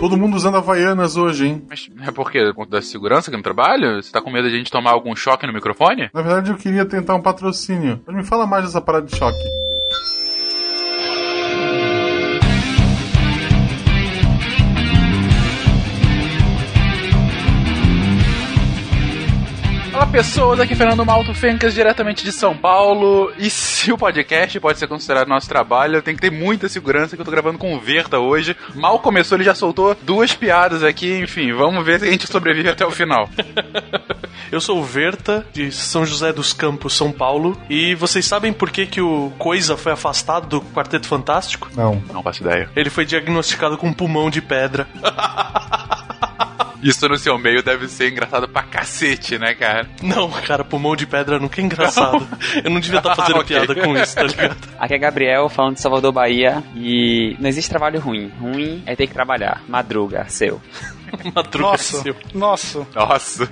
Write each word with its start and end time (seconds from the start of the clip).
Todo 0.00 0.16
mundo 0.16 0.36
usando 0.36 0.56
Havaianas 0.56 1.16
hoje, 1.16 1.46
hein? 1.46 1.66
Mas 1.68 1.90
é 2.06 2.12
porque 2.12 2.52
da 2.68 2.80
segurança 2.80 3.30
aqui 3.30 3.36
no 3.36 3.42
trabalho? 3.42 4.00
Você 4.00 4.12
tá 4.12 4.20
com 4.20 4.30
medo 4.30 4.48
de 4.48 4.54
a 4.54 4.58
gente 4.58 4.70
tomar 4.70 4.92
algum 4.92 5.14
choque 5.16 5.44
no 5.46 5.52
microfone? 5.52 6.08
Na 6.14 6.22
verdade, 6.22 6.50
eu 6.52 6.56
queria 6.56 6.84
tentar 6.84 7.16
um 7.16 7.20
patrocínio. 7.20 8.00
Mas 8.06 8.16
me 8.16 8.22
fala 8.22 8.46
mais 8.46 8.64
dessa 8.64 8.80
parada 8.80 9.06
de 9.06 9.16
choque. 9.16 9.67
Pessoas, 20.18 20.58
aqui 20.58 20.72
é 20.72 20.76
Fernando 20.76 21.06
Malto 21.06 21.32
Fencas, 21.32 21.72
diretamente 21.72 22.24
de 22.24 22.32
São 22.32 22.56
Paulo. 22.56 23.32
E 23.38 23.48
se 23.48 23.92
o 23.92 23.96
podcast 23.96 24.58
pode 24.58 24.76
ser 24.76 24.88
considerado 24.88 25.28
nosso 25.28 25.48
trabalho, 25.48 26.02
tem 26.02 26.16
que 26.16 26.20
ter 26.20 26.32
muita 26.32 26.68
segurança 26.68 27.14
que 27.14 27.22
eu 27.22 27.24
tô 27.24 27.30
gravando 27.30 27.56
com 27.56 27.72
o 27.72 27.78
Verta 27.78 28.18
hoje. 28.18 28.56
Mal 28.74 28.98
começou, 28.98 29.36
ele 29.38 29.44
já 29.44 29.54
soltou 29.54 29.96
duas 30.02 30.34
piadas 30.34 30.82
aqui, 30.82 31.20
enfim, 31.20 31.52
vamos 31.52 31.86
ver 31.86 32.00
se 32.00 32.08
a 32.08 32.10
gente 32.10 32.26
sobrevive 32.26 32.68
até 32.68 32.84
o 32.84 32.90
final. 32.90 33.30
Eu 34.50 34.60
sou 34.60 34.80
o 34.80 34.82
Verta, 34.82 35.46
de 35.52 35.70
São 35.70 36.04
José 36.04 36.32
dos 36.32 36.52
Campos, 36.52 36.94
São 36.94 37.12
Paulo. 37.12 37.56
E 37.70 37.94
vocês 37.94 38.26
sabem 38.26 38.52
por 38.52 38.70
que, 38.70 38.86
que 38.86 39.00
o 39.00 39.30
Coisa 39.38 39.76
foi 39.76 39.92
afastado 39.92 40.48
do 40.48 40.60
Quarteto 40.60 41.06
Fantástico? 41.06 41.68
Não. 41.76 42.02
Não 42.12 42.24
faço 42.24 42.42
ideia. 42.42 42.68
Ele 42.74 42.90
foi 42.90 43.04
diagnosticado 43.04 43.78
com 43.78 43.86
um 43.86 43.92
pulmão 43.92 44.30
de 44.30 44.42
pedra. 44.42 44.88
Isso 46.82 47.08
no 47.08 47.16
seu 47.18 47.36
meio 47.38 47.62
deve 47.62 47.88
ser 47.88 48.10
engraçado 48.10 48.48
pra 48.48 48.62
cacete, 48.62 49.38
né, 49.38 49.54
cara? 49.54 49.88
Não, 50.02 50.30
cara, 50.30 50.64
pulmão 50.64 50.94
de 50.94 51.06
pedra 51.06 51.38
nunca 51.38 51.60
é 51.60 51.64
engraçado. 51.64 52.26
Eu 52.62 52.70
não 52.70 52.80
devia 52.80 52.98
estar 52.98 53.14
fazendo 53.16 53.38
Ok. 53.40 53.56
piada 53.56 53.74
com 53.74 53.96
isso, 53.96 54.14
tá 54.14 54.22
ligado? 54.22 54.56
Aqui 54.78 54.94
é 54.94 54.98
Gabriel, 54.98 55.48
falando 55.48 55.74
de 55.74 55.80
Salvador, 55.80 56.12
Bahia. 56.12 56.62
E 56.76 57.36
não 57.40 57.48
existe 57.48 57.68
trabalho 57.70 58.00
ruim. 58.00 58.30
Ruim 58.40 58.82
é 58.86 58.94
ter 58.94 59.06
que 59.06 59.14
trabalhar. 59.14 59.62
Madruga, 59.68 60.24
seu. 60.28 60.60
Madruga 61.34 61.70
Nossa, 61.70 62.02
seu. 62.02 62.16
nossa. 62.34 62.86
Nossa, 62.94 63.48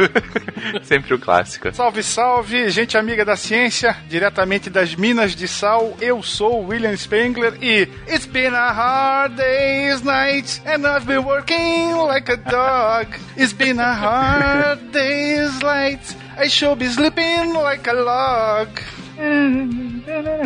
sempre 0.83 1.15
o 1.15 1.19
clássico. 1.19 1.73
Salve, 1.75 2.03
salve, 2.03 2.71
gente 2.71 2.97
amiga 2.97 3.25
da 3.25 3.37
ciência, 3.37 3.97
diretamente 4.09 4.71
das 4.71 4.95
Minas 4.95 5.35
de 5.35 5.47
Sal, 5.49 5.97
eu 6.01 6.23
sou 6.23 6.62
o 6.62 6.69
William 6.69 6.97
Spengler 6.97 7.55
e 7.62 7.89
It's 8.09 8.27
been 8.27 8.55
a 8.55 8.73
hard 8.73 9.37
day's 9.37 10.03
night 10.03 10.61
and 10.67 10.87
I've 10.87 11.07
been 11.07 11.25
working 11.25 11.95
like 12.07 12.31
a 12.31 12.37
dog. 12.37 13.09
It's 13.37 13.53
been 13.53 13.79
a 13.81 13.95
hard 13.95 14.91
day's 14.93 15.59
night, 15.61 16.17
I 16.39 16.49
should 16.49 16.79
be 16.79 16.89
sleeping 16.89 17.53
like 17.55 17.89
a 17.89 17.95
log. 17.95 18.69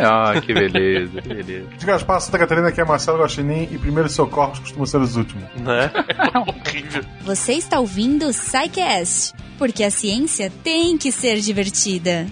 Ah, 0.02 0.40
que 0.40 0.54
beleza, 0.54 1.20
que 1.20 1.28
beleza. 1.28 1.66
De 1.76 1.86
Gaspar, 1.86 2.20
Santa 2.20 2.38
Catarina, 2.38 2.68
aqui 2.68 2.80
é 2.80 2.84
Marcelo 2.84 3.18
Guaxinim 3.18 3.68
e 3.70 3.78
primeiros 3.78 4.12
socorros 4.12 4.60
costumam 4.60 4.86
ser 4.86 4.98
os 4.98 5.16
últimos. 5.16 5.44
Né? 5.56 5.90
Horrível. 6.46 7.02
Você 7.22 7.54
está 7.54 7.80
ouvindo 7.80 8.26
o 8.26 8.32
SciCast, 8.32 9.34
porque 9.58 9.82
a 9.82 9.90
ciência 9.90 10.52
tem 10.62 10.96
que 10.96 11.10
ser 11.10 11.40
divertida. 11.40 12.26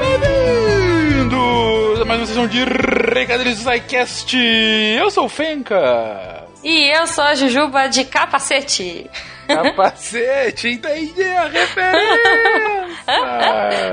Bem-vindos 0.00 2.00
a 2.00 2.04
mais 2.04 2.20
uma 2.20 2.26
sessão 2.26 2.46
de 2.46 2.64
Recadilhos 2.64 3.62
do 3.62 3.70
SciCast. 3.70 4.36
Eu 4.36 5.10
sou 5.10 5.26
o 5.26 5.28
Fenca. 5.28 6.44
E 6.62 6.96
eu 6.96 7.06
sou 7.06 7.24
a 7.24 7.34
Jujuba 7.34 7.88
de 7.88 8.04
capacete. 8.04 9.10
Capacete, 9.46 10.68
entendi 10.68 11.22
a 11.22 11.46
referência. 11.48 12.84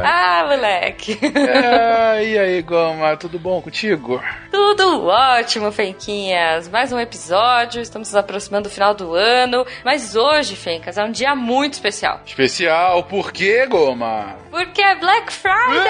Ah, 0.03 0.45
moleque. 0.47 1.19
Ah, 1.35 2.21
e 2.23 2.37
aí, 2.37 2.61
Goma, 2.61 3.17
tudo 3.17 3.37
bom 3.37 3.61
contigo? 3.61 4.23
Tudo 4.49 5.05
ótimo, 5.07 5.71
Fenquinhas. 5.71 6.69
Mais 6.69 6.93
um 6.93 6.99
episódio, 6.99 7.81
estamos 7.81 8.09
nos 8.09 8.15
aproximando 8.15 8.69
do 8.69 8.73
final 8.73 8.93
do 8.93 9.13
ano. 9.13 9.65
Mas 9.83 10.15
hoje, 10.15 10.55
Fencas, 10.55 10.97
é 10.97 11.03
um 11.03 11.11
dia 11.11 11.35
muito 11.35 11.73
especial. 11.73 12.21
Especial, 12.25 13.03
por 13.03 13.31
quê, 13.33 13.65
Goma? 13.65 14.35
Porque 14.51 14.81
é 14.81 14.95
Black 14.95 15.31
Friday! 15.31 15.87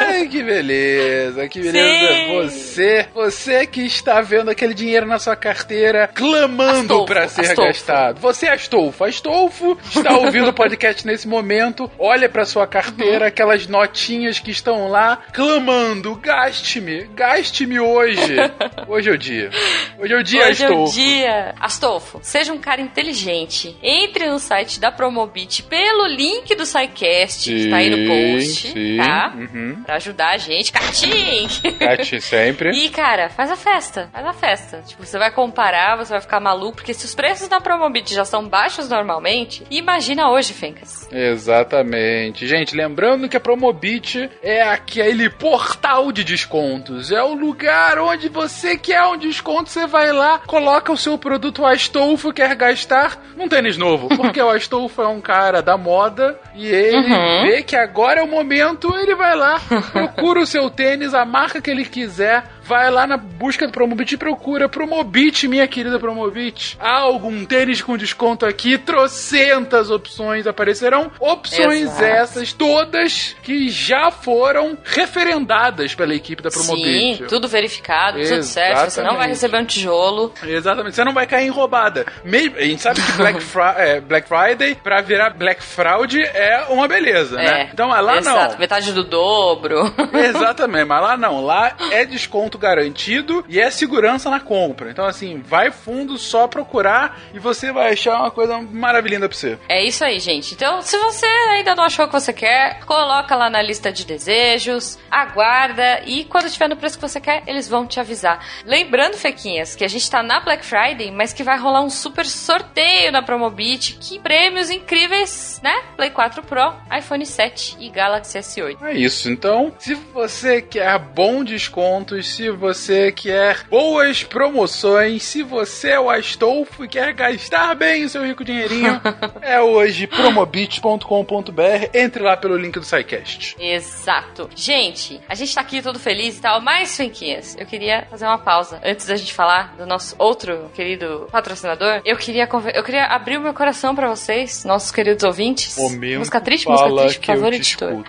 Ai, 0.00 0.26
que 0.28 0.42
beleza, 0.42 1.48
que 1.48 1.60
beleza. 1.60 2.14
Sim. 2.14 2.34
Você, 2.34 3.08
você 3.14 3.66
que 3.66 3.82
está 3.84 4.20
vendo 4.20 4.50
aquele 4.50 4.72
dinheiro 4.74 5.06
na 5.06 5.18
sua 5.18 5.36
carteira 5.36 6.08
clamando 6.08 6.80
Astolfo, 6.94 7.06
para 7.06 7.28
ser 7.28 7.40
Astolfo. 7.42 7.62
gastado. 7.72 8.20
Você 8.20 8.46
é 8.46 8.52
Astolfo. 8.52 9.04
Astolfo 9.04 9.78
está 9.94 10.16
ouvindo 10.16 10.48
o 10.48 10.52
podcast 10.52 11.06
nesse 11.06 11.28
momento, 11.28 11.90
olha 11.98 12.28
para 12.28 12.44
sua 12.44 12.66
carteira, 12.66 13.26
aquelas 13.26 13.66
notinhas 13.66 14.38
que 14.38 14.50
estão 14.50 14.88
lá 14.88 15.18
clamando, 15.32 16.14
gaste-me, 16.16 17.04
gaste-me 17.14 17.78
hoje. 17.80 18.36
Hoje 18.88 19.08
é 19.10 19.12
o 19.12 19.18
dia. 19.18 19.50
Hoje 19.98 20.12
é 20.14 20.16
o 20.16 20.22
dia, 20.22 20.46
Hoje 20.48 20.64
é 20.64 20.68
o 20.68 20.72
Astolfo. 20.72 20.92
dia. 20.94 21.54
Astolfo, 21.60 22.20
seja 22.22 22.52
um 22.52 22.58
cara 22.58 22.80
inteligente. 22.80 23.76
Entre 23.82 24.28
no 24.28 24.38
site 24.38 24.80
da 24.80 24.90
Promobit 24.90 25.62
pelo 25.64 26.06
link 26.06 26.54
do 26.56 26.64
SciCast, 26.66 27.09
que 27.44 27.70
tá 27.70 27.76
aí 27.76 27.90
no 27.90 28.06
post, 28.06 28.72
sim. 28.72 28.96
tá? 28.96 29.32
Uhum. 29.36 29.82
Pra 29.84 29.96
ajudar 29.96 30.30
a 30.30 30.36
gente. 30.36 30.72
Catim! 30.72 31.48
Cate 31.78 32.20
sempre. 32.20 32.70
E, 32.80 32.88
cara, 32.88 33.28
faz 33.28 33.50
a 33.50 33.56
festa. 33.56 34.08
Faz 34.12 34.24
a 34.26 34.32
festa. 34.32 34.82
Tipo, 34.86 35.04
você 35.04 35.18
vai 35.18 35.30
comparar, 35.30 35.96
você 35.96 36.12
vai 36.12 36.20
ficar 36.20 36.40
maluco, 36.40 36.76
porque 36.76 36.94
se 36.94 37.04
os 37.04 37.14
preços 37.14 37.48
da 37.48 37.60
Promobit 37.60 38.14
já 38.14 38.24
são 38.24 38.48
baixos 38.48 38.88
normalmente, 38.88 39.64
imagina 39.70 40.30
hoje, 40.30 40.52
Fencas. 40.52 41.08
Exatamente. 41.12 42.46
Gente, 42.46 42.74
lembrando 42.76 43.28
que 43.28 43.36
a 43.36 43.40
Promobit 43.40 44.30
é 44.42 44.62
aquele 44.62 45.28
portal 45.28 46.10
de 46.12 46.24
descontos. 46.24 47.10
É 47.12 47.22
o 47.22 47.34
lugar 47.34 47.98
onde 47.98 48.28
você 48.28 48.76
quer 48.78 49.02
um 49.04 49.16
desconto, 49.16 49.68
você 49.68 49.86
vai 49.86 50.12
lá, 50.12 50.38
coloca 50.46 50.92
o 50.92 50.96
seu 50.96 51.18
produto 51.18 51.66
Astolfo, 51.66 52.32
quer 52.32 52.54
gastar 52.54 53.18
num 53.36 53.48
tênis 53.48 53.76
novo. 53.76 54.08
Porque 54.16 54.40
o 54.40 54.48
Astolfo 54.50 55.02
é 55.02 55.08
um 55.08 55.20
cara 55.20 55.60
da 55.60 55.76
moda 55.76 56.38
e 56.54 56.66
ele 56.66 56.99
Uhum. 57.00 57.42
vê 57.42 57.62
que 57.62 57.76
agora 57.76 58.20
é 58.20 58.22
o 58.22 58.28
momento, 58.28 58.94
ele 58.96 59.14
vai 59.14 59.36
lá, 59.36 59.60
procura 59.92 60.40
o 60.40 60.46
seu 60.46 60.70
tênis, 60.70 61.14
a 61.14 61.24
marca 61.24 61.60
que 61.60 61.70
ele 61.70 61.84
quiser. 61.84 62.44
Vai 62.62 62.90
lá 62.90 63.06
na 63.06 63.16
busca 63.16 63.66
do 63.66 63.72
Promobit 63.72 64.14
e 64.14 64.18
procura 64.18 64.68
Promobit, 64.68 65.48
minha 65.48 65.66
querida 65.66 65.98
Promobit. 65.98 66.76
Há 66.80 67.00
algum 67.00 67.44
tênis 67.44 67.82
com 67.82 67.96
desconto 67.96 68.46
aqui? 68.46 68.78
Trocentas 68.78 69.90
opções 69.90 70.46
aparecerão. 70.46 71.10
Opções 71.18 71.82
Exato. 71.82 72.04
essas, 72.04 72.52
todas 72.52 73.34
que 73.42 73.68
já 73.68 74.10
foram 74.10 74.78
referendadas 74.84 75.94
pela 75.94 76.14
equipe 76.14 76.42
da 76.42 76.50
Promobit. 76.50 77.16
Sim, 77.18 77.24
tudo 77.28 77.48
verificado, 77.48 78.20
tudo 78.22 78.42
certo. 78.42 78.90
Você 78.90 79.00
não 79.02 79.16
vai 79.16 79.28
Exatamente. 79.28 79.28
receber 79.30 79.58
um 79.58 79.64
tijolo. 79.64 80.32
Exatamente, 80.42 80.94
você 80.94 81.04
não 81.04 81.12
vai 81.12 81.26
cair 81.26 81.46
em 81.46 81.50
roubada. 81.50 82.06
Mesmo, 82.24 82.56
a 82.56 82.62
gente 82.62 82.82
sabe 82.82 83.00
que 83.00 83.12
Black, 83.12 83.38
é, 83.78 84.00
Black 84.00 84.28
Friday, 84.28 84.74
pra 84.74 85.00
virar 85.00 85.30
Black 85.30 85.62
Fraud, 85.62 86.20
é 86.20 86.66
uma 86.68 86.86
beleza, 86.86 87.36
né? 87.36 87.62
É. 87.62 87.70
Então 87.72 87.88
lá 87.88 88.18
Exato, 88.18 88.52
não. 88.52 88.58
metade 88.58 88.92
do 88.92 89.02
dobro. 89.04 89.92
Exatamente, 90.12 90.84
mas 90.84 91.02
lá 91.02 91.16
não. 91.16 91.44
Lá 91.44 91.74
é 91.90 92.04
desconto 92.04 92.58
garantido 92.60 93.44
e 93.48 93.58
é 93.58 93.70
segurança 93.70 94.30
na 94.30 94.38
compra. 94.38 94.90
Então, 94.90 95.04
assim, 95.04 95.42
vai 95.44 95.70
fundo, 95.70 96.16
só 96.18 96.46
procurar 96.46 97.20
e 97.34 97.38
você 97.38 97.72
vai 97.72 97.92
achar 97.92 98.20
uma 98.20 98.30
coisa 98.30 98.60
maravilhosa 98.60 99.28
pra 99.28 99.36
você. 99.36 99.58
É 99.68 99.82
isso 99.84 100.04
aí, 100.04 100.20
gente. 100.20 100.54
Então, 100.54 100.80
se 100.82 100.96
você 100.98 101.26
ainda 101.26 101.74
não 101.74 101.84
achou 101.84 102.04
o 102.04 102.08
que 102.08 102.14
você 102.14 102.32
quer, 102.32 102.80
coloca 102.84 103.34
lá 103.34 103.50
na 103.50 103.62
lista 103.62 103.90
de 103.90 104.04
desejos, 104.04 104.98
aguarda 105.10 106.02
e 106.06 106.24
quando 106.24 106.50
tiver 106.50 106.68
no 106.68 106.76
preço 106.76 106.96
que 106.96 107.02
você 107.02 107.20
quer, 107.20 107.42
eles 107.46 107.68
vão 107.68 107.86
te 107.86 107.98
avisar. 107.98 108.44
Lembrando, 108.64 109.16
Fequinhas, 109.16 109.74
que 109.74 109.84
a 109.84 109.88
gente 109.88 110.08
tá 110.10 110.22
na 110.22 110.40
Black 110.40 110.64
Friday, 110.64 111.10
mas 111.10 111.32
que 111.32 111.42
vai 111.42 111.58
rolar 111.58 111.82
um 111.82 111.90
super 111.90 112.26
sorteio 112.26 113.10
na 113.10 113.22
Promobit. 113.22 113.98
Que 114.00 114.18
prêmios 114.18 114.70
incríveis, 114.70 115.60
né? 115.62 115.74
Play 115.96 116.10
4 116.10 116.42
Pro, 116.42 116.74
iPhone 116.96 117.24
7 117.24 117.76
e 117.80 117.88
Galaxy 117.88 118.38
S8. 118.38 118.82
É 118.82 118.92
isso. 118.92 119.30
Então, 119.30 119.72
se 119.78 119.94
você 119.94 120.60
quer 120.60 120.98
bom 120.98 121.42
descontos, 121.42 122.28
se 122.40 122.48
você 122.48 123.12
quer 123.12 123.66
boas 123.68 124.24
promoções, 124.24 125.24
se 125.24 125.42
você 125.42 125.90
é 125.90 126.00
o 126.00 126.08
Astolfo 126.08 126.86
e 126.86 126.88
quer 126.88 127.12
gastar 127.12 127.74
bem 127.74 128.04
o 128.04 128.08
seu 128.08 128.24
rico 128.24 128.42
dinheirinho, 128.42 128.98
é 129.42 129.60
hoje 129.60 130.06
promobit.com.br. 130.06 131.90
Entre 131.92 132.22
lá 132.22 132.38
pelo 132.38 132.56
link 132.56 132.78
do 132.78 132.82
SciCast. 132.82 133.56
Exato. 133.60 134.48
Gente, 134.56 135.20
a 135.28 135.34
gente 135.34 135.54
tá 135.54 135.60
aqui 135.60 135.82
todo 135.82 135.98
feliz 135.98 136.38
e 136.38 136.40
tal, 136.40 136.62
mas, 136.62 136.96
Fenquinhas, 136.96 137.58
eu 137.58 137.66
queria 137.66 138.06
fazer 138.08 138.24
uma 138.24 138.38
pausa. 138.38 138.80
Antes 138.82 139.04
da 139.04 139.16
gente 139.16 139.34
falar 139.34 139.76
do 139.76 139.84
nosso 139.84 140.14
outro 140.18 140.70
querido 140.74 141.28
patrocinador, 141.30 142.00
eu 142.06 142.16
queria, 142.16 142.48
eu 142.72 142.82
queria 142.82 143.04
abrir 143.04 143.36
o 143.36 143.42
meu 143.42 143.52
coração 143.52 143.94
pra 143.94 144.08
vocês, 144.08 144.64
nossos 144.64 144.90
queridos 144.90 145.24
ouvintes. 145.24 145.76
Momento 145.76 146.20
música 146.20 146.40
triste, 146.40 146.66
música 146.66 147.02
triste, 147.02 147.18
por 147.20 147.26
favor, 147.26 147.52
editor. 147.52 148.04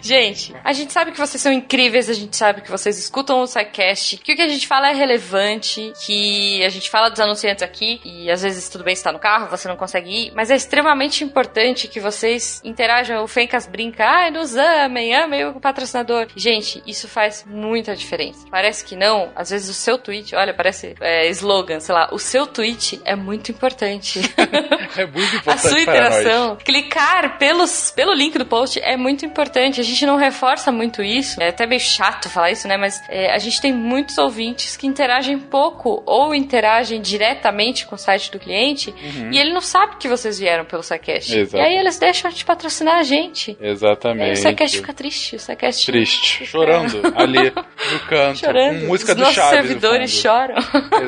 Gente, 0.00 0.54
a 0.64 0.72
gente 0.72 0.90
sabe 0.90 1.12
que 1.12 1.18
vocês 1.18 1.42
são 1.42 1.52
incríveis, 1.52 2.08
a 2.08 2.14
gente 2.14 2.34
sabe 2.34 2.62
que 2.62 2.70
vocês 2.70 2.77
escutam 2.86 3.40
o 3.42 3.46
SciCast, 3.46 4.18
que 4.18 4.32
o 4.32 4.36
que 4.36 4.42
a 4.42 4.48
gente 4.48 4.66
fala 4.66 4.90
é 4.90 4.94
relevante, 4.94 5.92
que 6.06 6.62
a 6.64 6.68
gente 6.68 6.88
fala 6.90 7.08
dos 7.10 7.20
anunciantes 7.20 7.62
aqui, 7.62 8.00
e 8.04 8.30
às 8.30 8.42
vezes 8.42 8.68
tudo 8.68 8.84
bem 8.84 8.92
está 8.92 9.12
no 9.12 9.18
carro, 9.18 9.48
você 9.48 9.66
não 9.68 9.76
consegue 9.76 10.10
ir, 10.10 10.32
mas 10.34 10.50
é 10.50 10.56
extremamente 10.56 11.24
importante 11.24 11.88
que 11.88 12.00
vocês 12.00 12.60
interajam. 12.64 13.22
O 13.22 13.28
Fencas 13.28 13.66
brinca, 13.66 14.04
ai, 14.06 14.30
nos 14.30 14.56
amem, 14.56 15.14
amem 15.14 15.46
o 15.46 15.60
patrocinador. 15.60 16.26
Gente, 16.36 16.82
isso 16.86 17.08
faz 17.08 17.44
muita 17.46 17.94
diferença. 17.96 18.46
Parece 18.50 18.84
que 18.84 18.96
não, 18.96 19.30
às 19.34 19.50
vezes 19.50 19.68
o 19.68 19.74
seu 19.74 19.98
tweet, 19.98 20.34
olha, 20.34 20.54
parece 20.54 20.94
é, 21.00 21.26
slogan, 21.28 21.80
sei 21.80 21.94
lá, 21.94 22.08
o 22.12 22.18
seu 22.18 22.46
tweet 22.46 23.00
é 23.04 23.16
muito 23.16 23.50
importante. 23.50 24.20
É 24.96 25.04
muito 25.06 25.20
A 25.34 25.36
importante 25.38 25.60
sua 25.68 25.84
para 25.84 26.00
nós. 26.00 26.18
interação, 26.20 26.56
clicar 26.56 27.38
pelos, 27.38 27.90
pelo 27.90 28.12
link 28.14 28.36
do 28.38 28.46
post 28.46 28.80
é 28.80 28.96
muito 28.96 29.24
importante. 29.26 29.80
A 29.80 29.84
gente 29.84 30.04
não 30.06 30.16
reforça 30.16 30.72
muito 30.72 31.02
isso. 31.02 31.40
É 31.42 31.48
até 31.48 31.66
meio 31.66 31.80
chato 31.80 32.28
falar 32.28 32.50
isso, 32.50 32.66
né? 32.68 32.76
Mas 32.76 33.02
é, 33.08 33.32
a 33.32 33.38
gente 33.38 33.60
tem 33.60 33.72
muitos 33.72 34.18
ouvintes 34.18 34.76
que 34.76 34.86
interagem 34.86 35.38
pouco 35.38 36.02
ou 36.06 36.34
interagem 36.34 37.00
diretamente 37.00 37.86
com 37.86 37.94
o 37.94 37.98
site 37.98 38.30
do 38.30 38.38
cliente 38.38 38.94
e 39.32 39.38
ele 39.38 39.52
não 39.52 39.60
sabe 39.60 39.96
que 39.96 40.06
vocês 40.08 40.38
vieram 40.38 40.64
pelo. 40.64 40.78
Exato. 40.78 41.56
E 41.56 41.60
aí 41.60 41.76
eles 41.76 41.98
deixam 41.98 42.30
de 42.30 42.44
patrocinar 42.44 42.98
a 42.98 43.02
gente. 43.02 43.56
E 43.60 43.64
aí 43.64 43.70
Exatamente. 43.70 44.32
o 44.32 44.36
SciCast 44.36 44.76
fica 44.76 44.92
triste. 44.92 45.36
O 45.36 45.38
SciCast 45.40 45.86
Triste, 45.86 46.46
chorando 46.46 47.00
ali 47.16 47.50
no 47.50 48.00
canto, 48.08 48.38
chorando. 48.38 48.80
com 48.80 48.86
música 48.86 49.12
Os 49.12 49.16
do 49.16 49.20
nossos 49.22 49.34
Chaves. 49.34 49.52
no 49.52 49.66
servidores 49.66 50.10
choram. 50.10 50.56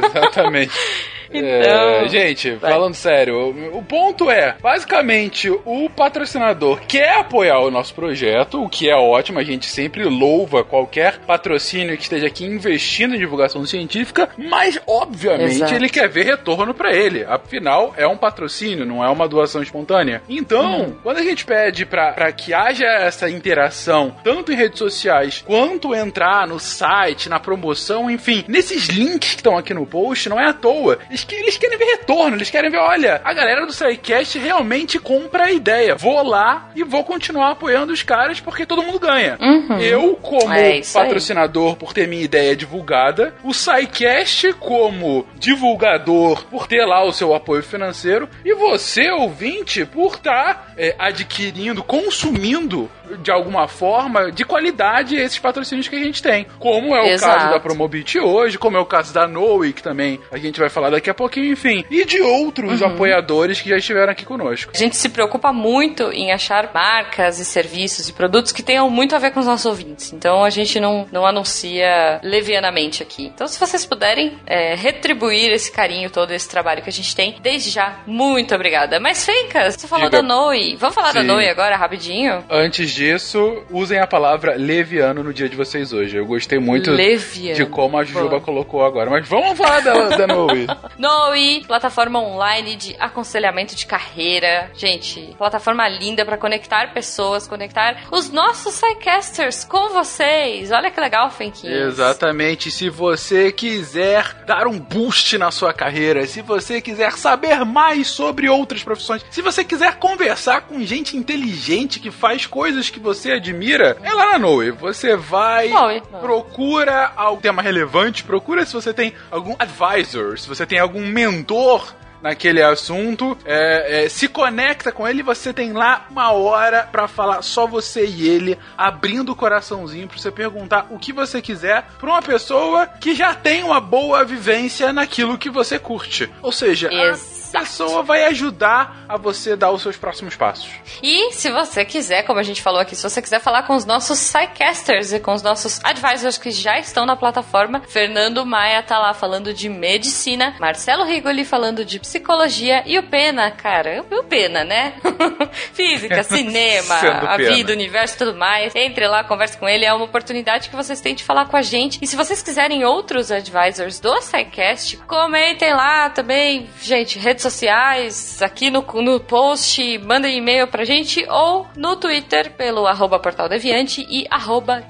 Exatamente. 0.06 0.72
Então, 1.32 2.05
É, 2.05 2.09
gente, 2.09 2.56
falando 2.56 2.94
sério, 2.94 3.37
o, 3.37 3.79
o 3.79 3.82
ponto 3.82 4.31
é, 4.31 4.56
basicamente, 4.61 5.49
o 5.65 5.88
patrocinador 5.88 6.81
quer 6.88 7.17
apoiar 7.19 7.61
o 7.61 7.71
nosso 7.71 7.94
projeto, 7.94 8.62
o 8.62 8.69
que 8.69 8.88
é 8.91 8.97
ótimo, 8.97 9.38
a 9.38 9.44
gente 9.44 9.67
sempre 9.67 10.05
louva 10.05 10.65
qualquer 10.65 11.19
patrocínio 11.21 11.97
que 11.97 12.03
esteja 12.03 12.27
aqui 12.27 12.44
investindo 12.44 13.15
em 13.15 13.19
divulgação 13.19 13.65
científica, 13.65 14.29
mas 14.37 14.81
obviamente 14.87 15.53
Exato. 15.56 15.75
ele 15.75 15.88
quer 15.88 16.09
ver 16.09 16.25
retorno 16.27 16.75
pra 16.75 16.93
ele. 16.94 17.25
Afinal, 17.25 17.94
é 17.97 18.06
um 18.06 18.17
patrocínio, 18.17 18.85
não 18.85 19.05
é 19.05 19.09
uma 19.09 19.29
doação 19.29 19.62
espontânea. 19.62 20.23
Então, 20.29 20.81
Uhum. 20.81 20.97
quando 21.03 21.19
a 21.19 21.23
gente 21.23 21.44
pede 21.44 21.85
pra 21.87 22.32
que 22.32 22.53
haja 22.53 22.87
essa 22.87 23.29
interação, 23.31 24.15
tanto 24.25 24.53
em 24.53 24.56
redes 24.56 24.79
sociais 24.79 25.43
quanto 25.47 25.94
entrar 25.94 26.47
no 26.47 26.59
site, 26.59 27.29
na 27.29 27.38
promoção, 27.41 28.11
enfim, 28.11 28.44
nesses 28.49 28.87
links 28.88 29.31
que 29.31 29.37
estão 29.37 29.56
aqui 29.56 29.73
no 29.75 29.87
post, 29.87 30.29
não 30.29 30.38
é 30.41 30.47
à 30.49 30.53
toa. 30.53 30.99
Eles, 31.20 31.25
que- 31.25 31.34
eles 31.34 31.56
querem 31.58 31.76
ver 31.78 31.84
retorno, 31.84 32.37
eles 32.37 32.50
querem 32.50 32.70
ver, 32.70 32.78
olha, 32.78 33.20
a 33.25 33.32
galera 33.32 33.67
do 33.67 33.72
SciCast 33.72 34.38
realmente 34.38 34.99
compra 34.99 35.44
a 35.44 35.50
ideia. 35.52 35.94
Vou 35.94 36.22
lá 36.22 36.70
e 36.75 36.82
vou 36.82 37.05
continuar 37.05 37.50
apoiando 37.50 37.93
os 37.93 38.02
caras 38.02 38.40
porque 38.40 38.64
todo 38.67 38.82
mundo 38.82 38.99
ganha. 38.99 39.38
Eu, 39.81 40.14
como 40.17 40.52
É 40.52 40.78
isso 40.78 40.96
aí. 40.99 41.05
patrocinador, 41.05 41.76
por 41.76 41.93
ter 41.93 42.06
minha 42.08 42.22
ideia 42.22 42.55
divulgada, 42.56 43.34
o 43.44 43.52
SciCast 43.52 44.52
como 44.55 45.26
divulgador, 45.37 46.44
por 46.46 46.67
ter 46.67 46.84
lá 46.84 47.05
o 47.05 47.12
seu 47.12 47.34
apoio 47.34 47.62
financeiro, 47.62 48.28
e 48.44 48.55
você, 48.55 49.11
ouvinte, 49.11 49.84
por 49.84 50.14
estar 50.14 50.72
adquirindo, 50.99 51.82
consumindo 51.82 52.90
de 53.22 53.31
alguma 53.31 53.67
forma, 53.67 54.31
de 54.31 54.44
qualidade, 54.44 55.17
esses 55.17 55.38
patrocínios 55.38 55.88
que 55.88 55.96
a 55.96 55.99
gente 55.99 56.22
tem. 56.22 56.46
Como 56.61 56.94
é 56.94 57.02
o 57.02 57.06
Exato. 57.06 57.38
caso 57.40 57.50
da 57.52 57.58
Promobit 57.61 58.20
hoje, 58.20 58.56
como 58.56 58.76
é 58.76 58.81
o 58.81 58.87
caso 58.87 59.12
da 59.12 59.26
Noe, 59.26 59.72
que 59.72 59.82
também 59.82 60.20
a 60.31 60.38
gente 60.38 60.61
vai 60.61 60.69
falar 60.69 60.90
daqui 60.90 61.09
a 61.10 61.14
pouquinho, 61.14 61.52
enfim. 61.52 61.84
E 61.90 62.04
de 62.04 62.20
outros 62.20 62.82
apoiadores 62.82 63.60
que 63.60 63.68
já 63.68 63.76
estiveram 63.76 64.12
aqui 64.12 64.24
conosco. 64.24 64.72
A 64.74 64.78
gente 64.78 64.96
se 64.96 65.08
preocupa 65.08 65.52
muito 65.52 66.10
em 66.12 66.32
achar 66.32 66.70
marcas 66.72 67.38
e 67.38 67.44
serviços 67.44 68.08
e 68.08 68.12
produtos 68.12 68.52
que 68.52 68.62
tenham 68.62 68.88
muito 68.90 69.14
a 69.14 69.18
ver 69.18 69.32
com 69.32 69.40
os 69.40 69.46
nossos 69.46 69.66
ouvintes. 69.66 70.12
Então 70.12 70.44
a 70.44 70.50
gente 70.50 70.78
não, 70.80 71.06
não 71.12 71.26
anuncia 71.26 72.20
levianamente 72.22 73.02
aqui. 73.02 73.26
Então, 73.26 73.46
se 73.46 73.58
vocês 73.58 73.84
puderem 73.84 74.38
é, 74.46 74.74
retribuir 74.74 75.50
esse 75.52 75.70
carinho 75.70 76.10
todo, 76.10 76.32
esse 76.32 76.48
trabalho 76.48 76.82
que 76.82 76.88
a 76.88 76.92
gente 76.92 77.14
tem, 77.14 77.36
desde 77.42 77.70
já, 77.70 78.00
muito 78.06 78.54
obrigada. 78.54 78.98
Mas, 79.00 79.24
Fencas, 79.24 79.74
você 79.74 79.86
falou 79.86 80.08
Diga. 80.08 80.22
da 80.22 80.28
Noe. 80.28 80.76
Vamos 80.76 80.94
falar 80.94 81.12
da 81.12 81.20
Sim. 81.20 81.26
Noe 81.26 81.48
agora, 81.48 81.76
rapidinho? 81.76 82.44
Antes 82.48 82.90
disso, 82.90 83.62
usem 83.70 83.98
a 83.98 84.06
palavra 84.06 84.54
leviano 84.56 85.22
no 85.22 85.32
dia 85.32 85.48
de 85.48 85.56
vocês 85.56 85.92
hoje. 85.92 86.16
Eu 86.16 86.26
gostei 86.26 86.58
muito 86.58 86.90
Leviano. 86.90 87.54
de 87.56 87.66
como 87.66 87.98
a 87.98 88.04
Jujuba 88.04 88.28
Boa. 88.28 88.40
colocou 88.40 88.84
agora. 88.84 89.10
Mas 89.10 89.26
vamos 89.28 89.56
falar 89.56 89.80
da, 89.80 90.08
da 90.16 90.26
Noe. 90.26 90.66
Noe, 91.00 91.64
plataforma 91.67 92.20
online 92.20 92.76
de 92.76 92.94
aconselhamento 93.00 93.75
de 93.75 93.87
carreira. 93.87 94.70
Gente, 94.75 95.35
plataforma 95.38 95.88
linda 95.88 96.26
para 96.26 96.37
conectar 96.37 96.93
pessoas, 96.93 97.49
conectar 97.49 98.02
os 98.12 98.29
nossos 98.29 98.75
sidecasters 98.75 99.64
com 99.64 99.88
vocês. 99.88 100.70
Olha 100.70 100.91
que 100.91 101.00
legal, 101.00 101.31
Fenquinhas. 101.31 101.94
Exatamente. 101.94 102.70
Se 102.70 102.91
você 102.91 103.50
quiser 103.50 104.44
dar 104.44 104.67
um 104.67 104.79
boost 104.79 105.38
na 105.38 105.50
sua 105.50 105.73
carreira, 105.73 106.26
se 106.26 106.43
você 106.43 106.82
quiser 106.82 107.12
saber 107.12 107.64
mais 107.64 108.08
sobre 108.08 108.50
outras 108.50 108.85
profissões, 108.85 109.25
se 109.31 109.41
você 109.41 109.64
quiser 109.64 109.96
conversar 109.96 110.61
com 110.61 110.85
gente 110.85 111.17
inteligente 111.17 111.99
que 111.99 112.11
faz 112.11 112.44
coisas 112.44 112.91
que 112.91 113.00
você 113.00 113.32
admira, 113.32 113.96
é 114.03 114.12
lá 114.12 114.32
na 114.32 114.38
Noe. 114.38 114.70
Você 114.73 115.17
vai, 115.17 115.69
Noe. 115.69 116.03
procura 116.20 117.11
algum 117.17 117.41
tema 117.41 117.62
relevante, 117.62 118.23
procura 118.23 118.67
se 118.67 118.75
você 118.75 118.93
tem 118.93 119.14
algum 119.31 119.56
advisor, 119.58 120.38
se 120.38 120.46
você 120.46 120.67
tem 120.67 120.79
algum 120.79 120.89
mentor 120.98 121.94
naquele 122.22 122.62
assunto, 122.62 123.37
é, 123.44 124.04
é, 124.04 124.08
se 124.08 124.28
conecta 124.28 124.92
com 124.92 125.06
ele, 125.08 125.22
você 125.22 125.52
tem 125.52 125.72
lá 125.72 126.06
uma 126.10 126.32
hora 126.32 126.88
pra 126.90 127.08
falar 127.08 127.42
só 127.42 127.66
você 127.66 128.04
e 128.04 128.28
ele, 128.28 128.58
abrindo 128.76 129.32
o 129.32 129.37
coraçãozinho 129.37 130.08
pra 130.08 130.19
você 130.19 130.31
perguntar 130.31 130.87
o 130.90 130.98
que 130.98 131.12
você 131.12 131.40
quiser 131.40 131.87
pra 131.98 132.10
uma 132.10 132.22
pessoa 132.22 132.87
que 132.87 133.14
já 133.14 133.34
tem 133.34 133.62
uma 133.62 133.81
boa 133.81 134.25
vivência 134.25 134.92
naquilo 134.92 135.38
que 135.38 135.50
você 135.50 135.78
curte. 135.78 136.31
Ou 136.42 136.52
seja, 136.52 136.88
a 136.88 137.39
pessoa 137.50 138.02
vai 138.02 138.25
ajudar 138.25 139.05
a 139.08 139.17
você 139.17 139.56
dar 139.56 139.70
os 139.70 139.82
seus 139.82 139.97
próximos 139.97 140.37
passos. 140.37 140.70
E 141.02 141.32
se 141.32 141.50
você 141.50 141.85
quiser, 141.85 142.23
como 142.23 142.38
a 142.38 142.43
gente 142.43 142.62
falou 142.62 142.81
aqui, 142.81 142.94
se 142.94 143.02
você 143.02 143.20
quiser 143.20 143.41
falar 143.41 143.64
com 143.64 143.75
os 143.75 143.85
nossos 143.85 144.19
sidecasters 144.19 145.12
e 145.12 145.20
com 145.20 145.32
os 145.32 145.43
nossos 145.43 145.81
advisors 145.85 146.38
que 146.38 146.50
já 146.50 146.79
estão 146.79 147.05
na 147.05 147.17
plataforma, 147.17 147.82
Fernando 147.88 148.44
Maia 148.47 148.82
tá 148.82 148.99
lá 148.99 149.14
falando 149.14 149.52
de 149.52 149.69
medicina, 149.69 150.55
Marcelo 150.61 151.05
Rigoli 151.05 151.44
falando 151.44 151.85
de 151.85 151.99
psicologia 151.99 152.82
e 152.87 152.99
o 152.99 153.02
Pena, 153.02 153.50
cara, 153.50 154.05
o 154.11 154.23
Pena, 154.23 154.64
né? 154.64 154.94
Física, 155.73 156.23
cinema, 156.25 156.94
a 156.94 157.37
Pena. 157.37 157.55
vida, 157.55 157.73
o 157.73 157.75
universo 157.75 158.19
tudo 158.19 158.35
mais. 158.35 158.75
Entre 158.75 159.06
lá, 159.06 159.25
converse 159.25 159.56
com 159.56 159.69
ele, 159.69 159.85
é 159.85 159.93
uma 159.93 160.05
oportunidade 160.05 160.69
que 160.69 160.76
vocês 160.76 161.00
têm 161.00 161.14
de 161.14 161.25
falar 161.25 161.46
com 161.46 161.56
a 161.56 161.62
gente. 161.62 161.99
E 162.03 162.06
se 162.06 162.17
vocês 162.17 162.43
quiserem 162.43 162.85
outros 162.85 163.31
advisors 163.32 163.99
do 163.99 164.20
SciCast, 164.20 164.99
comentem 165.06 165.73
lá 165.73 166.11
também, 166.11 166.69
gente, 166.82 167.19
redes 167.19 167.39
sociais, 167.40 168.40
aqui 168.42 168.70
no, 168.70 168.82
no 169.02 169.20
post, 169.20 169.98
mandem 169.98 170.38
e-mail 170.38 170.66
pra 170.66 170.84
gente 170.84 171.26
ou 171.28 171.66
no 171.76 171.96
Twitter 171.96 172.52
pelo 172.52 172.87
arroba 172.87 173.19
Portal 173.19 173.48
Deviante 173.48 174.06
e 174.08 174.26
arroba. 174.31 174.84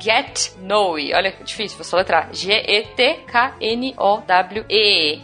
Olha 1.15 1.33
que 1.33 1.45
difícil, 1.45 1.77
vou 1.77 1.85
soletrar. 1.85 2.29
G-E-T-K-N-O-W-E. 2.33 3.21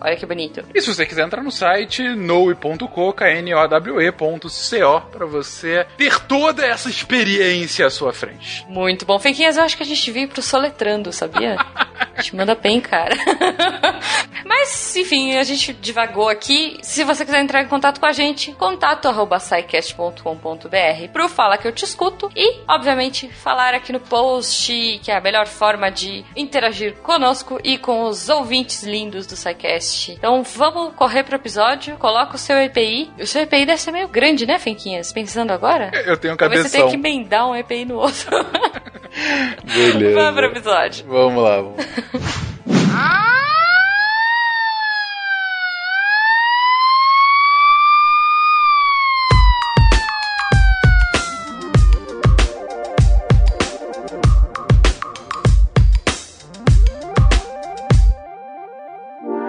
Olha 0.01 0.17
que 0.17 0.27
bonito. 0.27 0.65
E 0.75 0.81
se 0.81 0.95
você 0.95 1.05
quiser 1.07 1.25
entrar 1.25 1.43
no 1.43 1.51
site 1.51 2.03
noe.co, 2.03 3.13
K-N-O-W-E.co, 3.13 5.01
pra 5.11 5.27
você 5.27 5.87
ter 5.97 6.21
toda 6.21 6.65
essa 6.65 6.89
experiência 6.89 7.87
à 7.87 7.91
sua 7.91 8.13
frente. 8.13 8.65
Muito 8.69 9.05
bom. 9.07 9.19
Fenquinhas, 9.19 9.57
eu 9.57 9.65
acho 9.65 9.77
que 9.77 9.83
a 9.83 9.87
gente 9.87 10.11
veio 10.11 10.29
pro 10.29 10.43
soletrando, 10.43 11.13
sabia? 11.13 11.57
A 12.17 12.23
gente 12.23 12.37
manda 12.37 12.55
bem, 12.55 12.81
cara. 12.81 13.15
Mas, 14.45 14.95
enfim, 14.97 15.37
a 15.37 15.45
gente 15.45 15.73
divagou 15.75 16.29
aqui. 16.29 16.79
Se 16.83 17.05
você 17.05 17.16
quiser 17.25 17.41
entrar 17.41 17.63
em 17.63 17.69
contato 17.69 18.01
com 18.01 18.07
a 18.07 18.13
gente, 18.13 18.53
contato 18.53 19.09
arroba 19.09 19.39
scicast.com.br 19.39 21.09
pro 21.13 21.29
Fala 21.29 21.57
Que 21.57 21.69
Eu 21.69 21.73
Te 21.73 21.85
Escuto. 21.85 22.31
E, 22.35 22.61
obviamente, 22.69 23.29
falar 23.29 23.75
aqui 23.75 23.93
no 23.93 24.01
post, 24.01 25.01
que 25.03 25.11
é 25.11 25.17
a 25.17 25.21
melhor 25.21 25.47
forma 25.47 25.91
de 25.91 26.25
interagir 26.35 26.95
conosco 26.97 27.59
e 27.63 27.79
com 27.79 28.05
os 28.05 28.29
ouvintes 28.29 28.83
lindos 28.83 29.27
do 29.27 29.37
SciCast. 29.37 30.13
Então, 30.13 30.43
vamos 30.43 30.95
correr 30.95 31.23
pro 31.25 31.37
episódio. 31.37 31.97
Coloca 31.97 32.37
o 32.37 32.39
seu 32.39 32.59
EPI. 32.59 33.11
O 33.19 33.27
seu 33.27 33.43
EPI 33.43 33.67
deve 33.67 33.81
ser 33.81 33.93
meio 33.93 34.09
grande, 34.09 34.47
né, 34.47 34.59
Fenquinhas? 34.59 35.13
Pensando 35.13 35.53
agora? 35.53 35.91
Eu 36.05 36.17
tenho 36.17 36.35
um 36.35 36.37
Talvez 36.37 36.63
você 36.63 36.71
tenha 36.71 36.85
cabeção. 36.85 37.01
que 37.01 37.09
emendar 37.09 37.49
um 37.49 37.55
EPI 37.55 37.85
no 37.85 37.97
outro. 37.97 38.31
Beleza. 39.65 40.15
Vamos 40.15 40.35
pro 40.35 40.47
episódio. 40.47 41.07
Vamos 41.07 41.43
lá. 41.43 41.57
Vamos. 41.57 43.27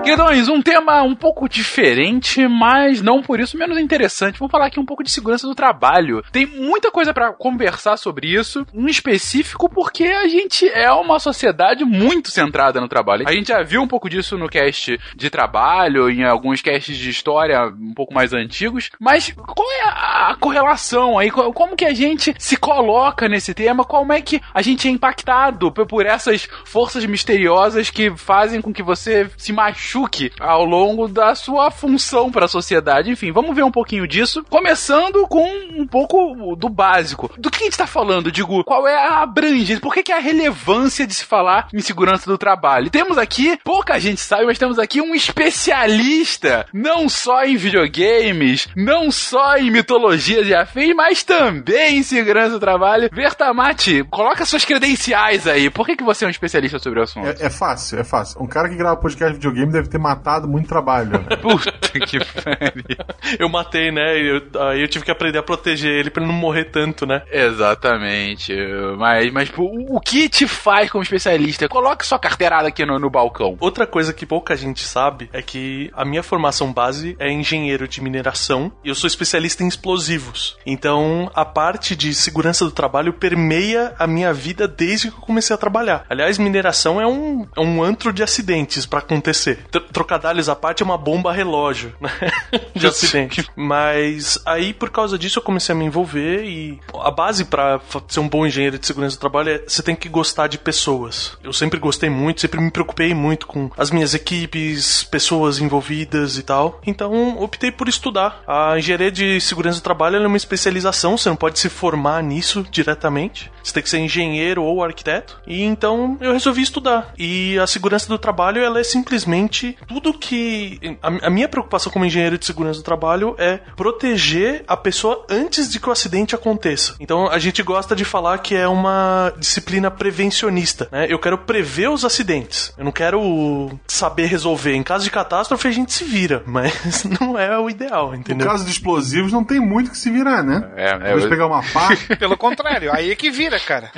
Guedões, 0.07 0.47
um 0.47 0.61
tema 0.61 1.03
um 1.03 1.15
pouco 1.15 1.47
diferente, 1.49 2.47
mas 2.47 3.01
não 3.01 3.21
por 3.21 3.39
isso 3.39 3.57
menos 3.57 3.77
interessante. 3.77 4.39
Vamos 4.39 4.51
falar 4.51 4.67
aqui 4.67 4.79
um 4.79 4.85
pouco 4.85 5.03
de 5.03 5.11
segurança 5.11 5.45
do 5.47 5.53
trabalho. 5.53 6.23
Tem 6.31 6.45
muita 6.45 6.89
coisa 6.91 7.13
pra 7.13 7.33
conversar 7.33 7.97
sobre 7.97 8.27
isso, 8.33 8.65
em 8.73 8.85
específico 8.85 9.69
porque 9.69 10.05
a 10.05 10.27
gente 10.27 10.67
é 10.69 10.89
uma 10.91 11.19
sociedade 11.19 11.83
muito 11.83 12.31
centrada 12.31 12.79
no 12.79 12.87
trabalho. 12.87 13.27
A 13.27 13.33
gente 13.33 13.47
já 13.49 13.61
viu 13.63 13.81
um 13.81 13.87
pouco 13.87 14.09
disso 14.09 14.37
no 14.37 14.47
cast 14.47 14.97
de 15.15 15.29
trabalho, 15.29 16.09
em 16.09 16.23
alguns 16.23 16.61
casts 16.61 16.95
de 16.97 17.09
história 17.09 17.61
um 17.67 17.93
pouco 17.93 18.13
mais 18.13 18.33
antigos, 18.33 18.89
mas 18.99 19.31
qual 19.35 19.67
é 19.71 19.83
a 19.83 20.35
correlação 20.39 21.19
aí? 21.19 21.29
Co- 21.29 21.51
Como 21.51 21.75
que 21.75 21.85
a 21.85 21.93
gente 21.93 22.33
se 22.39 22.55
coloca 22.55 23.27
nesse 23.27 23.53
tema? 23.53 23.83
Como 23.83 24.13
é 24.13 24.21
que 24.21 24.41
a 24.53 24.61
gente 24.61 24.87
é 24.87 24.91
impactado 24.91 25.71
por 25.71 26.05
essas 26.05 26.47
forças 26.65 27.05
misteriosas 27.05 27.89
que 27.89 28.15
fazem 28.15 28.61
com 28.61 28.71
que 28.71 28.81
você 28.83 29.29
se 29.37 29.51
machuque 29.51 29.96
ao 30.39 30.65
longo 30.65 31.07
da 31.07 31.33
sua 31.35 31.71
função 31.71 32.31
para 32.31 32.45
a 32.45 32.49
sociedade? 32.49 33.11
Enfim, 33.11 33.31
vamos 33.31 33.55
ver 33.55 33.63
um 33.63 33.71
pouquinho 33.71 34.07
disso, 34.07 34.43
começando 34.49 35.25
com 35.27 35.47
um 35.75 35.87
pouco 35.87 36.55
do 36.55 36.69
básico. 36.69 37.31
Do 37.37 37.49
que 37.49 37.63
a 37.63 37.65
gente 37.65 37.77
tá 37.77 37.87
falando? 37.87 38.31
Digo, 38.31 38.63
qual 38.63 38.87
é 38.87 38.95
a 38.95 39.21
abrangência? 39.21 39.79
Por 39.79 39.93
que, 39.93 40.03
que 40.03 40.11
é 40.11 40.17
a 40.17 40.21
relevância 40.21 41.07
de 41.07 41.13
se 41.13 41.25
falar 41.25 41.67
em 41.73 41.79
segurança 41.79 42.29
do 42.29 42.37
trabalho? 42.37 42.89
Temos 42.89 43.17
aqui, 43.17 43.57
pouca 43.63 43.99
gente 43.99 44.21
sabe, 44.21 44.45
mas 44.45 44.57
temos 44.57 44.79
aqui 44.79 45.01
um 45.01 45.15
especialista, 45.15 46.65
não 46.73 47.09
só 47.09 47.43
em 47.43 47.55
videogames, 47.55 48.67
não 48.75 49.11
só 49.11 49.57
em 49.57 49.71
mitologias 49.71 50.47
e 50.47 50.53
afins, 50.53 50.95
mas 50.95 51.23
também 51.23 51.97
em 51.97 52.03
segurança 52.03 52.51
do 52.51 52.59
trabalho. 52.59 53.09
Vertamati, 53.11 54.03
coloca 54.03 54.45
suas 54.45 54.65
credenciais 54.65 55.47
aí. 55.47 55.69
Por 55.69 55.85
que, 55.85 55.95
que 55.95 56.03
você 56.03 56.25
é 56.25 56.27
um 56.27 56.31
especialista 56.31 56.79
sobre 56.79 56.99
o 56.99 57.03
assunto? 57.03 57.27
É, 57.27 57.47
é 57.47 57.49
fácil, 57.49 57.99
é 57.99 58.03
fácil. 58.03 58.41
Um 58.41 58.47
cara 58.47 58.69
que 58.69 58.75
grava 58.75 58.97
podcast 58.97 59.33
de 59.33 59.37
videogame 59.37 59.71
deve 59.71 59.86
ter 59.87 59.97
matado 59.97 60.47
muito 60.47 60.67
trabalho. 60.67 61.11
Puta 61.41 61.71
que 61.99 62.19
pariu. 62.19 63.37
Eu 63.39 63.49
matei, 63.49 63.91
né? 63.91 64.17
e 64.19 64.27
eu- 64.27 64.61
Aí 64.67 64.81
eu 64.81 64.87
tive 64.87 65.05
que 65.05 65.11
aprender 65.11 65.37
a 65.39 65.43
proteger 65.43 65.91
ele 65.91 66.09
pra 66.09 66.21
ele 66.23 66.31
não 66.31 66.37
morrer 66.37 66.65
tanto, 66.65 67.05
né? 67.05 67.21
Exatamente. 67.31 68.53
Mas, 68.97 69.31
mas 69.31 69.49
pô, 69.49 69.69
o 69.89 69.99
que 69.99 70.29
te 70.29 70.47
faz 70.47 70.89
como 70.89 71.03
especialista? 71.03 71.67
Coloque 71.67 72.05
sua 72.05 72.19
carteirada 72.19 72.67
aqui 72.67 72.85
no, 72.85 72.97
no 72.99 73.09
balcão. 73.09 73.57
Outra 73.59 73.85
coisa 73.85 74.13
que 74.13 74.25
pouca 74.25 74.55
gente 74.55 74.83
sabe 74.83 75.29
é 75.33 75.41
que 75.41 75.89
a 75.93 76.03
minha 76.05 76.23
formação 76.23 76.71
base 76.73 77.15
é 77.19 77.31
engenheiro 77.31 77.87
de 77.87 78.01
mineração 78.01 78.71
e 78.83 78.89
eu 78.89 78.95
sou 78.95 79.07
especialista 79.07 79.63
em 79.63 79.67
explosivos. 79.67 80.57
Então, 80.65 81.29
a 81.33 81.45
parte 81.45 81.95
de 81.95 82.13
segurança 82.13 82.65
do 82.65 82.71
trabalho 82.71 83.13
permeia 83.13 83.93
a 83.99 84.07
minha 84.07 84.33
vida 84.33 84.67
desde 84.67 85.09
que 85.11 85.17
eu 85.17 85.21
comecei 85.21 85.53
a 85.53 85.57
trabalhar. 85.57 86.05
Aliás, 86.09 86.37
mineração 86.37 86.99
é 86.99 87.07
um, 87.07 87.47
é 87.55 87.61
um 87.61 87.83
antro 87.83 88.11
de 88.13 88.23
acidentes 88.23 88.85
pra 88.85 88.99
acontecer. 88.99 89.59
Tr- 89.79 89.91
Trocadalhos 89.91 90.47
à 90.49 90.55
parte 90.55 90.83
é 90.83 90.85
uma 90.85 90.97
bomba 90.97 91.31
relógio 91.31 91.93
né? 91.99 92.09
de 92.75 92.85
acidente. 92.87 93.47
Mas 93.55 94.39
aí, 94.45 94.73
por 94.73 94.89
causa 94.89 95.17
disso, 95.17 95.39
eu 95.39 95.43
comecei 95.43 95.73
a 95.73 95.77
me 95.77 95.85
envolver 95.85 96.43
e 96.45 96.79
a 97.01 97.11
base 97.11 97.45
pra 97.45 97.79
fa- 97.79 98.01
ser 98.07 98.19
um 98.19 98.27
bom 98.29 98.45
engenheiro 98.45 98.77
de 98.79 98.85
segurança 98.87 99.15
do 99.17 99.19
trabalho 99.19 99.49
é 99.49 99.61
você 99.67 99.81
tem 99.83 99.95
que 99.95 100.07
gostar 100.09 100.47
de 100.47 100.57
pessoas. 100.57 101.37
Eu 101.43 101.51
sempre 101.53 101.79
gostei 101.79 102.09
muito, 102.09 102.41
sempre 102.41 102.59
me 102.61 102.71
preocupei 102.71 103.13
muito 103.13 103.47
com 103.47 103.69
as 103.77 103.91
minhas 103.91 104.13
equipes, 104.13 105.03
pessoas 105.03 105.59
envolvidas 105.59 106.37
e 106.37 106.43
tal. 106.43 106.79
Então, 106.85 107.37
optei 107.39 107.71
por 107.71 107.87
estudar. 107.89 108.41
A 108.47 108.77
engenharia 108.77 109.11
de 109.11 109.39
segurança 109.41 109.79
do 109.79 109.83
trabalho 109.83 110.17
é 110.17 110.27
uma 110.27 110.37
especialização, 110.37 111.17
você 111.17 111.29
não 111.29 111.35
pode 111.35 111.59
se 111.59 111.69
formar 111.69 112.21
nisso 112.23 112.65
diretamente. 112.71 113.51
Você 113.63 113.73
tem 113.73 113.83
que 113.83 113.89
ser 113.89 113.99
engenheiro 113.99 114.63
ou 114.63 114.83
arquiteto. 114.83 115.39
E 115.45 115.61
então 115.63 116.17
eu 116.21 116.31
resolvi 116.31 116.61
estudar. 116.61 117.13
E 117.17 117.57
a 117.59 117.67
segurança 117.67 118.07
do 118.07 118.17
trabalho 118.17 118.63
ela 118.63 118.79
é 118.79 118.83
simplesmente 118.83 119.66
tudo 119.87 120.13
que 120.13 120.79
a, 121.01 121.27
a 121.27 121.29
minha 121.29 121.47
preocupação 121.47 121.91
como 121.91 122.05
engenheiro 122.05 122.37
de 122.37 122.45
segurança 122.45 122.79
do 122.79 122.83
trabalho 122.83 123.35
é 123.37 123.59
proteger 123.75 124.63
a 124.67 124.77
pessoa 124.77 125.25
antes 125.29 125.69
de 125.71 125.79
que 125.79 125.89
o 125.89 125.91
acidente 125.91 126.35
aconteça. 126.35 126.95
Então 126.99 127.27
a 127.29 127.39
gente 127.39 127.61
gosta 127.63 127.95
de 127.95 128.05
falar 128.05 128.37
que 128.39 128.55
é 128.55 128.67
uma 128.67 129.33
disciplina 129.37 129.89
prevencionista, 129.89 130.87
né? 130.91 131.07
Eu 131.09 131.19
quero 131.19 131.37
prever 131.37 131.89
os 131.89 132.05
acidentes. 132.05 132.73
Eu 132.77 132.85
não 132.85 132.91
quero 132.91 133.77
saber 133.87 134.25
resolver. 134.25 134.73
Em 134.75 134.83
caso 134.83 135.03
de 135.03 135.11
catástrofe 135.11 135.67
a 135.67 135.71
gente 135.71 135.91
se 135.93 136.03
vira, 136.03 136.43
mas 136.47 137.03
não 137.19 137.37
é 137.37 137.57
o 137.57 137.69
ideal, 137.69 138.09
No 138.11 138.15
entendeu? 138.15 138.47
caso 138.47 138.65
de 138.65 138.71
explosivos, 138.71 139.31
não 139.31 139.43
tem 139.43 139.59
muito 139.59 139.91
que 139.91 139.97
se 139.97 140.09
virar, 140.11 140.43
né? 140.43 140.69
É, 140.75 140.89
é, 140.89 140.97
Vamos 141.09 141.23
eu- 141.23 141.29
pegar 141.29 141.47
uma 141.47 141.63
pá. 141.63 141.89
Pelo 142.19 142.37
contrário, 142.37 142.93
aí 142.93 143.11
é 143.11 143.15
que 143.15 143.29
vira, 143.31 143.59
cara. 143.59 143.91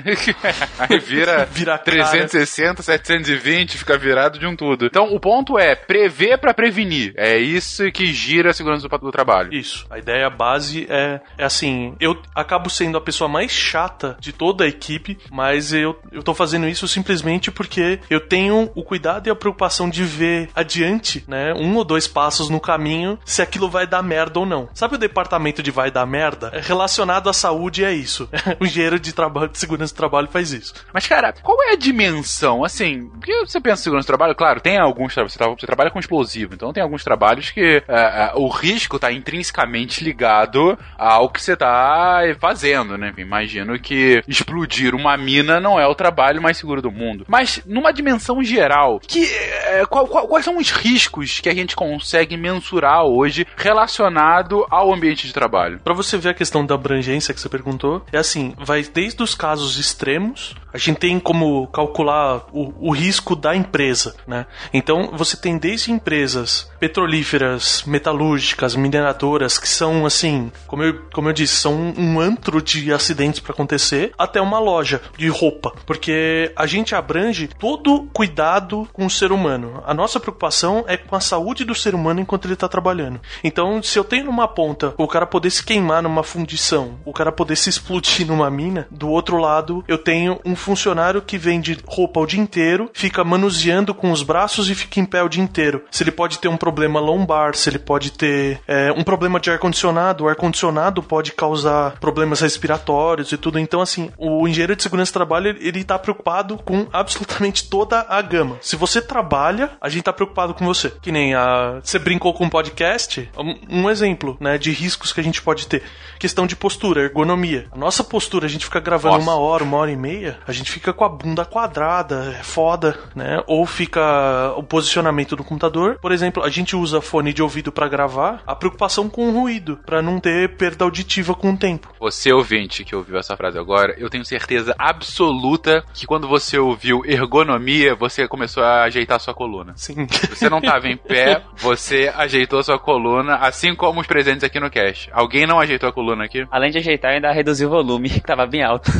Aí 0.79 0.99
vira, 0.99 1.45
Vira 1.51 1.75
a 1.75 1.77
cara. 1.77 1.91
360, 1.91 2.81
720, 2.83 3.77
fica 3.77 3.97
virado 3.97 4.39
de 4.39 4.45
um 4.45 4.55
tudo. 4.55 4.85
Então, 4.85 5.13
o 5.13 5.19
ponto 5.19 5.57
é 5.59 5.75
prever 5.75 6.37
pra 6.37 6.53
prevenir. 6.53 7.13
É 7.17 7.37
isso 7.37 7.91
que 7.91 8.07
gira 8.13 8.51
a 8.51 8.53
segurança 8.53 8.87
do, 8.87 8.97
do 8.97 9.11
trabalho. 9.11 9.53
Isso. 9.53 9.85
A 9.89 9.97
ideia 9.97 10.29
base 10.29 10.87
é, 10.89 11.19
é 11.37 11.43
assim: 11.43 11.95
eu 11.99 12.19
acabo 12.35 12.69
sendo 12.69 12.97
a 12.97 13.01
pessoa 13.01 13.27
mais 13.27 13.51
chata 13.51 14.17
de 14.19 14.31
toda 14.31 14.63
a 14.63 14.67
equipe, 14.67 15.17
mas 15.31 15.73
eu, 15.73 15.97
eu 16.11 16.23
tô 16.23 16.33
fazendo 16.33 16.67
isso 16.67 16.87
simplesmente 16.87 17.51
porque 17.51 17.99
eu 18.09 18.19
tenho 18.19 18.71
o 18.75 18.83
cuidado 18.83 19.27
e 19.27 19.29
a 19.29 19.35
preocupação 19.35 19.89
de 19.89 20.03
ver 20.03 20.49
adiante, 20.55 21.23
né? 21.27 21.53
Um 21.53 21.75
ou 21.75 21.83
dois 21.83 22.07
passos 22.07 22.49
no 22.49 22.59
caminho 22.59 23.17
se 23.25 23.41
aquilo 23.41 23.69
vai 23.69 23.85
dar 23.87 24.01
merda 24.03 24.39
ou 24.39 24.45
não. 24.45 24.69
Sabe 24.73 24.95
o 24.95 24.97
departamento 24.99 25.61
de 25.63 25.71
vai 25.71 25.91
dar 25.91 26.05
merda? 26.05 26.51
É 26.53 26.59
Relacionado 26.59 27.29
à 27.29 27.33
saúde 27.33 27.83
é 27.83 27.91
isso. 27.91 28.29
o 28.59 28.65
engenheiro 28.65 28.99
de 28.99 29.13
trabalho 29.13 29.49
de 29.49 29.57
segurança 29.57 29.93
do 29.93 29.97
trabalho 29.97 30.27
faz 30.27 30.51
isso. 30.51 30.73
Mas, 30.93 31.07
cara, 31.07 31.33
qual 31.41 31.61
é 31.63 31.73
a 31.73 31.75
dimensão? 31.75 32.63
Assim, 32.63 33.09
porque 33.09 33.45
você 33.45 33.59
pensa 33.59 33.81
em 33.81 33.83
segurança 33.83 34.05
do 34.05 34.07
trabalho, 34.07 34.35
claro, 34.35 34.59
tem 34.61 34.77
alguns 34.77 35.13
trabalhos. 35.13 35.33
Você, 35.33 35.39
tra- 35.39 35.48
você 35.57 35.65
trabalha 35.65 35.91
com 35.91 35.99
explosivo, 35.99 36.53
então 36.53 36.71
tem 36.73 36.81
alguns 36.83 37.03
trabalhos 37.03 37.49
que 37.51 37.81
é, 37.87 37.93
é, 37.97 38.31
o 38.35 38.47
risco 38.47 38.95
está 38.97 39.11
intrinsecamente 39.11 40.03
ligado 40.03 40.77
ao 40.97 41.29
que 41.29 41.41
você 41.41 41.53
está 41.53 42.21
fazendo, 42.39 42.97
né? 42.97 43.13
Imagino 43.17 43.77
que 43.79 44.21
explodir 44.27 44.93
uma 44.95 45.15
mina 45.17 45.59
não 45.59 45.79
é 45.79 45.87
o 45.87 45.95
trabalho 45.95 46.41
mais 46.41 46.57
seguro 46.57 46.81
do 46.81 46.91
mundo. 46.91 47.25
Mas, 47.27 47.61
numa 47.65 47.91
dimensão 47.91 48.43
geral, 48.43 48.99
que, 48.99 49.25
é, 49.25 49.85
qual- 49.85 50.07
qual- 50.07 50.27
quais 50.27 50.45
são 50.45 50.57
os 50.57 50.71
riscos 50.71 51.39
que 51.39 51.49
a 51.49 51.53
gente 51.53 51.75
consegue 51.75 52.35
mensurar 52.37 53.03
hoje 53.03 53.45
relacionado 53.55 54.65
ao 54.69 54.93
ambiente 54.93 55.25
de 55.27 55.33
trabalho? 55.33 55.79
Pra 55.83 55.93
você 55.93 56.17
ver 56.17 56.29
a 56.29 56.33
questão 56.33 56.65
da 56.65 56.75
abrangência 56.75 57.33
que 57.33 57.39
você 57.39 57.49
perguntou, 57.49 58.03
é 58.11 58.17
assim, 58.17 58.53
vai 58.57 58.81
desde 58.83 59.21
os 59.23 59.33
casos 59.35 59.77
extremos, 59.77 60.55
a 60.73 60.77
gente 60.77 60.97
tem 60.97 61.19
como 61.19 61.67
calcular 61.67 62.43
o, 62.51 62.89
o 62.89 62.91
risco 62.91 63.35
da 63.35 63.55
empresa, 63.55 64.15
né? 64.27 64.45
Então, 64.73 65.09
você 65.13 65.35
tem 65.39 65.57
desde 65.57 65.91
empresas 65.91 66.69
petrolíferas, 66.79 67.83
metalúrgicas, 67.85 68.75
mineradoras, 68.75 69.57
que 69.57 69.67
são, 69.67 70.05
assim, 70.05 70.51
como 70.67 70.83
eu, 70.83 71.01
como 71.13 71.29
eu 71.29 71.33
disse, 71.33 71.55
são 71.55 71.93
um, 71.97 72.19
antro 72.19 72.61
de 72.61 72.93
acidentes 72.93 73.39
pra 73.39 73.53
acontecer, 73.53 74.11
até 74.17 74.41
uma 74.41 74.59
loja 74.59 75.01
de 75.17 75.27
roupa, 75.27 75.73
porque 75.85 76.51
a 76.55 76.65
gente 76.65 76.95
abrange 76.95 77.49
todo 77.59 78.07
cuidado 78.13 78.87
com 78.93 79.05
o 79.05 79.09
ser 79.09 79.31
humano. 79.31 79.83
A 79.85 79.93
nossa 79.93 80.19
preocupação 80.19 80.83
é 80.87 80.97
com 80.97 81.15
a 81.15 81.19
saúde 81.19 81.63
do 81.63 81.75
ser 81.75 81.95
humano 81.95 82.19
enquanto 82.19 82.45
ele 82.45 82.55
tá 82.55 82.67
trabalhando. 82.67 83.19
Então, 83.43 83.81
se 83.81 83.97
eu 83.97 84.03
tenho 84.03 84.25
numa 84.25 84.47
ponta 84.47 84.93
o 84.97 85.07
cara 85.07 85.25
poder 85.25 85.49
se 85.49 85.63
queimar 85.63 86.01
numa 86.01 86.23
fundição, 86.23 86.99
o 87.05 87.13
cara 87.13 87.31
poder 87.31 87.55
se 87.55 87.69
explodir 87.69 88.27
numa 88.27 88.49
mina, 88.49 88.87
do 88.91 89.09
outro 89.09 89.37
lado 89.37 89.83
eu 89.87 89.97
tenho 89.97 90.39
um 90.45 90.55
funcionário 90.55 91.21
que 91.21 91.37
vende 91.37 91.77
roupa 91.85 92.19
o 92.19 92.25
dia 92.25 92.39
inteiro, 92.39 92.89
fica 92.93 93.23
manuseando 93.23 93.93
com 93.93 94.11
os 94.11 94.23
braços 94.23 94.69
e 94.69 94.75
fica 94.75 94.99
em 94.99 95.05
pé 95.05 95.23
o 95.29 95.31
dia 95.31 95.43
inteiro. 95.43 95.83
Se 95.91 96.03
ele 96.03 96.11
pode 96.11 96.39
ter 96.39 96.47
um 96.47 96.57
problema 96.57 96.99
lombar, 96.99 97.55
se 97.55 97.69
ele 97.69 97.79
pode 97.79 98.11
ter 98.11 98.59
é, 98.67 98.91
um 98.91 99.03
problema 99.03 99.39
de 99.39 99.49
ar-condicionado, 99.51 100.23
o 100.23 100.27
ar-condicionado 100.27 101.01
pode 101.03 101.31
causar 101.31 101.99
problemas 101.99 102.41
respiratórios 102.41 103.31
e 103.31 103.37
tudo. 103.37 103.59
Então, 103.59 103.81
assim, 103.81 104.11
o 104.17 104.47
engenheiro 104.47 104.75
de 104.75 104.83
segurança 104.83 105.11
do 105.11 105.13
trabalho, 105.13 105.49
ele- 105.59 105.79
tá 105.89 105.97
preocupado 105.97 106.57
com 106.57 106.87
absolutamente 106.91 107.69
toda 107.69 108.05
a 108.09 108.21
gama. 108.21 108.57
Se 108.61 108.75
você 108.75 109.01
trabalha, 109.01 109.71
a 109.81 109.89
gente 109.89 110.03
tá 110.03 110.13
preocupado 110.13 110.53
com 110.53 110.65
você. 110.65 110.91
Que 111.01 111.11
nem 111.11 111.33
a... 111.33 111.79
Você 111.83 111.97
brincou 111.97 112.33
com 112.33 112.45
um 112.45 112.49
podcast, 112.49 113.29
um, 113.37 113.83
um 113.83 113.89
exemplo, 113.89 114.37
né, 114.39 114.57
de 114.57 114.71
riscos 114.71 115.13
que 115.13 115.19
a 115.19 115.23
gente 115.23 115.41
pode 115.41 115.67
ter. 115.67 115.83
Questão 116.19 116.45
de 116.45 116.55
postura, 116.55 117.01
ergonomia. 117.01 117.67
A 117.71 117.77
nossa 117.77 118.03
postura, 118.03 118.45
a 118.45 118.49
gente 118.49 118.65
fica 118.65 118.79
gravando 118.79 119.15
Nossa. 119.17 119.29
uma 119.29 119.39
hora, 119.39 119.63
uma 119.63 119.77
hora 119.77 119.91
e 119.91 119.95
meia, 119.95 120.37
a 120.47 120.51
gente 120.51 120.69
fica 120.71 120.91
com 120.93 121.05
a 121.05 121.09
bunda 121.09 121.45
quadrada, 121.45 122.35
é 122.39 122.43
foda, 122.43 122.97
né? 123.15 123.41
Ou 123.47 123.65
fica 123.65 124.53
o 124.57 124.63
posicionamento 124.63 125.18
do 125.35 125.43
computador. 125.43 125.97
Por 126.01 126.11
exemplo, 126.11 126.43
a 126.43 126.49
gente 126.49 126.75
usa 126.75 127.01
fone 127.01 127.33
de 127.33 127.41
ouvido 127.41 127.71
pra 127.71 127.87
gravar, 127.87 128.41
a 128.45 128.55
preocupação 128.55 129.09
com 129.09 129.29
o 129.29 129.31
ruído, 129.31 129.79
pra 129.85 130.01
não 130.01 130.19
ter 130.19 130.55
perda 130.55 130.85
auditiva 130.85 131.33
com 131.33 131.51
o 131.51 131.57
tempo. 131.57 131.93
Você 131.99 132.31
ouvinte 132.31 132.83
que 132.83 132.95
ouviu 132.95 133.17
essa 133.17 133.35
frase 133.35 133.57
agora, 133.57 133.95
eu 133.97 134.09
tenho 134.09 134.25
certeza 134.25 134.75
absoluta 134.77 135.83
que 135.93 136.05
quando 136.05 136.27
você 136.27 136.57
ouviu 136.57 137.01
ergonomia, 137.05 137.95
você 137.95 138.27
começou 138.27 138.63
a 138.63 138.83
ajeitar 138.83 139.19
sua 139.19 139.33
coluna. 139.33 139.73
Sim. 139.75 140.07
Você 140.29 140.49
não 140.49 140.59
estava 140.59 140.87
em 140.87 140.97
pé, 140.97 141.41
você 141.57 142.11
ajeitou 142.15 142.63
sua 142.63 142.79
coluna, 142.79 143.35
assim 143.35 143.75
como 143.75 144.01
os 144.01 144.07
presentes 144.07 144.43
aqui 144.43 144.59
no 144.59 144.69
cast. 144.69 145.09
Alguém 145.11 145.45
não 145.45 145.59
ajeitou 145.59 145.89
a 145.89 145.93
coluna 145.93 146.25
aqui? 146.25 146.45
Além 146.51 146.71
de 146.71 146.77
ajeitar, 146.77 147.11
eu 147.11 147.15
ainda 147.15 147.31
reduzi 147.31 147.65
o 147.65 147.69
volume, 147.69 148.09
que 148.19 148.21
tava 148.21 148.45
bem 148.45 148.63
alto. 148.63 148.91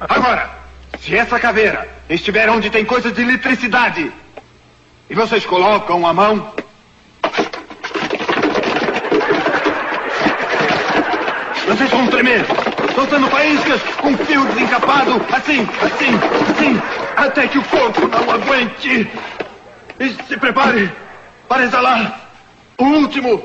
Agora, 0.00 0.63
Se 1.00 1.16
essa 1.16 1.38
caveira 1.38 1.88
estiver 2.08 2.48
onde 2.48 2.70
tem 2.70 2.84
coisas 2.84 3.12
de 3.12 3.22
eletricidade 3.22 4.12
e 5.08 5.14
vocês 5.14 5.44
colocam 5.44 6.06
a 6.06 6.12
mão. 6.12 6.52
Vocês 11.66 11.90
vão 11.90 12.06
tremer, 12.06 12.44
soltando 12.94 13.28
faíscas 13.28 13.82
com 14.00 14.16
fio 14.18 14.44
desencapado, 14.46 15.20
assim, 15.32 15.66
assim, 15.82 16.14
assim, 16.50 16.82
até 17.16 17.48
que 17.48 17.58
o 17.58 17.64
corpo 17.64 18.06
não 18.06 18.30
aguente. 18.30 19.10
E 19.98 20.08
se 20.24 20.36
prepare 20.36 20.92
para 21.48 21.64
exalar 21.64 22.30
o 22.78 22.84
último 22.84 23.42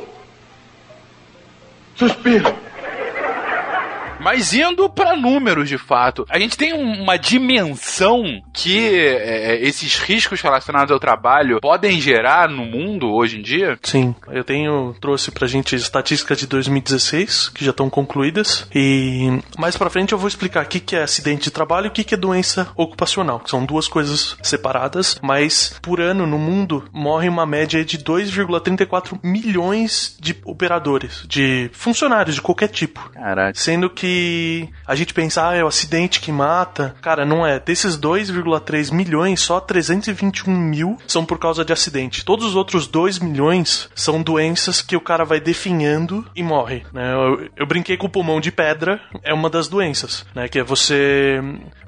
suspiro. 1.95 2.68
Mas 4.19 4.53
indo 4.53 4.89
pra 4.89 5.15
números, 5.15 5.69
de 5.69 5.77
fato, 5.77 6.25
a 6.29 6.37
gente 6.37 6.57
tem 6.57 6.73
uma 6.73 7.17
dimensão 7.17 8.41
que 8.53 8.95
é, 8.97 9.59
esses 9.61 9.97
riscos 9.99 10.41
relacionados 10.41 10.91
ao 10.91 10.99
trabalho 10.99 11.59
podem 11.61 11.99
gerar 11.99 12.49
no 12.49 12.65
mundo 12.65 13.11
hoje 13.11 13.39
em 13.39 13.41
dia? 13.41 13.79
Sim, 13.81 14.13
eu 14.29 14.43
tenho 14.43 14.93
trouxe 14.99 15.31
pra 15.31 15.47
gente 15.47 15.75
estatísticas 15.75 16.37
de 16.37 16.47
2016 16.47 17.49
que 17.49 17.63
já 17.63 17.71
estão 17.71 17.89
concluídas 17.89 18.67
e 18.73 19.39
mais 19.57 19.77
pra 19.77 19.89
frente 19.89 20.11
eu 20.11 20.17
vou 20.17 20.27
explicar 20.27 20.65
o 20.65 20.67
que, 20.67 20.79
que 20.79 20.95
é 20.95 21.03
acidente 21.03 21.43
de 21.43 21.51
trabalho 21.51 21.85
e 21.85 21.89
o 21.89 21.91
que, 21.91 22.03
que 22.03 22.13
é 22.13 22.17
doença 22.17 22.67
ocupacional, 22.75 23.39
que 23.39 23.49
são 23.49 23.65
duas 23.65 23.87
coisas 23.87 24.37
separadas, 24.43 25.17
mas 25.21 25.79
por 25.81 26.01
ano 26.01 26.27
no 26.27 26.37
mundo 26.37 26.83
morre 26.91 27.29
uma 27.29 27.45
média 27.45 27.83
de 27.85 27.97
2,34 27.97 29.19
milhões 29.23 30.17
de 30.19 30.35
operadores, 30.43 31.23
de 31.27 31.69
funcionários 31.73 32.35
de 32.35 32.41
qualquer 32.41 32.67
tipo. 32.67 33.09
Caraca. 33.13 33.57
Sendo 33.57 33.89
que 33.89 34.08
a 34.85 34.95
gente 34.95 35.13
pensa, 35.13 35.49
ah, 35.49 35.55
é 35.55 35.63
o 35.63 35.67
acidente 35.67 36.19
que 36.19 36.31
mata. 36.31 36.95
Cara, 37.01 37.25
não 37.25 37.45
é. 37.45 37.59
Desses 37.59 37.97
2,3 37.97 38.91
milhões, 38.93 39.39
só 39.41 39.59
321 39.59 40.51
mil 40.51 40.97
são 41.07 41.25
por 41.25 41.39
causa 41.39 41.63
de 41.63 41.73
acidente. 41.73 42.25
Todos 42.25 42.45
os 42.45 42.55
outros 42.55 42.87
2 42.87 43.19
milhões 43.19 43.89
são 43.95 44.21
doenças 44.21 44.81
que 44.81 44.95
o 44.95 45.01
cara 45.01 45.23
vai 45.23 45.39
definhando 45.39 46.25
e 46.35 46.43
morre. 46.43 46.83
Né? 46.93 47.13
Eu, 47.13 47.49
eu 47.55 47.65
brinquei 47.65 47.97
com 47.97 48.07
o 48.07 48.09
pulmão 48.09 48.39
de 48.39 48.51
pedra, 48.51 48.99
é 49.23 49.33
uma 49.33 49.49
das 49.49 49.67
doenças, 49.67 50.25
né? 50.33 50.47
Que 50.47 50.59
é 50.59 50.63
você 50.63 51.41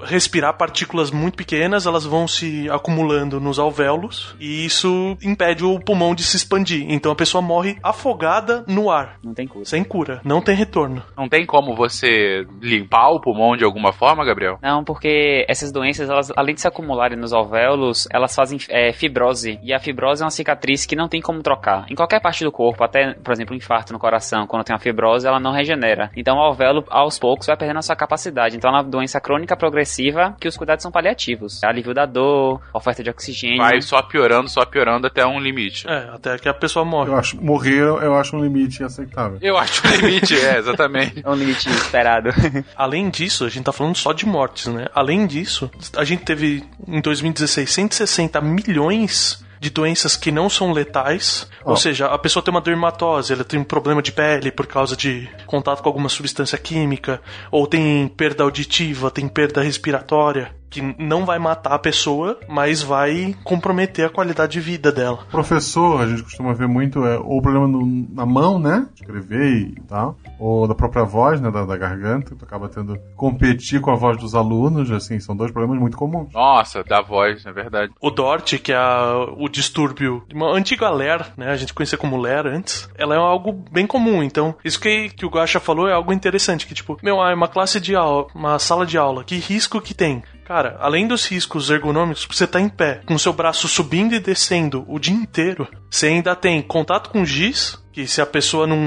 respirar 0.04 0.58
partículas 0.58 1.12
muito 1.12 1.38
pequenas, 1.38 1.86
elas 1.86 2.06
vão 2.06 2.28
se 2.28 2.70
acumulando 2.70 3.40
nos 3.40 3.60
alvéolos 3.60 4.36
e 4.40 4.66
isso 4.66 5.18
impede 5.24 5.64
o 5.64 5.80
pulmão 5.80 6.16
de 6.16 6.24
se 6.24 6.38
expandir. 6.38 6.86
Então 6.90 7.12
a 7.12 7.16
pessoa 7.16 7.42
morre 7.42 7.78
afogada 7.84 8.64
no 8.68 8.90
ar. 8.90 9.18
Não 9.24 9.34
tem 9.34 9.48
cura. 9.48 9.66
Sem 9.66 9.84
cura. 9.84 10.22
Não 10.24 10.42
tem 10.42 10.56
retorno. 10.56 11.04
Não 11.18 11.28
tem 11.28 11.46
como 11.46 11.76
você 11.76 12.46
limpar 12.62 13.10
o 13.12 13.22
pulmão 13.22 13.56
de 13.56 13.64
alguma 13.64 13.92
forma, 13.92 14.26
Gabriel? 14.26 14.58
Não, 14.62 14.84
porque 14.84 15.46
essas 15.48 15.72
doenças, 15.72 16.10
elas, 16.10 16.32
além 16.36 16.56
de 16.56 16.62
se 16.62 16.68
acumularem 16.68 17.18
nos 17.18 17.34
alvéolos, 17.34 18.08
elas 18.12 18.36
fazem 18.36 18.58
é, 18.70 18.92
fibrose. 18.92 19.60
E 19.64 19.74
a 19.74 19.80
fibrose 19.80 20.22
é 20.22 20.26
uma 20.26 20.32
cicatriz 20.32 20.86
que 20.86 20.96
não 20.96 21.08
tem 21.08 21.22
como 21.22 21.42
trocar. 21.42 21.86
Em 21.90 21.96
qualquer 21.96 22.22
parte 22.22 22.44
do 22.44 22.52
corpo, 22.52 22.84
até, 22.84 23.14
por 23.14 23.32
exemplo, 23.32 23.54
um 23.54 23.58
infarto 23.58 23.94
no 23.94 24.00
coração, 24.00 24.48
quando 24.48 24.64
tem 24.64 24.74
uma 24.74 24.80
fibrose, 24.82 25.28
ela 25.28 25.40
não 25.40 25.52
regenera. 25.52 26.12
Então 26.16 26.38
o 26.38 26.42
alvéolo, 26.42 26.84
aos 26.90 27.20
poucos, 27.20 27.48
vai 27.48 27.58
perdendo 27.58 27.80
a 27.80 27.82
sua 27.82 27.96
capacidade. 27.96 28.56
Então 28.56 28.70
é 28.70 28.74
uma 28.74 28.84
doença 28.84 29.20
crônica 29.20 29.56
progressiva 29.56 29.91
que 30.40 30.48
os 30.48 30.58
cuidados 30.58 30.84
são 30.84 30.92
paliativos. 30.92 31.64
Alívio 31.64 31.94
da 31.94 32.06
dor, 32.06 32.62
oferta 32.74 33.04
de 33.04 33.10
oxigênio. 33.10 33.58
Vai 33.58 33.82
só 33.82 34.02
piorando, 34.02 34.50
só 34.50 34.66
piorando 34.66 35.08
até 35.08 35.26
um 35.26 35.40
limite. 35.40 35.88
É, 35.88 36.10
até 36.14 36.38
que 36.38 36.48
a 36.48 36.54
pessoa 36.54 36.86
morre. 36.86 37.12
Eu 37.12 37.16
acho, 37.16 37.44
morrer 37.44 37.82
eu 37.82 38.16
acho 38.16 38.36
um 38.36 38.44
limite 38.44 38.84
aceitável. 38.84 39.38
Eu 39.42 39.58
acho 39.58 39.86
um 39.88 39.92
limite, 39.92 40.36
é, 40.36 40.58
exatamente. 40.58 41.22
É 41.24 41.30
um 41.30 41.36
limite 41.36 41.70
esperado. 41.70 42.30
Além 42.76 43.10
disso, 43.10 43.46
a 43.46 43.50
gente 43.50 43.64
tá 43.64 43.72
falando 43.72 43.96
só 43.96 44.12
de 44.12 44.26
mortes, 44.26 44.68
né? 44.68 44.88
Além 44.94 45.28
disso, 45.28 45.70
a 45.96 46.04
gente 46.04 46.24
teve 46.24 46.64
em 46.88 47.02
2016 47.02 47.70
160 47.72 48.42
milhões 48.42 49.44
de 49.62 49.70
doenças 49.70 50.18
que 50.18 50.32
não 50.32 50.50
são 50.50 50.72
letais, 50.72 51.48
Ó. 51.64 51.70
ou 51.70 51.78
seja, 51.78 52.08
a 52.08 52.18
pessoa 52.18 52.42
tem 52.42 52.52
uma 52.52 52.60
dermatose, 52.60 53.32
ela 53.32 53.44
tem 53.44 53.60
um 53.60 53.64
problema 53.64 54.02
de 54.02 54.12
pele 54.12 54.52
por 54.52 54.66
causa 54.66 54.98
de 54.98 55.30
contato 55.46 55.84
com 55.84 55.88
alguma 55.88 56.10
substância 56.10 56.58
química, 56.58 57.22
ou 57.52 57.68
tem 57.68 58.08
perda 58.08 58.44
auditiva, 58.44 59.12
tem 59.12 59.28
perda 59.28 59.62
respiratória, 59.62 60.52
que 60.72 60.82
não 60.98 61.26
vai 61.26 61.38
matar 61.38 61.74
a 61.74 61.80
pessoa, 61.80 62.40
mas 62.50 62.82
vai 62.82 63.36
comprometer 63.44 64.06
a 64.06 64.10
qualidade 64.10 64.54
de 64.54 64.60
vida 64.62 64.92
dela. 64.92 65.20
Professor, 65.30 66.02
a 66.02 66.08
gente 66.08 66.24
costuma 66.24 66.54
ver 66.54 66.68
muito 66.68 67.06
é, 67.06 67.18
ou 67.20 67.38
o 67.40 67.42
problema 67.42 67.68
no- 67.68 68.08
na 68.10 68.26
mão, 68.26 68.58
né? 68.58 68.88
Escrever 68.96 69.52
e 69.52 69.76
tal. 69.88 70.18
Ou 70.40 70.68
da 70.68 70.74
própria 70.74 71.04
voz, 71.04 71.42
né? 71.42 71.52
Da, 71.52 71.66
da 71.66 71.78
garganta. 71.78 72.34
Tu 72.36 72.46
acaba 72.46 72.70
tendo 72.70 72.96
que 72.96 73.02
competir 73.16 73.82
com 73.82 73.92
a 73.92 73.96
voz 73.96 74.18
dos 74.18 74.34
alunos. 74.34 74.90
Assim, 74.92 75.20
são 75.20 75.36
dois 75.36 75.52
problemas 75.52 75.78
muito 75.80 75.98
comuns. 75.98 76.32
Nossa, 76.34 76.84
da 76.84 77.02
voz, 77.02 77.46
é 77.46 77.52
verdade. 77.52 77.92
O 78.02 78.10
DORT, 78.10 78.58
que 78.60 78.72
é 78.72 78.78
a- 78.78 79.26
o 79.38 79.50
distúrbio 79.50 80.24
de 80.28 80.36
uma 80.36 80.52
antiga 80.54 80.90
LER, 80.90 81.26
né? 81.38 81.52
A 81.52 81.56
gente 81.58 81.74
conhecia 81.74 81.98
como 81.98 82.18
LER 82.18 82.48
antes. 82.48 82.90
Ela 82.98 83.16
é 83.16 83.18
algo 83.18 83.52
bem 83.72 83.86
comum. 83.86 84.24
Então, 84.24 84.56
isso 84.64 84.80
que, 84.80 85.10
que 85.10 85.26
o 85.26 85.30
Gacha 85.30 85.60
falou 85.60 85.88
é 85.88 85.94
algo 85.94 86.14
interessante. 86.14 86.66
Que, 86.66 86.74
tipo, 86.74 86.98
meu, 87.04 87.22
ah, 87.22 87.32
é 87.32 87.36
uma 87.36 87.48
classe 87.50 87.80
de 87.80 87.94
aula, 87.96 88.28
uma 88.34 88.58
sala 88.58 88.86
de 88.86 88.98
aula. 88.98 89.24
Que 89.24 89.36
risco 89.38 89.82
que 89.82 89.94
tem? 89.94 90.24
Cara, 90.44 90.78
além 90.80 91.08
dos 91.08 91.26
riscos 91.26 91.70
ergonômicos, 91.70 92.28
você 92.30 92.46
tá 92.46 92.60
em 92.60 92.68
pé, 92.68 93.02
com 93.06 93.18
seu 93.18 93.32
braço 93.32 93.68
subindo 93.68 94.14
e 94.14 94.20
descendo 94.20 94.86
o 94.88 95.00
dia 95.00 95.14
inteiro, 95.14 95.68
você 95.90 96.08
ainda 96.08 96.36
tem 96.36 96.62
contato 96.62 97.10
com 97.10 97.24
giz, 97.24 97.81
que 97.92 98.08
se 98.08 98.22
a 98.22 98.26
pessoa 98.26 98.66
não, 98.66 98.78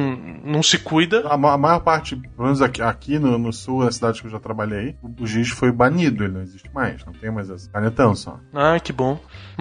não 0.44 0.62
se 0.62 0.78
cuida, 0.78 1.22
A, 1.26 1.34
a 1.34 1.58
maior 1.58 1.80
parte, 1.80 2.16
pelo 2.16 2.44
menos 2.44 2.62
aqui, 2.62 2.82
aqui 2.82 3.18
no, 3.18 3.38
no 3.38 3.52
sul, 3.52 3.84
na 3.84 3.92
cidade 3.92 4.20
que 4.20 4.26
eu 4.26 4.30
já 4.30 4.40
trabalhei, 4.40 4.96
o, 5.02 5.22
o 5.22 5.26
giz 5.26 5.50
foi 5.50 5.70
banido. 5.70 6.24
Ele 6.24 6.34
não 6.34 6.42
existe 6.42 6.70
mais. 6.72 7.04
Não 7.04 7.12
tem 7.12 7.30
mais 7.30 7.50
esse 7.50 7.68
canetão 7.68 8.14
só. 8.14 8.38
Ah, 8.52 8.78
que 8.80 8.92
bom. 8.92 9.18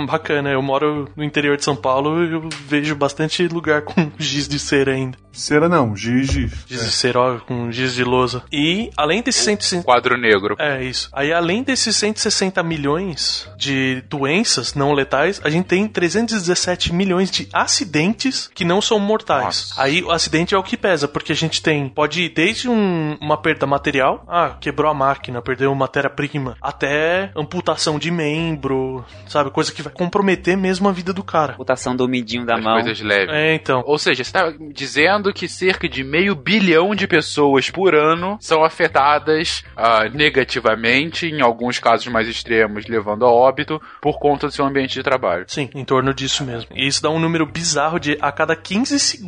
Bacana. 0.07 0.49
Eu 0.49 0.61
moro 0.61 1.09
no 1.15 1.23
interior 1.23 1.57
de 1.57 1.63
São 1.63 1.75
Paulo 1.75 2.23
e 2.23 2.31
eu 2.33 2.49
vejo 2.67 2.95
bastante 2.95 3.47
lugar 3.47 3.81
com 3.81 4.11
giz 4.17 4.47
de 4.47 4.59
cera 4.59 4.93
ainda. 4.93 5.17
Cera 5.31 5.67
não, 5.67 5.95
giz, 5.95 6.31
giz. 6.31 6.51
Giz 6.67 6.85
de 6.85 6.91
cera, 6.91 7.19
ó, 7.19 7.39
com 7.39 7.71
giz 7.71 7.93
de 7.93 8.03
lousa. 8.03 8.43
E 8.51 8.91
além 8.95 9.21
desses 9.21 9.43
160... 9.43 9.83
Quadro 9.83 10.17
negro. 10.17 10.55
É 10.59 10.83
isso. 10.83 11.09
Aí 11.11 11.33
além 11.33 11.63
desses 11.63 11.95
160 11.95 12.61
milhões 12.63 13.49
de 13.57 14.03
doenças 14.09 14.75
não 14.75 14.93
letais, 14.93 15.41
a 15.43 15.49
gente 15.49 15.65
tem 15.65 15.87
317 15.87 16.93
milhões 16.93 17.31
de 17.31 17.49
acidentes 17.51 18.49
que 18.53 18.63
não 18.63 18.81
são 18.81 18.99
mortais. 18.99 19.32
Nossa. 19.41 19.73
Aí 19.81 20.03
o 20.03 20.11
acidente 20.11 20.53
é 20.53 20.57
o 20.57 20.63
que 20.63 20.77
pesa, 20.77 21.07
porque 21.07 21.31
a 21.31 21.35
gente 21.35 21.61
tem, 21.61 21.89
pode 21.89 22.23
ir 22.23 22.29
desde 22.29 22.69
um- 22.69 23.17
uma 23.21 23.37
perda 23.37 23.65
material, 23.65 24.23
ah, 24.27 24.55
quebrou 24.59 24.89
a 24.89 24.93
máquina, 24.93 25.41
perdeu 25.41 25.73
matéria-prima, 25.73 26.55
até 26.61 27.31
amputação 27.35 27.97
de 27.97 28.11
membro, 28.11 29.03
sabe? 29.27 29.49
Coisa 29.51 29.71
que 29.71 29.81
vai 29.81 29.91
comprometer 29.93 30.55
mesmo 30.57 30.87
a 30.87 30.91
vida 30.91 31.13
do 31.13 31.23
cara. 31.23 31.51
Reputação 31.53 31.95
do 31.95 32.07
midinho 32.07 32.45
da 32.45 32.55
As 32.55 32.63
mão. 32.63 32.73
coisas 32.73 32.99
leves. 33.01 33.33
É, 33.33 33.53
então. 33.55 33.83
Ou 33.85 33.97
seja, 33.97 34.23
você 34.23 34.29
está 34.29 34.53
dizendo 34.71 35.33
que 35.33 35.47
cerca 35.47 35.87
de 35.87 36.03
meio 36.03 36.35
bilhão 36.35 36.93
de 36.95 37.07
pessoas 37.07 37.69
por 37.69 37.95
ano 37.95 38.37
são 38.39 38.63
afetadas 38.63 39.63
ah, 39.75 40.07
negativamente, 40.13 41.27
em 41.27 41.41
alguns 41.41 41.79
casos 41.79 42.07
mais 42.07 42.27
extremos, 42.27 42.85
levando 42.87 43.25
a 43.25 43.31
óbito, 43.31 43.81
por 44.01 44.19
conta 44.19 44.47
do 44.47 44.53
seu 44.53 44.65
ambiente 44.65 44.93
de 44.93 45.03
trabalho. 45.03 45.45
Sim, 45.47 45.69
em 45.73 45.83
torno 45.85 46.13
disso 46.13 46.43
mesmo. 46.43 46.69
E 46.75 46.87
isso 46.87 47.01
dá 47.01 47.09
um 47.09 47.19
número 47.19 47.45
bizarro 47.45 47.99
de 47.99 48.17
a 48.21 48.31
cada 48.31 48.55
15 48.55 48.99
segundos 48.99 49.22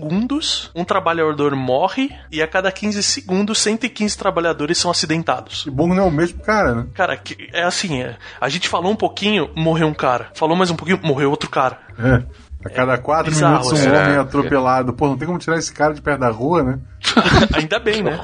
um 0.75 0.83
trabalhador 0.83 1.55
morre 1.55 2.09
e 2.31 2.41
a 2.41 2.47
cada 2.47 2.71
15 2.71 3.01
segundos 3.03 3.59
115 3.59 4.17
trabalhadores 4.17 4.77
são 4.77 4.91
acidentados. 4.91 5.63
Que 5.63 5.69
bom 5.71 5.87
não 5.87 5.97
é 5.97 6.03
o 6.03 6.11
mesmo 6.11 6.39
cara, 6.41 6.75
né? 6.75 6.87
Cara, 6.93 7.15
que- 7.17 7.49
é 7.53 7.63
assim, 7.63 8.01
é, 8.01 8.17
a 8.39 8.49
gente 8.49 8.67
falou 8.69 8.91
um 8.91 8.95
pouquinho, 8.95 9.49
morreu 9.55 9.87
um 9.87 9.93
cara. 9.93 10.29
Falou 10.35 10.55
mais 10.55 10.69
um 10.69 10.75
pouquinho, 10.75 10.99
morreu 11.03 11.29
outro 11.29 11.49
cara. 11.49 11.79
É. 11.97 12.23
A 12.65 12.69
cada 12.69 12.97
quatro 12.97 13.31
bizarro, 13.31 13.53
minutos 13.59 13.71
um 13.73 13.75
assim. 13.75 13.89
homem 13.89 14.15
É. 14.15 14.17
atropelado. 14.17 14.91
Pô, 14.93 15.07
não 15.07 15.17
tem 15.17 15.27
como 15.27 15.37
tirar 15.37 15.57
esse 15.57 15.71
cara 15.71 15.93
de 15.93 16.01
perto 16.01 16.21
da 16.21 16.29
rua, 16.31 16.63
né? 16.63 16.79
Ainda 17.53 17.79
bem, 17.79 18.01
né? 18.03 18.19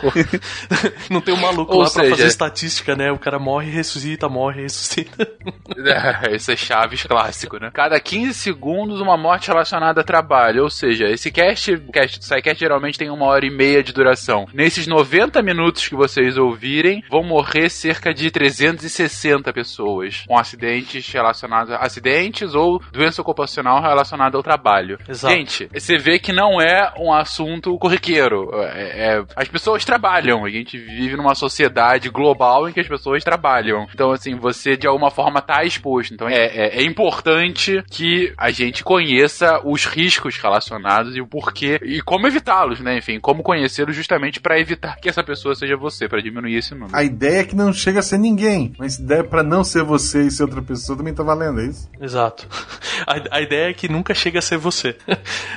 Não 1.10 1.22
tem 1.22 1.34
um 1.34 1.40
maluco 1.42 1.74
Ou 1.74 1.80
lá 1.80 1.90
pra 1.90 2.04
seja- 2.04 2.16
fazer 2.16 2.28
estatística, 2.28 2.96
né? 2.96 3.12
O 3.12 3.18
cara 3.20 3.40
morre, 3.40 3.70
ressuscita, 3.70 4.28
morre, 4.30 4.62
ressuscita. 4.64 5.28
Esse 6.32 6.54
é 6.54 6.56
Chaves 6.56 7.04
clássico, 7.04 7.58
né? 7.58 7.70
Cada 7.74 8.00
15 8.00 8.34
segundos, 8.34 9.00
uma 9.02 9.18
morte 9.18 9.48
relacionada 9.48 10.02
a 10.02 10.04
trabalho. 10.04 10.64
Ou 10.64 10.70
seja, 10.70 11.06
esse 11.08 11.32
cast, 11.32 11.78
cast 11.94 12.20
do 12.20 12.26
SciCast 12.26 12.60
geralmente 12.60 12.98
tem 12.98 13.10
uma 13.10 13.26
hora 13.26 13.46
e 13.46 13.50
meia 13.50 13.84
de 13.84 13.94
duração. 13.94 14.46
Nesses 14.54 14.88
90 14.88 15.42
minutos 15.42 15.88
que 15.88 15.96
vocês 15.96 16.38
ouvirem, 16.38 17.04
vão 17.10 17.24
morrer 17.24 17.70
cerca 17.70 18.14
de 18.14 18.30
360 18.32 19.52
pessoas 19.54 20.24
com 20.28 20.38
acidentes 20.38 21.08
relacionados 21.12 21.72
a 21.74 21.78
acidentes 21.78 22.54
ou 22.54 22.82
doença 22.92 23.22
ocupacional 23.22 23.82
relacionada 23.82 24.38
ao 24.38 24.44
trabalho. 24.44 24.98
Exato. 25.08 25.34
Gente, 25.34 25.70
você 25.74 25.98
vê 25.98 26.20
que 26.20 26.32
não 26.32 26.62
é 26.62 26.94
um 27.00 27.14
assunto 27.14 27.78
corriqueiro. 27.78 28.50
É, 28.74 29.16
é, 29.18 29.24
as 29.36 29.48
pessoas 29.48 29.84
trabalham, 29.86 30.46
a 30.46 30.50
gente 30.50 30.78
vive 30.78 31.16
numa 31.16 31.36
sociedade 31.36 32.10
global 32.10 32.68
em 32.68 32.74
que 32.74 32.80
as 32.80 32.88
pessoas 32.88 33.24
trabalham. 33.24 33.88
Então, 33.94 34.12
assim, 34.12 34.36
você 34.36 34.76
de 34.78 34.88
alguma 34.88 35.12
forma 35.12 35.42
tá 35.42 35.64
exposto. 35.64 36.14
Então, 36.14 36.28
é, 36.28 36.46
é, 36.46 36.80
é 36.80 36.84
importante 36.84 37.84
que 37.90 38.34
a 38.38 38.52
gente 38.52 38.84
conheça 38.84 39.60
os 39.64 39.86
riscos 39.86 40.38
relacionados 40.38 41.16
e 41.16 41.22
o 41.22 41.28
porquê 41.28 41.80
e 41.84 42.02
como 42.02 42.28
evitá-los, 42.28 42.80
né? 42.80 42.98
Enfim, 42.98 43.20
como 43.20 43.44
conhecê-los 43.44 43.96
justamente 43.96 44.40
para 44.40 44.60
evitar 44.60 44.96
que 44.98 45.10
essa 45.10 45.24
pessoa 45.24 45.56
seja 45.56 45.76
você, 45.78 46.08
para 46.08 46.22
diminuir 46.22 46.56
esse 46.58 46.74
número. 46.74 46.96
A 46.96 47.04
ideia 47.04 47.42
é 47.42 47.44
que 47.44 47.56
não 47.56 47.72
chega 47.74 48.00
a 48.00 48.04
ser 48.04 48.18
ninguém, 48.18 48.74
mas 48.78 49.00
a 49.00 49.04
ideia 49.04 49.24
para 49.24 49.44
não 49.44 49.64
ser 49.64 49.84
você 49.84 50.24
e 50.24 50.32
ser 50.32 50.44
outra 50.44 50.62
pessoa 50.62 50.98
também 50.98 51.14
tá 51.14 51.24
valendo, 51.24 51.62
é 51.62 51.66
isso? 51.66 51.90
Exato. 52.00 52.48
A, 53.08 53.38
a 53.38 53.42
ideia 53.42 53.70
é 53.70 53.74
que 53.74 53.88
nunca 53.90 54.14
chega 54.14 54.38
a 54.38 54.42
ser 54.42 54.58
você. 54.58 54.96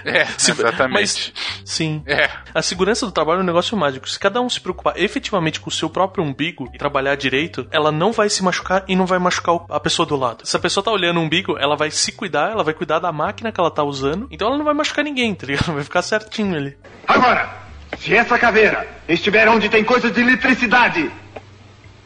É, 0.05 0.24
Se- 0.38 0.53
exatamente. 0.53 0.92
Mas, 0.94 1.33
sim. 1.64 2.03
É. 2.07 2.31
A 2.55 2.62
segurança 2.62 3.03
do 3.04 3.12
trabalho 3.12 3.40
é 3.40 3.42
um 3.42 3.46
negócio 3.46 3.76
mágico. 3.76 4.08
Se 4.08 4.18
cada 4.18 4.40
um 4.40 4.48
se 4.48 4.60
preocupar 4.60 4.98
efetivamente 4.98 5.60
com 5.60 5.68
o 5.68 5.72
seu 5.72 5.88
próprio 5.88 6.24
umbigo 6.24 6.70
e 6.72 6.78
trabalhar 6.78 7.14
direito, 7.16 7.66
ela 7.70 7.92
não 7.92 8.12
vai 8.12 8.28
se 8.28 8.42
machucar 8.42 8.84
e 8.88 8.96
não 8.96 9.06
vai 9.06 9.18
machucar 9.18 9.60
a 9.68 9.80
pessoa 9.80 10.06
do 10.06 10.16
lado. 10.16 10.46
Se 10.46 10.56
a 10.56 10.60
pessoa 10.60 10.84
tá 10.84 10.90
olhando 10.90 11.20
o 11.20 11.22
umbigo, 11.22 11.56
ela 11.58 11.76
vai 11.76 11.90
se 11.90 12.12
cuidar, 12.12 12.50
ela 12.50 12.64
vai 12.64 12.74
cuidar 12.74 12.98
da 12.98 13.12
máquina 13.12 13.52
que 13.52 13.60
ela 13.60 13.70
tá 13.70 13.82
usando, 13.82 14.26
então 14.30 14.48
ela 14.48 14.56
não 14.56 14.64
vai 14.64 14.74
machucar 14.74 15.04
ninguém, 15.04 15.34
tá 15.34 15.46
ligado? 15.46 15.72
Vai 15.74 15.82
ficar 15.82 16.02
certinho 16.02 16.56
ali. 16.56 16.76
Agora, 17.06 17.50
se 17.98 18.14
essa 18.14 18.38
caveira 18.38 18.86
estiver 19.08 19.48
onde 19.48 19.68
tem 19.68 19.82
coisas 19.82 20.12
de 20.12 20.20
eletricidade 20.20 21.10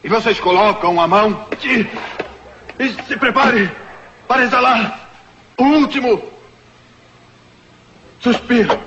e 0.03 0.09
vocês 0.09 0.39
colocam 0.39 0.99
a 0.99 1.07
mão 1.07 1.45
e, 1.63 1.85
e 2.83 2.89
se 3.03 3.17
prepare 3.17 3.69
para 4.27 4.43
exalar 4.43 5.09
o 5.57 5.63
último 5.63 6.23
suspiro. 8.19 8.79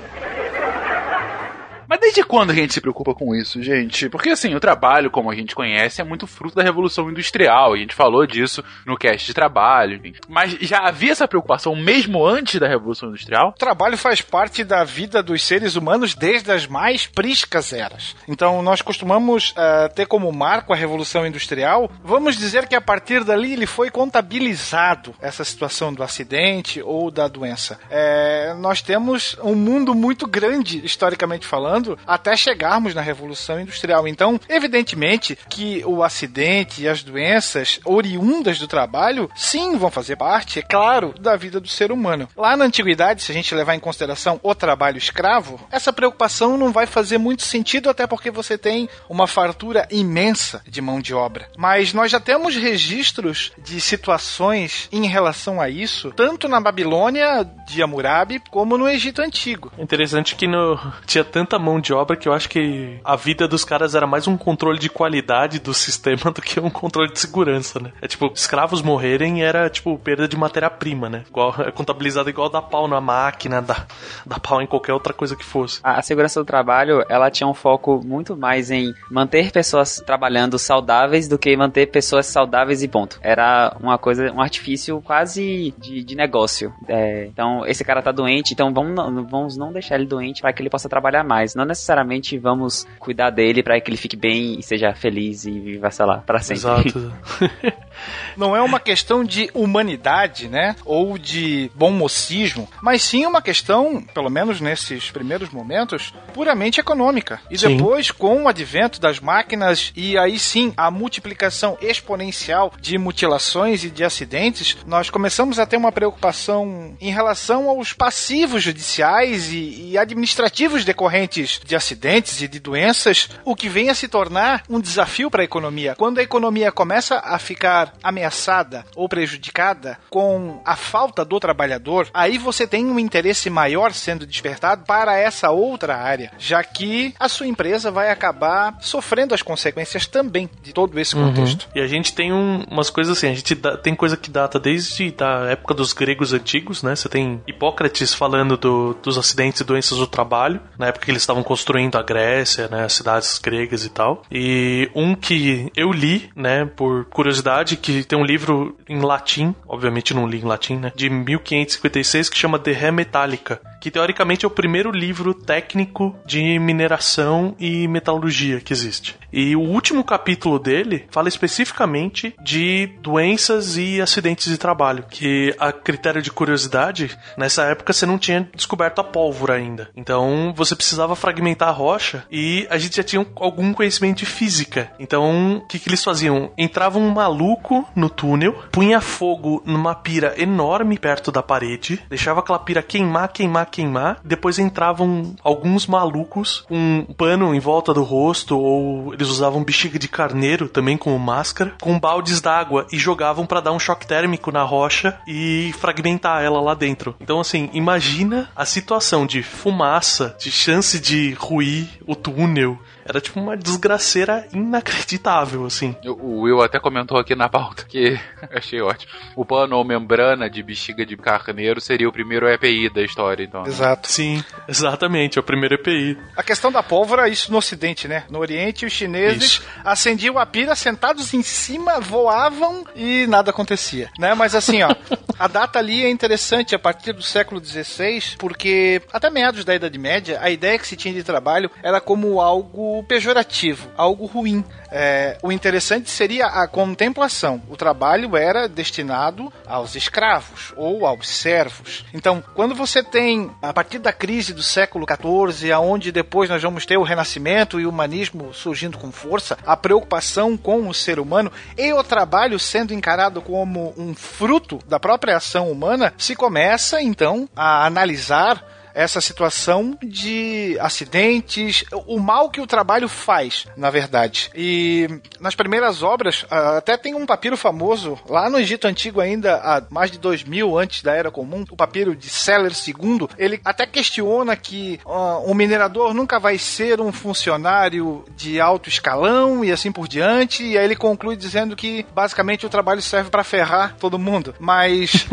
Mas 1.93 1.99
desde 1.99 2.23
quando 2.23 2.49
a 2.49 2.55
gente 2.55 2.73
se 2.73 2.81
preocupa 2.81 3.13
com 3.13 3.35
isso, 3.35 3.61
gente? 3.61 4.09
Porque 4.09 4.31
assim, 4.31 4.55
o 4.55 4.59
trabalho, 4.59 5.11
como 5.11 5.29
a 5.29 5.35
gente 5.35 5.53
conhece, 5.53 6.01
é 6.01 6.03
muito 6.03 6.25
fruto 6.25 6.55
da 6.55 6.63
Revolução 6.63 7.07
Industrial. 7.07 7.71
A 7.71 7.77
gente 7.77 7.93
falou 7.93 8.25
disso 8.25 8.63
no 8.83 8.97
cast 8.97 9.27
de 9.27 9.31
trabalho. 9.31 9.97
enfim. 9.97 10.15
Mas 10.27 10.53
já 10.53 10.87
havia 10.87 11.11
essa 11.11 11.27
preocupação 11.27 11.75
mesmo 11.75 12.25
antes 12.25 12.59
da 12.59 12.67
Revolução 12.67 13.09
Industrial? 13.09 13.49
O 13.49 13.59
trabalho 13.59 13.95
faz 13.95 14.23
parte 14.23 14.63
da 14.63 14.83
vida 14.83 15.21
dos 15.21 15.43
seres 15.43 15.75
humanos 15.75 16.15
desde 16.15 16.51
as 16.51 16.65
mais 16.65 17.05
priscas 17.05 17.71
eras. 17.71 18.15
Então, 18.27 18.63
nós 18.63 18.81
costumamos 18.81 19.53
eh, 19.55 19.87
ter 19.89 20.07
como 20.07 20.31
marco 20.31 20.73
a 20.73 20.75
Revolução 20.75 21.27
Industrial. 21.27 21.91
Vamos 22.03 22.35
dizer 22.37 22.67
que 22.67 22.73
a 22.73 22.81
partir 22.81 23.23
dali 23.23 23.53
ele 23.53 23.67
foi 23.67 23.91
contabilizado, 23.91 25.13
essa 25.21 25.43
situação 25.43 25.93
do 25.93 26.01
acidente 26.01 26.81
ou 26.81 27.11
da 27.11 27.27
doença. 27.27 27.79
Eh, 27.91 28.55
nós 28.57 28.81
temos 28.81 29.37
um 29.43 29.53
mundo 29.53 29.93
muito 29.93 30.25
grande, 30.25 30.83
historicamente 30.83 31.45
falando, 31.45 31.82
até 32.05 32.35
chegarmos 32.35 32.93
na 32.93 33.01
Revolução 33.01 33.59
Industrial. 33.59 34.07
Então, 34.07 34.39
evidentemente 34.49 35.37
que 35.49 35.83
o 35.85 36.03
acidente 36.03 36.81
e 36.81 36.87
as 36.87 37.03
doenças 37.03 37.79
oriundas 37.85 38.59
do 38.59 38.67
trabalho, 38.67 39.29
sim, 39.35 39.77
vão 39.77 39.91
fazer 39.91 40.15
parte, 40.15 40.59
é 40.59 40.61
claro, 40.61 41.13
da 41.19 41.35
vida 41.35 41.59
do 41.59 41.67
ser 41.67 41.91
humano. 41.91 42.27
Lá 42.35 42.55
na 42.55 42.65
antiguidade, 42.65 43.21
se 43.21 43.31
a 43.31 43.35
gente 43.35 43.53
levar 43.53 43.75
em 43.75 43.79
consideração 43.79 44.39
o 44.43 44.55
trabalho 44.55 44.97
escravo, 44.97 45.59
essa 45.71 45.93
preocupação 45.93 46.57
não 46.57 46.71
vai 46.71 46.85
fazer 46.85 47.17
muito 47.17 47.43
sentido, 47.43 47.89
até 47.89 48.07
porque 48.07 48.31
você 48.31 48.57
tem 48.57 48.89
uma 49.09 49.27
fartura 49.27 49.87
imensa 49.91 50.61
de 50.67 50.81
mão 50.81 50.99
de 50.99 51.13
obra. 51.13 51.49
Mas 51.57 51.93
nós 51.93 52.11
já 52.11 52.19
temos 52.19 52.55
registros 52.55 53.51
de 53.57 53.79
situações 53.79 54.87
em 54.91 55.07
relação 55.07 55.59
a 55.59 55.69
isso, 55.69 56.11
tanto 56.11 56.47
na 56.47 56.59
Babilônia 56.59 57.43
de 57.67 57.81
Hammurabi, 57.81 58.41
como 58.49 58.77
no 58.77 58.87
Egito 58.87 59.21
Antigo. 59.21 59.71
Interessante 59.77 60.35
que 60.35 60.47
no... 60.47 60.79
tinha 61.05 61.23
tanta 61.23 61.57
mão 61.59 61.72
de 61.79 61.93
obra 61.93 62.15
que 62.15 62.27
eu 62.27 62.33
acho 62.33 62.49
que 62.49 62.99
a 63.03 63.15
vida 63.15 63.47
dos 63.47 63.63
caras 63.63 63.95
era 63.95 64.07
mais 64.07 64.27
um 64.27 64.37
controle 64.37 64.79
de 64.79 64.89
qualidade 64.89 65.59
do 65.59 65.73
sistema 65.73 66.31
do 66.33 66.41
que 66.41 66.59
um 66.59 66.69
controle 66.69 67.11
de 67.11 67.19
segurança, 67.19 67.79
né? 67.79 67.91
É 68.01 68.07
tipo, 68.07 68.31
escravos 68.33 68.81
morrerem 68.81 69.43
era 69.43 69.69
tipo 69.69 69.97
perda 69.97 70.27
de 70.27 70.37
matéria-prima, 70.37 71.09
né? 71.09 71.23
Igual, 71.29 71.55
é 71.65 71.71
contabilizado 71.71 72.29
igual 72.29 72.49
dar 72.49 72.61
pau 72.61 72.87
na 72.87 73.01
máquina, 73.01 73.61
dar, 73.61 73.87
dar 74.25 74.39
pau 74.39 74.61
em 74.61 74.67
qualquer 74.67 74.93
outra 74.93 75.13
coisa 75.13 75.35
que 75.35 75.45
fosse. 75.45 75.79
A, 75.83 75.99
a 75.99 76.01
segurança 76.01 76.39
do 76.39 76.45
trabalho, 76.45 77.03
ela 77.09 77.29
tinha 77.29 77.47
um 77.47 77.53
foco 77.53 78.01
muito 78.03 78.35
mais 78.35 78.71
em 78.71 78.93
manter 79.09 79.51
pessoas 79.51 80.01
trabalhando 80.05 80.57
saudáveis 80.57 81.27
do 81.27 81.37
que 81.37 81.55
manter 81.55 81.87
pessoas 81.87 82.25
saudáveis 82.25 82.83
e 82.83 82.87
ponto. 82.87 83.19
Era 83.21 83.75
uma 83.79 83.97
coisa, 83.97 84.31
um 84.31 84.41
artifício 84.41 85.01
quase 85.01 85.73
de, 85.77 86.03
de 86.03 86.15
negócio. 86.15 86.73
É, 86.87 87.25
então, 87.25 87.65
esse 87.65 87.83
cara 87.83 88.01
tá 88.01 88.11
doente, 88.11 88.53
então 88.53 88.73
vamos 88.73 88.93
vamos 89.29 89.57
não 89.57 89.71
deixar 89.71 89.95
ele 89.95 90.05
doente 90.05 90.41
para 90.41 90.53
que 90.53 90.61
ele 90.61 90.69
possa 90.69 90.89
trabalhar 90.89 91.23
mais. 91.23 91.52
Não 91.55 91.65
necessariamente 91.65 92.37
vamos 92.37 92.85
cuidar 92.99 93.29
dele 93.29 93.63
para 93.63 93.79
que 93.79 93.89
ele 93.89 93.97
fique 93.97 94.15
bem 94.15 94.59
e 94.59 94.63
seja 94.63 94.93
feliz 94.93 95.45
e 95.45 95.51
viva, 95.59 95.89
sei 95.91 96.05
lá, 96.05 96.17
pra 96.19 96.39
sempre. 96.39 96.89
Exato. 96.89 97.13
Não 98.35 98.55
é 98.55 98.61
uma 98.61 98.79
questão 98.79 99.23
de 99.23 99.49
humanidade, 99.53 100.47
né? 100.47 100.75
Ou 100.85 101.17
de 101.17 101.71
bom 101.75 101.91
mocismo, 101.91 102.69
mas 102.81 103.03
sim 103.03 103.25
uma 103.25 103.41
questão, 103.41 104.01
pelo 104.13 104.29
menos 104.29 104.59
nesses 104.59 105.11
primeiros 105.11 105.49
momentos, 105.49 106.13
puramente 106.33 106.79
econômica. 106.79 107.39
E 107.49 107.57
Sim. 107.57 107.77
depois, 107.77 108.11
com 108.11 108.43
o 108.43 108.47
advento 108.47 108.99
das 108.99 109.19
máquinas 109.19 109.91
e 109.95 110.17
aí 110.17 110.39
sim 110.39 110.73
a 110.75 110.89
multiplicação 110.89 111.77
exponencial 111.81 112.73
de 112.79 112.97
mutilações 112.97 113.83
e 113.83 113.89
de 113.89 114.03
acidentes, 114.03 114.77
nós 114.85 115.09
começamos 115.09 115.59
a 115.59 115.65
ter 115.65 115.77
uma 115.77 115.91
preocupação 115.91 116.95
em 116.99 117.11
relação 117.11 117.69
aos 117.69 117.93
passivos 117.93 118.63
judiciais 118.63 119.51
e, 119.51 119.91
e 119.91 119.97
administrativos 119.97 120.85
decorrentes 120.85 121.61
de 121.63 121.75
acidentes 121.75 122.41
e 122.41 122.47
de 122.47 122.59
doenças, 122.59 123.29
o 123.45 123.55
que 123.55 123.69
vem 123.69 123.89
a 123.89 123.95
se 123.95 124.07
tornar 124.07 124.63
um 124.69 124.79
desafio 124.79 125.29
para 125.29 125.41
a 125.41 125.45
economia. 125.45 125.95
Quando 125.95 126.19
a 126.19 126.23
economia 126.23 126.71
começa 126.71 127.19
a 127.19 127.37
ficar 127.37 127.82
ameaçada 128.01 128.85
ou 128.95 129.07
prejudicada 129.09 129.97
com 130.09 130.61
a 130.65 130.75
falta 130.75 131.25
do 131.25 131.39
trabalhador, 131.39 132.07
aí 132.13 132.37
você 132.37 132.65
tem 132.67 132.85
um 132.85 132.99
interesse 132.99 133.49
maior 133.49 133.91
sendo 133.93 134.25
despertado 134.25 134.85
para 134.85 135.17
essa 135.17 135.49
outra 135.51 135.95
área, 135.97 136.31
já 136.37 136.63
que 136.63 137.13
a 137.19 137.27
sua 137.27 137.47
empresa 137.47 137.91
vai 137.91 138.09
acabar 138.09 138.77
sofrendo 138.81 139.33
as 139.33 139.41
consequências 139.41 140.05
também 140.07 140.49
de 140.61 140.73
todo 140.73 140.99
esse 140.99 141.15
contexto. 141.15 141.67
E 141.75 141.79
a 141.81 141.87
gente 141.87 142.13
tem 142.13 142.31
um- 142.31 142.63
umas 142.69 142.89
coisas 142.89 143.17
assim, 143.17 143.27
a 143.29 143.33
gente 143.33 143.55
dá- 143.55 143.77
tem 143.77 143.95
coisa 143.95 144.15
que 144.17 144.29
data 144.29 144.59
desde 144.59 145.11
da 145.11 145.45
época 145.49 145.73
dos 145.73 145.93
gregos 145.93 146.33
antigos, 146.33 146.83
né? 146.83 146.95
Você 146.95 147.09
tem 147.09 147.41
Hipócrates 147.47 148.13
falando 148.13 148.57
do- 148.57 148.93
dos 149.01 149.17
acidentes 149.17 149.61
e 149.61 149.63
doenças 149.63 149.97
do 149.97 150.07
trabalho, 150.07 150.61
na 150.77 150.87
época 150.87 151.05
que 151.05 151.11
eles 151.11 151.21
estavam 151.21 151.43
construindo 151.43 151.95
a 151.97 152.03
Grécia, 152.03 152.67
né? 152.67 152.83
As 152.85 152.93
cidades 152.93 153.37
gregas 153.39 153.85
e 153.85 153.89
tal. 153.89 154.23
E 154.31 154.89
um 154.95 155.15
que 155.15 155.71
eu 155.75 155.91
li, 155.91 156.29
né? 156.35 156.65
Por 156.65 157.05
curiosidade, 157.05 157.72
que 157.75 158.03
tem 158.03 158.17
um 158.17 158.25
livro 158.25 158.77
em 158.87 158.99
latim, 158.99 159.55
obviamente 159.67 160.13
não 160.13 160.27
li 160.27 160.39
em 160.39 160.45
latim, 160.45 160.77
né? 160.77 160.91
De 160.95 161.09
1556 161.09 162.29
que 162.29 162.37
chama 162.37 162.59
De 162.59 162.71
Re 162.71 162.91
Metallica, 162.91 163.61
que 163.83 163.91
teoricamente 163.91 164.45
é 164.45 164.47
o 164.47 164.51
primeiro 164.51 164.91
livro 164.91 165.33
técnico 165.33 166.15
de 166.25 166.57
mineração 166.57 167.53
e 167.59 167.85
metalurgia 167.85 168.61
que 168.61 168.71
existe. 168.71 169.17
E 169.33 169.57
o 169.57 169.59
último 169.59 170.05
capítulo 170.05 170.57
dele 170.57 171.05
fala 171.11 171.27
especificamente 171.27 172.33
de 172.41 172.87
doenças 173.01 173.75
e 173.75 173.99
acidentes 173.99 174.47
de 174.47 174.57
trabalho, 174.57 175.03
que 175.09 175.53
a 175.59 175.73
critério 175.73 176.21
de 176.21 176.31
curiosidade, 176.31 177.17
nessa 177.35 177.63
época 177.63 177.91
você 177.91 178.05
não 178.05 178.17
tinha 178.17 178.47
descoberto 178.55 178.99
a 178.99 179.03
pólvora 179.03 179.55
ainda. 179.55 179.89
Então 179.97 180.53
você 180.55 180.77
precisava 180.77 181.13
fragmentar 181.13 181.67
a 181.67 181.73
rocha 181.73 182.25
e 182.31 182.65
a 182.69 182.77
gente 182.77 182.95
já 182.95 183.03
tinha 183.03 183.25
algum 183.35 183.73
conhecimento 183.73 184.19
de 184.19 184.25
física. 184.25 184.93
Então 184.97 185.57
o 185.57 185.67
que, 185.67 185.77
que 185.77 185.89
eles 185.89 186.05
faziam? 186.05 186.53
Entrava 186.57 186.97
um 186.99 187.09
maluco 187.09 187.85
no 187.93 188.09
túnel, 188.09 188.63
punha 188.71 189.01
fogo 189.01 189.61
numa 189.65 189.93
pira 189.93 190.35
enorme 190.37 190.97
perto 190.97 191.33
da 191.33 191.43
parede, 191.43 192.01
deixava 192.07 192.39
aquela 192.39 192.59
pira 192.59 192.81
queimar, 192.81 193.27
queimar, 193.27 193.72
queimar. 193.73 194.19
Depois 194.23 194.59
entravam 194.59 195.35
alguns 195.43 195.87
malucos 195.87 196.63
com 196.67 197.05
um 197.09 197.13
pano 197.13 197.55
em 197.55 197.59
volta 197.59 197.93
do 197.93 198.03
rosto, 198.03 198.57
ou 198.57 199.13
eles 199.13 199.27
usavam 199.29 199.63
bexiga 199.63 199.97
de 199.97 200.07
carneiro 200.07 200.69
também 200.69 200.95
como 200.95 201.17
máscara, 201.17 201.73
com 201.81 201.99
baldes 201.99 202.39
d'água 202.39 202.85
e 202.91 202.99
jogavam 202.99 203.45
pra 203.45 203.59
dar 203.59 203.71
um 203.71 203.79
choque 203.79 204.05
térmico 204.05 204.51
na 204.51 204.61
rocha 204.61 205.19
e 205.27 205.73
fragmentar 205.79 206.43
ela 206.43 206.61
lá 206.61 206.75
dentro. 206.75 207.15
Então, 207.19 207.39
assim, 207.39 207.69
imagina 207.73 208.49
a 208.55 208.65
situação 208.65 209.25
de 209.25 209.41
fumaça, 209.41 210.35
de 210.39 210.51
chance 210.51 210.99
de 210.99 211.33
ruir 211.33 211.87
o 212.05 212.15
túnel 212.15 212.77
Era 213.05 213.19
tipo 213.19 213.39
uma 213.39 213.57
desgraceira 213.57 214.47
inacreditável, 214.53 215.65
assim. 215.65 215.95
O 216.05 216.41
Will 216.41 216.61
até 216.61 216.79
comentou 216.79 217.17
aqui 217.17 217.35
na 217.35 217.49
pauta 217.49 217.83
que 217.83 218.19
achei 218.53 218.81
ótimo. 218.81 219.11
O 219.35 219.45
pano 219.45 219.75
ou 219.75 219.83
membrana 219.83 220.49
de 220.49 220.63
bexiga 220.63 221.05
de 221.05 221.17
carneiro 221.17 221.81
seria 221.81 222.07
o 222.07 222.11
primeiro 222.13 222.47
EPI 222.47 222.89
da 222.89 223.01
história, 223.01 223.43
então. 223.43 223.65
Exato. 223.65 224.09
Sim, 224.09 224.43
exatamente, 224.67 225.37
é 225.37 225.41
o 225.41 225.43
primeiro 225.43 225.75
EPI. 225.75 226.17
A 226.35 226.43
questão 226.43 226.71
da 226.71 226.83
pólvora, 226.83 227.27
isso 227.27 227.51
no 227.51 227.57
Ocidente, 227.57 228.07
né? 228.07 228.23
No 228.29 228.39
Oriente, 228.39 228.85
os 228.85 228.91
chineses 228.91 229.43
Isso. 229.43 229.63
acendiam 229.83 230.37
a 230.37 230.45
pira 230.45 230.75
sentados 230.75 231.33
em 231.33 231.41
cima, 231.41 231.99
voavam 231.99 232.85
e 232.95 233.25
nada 233.27 233.51
acontecia, 233.51 234.09
né? 234.19 234.33
Mas 234.33 234.55
assim, 234.55 234.81
ó, 234.83 234.93
a 235.39 235.47
data 235.47 235.79
ali 235.79 236.03
é 236.03 236.09
interessante 236.09 236.75
a 236.75 236.79
partir 236.79 237.13
do 237.13 237.21
século 237.21 237.63
XVI, 237.63 238.35
porque 238.37 239.01
até 239.11 239.29
meados 239.29 239.65
da 239.65 239.75
Idade 239.75 239.97
Média, 239.97 240.39
a 240.41 240.49
ideia 240.49 240.77
que 240.77 240.87
se 240.87 240.95
tinha 240.95 241.13
de 241.13 241.23
trabalho 241.23 241.69
era 241.81 241.99
como 241.99 242.41
algo 242.41 242.92
pejorativo, 243.01 243.89
algo 243.95 244.25
ruim. 244.25 244.63
É, 244.91 245.37
o 245.41 245.51
interessante 245.51 246.09
seria 246.09 246.47
a 246.47 246.67
contemplação. 246.67 247.61
O 247.69 247.75
trabalho 247.75 248.35
era 248.37 248.67
destinado 248.67 249.51
aos 249.65 249.95
escravos 249.95 250.73
ou 250.75 251.07
aos 251.07 251.27
servos. 251.27 252.05
Então, 252.13 252.43
quando 252.53 252.75
você 252.75 253.01
tem, 253.01 253.49
a 253.61 253.73
partir 253.73 253.99
da 253.99 254.11
crise 254.11 254.53
do 254.53 254.61
século 254.61 255.05
XIV, 255.07 255.71
aonde 255.71 256.11
depois 256.11 256.49
nós 256.49 256.61
vamos 256.61 256.85
ter 256.85 256.97
o 256.97 257.03
Renascimento 257.03 257.79
e 257.79 257.85
o 257.85 257.89
humanismo 257.89 258.53
surgindo 258.53 258.97
com 258.97 259.11
força, 259.11 259.57
a 259.65 259.77
preocupação 259.77 260.57
com 260.57 260.87
o 260.87 260.93
ser 260.93 261.19
humano 261.19 261.51
e 261.77 261.93
o 261.93 262.03
trabalho 262.03 262.59
sendo 262.59 262.93
encarado 262.93 263.41
como 263.41 263.93
um 263.97 264.13
fruto 264.13 264.79
da 264.87 264.99
própria 264.99 265.37
ação 265.37 265.71
humana, 265.71 266.13
se 266.17 266.35
começa 266.35 267.01
então 267.01 267.47
a 267.55 267.85
analisar 267.85 268.82
essa 268.93 269.19
situação 269.19 269.97
de 270.01 270.77
acidentes, 270.79 271.83
o 272.05 272.19
mal 272.19 272.49
que 272.49 272.61
o 272.61 272.67
trabalho 272.67 273.07
faz, 273.07 273.65
na 273.75 273.89
verdade. 273.89 274.51
E 274.55 275.07
nas 275.39 275.55
primeiras 275.55 276.03
obras, 276.03 276.45
até 276.49 276.97
tem 276.97 277.15
um 277.15 277.25
papiro 277.25 277.57
famoso, 277.57 278.19
lá 278.27 278.49
no 278.49 278.59
Egito 278.59 278.87
Antigo 278.87 279.19
ainda, 279.19 279.55
há 279.55 279.83
mais 279.89 280.11
de 280.11 280.19
2000 280.19 280.77
antes 280.77 281.01
da 281.01 281.13
Era 281.13 281.31
Comum, 281.31 281.65
o 281.69 281.75
papiro 281.75 282.15
de 282.15 282.29
Seller 282.29 282.71
II, 282.71 283.27
ele 283.37 283.59
até 283.63 283.85
questiona 283.85 284.55
que 284.55 284.99
ah, 285.05 285.39
um 285.45 285.53
minerador 285.53 286.13
nunca 286.13 286.39
vai 286.39 286.57
ser 286.57 287.01
um 287.01 287.11
funcionário 287.11 288.23
de 288.35 288.59
alto 288.59 288.89
escalão 288.89 289.63
e 289.63 289.71
assim 289.71 289.91
por 289.91 290.07
diante, 290.07 290.63
e 290.63 290.77
aí 290.77 290.85
ele 290.85 290.95
conclui 290.95 291.35
dizendo 291.35 291.75
que 291.75 292.05
basicamente 292.13 292.65
o 292.65 292.69
trabalho 292.69 293.01
serve 293.01 293.29
para 293.29 293.43
ferrar 293.43 293.95
todo 293.99 294.19
mundo, 294.19 294.55
mas 294.59 295.27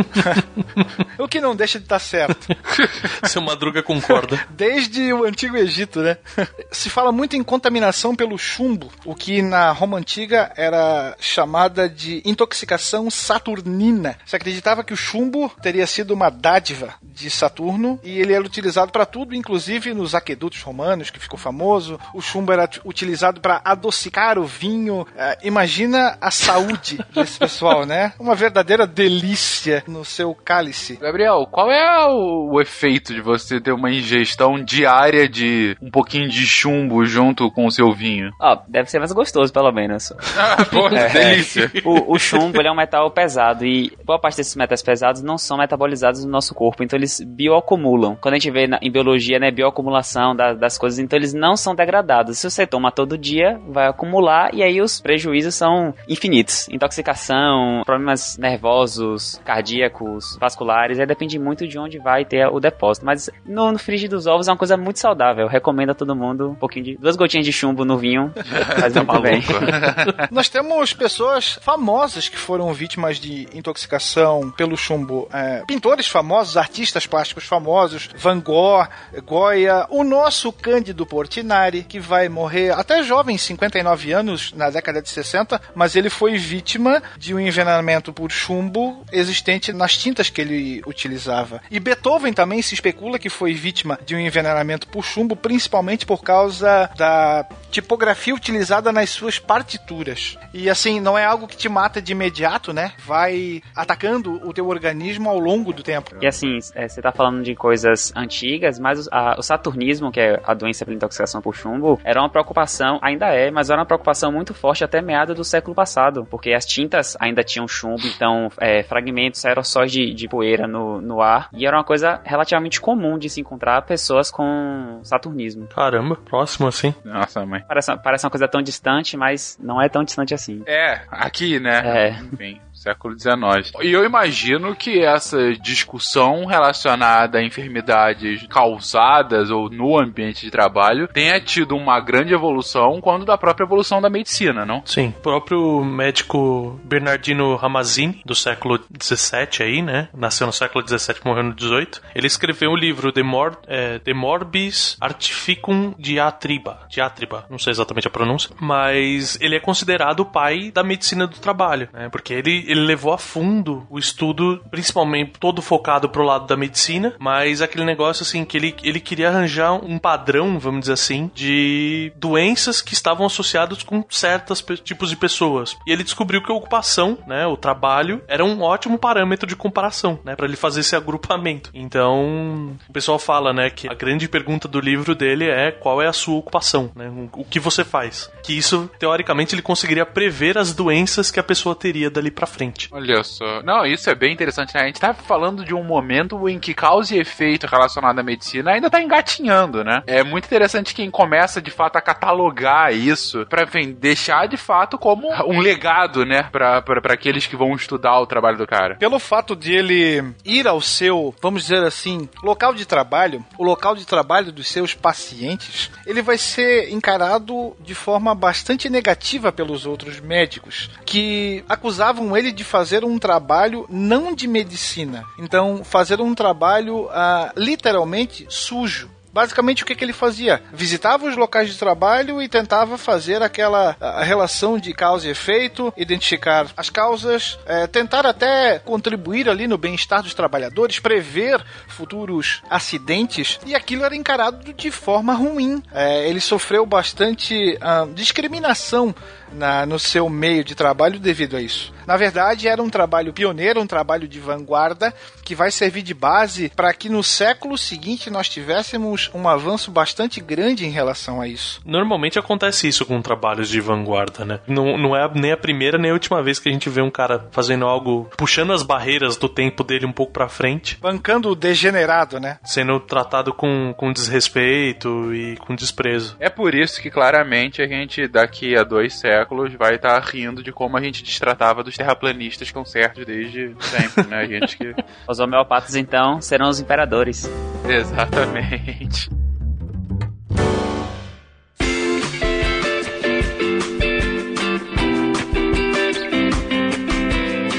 o 1.19 1.29
que 1.29 1.41
não 1.41 1.55
deixa 1.55 1.79
de 1.79 1.85
estar 1.85 1.99
certo. 1.99 2.49
Seu 3.29 3.43
Madruga 3.51 3.83
concorda. 3.83 4.47
Desde 4.51 5.13
o 5.13 5.25
Antigo 5.25 5.57
Egito, 5.57 6.01
né? 6.01 6.17
Se 6.71 6.89
fala 6.89 7.11
muito 7.11 7.37
em 7.37 7.43
contaminação 7.43 8.15
pelo 8.15 8.39
chumbo, 8.39 8.91
o 9.05 9.15
que 9.15 9.43
na 9.43 9.73
Roma 9.73 9.99
Antiga 9.99 10.53
era 10.57 11.17
chamada 11.19 11.89
de 11.89 12.23
intoxicação 12.25 13.11
saturnina. 13.11 14.17
Se 14.25 14.37
acreditava 14.37 14.85
que 14.85 14.93
o 14.93 14.97
chumbo 14.97 15.51
teria 15.61 15.87
sido 15.87 16.15
uma 16.15 16.31
dádiva 16.31 16.95
de 17.03 17.29
Saturno 17.29 17.99
e 18.05 18.21
ele 18.21 18.33
era 18.33 18.45
utilizado 18.45 18.93
para 18.93 19.05
tudo, 19.05 19.35
inclusive 19.35 19.93
nos 19.93 20.15
aquedutos 20.15 20.63
romanos, 20.63 21.11
que 21.11 21.19
ficou 21.19 21.39
famoso. 21.39 21.99
O 22.15 22.21
chumbo 22.21 22.53
era 22.53 22.69
utilizado 22.85 23.41
para 23.41 23.61
adocicar 23.65 24.39
o 24.39 24.45
vinho. 24.45 25.07
É, 25.17 25.39
imagina 25.43 26.17
a 26.21 26.31
saúde 26.31 26.99
desse 27.13 27.39
pessoal, 27.39 27.85
né? 27.85 28.13
Uma 28.19 28.35
verdadeira 28.35 28.87
delícia 28.87 29.83
no 29.89 30.05
seu 30.05 30.35
cálice. 30.35 30.97
Gabriel, 30.97 31.47
qual 31.51 31.71
é 31.71 32.07
o, 32.07 32.53
o 32.55 32.61
efeito 32.61 33.13
de 33.13 33.21
você 33.21 33.40
ter 33.61 33.73
uma 33.73 33.91
ingestão 33.91 34.63
diária 34.63 35.29
de 35.29 35.77
um 35.81 35.91
pouquinho 35.91 36.29
de 36.29 36.47
chumbo 36.47 37.05
junto 37.05 37.51
com 37.51 37.67
o 37.67 37.71
seu 37.71 37.93
vinho? 37.93 38.31
Ó, 38.41 38.59
deve 38.69 38.91
ser 38.91 38.99
mais 38.99 39.13
gostoso, 39.13 39.53
pelo 39.53 39.71
menos. 39.73 40.13
Pô, 40.71 40.89
É. 40.89 41.09
delícia. 41.09 41.71
O, 41.85 42.15
o 42.15 42.19
chumbo 42.19 42.59
ele 42.61 42.69
é 42.69 42.73
um 42.73 42.77
metal 42.77 43.11
pesado 43.11 43.65
e 43.65 43.93
boa 44.05 44.19
parte 44.19 44.37
desses 44.37 44.57
metais 44.57 44.83
pesados 44.83 45.23
não 45.23 45.39
são 45.39 45.57
metabolizados 45.59 46.25
no 46.25 46.31
nosso 46.31 46.55
corpo, 46.55 46.83
então 46.83 46.99
eles 46.99 47.21
bioacumulam. 47.27 48.17
Quando 48.21 48.35
a 48.35 48.39
gente 48.39 48.51
vê 48.51 48.67
na- 48.67 48.79
em 48.83 48.91
biologia, 48.91 49.39
né, 49.39 49.51
bioacumulação 49.51 50.35
da- 50.35 50.55
das 50.55 50.77
coisas, 50.79 50.99
então 50.99 51.17
eles 51.19 51.33
não 51.35 51.57
são 51.57 51.75
degradados. 51.75 52.39
Se 52.39 52.51
você 52.51 52.67
toma 52.67 52.91
todo 52.93 53.17
dia, 53.17 53.59
vai 53.69 53.87
acumular 53.87 54.55
e 54.55 54.63
aí 54.63 54.81
os 54.81 55.01
prejuízos 55.01 55.55
são 55.55 55.95
infinitos. 56.09 56.69
Intoxicação, 56.71 57.83
problemas 57.85 58.37
nervosos, 58.39 59.41
cardíacos, 59.45 60.37
vasculares, 60.41 60.99
aí 60.99 61.07
depende 61.07 61.39
muito 61.39 61.67
de 61.67 61.79
onde 61.79 61.99
vai 61.99 62.25
ter 62.25 62.47
o 62.49 62.61
depósito. 62.61 63.07
Mas 63.07 63.30
no, 63.45 63.73
no 63.73 63.79
frigir 63.79 64.09
dos 64.09 64.27
ovos 64.27 64.49
é 64.49 64.51
uma 64.51 64.57
coisa 64.57 64.77
muito 64.77 64.99
saudável. 64.99 65.45
Eu 65.45 65.49
recomendo 65.49 65.91
a 65.91 65.95
todo 65.95 66.15
mundo 66.15 66.51
um 66.51 66.55
pouquinho 66.55 66.85
de 66.85 66.97
duas 66.97 67.17
gotinhas 67.17 67.47
de 67.47 67.53
chumbo 67.53 67.85
no 67.85 67.97
vinho, 67.99 68.33
faz 68.79 68.95
Tá 69.01 69.05
muito 69.05 69.23
bem. 69.23 69.43
Nós 70.31 70.49
temos 70.49 70.93
pessoas 70.93 71.59
famosas 71.63 72.29
que 72.29 72.37
foram 72.37 72.73
vítimas 72.73 73.19
de 73.19 73.49
intoxicação 73.55 74.51
pelo 74.51 74.77
chumbo. 74.77 75.29
É, 75.33 75.63
pintores 75.67 76.07
famosos, 76.07 76.57
artistas 76.57 77.07
plásticos 77.07 77.45
famosos, 77.45 78.11
Van 78.17 78.41
Gogh, 78.41 78.87
Goya, 79.25 79.87
o 79.91 80.03
nosso 80.03 80.53
Cândido 80.53 81.07
Portinari, 81.07 81.83
que 81.83 82.01
vai 82.01 82.29
morrer 82.29 82.73
até 82.73 83.03
jovem, 83.03 83.39
59 83.39 84.13
anos, 84.13 84.53
na 84.53 84.71
década 84.71 85.01
de 85.01 85.09
60, 85.09 85.61
mas 85.75 85.97
ele 85.97 86.11
foi 86.11 86.37
vítima 86.37 87.03
de 87.17 87.35
um 87.35 87.41
envenenamento 87.41 88.13
por 88.13 88.31
chumbo 88.31 89.05
existente 89.13 89.73
nas 89.73 89.97
tintas 89.97 90.31
que 90.31 90.41
ele 90.41 90.83
utilizava. 90.87 91.61
E 91.71 91.79
Beethoven 91.79 92.33
também 92.33 92.63
se 92.63 92.75
especula 92.75 93.19
que 93.21 93.29
foi 93.29 93.55
vítima 93.55 93.99
de 94.05 94.15
um 94.17 94.19
envenenamento 94.19 94.89
por 94.89 95.05
chumbo, 95.05 95.37
principalmente 95.37 96.05
por 96.05 96.23
causa 96.23 96.91
da 96.97 97.47
tipografia 97.71 98.35
utilizada 98.35 98.91
nas 98.93 99.11
suas 99.11 99.39
partituras. 99.39 100.37
E 100.53 100.69
assim, 100.69 100.99
não 101.01 101.17
é 101.17 101.25
algo 101.25 101.47
que 101.47 101.57
te 101.57 101.69
mata 101.69 102.03
de 102.03 102.13
imediato, 102.13 102.73
né? 102.73 102.93
Vai 103.07 103.63
atacando 103.77 104.41
o 104.47 104.53
teu 104.53 104.67
organismo 104.69 105.29
ao 105.31 105.39
longo 105.39 105.73
do 105.73 105.83
tempo. 105.83 106.17
E 106.21 106.27
assim, 106.27 106.59
é, 106.75 106.89
você 106.89 107.01
tá 107.01 107.13
falando 107.13 107.43
de 107.43 107.55
coisas 107.55 108.13
antigas, 108.17 108.79
mas 108.79 109.07
o, 109.07 109.09
a- 109.13 109.37
o 109.39 109.43
saturnismo, 109.43 110.11
que 110.11 110.19
é 110.21 110.41
a 110.45 110.55
doença 110.55 110.85
pela 110.85 110.97
intoxicação 110.97 111.41
por 111.41 111.55
chumbo, 111.55 112.01
era 112.03 112.21
uma 112.21 112.29
preocupação, 112.29 112.99
ainda 113.03 113.27
é, 113.29 113.51
mas 113.51 113.71
era 113.71 113.79
uma 113.79 113.87
preocupação 113.87 114.33
muito 114.33 114.53
forte 114.55 114.83
até 114.83 115.01
meados 115.01 115.37
do 115.37 115.45
século 115.45 115.75
passado, 115.75 116.27
porque 116.31 116.53
as 116.53 116.65
tintas 116.67 117.17
ainda 117.21 117.45
tinham 117.45 117.69
chumbo, 117.69 118.03
então 118.07 118.51
é, 118.59 118.83
fragmentos, 118.83 119.45
aerossóis 119.45 119.93
de, 119.93 120.13
de 120.15 120.29
poeira 120.29 120.67
no, 120.67 121.01
no 121.01 121.21
ar, 121.21 121.49
e 121.53 121.67
era 121.67 121.77
uma 121.77 121.85
coisa 121.85 122.21
relativamente 122.25 122.81
comum 122.81 123.10
de 123.19 123.29
se 123.29 123.41
encontrar 123.41 123.83
pessoas 123.83 124.31
com 124.31 125.01
saturnismo. 125.03 125.67
Caramba, 125.69 126.17
próximo 126.17 126.69
assim. 126.69 126.95
Nossa, 127.05 127.45
mãe. 127.45 127.65
Parece, 127.67 127.97
parece 127.99 128.27
uma 128.27 128.31
coisa 128.31 128.49
tão 128.49 128.63
distante, 128.63 129.17
mas 129.17 129.59
não 129.61 129.81
é 129.81 129.89
tão 129.89 130.05
distante 130.05 130.35
assim. 130.35 130.63
É, 130.67 131.03
aqui, 131.09 131.61
né? 131.61 131.83
É. 131.85 132.11
Enfim, 132.11 132.61
século 132.81 133.19
XIX. 133.19 133.73
E 133.83 133.93
eu 133.93 134.05
imagino 134.05 134.75
que 134.75 135.01
essa 135.01 135.53
discussão 135.53 136.47
relacionada 136.47 137.39
a 137.39 137.45
enfermidades 137.45 138.47
causadas 138.49 139.51
ou 139.51 139.69
no 139.69 140.01
ambiente 140.01 140.47
de 140.47 140.51
trabalho 140.51 141.07
tenha 141.09 141.39
tido 141.41 141.77
uma 141.77 142.01
grande 142.01 142.33
evolução 142.33 143.01
quando 143.01 143.27
da 143.27 143.37
própria 143.37 143.65
evolução 143.65 144.01
da 144.01 144.09
medicina, 144.09 144.65
não? 144.65 144.83
Sim, 144.87 145.09
o 145.19 145.21
próprio 145.21 145.85
médico 145.85 146.81
Bernardino 146.85 147.55
Ramazzini, 147.57 148.23
do 148.25 148.35
século 148.35 148.81
XVII 149.01 149.49
aí, 149.61 149.83
né? 149.83 150.09
Nasceu 150.15 150.47
no 150.47 150.53
século 150.53 150.87
XVII, 150.87 151.17
morreu 151.25 151.45
no 151.45 151.59
XVIII. 151.59 152.01
Ele 152.15 152.27
escreveu 152.27 152.71
um 152.71 152.77
livro, 152.77 153.13
De, 153.13 153.23
Mor 153.23 153.59
é, 153.67 153.99
De 153.99 154.15
Morbis 154.15 154.97
Artificum 155.01 155.95
Diatriba. 155.99 156.87
Diatriba, 156.89 157.45
não 157.51 157.59
sei 157.59 157.73
exatamente 157.73 158.09
a 158.09 158.11
pronúncia, 158.11 158.51
mas 158.59 159.39
ele 159.41 159.57
é 159.57 159.61
considerado 159.61 160.21
o 160.21 160.25
pai 160.25 160.71
da 160.71 160.83
medicina 160.83 161.27
do 161.27 161.39
trabalho, 161.39 161.89
né? 161.93 162.09
Porque 162.09 162.33
ele, 162.33 162.65
ele 162.71 162.81
levou 162.81 163.13
a 163.13 163.19
fundo 163.19 163.87
o 163.91 163.99
estudo, 163.99 164.63
principalmente 164.71 165.33
todo 165.39 165.61
focado 165.61 166.09
pro 166.09 166.25
lado 166.25 166.47
da 166.47 166.57
medicina, 166.57 167.15
mas 167.19 167.61
aquele 167.61 167.85
negócio 167.85 168.23
assim 168.23 168.45
que 168.45 168.57
ele, 168.57 168.75
ele 168.83 169.01
queria 169.01 169.29
arranjar 169.29 169.73
um 169.73 169.99
padrão, 169.99 170.59
vamos 170.59 170.81
dizer 170.81 170.93
assim, 170.93 171.31
de 171.35 172.13
doenças 172.17 172.81
que 172.81 172.95
estavam 172.95 173.27
associadas 173.27 173.83
com 173.83 174.05
certos 174.09 174.65
tipos 174.85 175.11
de 175.11 175.17
pessoas. 175.17 175.77
E 175.87 175.93
ele 175.93 176.05
descobriu 176.05 176.43
que 176.43 176.53
a 176.53 176.55
ocupação, 176.55 177.19
né, 177.27 177.47
o 177.47 177.57
trabalho, 177.57 178.23
era 178.29 178.45
um 178.45 178.63
ótimo 178.63 178.99
parâmetro 178.99 179.49
de 179.49 179.57
comparação, 179.57 180.19
né, 180.25 180.37
para 180.37 180.47
ele 180.47 180.57
fazer 180.57 180.81
esse 180.81 180.95
agrupamento. 180.95 181.71
Então, 181.75 182.77
o 182.89 182.93
pessoal 182.93 183.19
fala, 183.19 183.53
né, 183.53 183.71
que 183.71 183.89
a 183.89 183.95
grande 183.95 184.29
pergunta 184.29 184.69
do 184.69 184.81
livro 184.81 185.15
dele 185.15 185.47
é 185.49 185.73
qual 185.73 186.01
é 186.01 186.07
a 186.07 186.13
sua 186.13 186.37
ocupação, 186.37 186.91
né, 186.95 187.11
o 187.33 187.45
que 187.45 187.59
você 187.59 187.85
faz. 187.85 188.31
Que 188.43 188.57
isso, 188.57 188.89
teoricamente, 188.99 189.55
ele 189.55 189.63
conseguiria 189.63 190.07
prever 190.07 190.57
as 190.57 190.73
doenças 190.73 191.31
que 191.31 191.41
a 191.41 191.43
pessoa 191.45 191.75
teria 191.75 192.11
dali 192.11 192.31
pra 192.31 192.47
frente. 192.47 192.60
Frente. 192.61 192.89
Olha 192.93 193.23
só. 193.23 193.63
Não, 193.63 193.85
isso 193.85 194.09
é 194.11 194.15
bem 194.15 194.33
interessante, 194.33 194.75
né? 194.75 194.83
A 194.83 194.87
gente 194.87 195.01
tá 195.01 195.15
falando 195.15 195.65
de 195.65 195.75
um 195.75 195.83
momento 195.83 196.49
em 196.49 196.59
que 196.59 196.75
causa 196.75 197.15
e 197.15 197.19
efeito 197.19 197.67
relacionado 197.67 198.19
à 198.19 198.23
medicina 198.23 198.73
ainda 198.73 198.91
tá 198.91 199.01
engatinhando, 199.01 199.83
né? 199.83 200.03
É 200.07 200.23
muito 200.23 200.45
interessante 200.45 200.95
quem 200.95 201.11
começa 201.11 201.61
de 201.61 201.71
fato 201.71 201.97
a 201.97 202.01
catalogar 202.01 202.95
isso 202.95 203.47
pra 203.47 203.65
enfim, 203.65 203.93
deixar 203.93 204.47
de 204.47 204.57
fato 204.57 204.99
como 204.99 205.29
um 205.47 205.61
legado, 205.61 206.25
né? 206.25 206.45
Pra, 206.45 206.83
pra, 206.83 207.01
pra 207.01 207.15
aqueles 207.15 207.47
que 207.47 207.57
vão 207.57 207.75
estudar 207.75 208.19
o 208.21 208.27
trabalho 208.27 208.59
do 208.59 208.67
cara. 208.67 208.97
Pelo 208.97 209.19
fato 209.19 209.57
de 209.57 209.73
ele 209.73 210.35
ir 210.45 210.67
ao 210.67 210.81
seu, 210.81 211.35
vamos 211.41 211.63
dizer 211.63 211.83
assim, 211.85 212.29
local 212.43 212.75
de 212.75 212.87
trabalho, 212.87 213.45
o 213.59 213.65
local 213.65 213.95
de 213.95 214.07
trabalho 214.07 214.53
dos 214.53 214.69
seus 214.69 214.95
pacientes, 214.95 215.91
ele 216.07 216.23
vai 216.23 216.39
ser 216.39 216.91
encarado 216.91 217.77
de 217.81 217.95
forma 217.95 218.35
bastante 218.35 218.89
negativa 218.89 219.53
pelos 219.53 219.87
outros 219.87 220.21
médicos, 220.21 220.91
que 221.05 221.65
acusavam 221.69 222.37
ele 222.37 222.50
de 222.53 222.65
fazer 222.65 223.05
um 223.05 223.19
trabalho 223.19 223.87
não 223.89 224.35
de 224.35 224.47
medicina. 224.47 225.25
Então, 225.39 225.83
fazer 225.85 226.21
um 226.21 226.35
trabalho 226.35 227.09
ah, 227.11 227.53
literalmente 227.57 228.47
sujo. 228.49 229.11
Basicamente, 229.33 229.83
o 229.83 229.87
que, 229.87 229.95
que 229.95 230.05
ele 230.05 230.13
fazia? 230.13 230.61
Visitava 230.73 231.27
os 231.27 231.37
locais 231.37 231.69
de 231.69 231.79
trabalho 231.79 232.43
e 232.43 232.49
tentava 232.49 232.99
fazer 232.99 233.43
aquela 233.43 233.97
a 234.01 234.25
relação 234.25 234.79
de 234.79 234.93
causa 234.93 235.29
e 235.29 235.31
efeito, 235.31 235.93
identificar 235.97 236.67
as 236.77 236.91
causas, 236.91 237.59
eh, 237.67 237.87
tentar 237.87 238.27
até 238.27 238.81
contribuir 238.81 239.49
ali 239.49 239.69
no 239.69 239.79
bem-estar 239.79 240.23
dos 240.23 240.35
trabalhadores, 240.35 240.99
prever 240.99 241.65
futuros 241.87 242.61
acidentes, 242.69 243.61
e 243.65 243.75
aquilo 243.75 244.05
era 244.05 244.17
encarado 244.17 244.73
de 244.73 244.91
forma 244.91 245.33
ruim. 245.33 245.81
Eh, 245.93 246.29
ele 246.29 246.41
sofreu 246.41 246.85
bastante 246.85 247.79
ah, 247.81 248.09
discriminação 248.13 249.15
na- 249.53 249.85
no 249.87 249.99
seu 249.99 250.29
meio 250.29 250.63
de 250.65 250.75
trabalho 250.75 251.19
devido 251.19 251.57
a 251.57 251.61
isso. 251.61 251.93
Na 252.07 252.17
verdade, 252.17 252.67
era 252.67 252.83
um 252.83 252.91
trabalho 252.91 253.33
pioneiro, 253.33 253.81
um 253.81 253.87
trabalho 253.87 254.27
de 254.27 254.41
vanguarda, 254.41 255.15
que 255.45 255.55
vai 255.55 255.71
servir 255.71 256.03
de 256.03 256.13
base 256.15 256.71
para 256.75 256.93
que 256.93 257.09
no 257.09 257.23
século 257.23 257.79
seguinte 257.79 258.31
nós 258.31 258.49
tivéssemos 258.49 259.31
um 259.33 259.49
avanço 259.49 259.91
bastante 259.93 260.41
grande 260.41 260.85
em 260.85 260.91
relação 260.91 261.41
a 261.41 261.47
isso. 261.47 261.81
Normalmente 261.85 262.39
acontece 262.39 262.89
isso 262.89 263.05
com 263.07 263.21
trabalhos 263.23 263.69
de 263.69 263.81
vanguarda, 263.81 264.45
né? 264.45 264.61
Não, 264.67 264.99
não 264.99 265.15
é 265.17 265.31
nem 265.35 265.53
a 265.53 265.57
primeira 265.57 265.99
nem 265.99 266.11
a 266.11 266.15
última 266.15 266.43
vez 266.43 266.59
que 266.59 266.69
a 266.69 266.73
gente 266.73 266.89
vê 266.89 267.01
um 267.01 267.11
cara 267.11 267.47
fazendo 267.53 267.85
algo, 267.85 268.29
puxando 268.37 268.73
as 268.73 268.83
barreiras 268.83 269.37
do 269.37 269.49
tempo 269.49 269.85
dele 269.85 270.07
um 270.07 270.13
pouco 270.13 270.33
pra 270.33 270.49
frente, 270.49 270.99
Bancando 271.01 271.51
o 271.51 271.55
degenerado, 271.55 272.41
né? 272.41 272.59
sendo 272.65 272.99
tratado 272.99 273.53
com, 273.55 273.95
com 273.97 274.13
desrespeito 274.13 275.33
e 275.35 275.57
com 275.59 275.75
desprezo. 275.75 276.37
É 276.41 276.49
por 276.51 276.75
isso 276.75 277.01
que 277.01 277.11
claramente 277.11 277.81
a 277.83 277.87
gente, 277.87 278.27
daqui 278.27 278.77
a 278.77 278.83
dois 278.83 279.15
séculos, 279.19 279.40
vai 279.77 279.97
estar 279.97 280.19
rindo 280.21 280.63
de 280.63 280.73
como 280.73 280.97
a 280.97 281.03
gente 281.03 281.23
destratava 281.23 281.83
dos 281.83 281.97
terraplanistas 281.97 282.69
estão 282.69 282.85
certos 282.85 283.25
desde 283.25 283.75
sempre, 283.81 284.27
né? 284.29 284.39
A 284.39 284.47
gente 284.47 284.77
que. 284.77 284.95
Os 285.29 285.39
homeopatas, 285.39 285.95
então, 285.95 286.41
serão 286.41 286.69
os 286.69 286.81
imperadores. 286.81 287.49
Exatamente. 287.89 289.40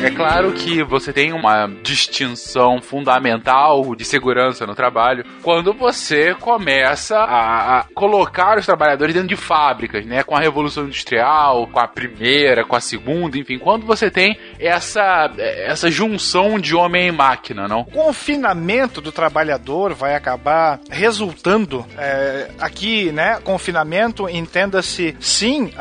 É 0.03 0.09
claro 0.09 0.51
que 0.53 0.83
você 0.83 1.13
tem 1.13 1.31
uma 1.31 1.67
distinção 1.83 2.81
fundamental 2.81 3.95
de 3.95 4.03
segurança 4.03 4.65
no 4.65 4.73
trabalho 4.73 5.23
quando 5.43 5.73
você 5.73 6.33
começa 6.33 7.19
a, 7.19 7.85
colocar 7.93 8.57
os 8.57 8.65
trabalhadores 8.65 9.13
dentro 9.13 9.29
de 9.29 9.35
fábricas, 9.35 10.03
né? 10.03 10.23
Com 10.23 10.35
a 10.35 10.39
Revolução 10.39 10.85
Industrial, 10.85 11.67
com 11.67 11.79
a 11.79 11.87
primeira, 11.87 12.65
com 12.65 12.75
a 12.75 12.79
segunda, 12.79 13.37
enfim, 13.37 13.59
quando 13.59 13.85
você 13.85 14.09
tem 14.09 14.35
essa, 14.59 15.31
essa 15.37 15.91
junção 15.91 16.59
de 16.59 16.75
homem 16.75 17.09
e 17.09 17.11
máquina, 17.11 17.67
não? 17.67 17.81
O 17.81 17.85
confinamento 17.85 19.01
do 19.01 19.11
trabalhador 19.11 19.93
vai 19.93 20.15
acabar 20.15 20.79
resultando 20.89 21.85
é, 21.95 22.49
aqui, 22.59 23.11
né? 23.11 23.39
Confinamento, 23.43 24.27
entenda-se, 24.27 25.15
sim, 25.19 25.71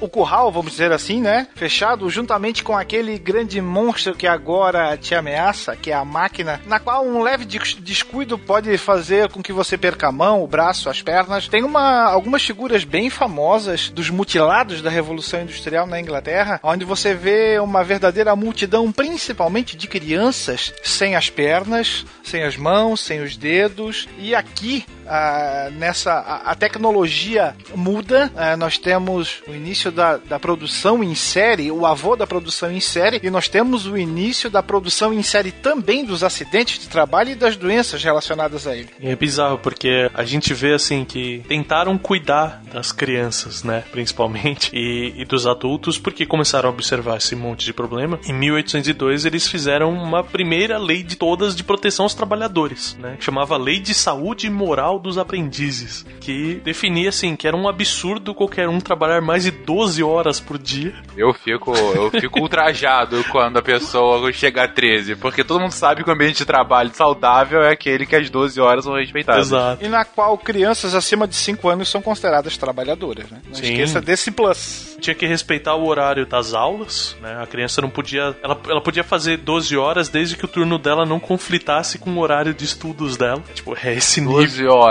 o 0.00 0.08
curral, 0.08 0.52
vamos 0.52 0.70
dizer 0.70 0.92
assim, 0.92 1.20
né? 1.20 1.48
Fechado 1.56 2.08
juntamente 2.08 2.62
com 2.62 2.76
aquele 2.76 3.18
grande 3.18 3.63
monstro 3.64 4.14
que 4.14 4.26
agora 4.26 4.96
te 4.96 5.14
ameaça, 5.14 5.74
que 5.74 5.90
é 5.90 5.94
a 5.94 6.04
máquina, 6.04 6.60
na 6.66 6.78
qual 6.78 7.04
um 7.04 7.22
leve 7.22 7.44
des- 7.44 7.74
descuido 7.74 8.38
pode 8.38 8.76
fazer 8.78 9.28
com 9.30 9.42
que 9.42 9.52
você 9.52 9.76
perca 9.76 10.08
a 10.08 10.12
mão, 10.12 10.42
o 10.42 10.46
braço, 10.46 10.88
as 10.90 11.02
pernas. 11.02 11.48
Tem 11.48 11.64
uma, 11.64 12.02
algumas 12.04 12.42
figuras 12.44 12.84
bem 12.84 13.10
famosas 13.10 13.88
dos 13.88 14.10
mutilados 14.10 14.82
da 14.82 14.90
Revolução 14.90 15.42
Industrial 15.42 15.86
na 15.86 16.00
Inglaterra, 16.00 16.60
onde 16.62 16.84
você 16.84 17.14
vê 17.14 17.58
uma 17.58 17.82
verdadeira 17.82 18.36
multidão, 18.36 18.92
principalmente 18.92 19.76
de 19.76 19.88
crianças, 19.88 20.72
sem 20.82 21.16
as 21.16 21.30
pernas, 21.30 22.04
sem 22.22 22.42
as 22.44 22.56
mãos, 22.56 23.00
sem 23.00 23.22
os 23.22 23.36
dedos. 23.36 24.08
E 24.18 24.34
aqui, 24.34 24.84
ah, 25.06 25.68
nessa 25.72 26.12
a, 26.12 26.50
a 26.50 26.54
tecnologia 26.54 27.54
muda, 27.74 28.30
ah, 28.36 28.56
nós 28.56 28.78
temos 28.78 29.42
o 29.46 29.54
início 29.54 29.90
da, 29.90 30.16
da 30.16 30.38
produção 30.38 31.02
em 31.02 31.14
série, 31.14 31.70
o 31.70 31.86
avô 31.86 32.16
da 32.16 32.26
produção 32.26 32.70
em 32.70 32.80
série, 32.80 33.20
e 33.22 33.30
nós 33.30 33.48
temos 33.48 33.86
o 33.86 33.96
início 33.96 34.50
da 34.50 34.62
produção 34.62 35.12
em 35.12 35.22
série 35.22 35.50
também 35.50 36.04
dos 36.04 36.22
acidentes 36.22 36.78
de 36.78 36.88
trabalho 36.88 37.30
e 37.30 37.34
das 37.34 37.56
doenças 37.56 38.02
relacionadas 38.02 38.66
a 38.66 38.76
ele. 38.76 38.88
É 39.00 39.14
bizarro, 39.16 39.58
porque 39.58 40.10
a 40.14 40.24
gente 40.24 40.52
vê 40.54 40.74
assim 40.74 41.04
que 41.04 41.42
tentaram 41.48 41.96
cuidar 41.98 42.62
das 42.72 42.92
crianças, 42.92 43.62
né? 43.62 43.84
Principalmente, 43.92 44.70
e, 44.74 45.14
e 45.16 45.24
dos 45.24 45.46
adultos, 45.46 45.98
porque 45.98 46.26
começaram 46.26 46.68
a 46.68 46.72
observar 46.72 47.18
esse 47.18 47.36
monte 47.36 47.64
de 47.64 47.72
problema. 47.72 48.18
Em 48.26 48.32
1802, 48.32 49.24
eles 49.24 49.46
fizeram 49.48 49.92
uma 49.92 50.22
primeira 50.22 50.78
lei 50.78 51.02
de 51.02 51.16
todas 51.16 51.54
de 51.54 51.62
proteção 51.62 52.04
aos 52.04 52.14
trabalhadores, 52.14 52.96
né? 52.98 53.16
Chamava 53.20 53.56
Lei 53.56 53.80
de 53.80 53.94
Saúde 53.94 54.46
e 54.46 54.50
Moral 54.94 54.98
dos 54.98 55.18
Aprendizes, 55.18 56.04
que 56.20 56.60
definia 56.64 57.08
assim 57.08 57.36
que 57.36 57.46
era 57.46 57.56
um 57.56 57.68
absurdo 57.68 58.34
qualquer 58.34 58.68
um 58.68 58.80
trabalhar 58.80 59.20
mais 59.20 59.44
de 59.44 59.50
12 59.50 60.02
horas 60.02 60.40
por 60.40 60.58
dia. 60.58 60.94
Eu 61.16 61.32
fico, 61.32 61.74
eu 61.74 62.10
fico 62.10 62.40
ultrajado 62.40 63.24
quando 63.30 63.58
a 63.58 63.62
pessoa 63.62 64.32
chega 64.32 64.64
a 64.64 64.68
13, 64.68 65.16
porque 65.16 65.42
todo 65.42 65.60
mundo 65.60 65.72
sabe 65.72 66.04
que 66.04 66.10
o 66.10 66.12
ambiente 66.12 66.38
de 66.38 66.44
trabalho 66.44 66.90
saudável 66.94 67.62
é 67.62 67.72
aquele 67.72 68.06
que 68.06 68.16
as 68.16 68.30
12 68.30 68.60
horas 68.60 68.84
são 68.84 68.94
respeitadas. 68.94 69.48
Exato. 69.48 69.84
E 69.84 69.88
na 69.88 70.04
qual 70.04 70.36
crianças 70.38 70.94
acima 70.94 71.26
de 71.26 71.34
5 71.34 71.68
anos 71.68 71.88
são 71.88 72.00
consideradas 72.00 72.56
trabalhadoras, 72.56 73.30
né? 73.30 73.40
Não 73.46 73.54
Sim. 73.54 73.62
esqueça 73.62 74.00
desse 74.00 74.30
plus. 74.30 74.96
tinha 75.00 75.14
que 75.14 75.26
respeitar 75.26 75.74
o 75.74 75.86
horário 75.86 76.26
das 76.26 76.54
aulas, 76.54 77.16
né? 77.20 77.38
A 77.42 77.46
criança 77.46 77.80
não 77.80 77.90
podia. 77.90 78.34
Ela, 78.42 78.58
ela 78.68 78.80
podia 78.80 79.04
fazer 79.04 79.38
12 79.38 79.76
horas 79.76 80.08
desde 80.08 80.36
que 80.36 80.44
o 80.44 80.48
turno 80.48 80.78
dela 80.78 81.04
não 81.04 81.18
conflitasse 81.18 81.98
com 81.98 82.10
o 82.10 82.18
horário 82.18 82.54
de 82.54 82.64
estudos 82.64 83.16
dela. 83.16 83.42
Tipo, 83.54 83.76
é 83.82 83.94
esse 83.94 84.20
nível. 84.20 84.36
12 84.36 84.66
horas. 84.66 84.83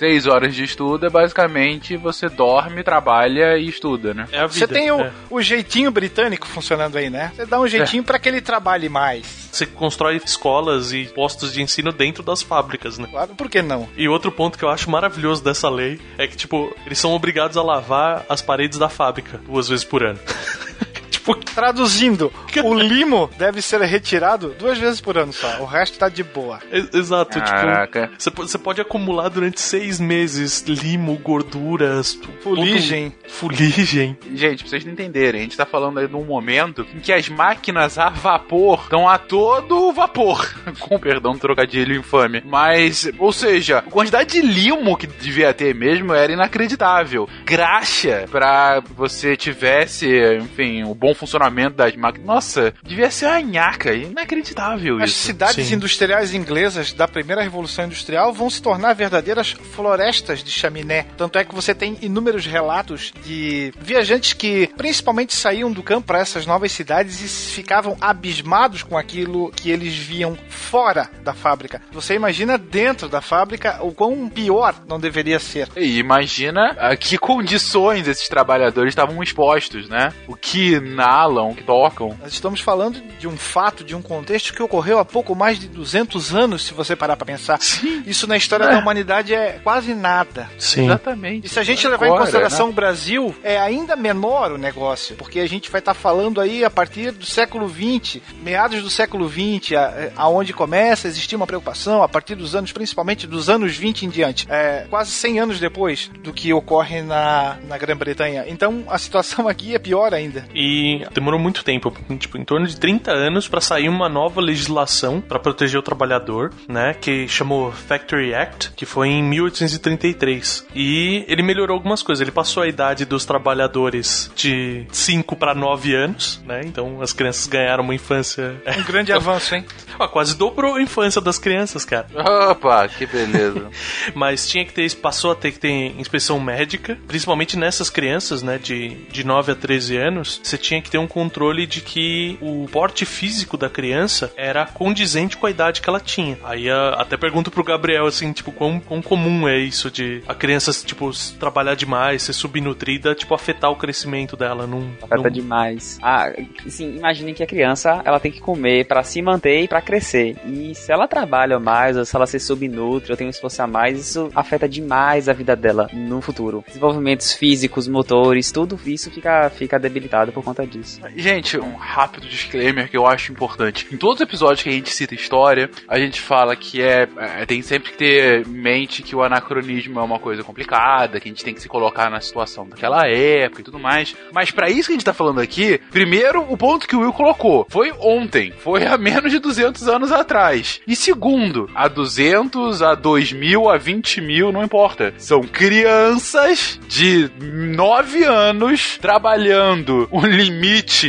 6 0.00 0.26
horas 0.26 0.54
de 0.54 0.64
estudo 0.64 1.04
é 1.04 1.10
basicamente 1.10 1.94
você 1.94 2.26
dorme, 2.26 2.82
trabalha 2.82 3.58
e 3.58 3.68
estuda, 3.68 4.14
né? 4.14 4.26
É 4.32 4.40
a 4.40 4.46
Você 4.46 4.60
vida. 4.60 4.72
tem 4.72 4.90
o, 4.90 4.98
é. 4.98 5.12
o 5.28 5.42
jeitinho 5.42 5.90
britânico 5.90 6.46
funcionando 6.46 6.96
aí, 6.96 7.10
né? 7.10 7.30
Você 7.36 7.44
dá 7.44 7.60
um 7.60 7.68
jeitinho 7.68 8.02
pra 8.02 8.18
que 8.18 8.26
ele 8.26 8.40
trabalhe 8.40 8.88
mais. 8.88 9.50
Você 9.52 9.66
constrói 9.66 10.16
escolas 10.16 10.94
e 10.94 11.04
postos 11.04 11.52
de 11.52 11.60
ensino 11.60 11.92
dentro 11.92 12.22
das 12.22 12.40
fábricas, 12.40 12.96
né? 12.96 13.08
Claro, 13.10 13.34
por 13.34 13.50
que 13.50 13.60
não? 13.60 13.86
E 13.94 14.08
outro 14.08 14.32
ponto 14.32 14.56
que 14.56 14.64
eu 14.64 14.70
acho 14.70 14.88
maravilhoso 14.90 15.44
dessa 15.44 15.68
lei 15.68 16.00
é 16.16 16.26
que, 16.26 16.36
tipo, 16.36 16.74
eles 16.86 16.98
são 16.98 17.12
obrigados 17.12 17.58
a 17.58 17.62
lavar 17.62 18.24
as 18.26 18.40
paredes 18.40 18.78
da 18.78 18.88
fábrica 18.88 19.38
duas 19.46 19.68
vezes 19.68 19.84
por 19.84 20.02
ano. 20.02 20.18
tipo, 21.34 21.50
Traduzindo, 21.54 22.32
o 22.64 22.74
limo 22.74 23.28
deve 23.36 23.60
ser 23.60 23.80
retirado 23.82 24.54
duas 24.58 24.78
vezes 24.78 25.00
por 25.00 25.18
ano 25.18 25.32
só. 25.32 25.60
O 25.60 25.64
resto 25.64 25.98
tá 25.98 26.08
de 26.08 26.22
boa. 26.22 26.58
exato, 26.92 27.38
Caraca. 27.40 28.06
tipo, 28.08 28.14
você 28.22 28.30
po- 28.30 28.42
você 28.48 28.58
pode 28.58 28.80
acumular 28.80 29.28
durante 29.28 29.60
seis 29.60 29.98
meses 30.00 30.62
limo, 30.66 31.16
gorduras, 31.18 32.18
Fuligem. 32.42 33.10
todo- 33.10 33.30
fuligem. 33.30 34.16
Gente, 34.34 34.62
pra 34.62 34.70
vocês 34.70 34.86
entenderem, 34.86 35.40
a 35.40 35.44
gente 35.44 35.56
tá 35.56 35.66
falando 35.66 35.98
aí 35.98 36.06
de 36.08 36.16
um 36.16 36.24
momento 36.24 36.86
em 36.94 37.00
que 37.00 37.12
as 37.12 37.28
máquinas 37.28 37.98
a 37.98 38.08
vapor 38.08 38.80
estão 38.84 39.08
a 39.08 39.18
todo 39.18 39.92
vapor. 39.92 40.48
Com 40.80 40.98
perdão 40.98 41.32
do 41.32 41.38
trocadilho 41.38 41.96
infame. 41.96 42.42
Mas, 42.44 43.10
ou 43.18 43.32
seja, 43.32 43.78
a 43.78 43.82
quantidade 43.82 44.30
de 44.32 44.40
limo 44.40 44.96
que 44.96 45.06
devia 45.06 45.52
ter 45.52 45.74
mesmo 45.74 46.12
era 46.14 46.32
inacreditável. 46.32 47.28
Graxa 47.44 48.24
pra 48.30 48.80
você 48.96 49.36
tivesse, 49.36 50.08
enfim, 50.36 50.84
o 50.84 50.94
bom 50.94 51.14
funcionamento 51.20 51.76
das 51.76 51.94
máquinas. 51.94 52.26
Nossa, 52.26 52.74
devia 52.82 53.10
ser 53.10 53.26
uma 53.26 53.40
nhaca. 53.40 53.92
Inacreditável 53.92 54.98
As 55.02 55.10
isso. 55.10 55.26
cidades 55.26 55.66
Sim. 55.66 55.74
industriais 55.74 56.34
inglesas 56.34 56.92
da 56.92 57.06
primeira 57.06 57.42
revolução 57.42 57.84
industrial 57.84 58.32
vão 58.32 58.48
se 58.48 58.62
tornar 58.62 58.94
verdadeiras 58.94 59.50
florestas 59.74 60.42
de 60.42 60.50
chaminé. 60.50 61.06
Tanto 61.16 61.38
é 61.38 61.44
que 61.44 61.54
você 61.54 61.74
tem 61.74 61.98
inúmeros 62.00 62.46
relatos 62.46 63.12
de 63.24 63.72
viajantes 63.80 64.32
que 64.32 64.68
principalmente 64.76 65.34
saíam 65.34 65.70
do 65.70 65.82
campo 65.82 66.06
para 66.06 66.20
essas 66.20 66.46
novas 66.46 66.72
cidades 66.72 67.20
e 67.20 67.52
ficavam 67.52 67.96
abismados 68.00 68.82
com 68.82 68.96
aquilo 68.96 69.50
que 69.50 69.70
eles 69.70 69.94
viam 69.94 70.36
fora 70.48 71.10
da 71.22 71.34
fábrica. 71.34 71.82
Você 71.92 72.14
imagina 72.14 72.56
dentro 72.56 73.08
da 73.08 73.20
fábrica 73.20 73.78
o 73.82 73.92
quão 73.92 74.28
pior 74.28 74.74
não 74.88 74.98
deveria 74.98 75.38
ser. 75.38 75.68
E 75.76 75.98
imagina 75.98 76.70
a 76.78 76.96
que 76.96 77.18
condições 77.18 78.08
esses 78.08 78.28
trabalhadores 78.28 78.92
estavam 78.92 79.22
expostos, 79.22 79.88
né? 79.88 80.12
O 80.26 80.34
que 80.34 80.80
inalam, 81.00 81.54
que 81.54 81.62
tocam. 81.64 82.16
Nós 82.20 82.32
estamos 82.32 82.60
falando 82.60 83.00
de 83.18 83.26
um 83.26 83.36
fato, 83.36 83.82
de 83.82 83.94
um 83.94 84.02
contexto 84.02 84.52
que 84.52 84.62
ocorreu 84.62 84.98
há 84.98 85.04
pouco 85.04 85.34
mais 85.34 85.58
de 85.58 85.66
200 85.68 86.34
anos, 86.34 86.64
se 86.64 86.74
você 86.74 86.94
parar 86.94 87.16
pra 87.16 87.24
pensar. 87.26 87.58
Isso 88.06 88.26
na 88.26 88.36
história 88.36 88.66
da 88.68 88.78
humanidade 88.78 89.34
é 89.34 89.58
quase 89.62 89.94
nada. 89.94 90.48
Sim. 90.58 90.84
Exatamente. 90.86 91.46
E 91.46 91.48
se 91.48 91.58
a 91.58 91.62
gente 91.62 91.86
levar 91.88 92.06
em 92.06 92.08
Agora, 92.08 92.22
consideração 92.24 92.66
né? 92.66 92.72
o 92.72 92.74
Brasil, 92.74 93.34
é 93.42 93.58
ainda 93.58 93.96
menor 93.96 94.52
o 94.52 94.58
negócio, 94.58 95.16
porque 95.16 95.40
a 95.40 95.48
gente 95.48 95.70
vai 95.70 95.78
estar 95.78 95.94
falando 95.94 96.40
aí 96.40 96.64
a 96.64 96.70
partir 96.70 97.10
do 97.12 97.24
século 97.24 97.68
XX, 97.68 98.20
meados 98.42 98.82
do 98.82 98.90
século 98.90 99.28
XX, 99.28 99.72
a- 99.76 100.10
aonde 100.16 100.52
começa 100.52 101.06
a 101.06 101.10
existir 101.10 101.36
uma 101.36 101.46
preocupação, 101.46 102.02
a 102.02 102.08
partir 102.08 102.34
dos 102.34 102.54
anos, 102.54 102.72
principalmente 102.72 103.26
dos 103.26 103.48
anos 103.48 103.76
20 103.76 104.06
em 104.06 104.08
diante, 104.08 104.46
é, 104.50 104.86
quase 104.90 105.10
100 105.12 105.40
anos 105.40 105.60
depois 105.60 106.10
do 106.22 106.32
que 106.32 106.52
ocorre 106.52 107.02
na, 107.02 107.56
na 107.68 107.78
Grã-Bretanha. 107.78 108.44
Então 108.48 108.84
a 108.88 108.98
situação 108.98 109.46
aqui 109.48 109.74
é 109.74 109.78
pior 109.78 110.12
ainda. 110.14 110.44
E 110.54 110.89
demorou 111.12 111.38
muito 111.38 111.64
tempo, 111.64 111.92
tipo, 112.18 112.38
em 112.38 112.44
torno 112.44 112.66
de 112.66 112.76
30 112.76 113.10
anos 113.12 113.48
pra 113.48 113.60
sair 113.60 113.88
uma 113.88 114.08
nova 114.08 114.40
legislação 114.40 115.20
pra 115.20 115.38
proteger 115.38 115.78
o 115.78 115.82
trabalhador, 115.82 116.52
né, 116.68 116.94
que 116.94 117.28
chamou 117.28 117.72
Factory 117.72 118.34
Act, 118.34 118.72
que 118.74 118.86
foi 118.86 119.08
em 119.08 119.22
1833. 119.22 120.66
E 120.74 121.24
ele 121.28 121.42
melhorou 121.42 121.74
algumas 121.74 122.02
coisas. 122.02 122.20
Ele 122.20 122.30
passou 122.30 122.62
a 122.62 122.68
idade 122.68 123.04
dos 123.04 123.24
trabalhadores 123.24 124.30
de 124.34 124.86
5 124.90 125.36
pra 125.36 125.54
9 125.54 125.94
anos, 125.94 126.40
né? 126.46 126.62
Então 126.64 127.00
as 127.00 127.12
crianças 127.12 127.46
ganharam 127.46 127.84
uma 127.84 127.94
infância 127.94 128.60
Um 128.78 128.84
grande 128.84 129.12
avanço, 129.12 129.54
hein? 129.54 129.64
Ah, 129.98 130.08
quase 130.08 130.34
dobrou 130.34 130.76
a 130.76 130.82
infância 130.82 131.20
das 131.20 131.38
crianças, 131.38 131.84
cara. 131.84 132.06
Opa, 132.50 132.88
que 132.88 133.04
beleza. 133.04 133.68
Mas 134.14 134.48
tinha 134.48 134.64
que 134.64 134.72
ter, 134.72 134.90
passou 134.94 135.32
a 135.32 135.34
ter 135.34 135.52
que 135.52 135.58
ter 135.58 135.94
inspeção 136.00 136.40
médica, 136.40 136.98
principalmente 137.06 137.54
nessas 137.54 137.90
crianças, 137.90 138.42
né, 138.42 138.56
de, 138.56 138.94
de 139.10 139.24
9 139.24 139.52
a 139.52 139.54
13 139.54 139.98
anos, 139.98 140.40
você 140.42 140.56
tinha 140.56 140.79
que 140.80 140.90
ter 140.90 140.98
um 140.98 141.06
controle 141.06 141.66
de 141.66 141.80
que 141.80 142.38
o 142.40 142.66
porte 142.70 143.04
físico 143.04 143.56
da 143.56 143.68
criança 143.68 144.32
era 144.36 144.66
condizente 144.66 145.36
com 145.36 145.46
a 145.46 145.50
idade 145.50 145.80
que 145.80 145.88
ela 145.88 146.00
tinha. 146.00 146.38
Aí 146.44 146.68
até 146.70 147.16
pergunto 147.16 147.50
pro 147.50 147.64
Gabriel, 147.64 148.06
assim, 148.06 148.32
tipo, 148.32 148.52
quão, 148.52 148.80
quão 148.80 149.02
comum 149.02 149.48
é 149.48 149.58
isso 149.58 149.90
de 149.90 150.22
a 150.26 150.34
criança, 150.34 150.72
tipo, 150.84 151.10
trabalhar 151.38 151.74
demais, 151.74 152.22
ser 152.22 152.32
subnutrida, 152.32 153.14
tipo, 153.14 153.34
afetar 153.34 153.70
o 153.70 153.76
crescimento 153.76 154.36
dela 154.36 154.66
num... 154.66 154.92
Afeta 155.02 155.30
demais. 155.30 155.98
Ah, 156.02 156.32
assim, 156.66 156.96
imaginem 156.96 157.34
que 157.34 157.42
a 157.42 157.46
criança, 157.46 158.00
ela 158.04 158.20
tem 158.20 158.30
que 158.30 158.40
comer 158.40 158.86
pra 158.86 159.02
se 159.02 159.20
manter 159.22 159.62
e 159.62 159.68
pra 159.68 159.82
crescer. 159.82 160.36
E 160.46 160.74
se 160.74 160.92
ela 160.92 161.08
trabalha 161.08 161.58
mais, 161.58 161.96
ou 161.96 162.04
se 162.04 162.14
ela 162.14 162.26
se 162.26 162.38
subnutre, 162.38 163.10
ou 163.10 163.16
tem 163.16 163.26
um 163.26 163.30
esforço 163.30 163.62
a 163.62 163.66
mais, 163.66 163.98
isso 163.98 164.30
afeta 164.34 164.68
demais 164.68 165.28
a 165.28 165.32
vida 165.32 165.56
dela 165.56 165.88
no 165.92 166.20
futuro. 166.20 166.64
Desenvolvimentos 166.66 167.32
físicos, 167.32 167.88
motores, 167.88 168.50
tudo 168.52 168.78
isso 168.86 169.10
fica, 169.10 169.50
fica 169.50 169.78
debilitado 169.78 170.32
por 170.32 170.42
conta 170.44 170.66
disso. 170.70 171.00
Gente, 171.16 171.58
um 171.58 171.74
rápido 171.74 172.26
disclaimer 172.26 172.88
que 172.88 172.96
eu 172.96 173.06
acho 173.06 173.32
importante. 173.32 173.86
Em 173.92 173.96
todos 173.96 174.16
os 174.16 174.20
episódios 174.20 174.62
que 174.62 174.68
a 174.68 174.72
gente 174.72 174.90
cita 174.90 175.14
história, 175.14 175.70
a 175.88 175.98
gente 175.98 176.20
fala 176.20 176.56
que 176.56 176.80
é, 176.80 177.08
é, 177.18 177.46
tem 177.46 177.60
sempre 177.62 177.90
que 177.90 177.98
ter 177.98 178.46
em 178.46 178.50
mente 178.50 179.02
que 179.02 179.14
o 179.14 179.22
anacronismo 179.22 180.00
é 180.00 180.02
uma 180.02 180.18
coisa 180.18 180.42
complicada, 180.42 181.20
que 181.20 181.28
a 181.28 181.30
gente 181.30 181.44
tem 181.44 181.54
que 181.54 181.60
se 181.60 181.68
colocar 181.68 182.08
na 182.08 182.20
situação 182.20 182.66
daquela 182.66 183.06
época 183.06 183.60
e 183.60 183.64
tudo 183.64 183.78
mais. 183.78 184.14
Mas 184.32 184.50
pra 184.50 184.70
isso 184.70 184.88
que 184.88 184.92
a 184.92 184.96
gente 184.96 185.04
tá 185.04 185.12
falando 185.12 185.40
aqui, 185.40 185.80
primeiro, 185.90 186.40
o 186.48 186.56
ponto 186.56 186.86
que 186.86 186.96
o 186.96 187.00
Will 187.00 187.12
colocou 187.12 187.66
foi 187.68 187.92
ontem, 187.98 188.52
foi 188.52 188.86
há 188.86 188.96
menos 188.96 189.32
de 189.32 189.38
200 189.38 189.88
anos 189.88 190.12
atrás. 190.12 190.80
E 190.86 190.94
segundo, 190.94 191.68
a 191.74 191.88
200, 191.88 192.82
a 192.82 192.94
2000, 192.94 193.68
a 193.68 193.76
20 193.76 194.20
mil, 194.20 194.52
não 194.52 194.62
importa. 194.62 195.12
São 195.18 195.42
crianças 195.42 196.78
de 196.88 197.30
9 197.40 198.24
anos 198.24 198.98
trabalhando 198.98 200.08
um 200.12 200.24
limite 200.24 200.59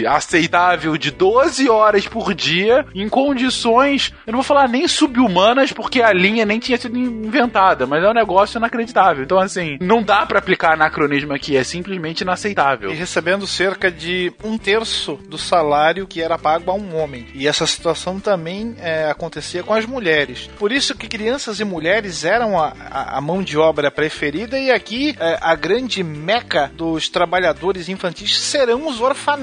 aceitável 0.08 0.98
de 0.98 1.12
12 1.12 1.70
horas 1.70 2.08
por 2.08 2.34
dia 2.34 2.86
em 2.94 3.08
condições, 3.10 4.14
eu 4.26 4.32
não 4.32 4.40
vou 4.40 4.44
falar 4.44 4.68
nem 4.68 4.88
subhumanas, 4.88 5.72
porque 5.72 6.02
a 6.02 6.14
linha 6.14 6.46
nem 6.46 6.60
tinha 6.60 6.78
sido 6.78 6.98
inventada, 6.98 7.86
mas 7.86 8.04
é 8.04 8.10
um 8.10 8.14
negócio 8.14 8.58
inacreditável. 8.58 9.24
Então, 9.24 9.40
assim, 9.40 9.78
não 9.82 10.02
dá 10.04 10.26
pra 10.26 10.40
aplicar 10.40 10.74
anacronismo 10.74 11.34
aqui, 11.34 11.56
é 11.58 11.64
simplesmente 11.64 12.22
inaceitável. 12.22 12.92
E 12.92 12.96
recebendo 12.96 13.46
cerca 13.48 13.92
de 13.92 14.32
um 14.44 14.58
terço 14.58 15.20
do 15.28 15.38
salário 15.38 16.08
que 16.08 16.22
era 16.22 16.38
pago 16.38 16.72
a 16.72 16.74
um 16.74 16.96
homem. 16.98 17.28
E 17.34 17.48
essa 17.48 17.66
situação 17.68 18.20
também 18.20 18.76
é, 18.80 19.10
acontecia 19.10 19.64
com 19.64 19.74
as 19.74 19.86
mulheres. 19.86 20.50
Por 20.58 20.72
isso 20.72 20.96
que 20.96 21.08
crianças 21.08 21.60
e 21.60 21.64
mulheres 21.66 22.24
eram 22.24 22.58
a, 22.60 22.74
a- 22.90 23.18
a 23.18 23.22
mão 23.22 23.42
de 23.42 23.58
obra 23.58 23.90
preferida 23.92 24.58
e 24.58 24.72
aqui 24.72 25.16
é, 25.20 25.38
a 25.42 25.56
grande 25.56 26.04
meca 26.04 26.72
dos 26.76 27.10
trabalhadores 27.10 27.90
infantis 27.90 28.40
serão 28.40 28.88
os 28.88 29.02
orfanatos, 29.02 29.41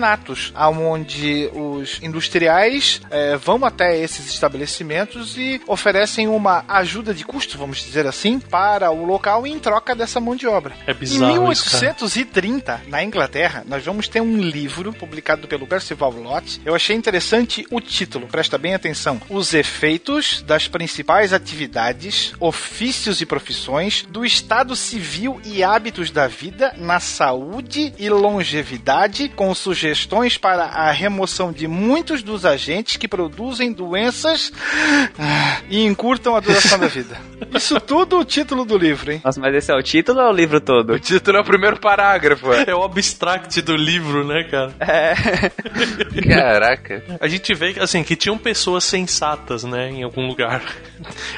aonde 0.54 1.50
os 1.54 2.00
industriais 2.02 3.00
é, 3.10 3.36
vão 3.36 3.64
até 3.64 3.98
esses 3.98 4.30
estabelecimentos 4.30 5.36
e 5.36 5.60
oferecem 5.66 6.28
uma 6.28 6.64
ajuda 6.68 7.12
de 7.12 7.24
custo, 7.24 7.58
vamos 7.58 7.78
dizer 7.78 8.06
assim, 8.06 8.38
para 8.38 8.90
o 8.90 9.04
local 9.04 9.46
em 9.46 9.58
troca 9.58 9.94
dessa 9.94 10.20
mão 10.20 10.36
de 10.36 10.46
obra. 10.46 10.74
É 10.86 10.92
Em 10.92 10.94
bizarro 10.94 11.52
isso, 11.52 11.64
cara. 11.64 11.78
1830, 11.78 12.82
na 12.88 13.02
Inglaterra, 13.02 13.64
nós 13.66 13.84
vamos 13.84 14.08
ter 14.08 14.20
um 14.20 14.38
livro 14.38 14.92
publicado 14.92 15.46
pelo 15.48 15.66
Percival 15.66 16.12
Lott. 16.12 16.60
Eu 16.64 16.74
achei 16.74 16.96
interessante 16.96 17.66
o 17.70 17.80
título, 17.80 18.26
presta 18.26 18.58
bem 18.58 18.74
atenção. 18.74 19.20
Os 19.28 19.54
efeitos 19.54 20.42
das 20.42 20.68
principais 20.68 21.32
atividades, 21.32 22.32
ofícios 22.40 23.20
e 23.20 23.26
profissões 23.26 24.04
do 24.08 24.24
estado 24.24 24.74
civil 24.76 25.40
e 25.44 25.62
hábitos 25.62 26.10
da 26.10 26.26
vida 26.26 26.74
na 26.76 27.00
saúde 27.00 27.92
e 27.98 28.08
longevidade, 28.08 29.28
com 29.28 29.54
sugestões 29.88 30.36
para 30.36 30.64
a 30.64 30.90
remoção 30.90 31.52
de 31.52 31.66
muitos 31.66 32.22
dos 32.22 32.44
agentes 32.44 32.96
que 32.96 33.08
produzem 33.08 33.72
doenças 33.72 34.52
ah, 35.18 35.60
e 35.68 35.84
encurtam 35.84 36.36
a 36.36 36.40
duração 36.40 36.78
da 36.78 36.86
vida. 36.88 37.18
Isso 37.54 37.80
tudo 37.80 38.18
o 38.18 38.24
título 38.24 38.64
do 38.64 38.76
livro, 38.76 39.12
hein? 39.12 39.20
Nossa, 39.24 39.40
mas 39.40 39.54
esse 39.54 39.70
é 39.70 39.74
o 39.74 39.82
título 39.82 40.20
ou 40.20 40.26
é 40.26 40.30
o 40.30 40.32
livro 40.32 40.60
todo? 40.60 40.94
O 40.94 40.98
título 40.98 41.38
é 41.38 41.40
o 41.40 41.44
primeiro 41.44 41.78
parágrafo. 41.78 42.52
É 42.52 42.74
o 42.74 42.82
abstract 42.82 43.62
do 43.62 43.76
livro, 43.76 44.26
né, 44.26 44.44
cara? 44.44 44.74
É. 44.80 45.14
Caraca. 46.28 47.02
A 47.20 47.28
gente 47.28 47.54
vê 47.54 47.74
que, 47.74 47.80
assim, 47.80 48.02
que 48.02 48.16
tinham 48.16 48.36
pessoas 48.36 48.84
sensatas, 48.84 49.64
né, 49.64 49.90
em 49.90 50.02
algum 50.02 50.26
lugar. 50.26 50.62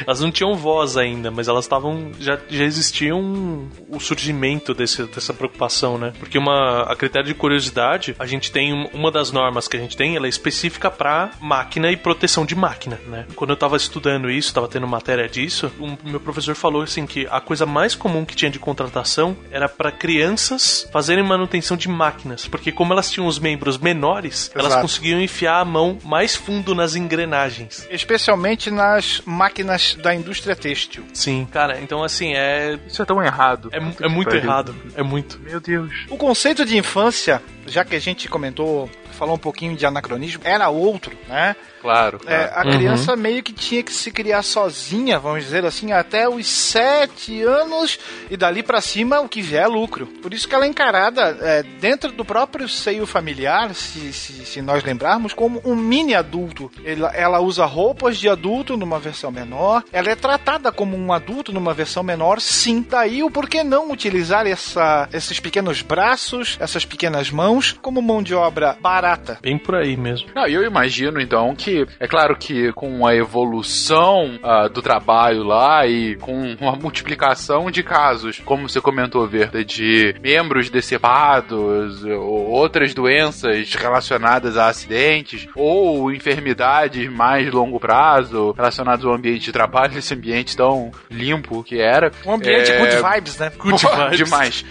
Elas 0.06 0.20
não 0.20 0.30
tinham 0.30 0.54
voz 0.56 0.96
ainda, 0.96 1.30
mas 1.30 1.48
elas 1.48 1.64
estavam. 1.64 2.10
Já, 2.18 2.38
já 2.48 2.64
existiam 2.64 3.68
o 3.88 4.00
surgimento 4.00 4.72
desse, 4.74 5.04
dessa 5.04 5.34
preocupação, 5.34 5.98
né? 5.98 6.12
Porque 6.18 6.38
uma, 6.38 6.82
a 6.82 6.96
critério 6.96 7.28
de 7.28 7.34
curiosidade, 7.34 8.16
a 8.18 8.26
gente 8.26 8.39
tem 8.48 8.72
um- 8.72 8.86
uma 8.92 9.10
das 9.10 9.32
normas 9.32 9.66
que 9.66 9.76
a 9.76 9.80
gente 9.80 9.96
tem, 9.96 10.14
ela 10.14 10.26
é 10.26 10.28
específica 10.28 10.88
pra 10.88 11.30
máquina 11.40 11.90
e 11.90 11.96
proteção 11.96 12.46
de 12.46 12.54
máquina, 12.54 13.00
né? 13.08 13.26
Quando 13.34 13.50
eu 13.50 13.56
tava 13.56 13.76
estudando 13.76 14.30
isso, 14.30 14.54
tava 14.54 14.68
tendo 14.68 14.86
matéria 14.86 15.28
disso, 15.28 15.72
o 15.80 15.96
meu 16.08 16.20
professor 16.20 16.54
falou 16.54 16.82
assim 16.82 17.06
que 17.06 17.26
a 17.28 17.40
coisa 17.40 17.66
mais 17.66 17.96
comum 17.96 18.24
que 18.24 18.36
tinha 18.36 18.50
de 18.52 18.60
contratação 18.60 19.36
era 19.50 19.68
pra 19.68 19.90
crianças 19.90 20.88
fazerem 20.92 21.24
manutenção 21.24 21.76
de 21.76 21.88
máquinas, 21.88 22.46
porque 22.46 22.70
como 22.70 22.92
elas 22.92 23.10
tinham 23.10 23.26
os 23.26 23.38
membros 23.40 23.78
menores, 23.78 24.50
elas 24.54 24.66
Exato. 24.68 24.82
conseguiam 24.82 25.20
enfiar 25.20 25.58
a 25.60 25.64
mão 25.64 25.98
mais 26.04 26.36
fundo 26.36 26.74
nas 26.74 26.94
engrenagens. 26.94 27.86
Especialmente 27.90 28.70
nas 28.70 29.22
máquinas 29.24 29.94
da 29.96 30.14
indústria 30.14 30.54
têxtil. 30.54 31.04
Sim, 31.12 31.48
cara, 31.50 31.80
então 31.80 32.04
assim, 32.04 32.34
é. 32.34 32.78
Isso 32.86 33.00
é 33.02 33.04
tão 33.04 33.22
errado. 33.22 33.70
É, 33.72 33.78
é 33.78 34.08
muito 34.08 34.28
pariu. 34.28 34.42
errado. 34.44 34.74
É 34.94 35.02
muito. 35.02 35.38
Meu 35.40 35.58
Deus. 35.58 35.90
O 36.10 36.16
conceito 36.16 36.64
de 36.64 36.76
infância, 36.76 37.42
já 37.70 37.84
que 37.84 37.96
a 37.96 38.00
gente 38.00 38.28
comentou, 38.28 38.90
falou 39.12 39.36
um 39.36 39.38
pouquinho 39.38 39.76
de 39.76 39.86
anacronismo, 39.86 40.42
era 40.44 40.68
outro, 40.68 41.16
né? 41.28 41.54
Claro. 41.80 42.20
É, 42.26 42.50
a 42.54 42.62
criança 42.62 43.16
meio 43.16 43.42
que 43.42 43.52
tinha 43.52 43.82
que 43.82 43.92
se 43.92 44.10
criar 44.10 44.42
sozinha, 44.42 45.18
vamos 45.18 45.44
dizer 45.44 45.64
assim, 45.64 45.92
até 45.92 46.28
os 46.28 46.46
sete 46.46 47.42
anos 47.42 47.98
e 48.30 48.36
dali 48.36 48.62
pra 48.62 48.80
cima 48.80 49.20
o 49.20 49.28
que 49.28 49.42
vier 49.42 49.64
é 49.64 49.66
lucro. 49.66 50.06
Por 50.06 50.32
isso 50.32 50.48
que 50.48 50.54
ela 50.54 50.64
é 50.64 50.68
encarada 50.68 51.36
é, 51.40 51.62
dentro 51.62 52.12
do 52.12 52.24
próprio 52.24 52.68
seio 52.68 53.06
familiar, 53.06 53.74
se, 53.74 54.12
se, 54.12 54.44
se 54.44 54.62
nós 54.62 54.82
lembrarmos, 54.82 55.32
como 55.32 55.60
um 55.64 55.76
mini 55.76 56.14
adulto. 56.14 56.70
Ela, 56.84 57.08
ela 57.14 57.40
usa 57.40 57.64
roupas 57.64 58.16
de 58.16 58.28
adulto 58.28 58.76
numa 58.76 58.98
versão 58.98 59.30
menor, 59.30 59.84
ela 59.92 60.10
é 60.10 60.14
tratada 60.14 60.72
como 60.72 60.96
um 60.96 61.12
adulto 61.12 61.52
numa 61.52 61.74
versão 61.74 62.02
menor, 62.02 62.40
sim. 62.40 62.84
Daí 62.88 63.22
o 63.22 63.30
porquê 63.30 63.62
não 63.62 63.90
utilizar 63.90 64.46
essa, 64.46 65.08
esses 65.12 65.38
pequenos 65.38 65.82
braços, 65.82 66.56
essas 66.60 66.84
pequenas 66.84 67.30
mãos, 67.30 67.76
como 67.80 68.00
mão 68.00 68.22
de 68.22 68.34
obra 68.34 68.76
barata. 68.80 69.38
Bem 69.42 69.58
por 69.58 69.74
aí 69.74 69.96
mesmo. 69.96 70.28
Não, 70.34 70.46
eu 70.46 70.62
imagino 70.64 71.20
então 71.20 71.54
que, 71.54 71.69
é 71.98 72.06
claro 72.06 72.36
que 72.36 72.72
com 72.72 73.06
a 73.06 73.14
evolução 73.14 74.38
ah, 74.42 74.68
do 74.68 74.82
trabalho 74.82 75.42
lá 75.42 75.86
e 75.86 76.16
com 76.16 76.56
uma 76.60 76.72
multiplicação 76.72 77.70
de 77.70 77.82
casos, 77.82 78.40
como 78.44 78.68
você 78.68 78.80
comentou, 78.80 79.26
Verda, 79.26 79.64
de 79.64 80.14
membros 80.22 80.70
decepados, 80.70 82.04
ou 82.04 82.50
outras 82.50 82.94
doenças 82.94 83.74
relacionadas 83.74 84.56
a 84.56 84.68
acidentes, 84.68 85.46
ou 85.54 86.12
enfermidades 86.12 87.10
mais 87.10 87.50
longo 87.52 87.78
prazo 87.78 88.52
relacionadas 88.52 89.04
ao 89.04 89.12
ambiente 89.12 89.44
de 89.44 89.52
trabalho, 89.52 89.96
esse 89.98 90.14
ambiente 90.14 90.56
tão 90.56 90.90
limpo 91.10 91.62
que 91.62 91.80
era. 91.80 92.10
Um 92.26 92.34
ambiente 92.34 92.70
É, 92.70 92.78
good 92.78 92.96
vibes, 92.96 93.38
né? 93.38 93.52
Good 93.60 93.82
Pô, 93.82 93.96
vibes. 93.96 94.16
Demais. 94.18 94.64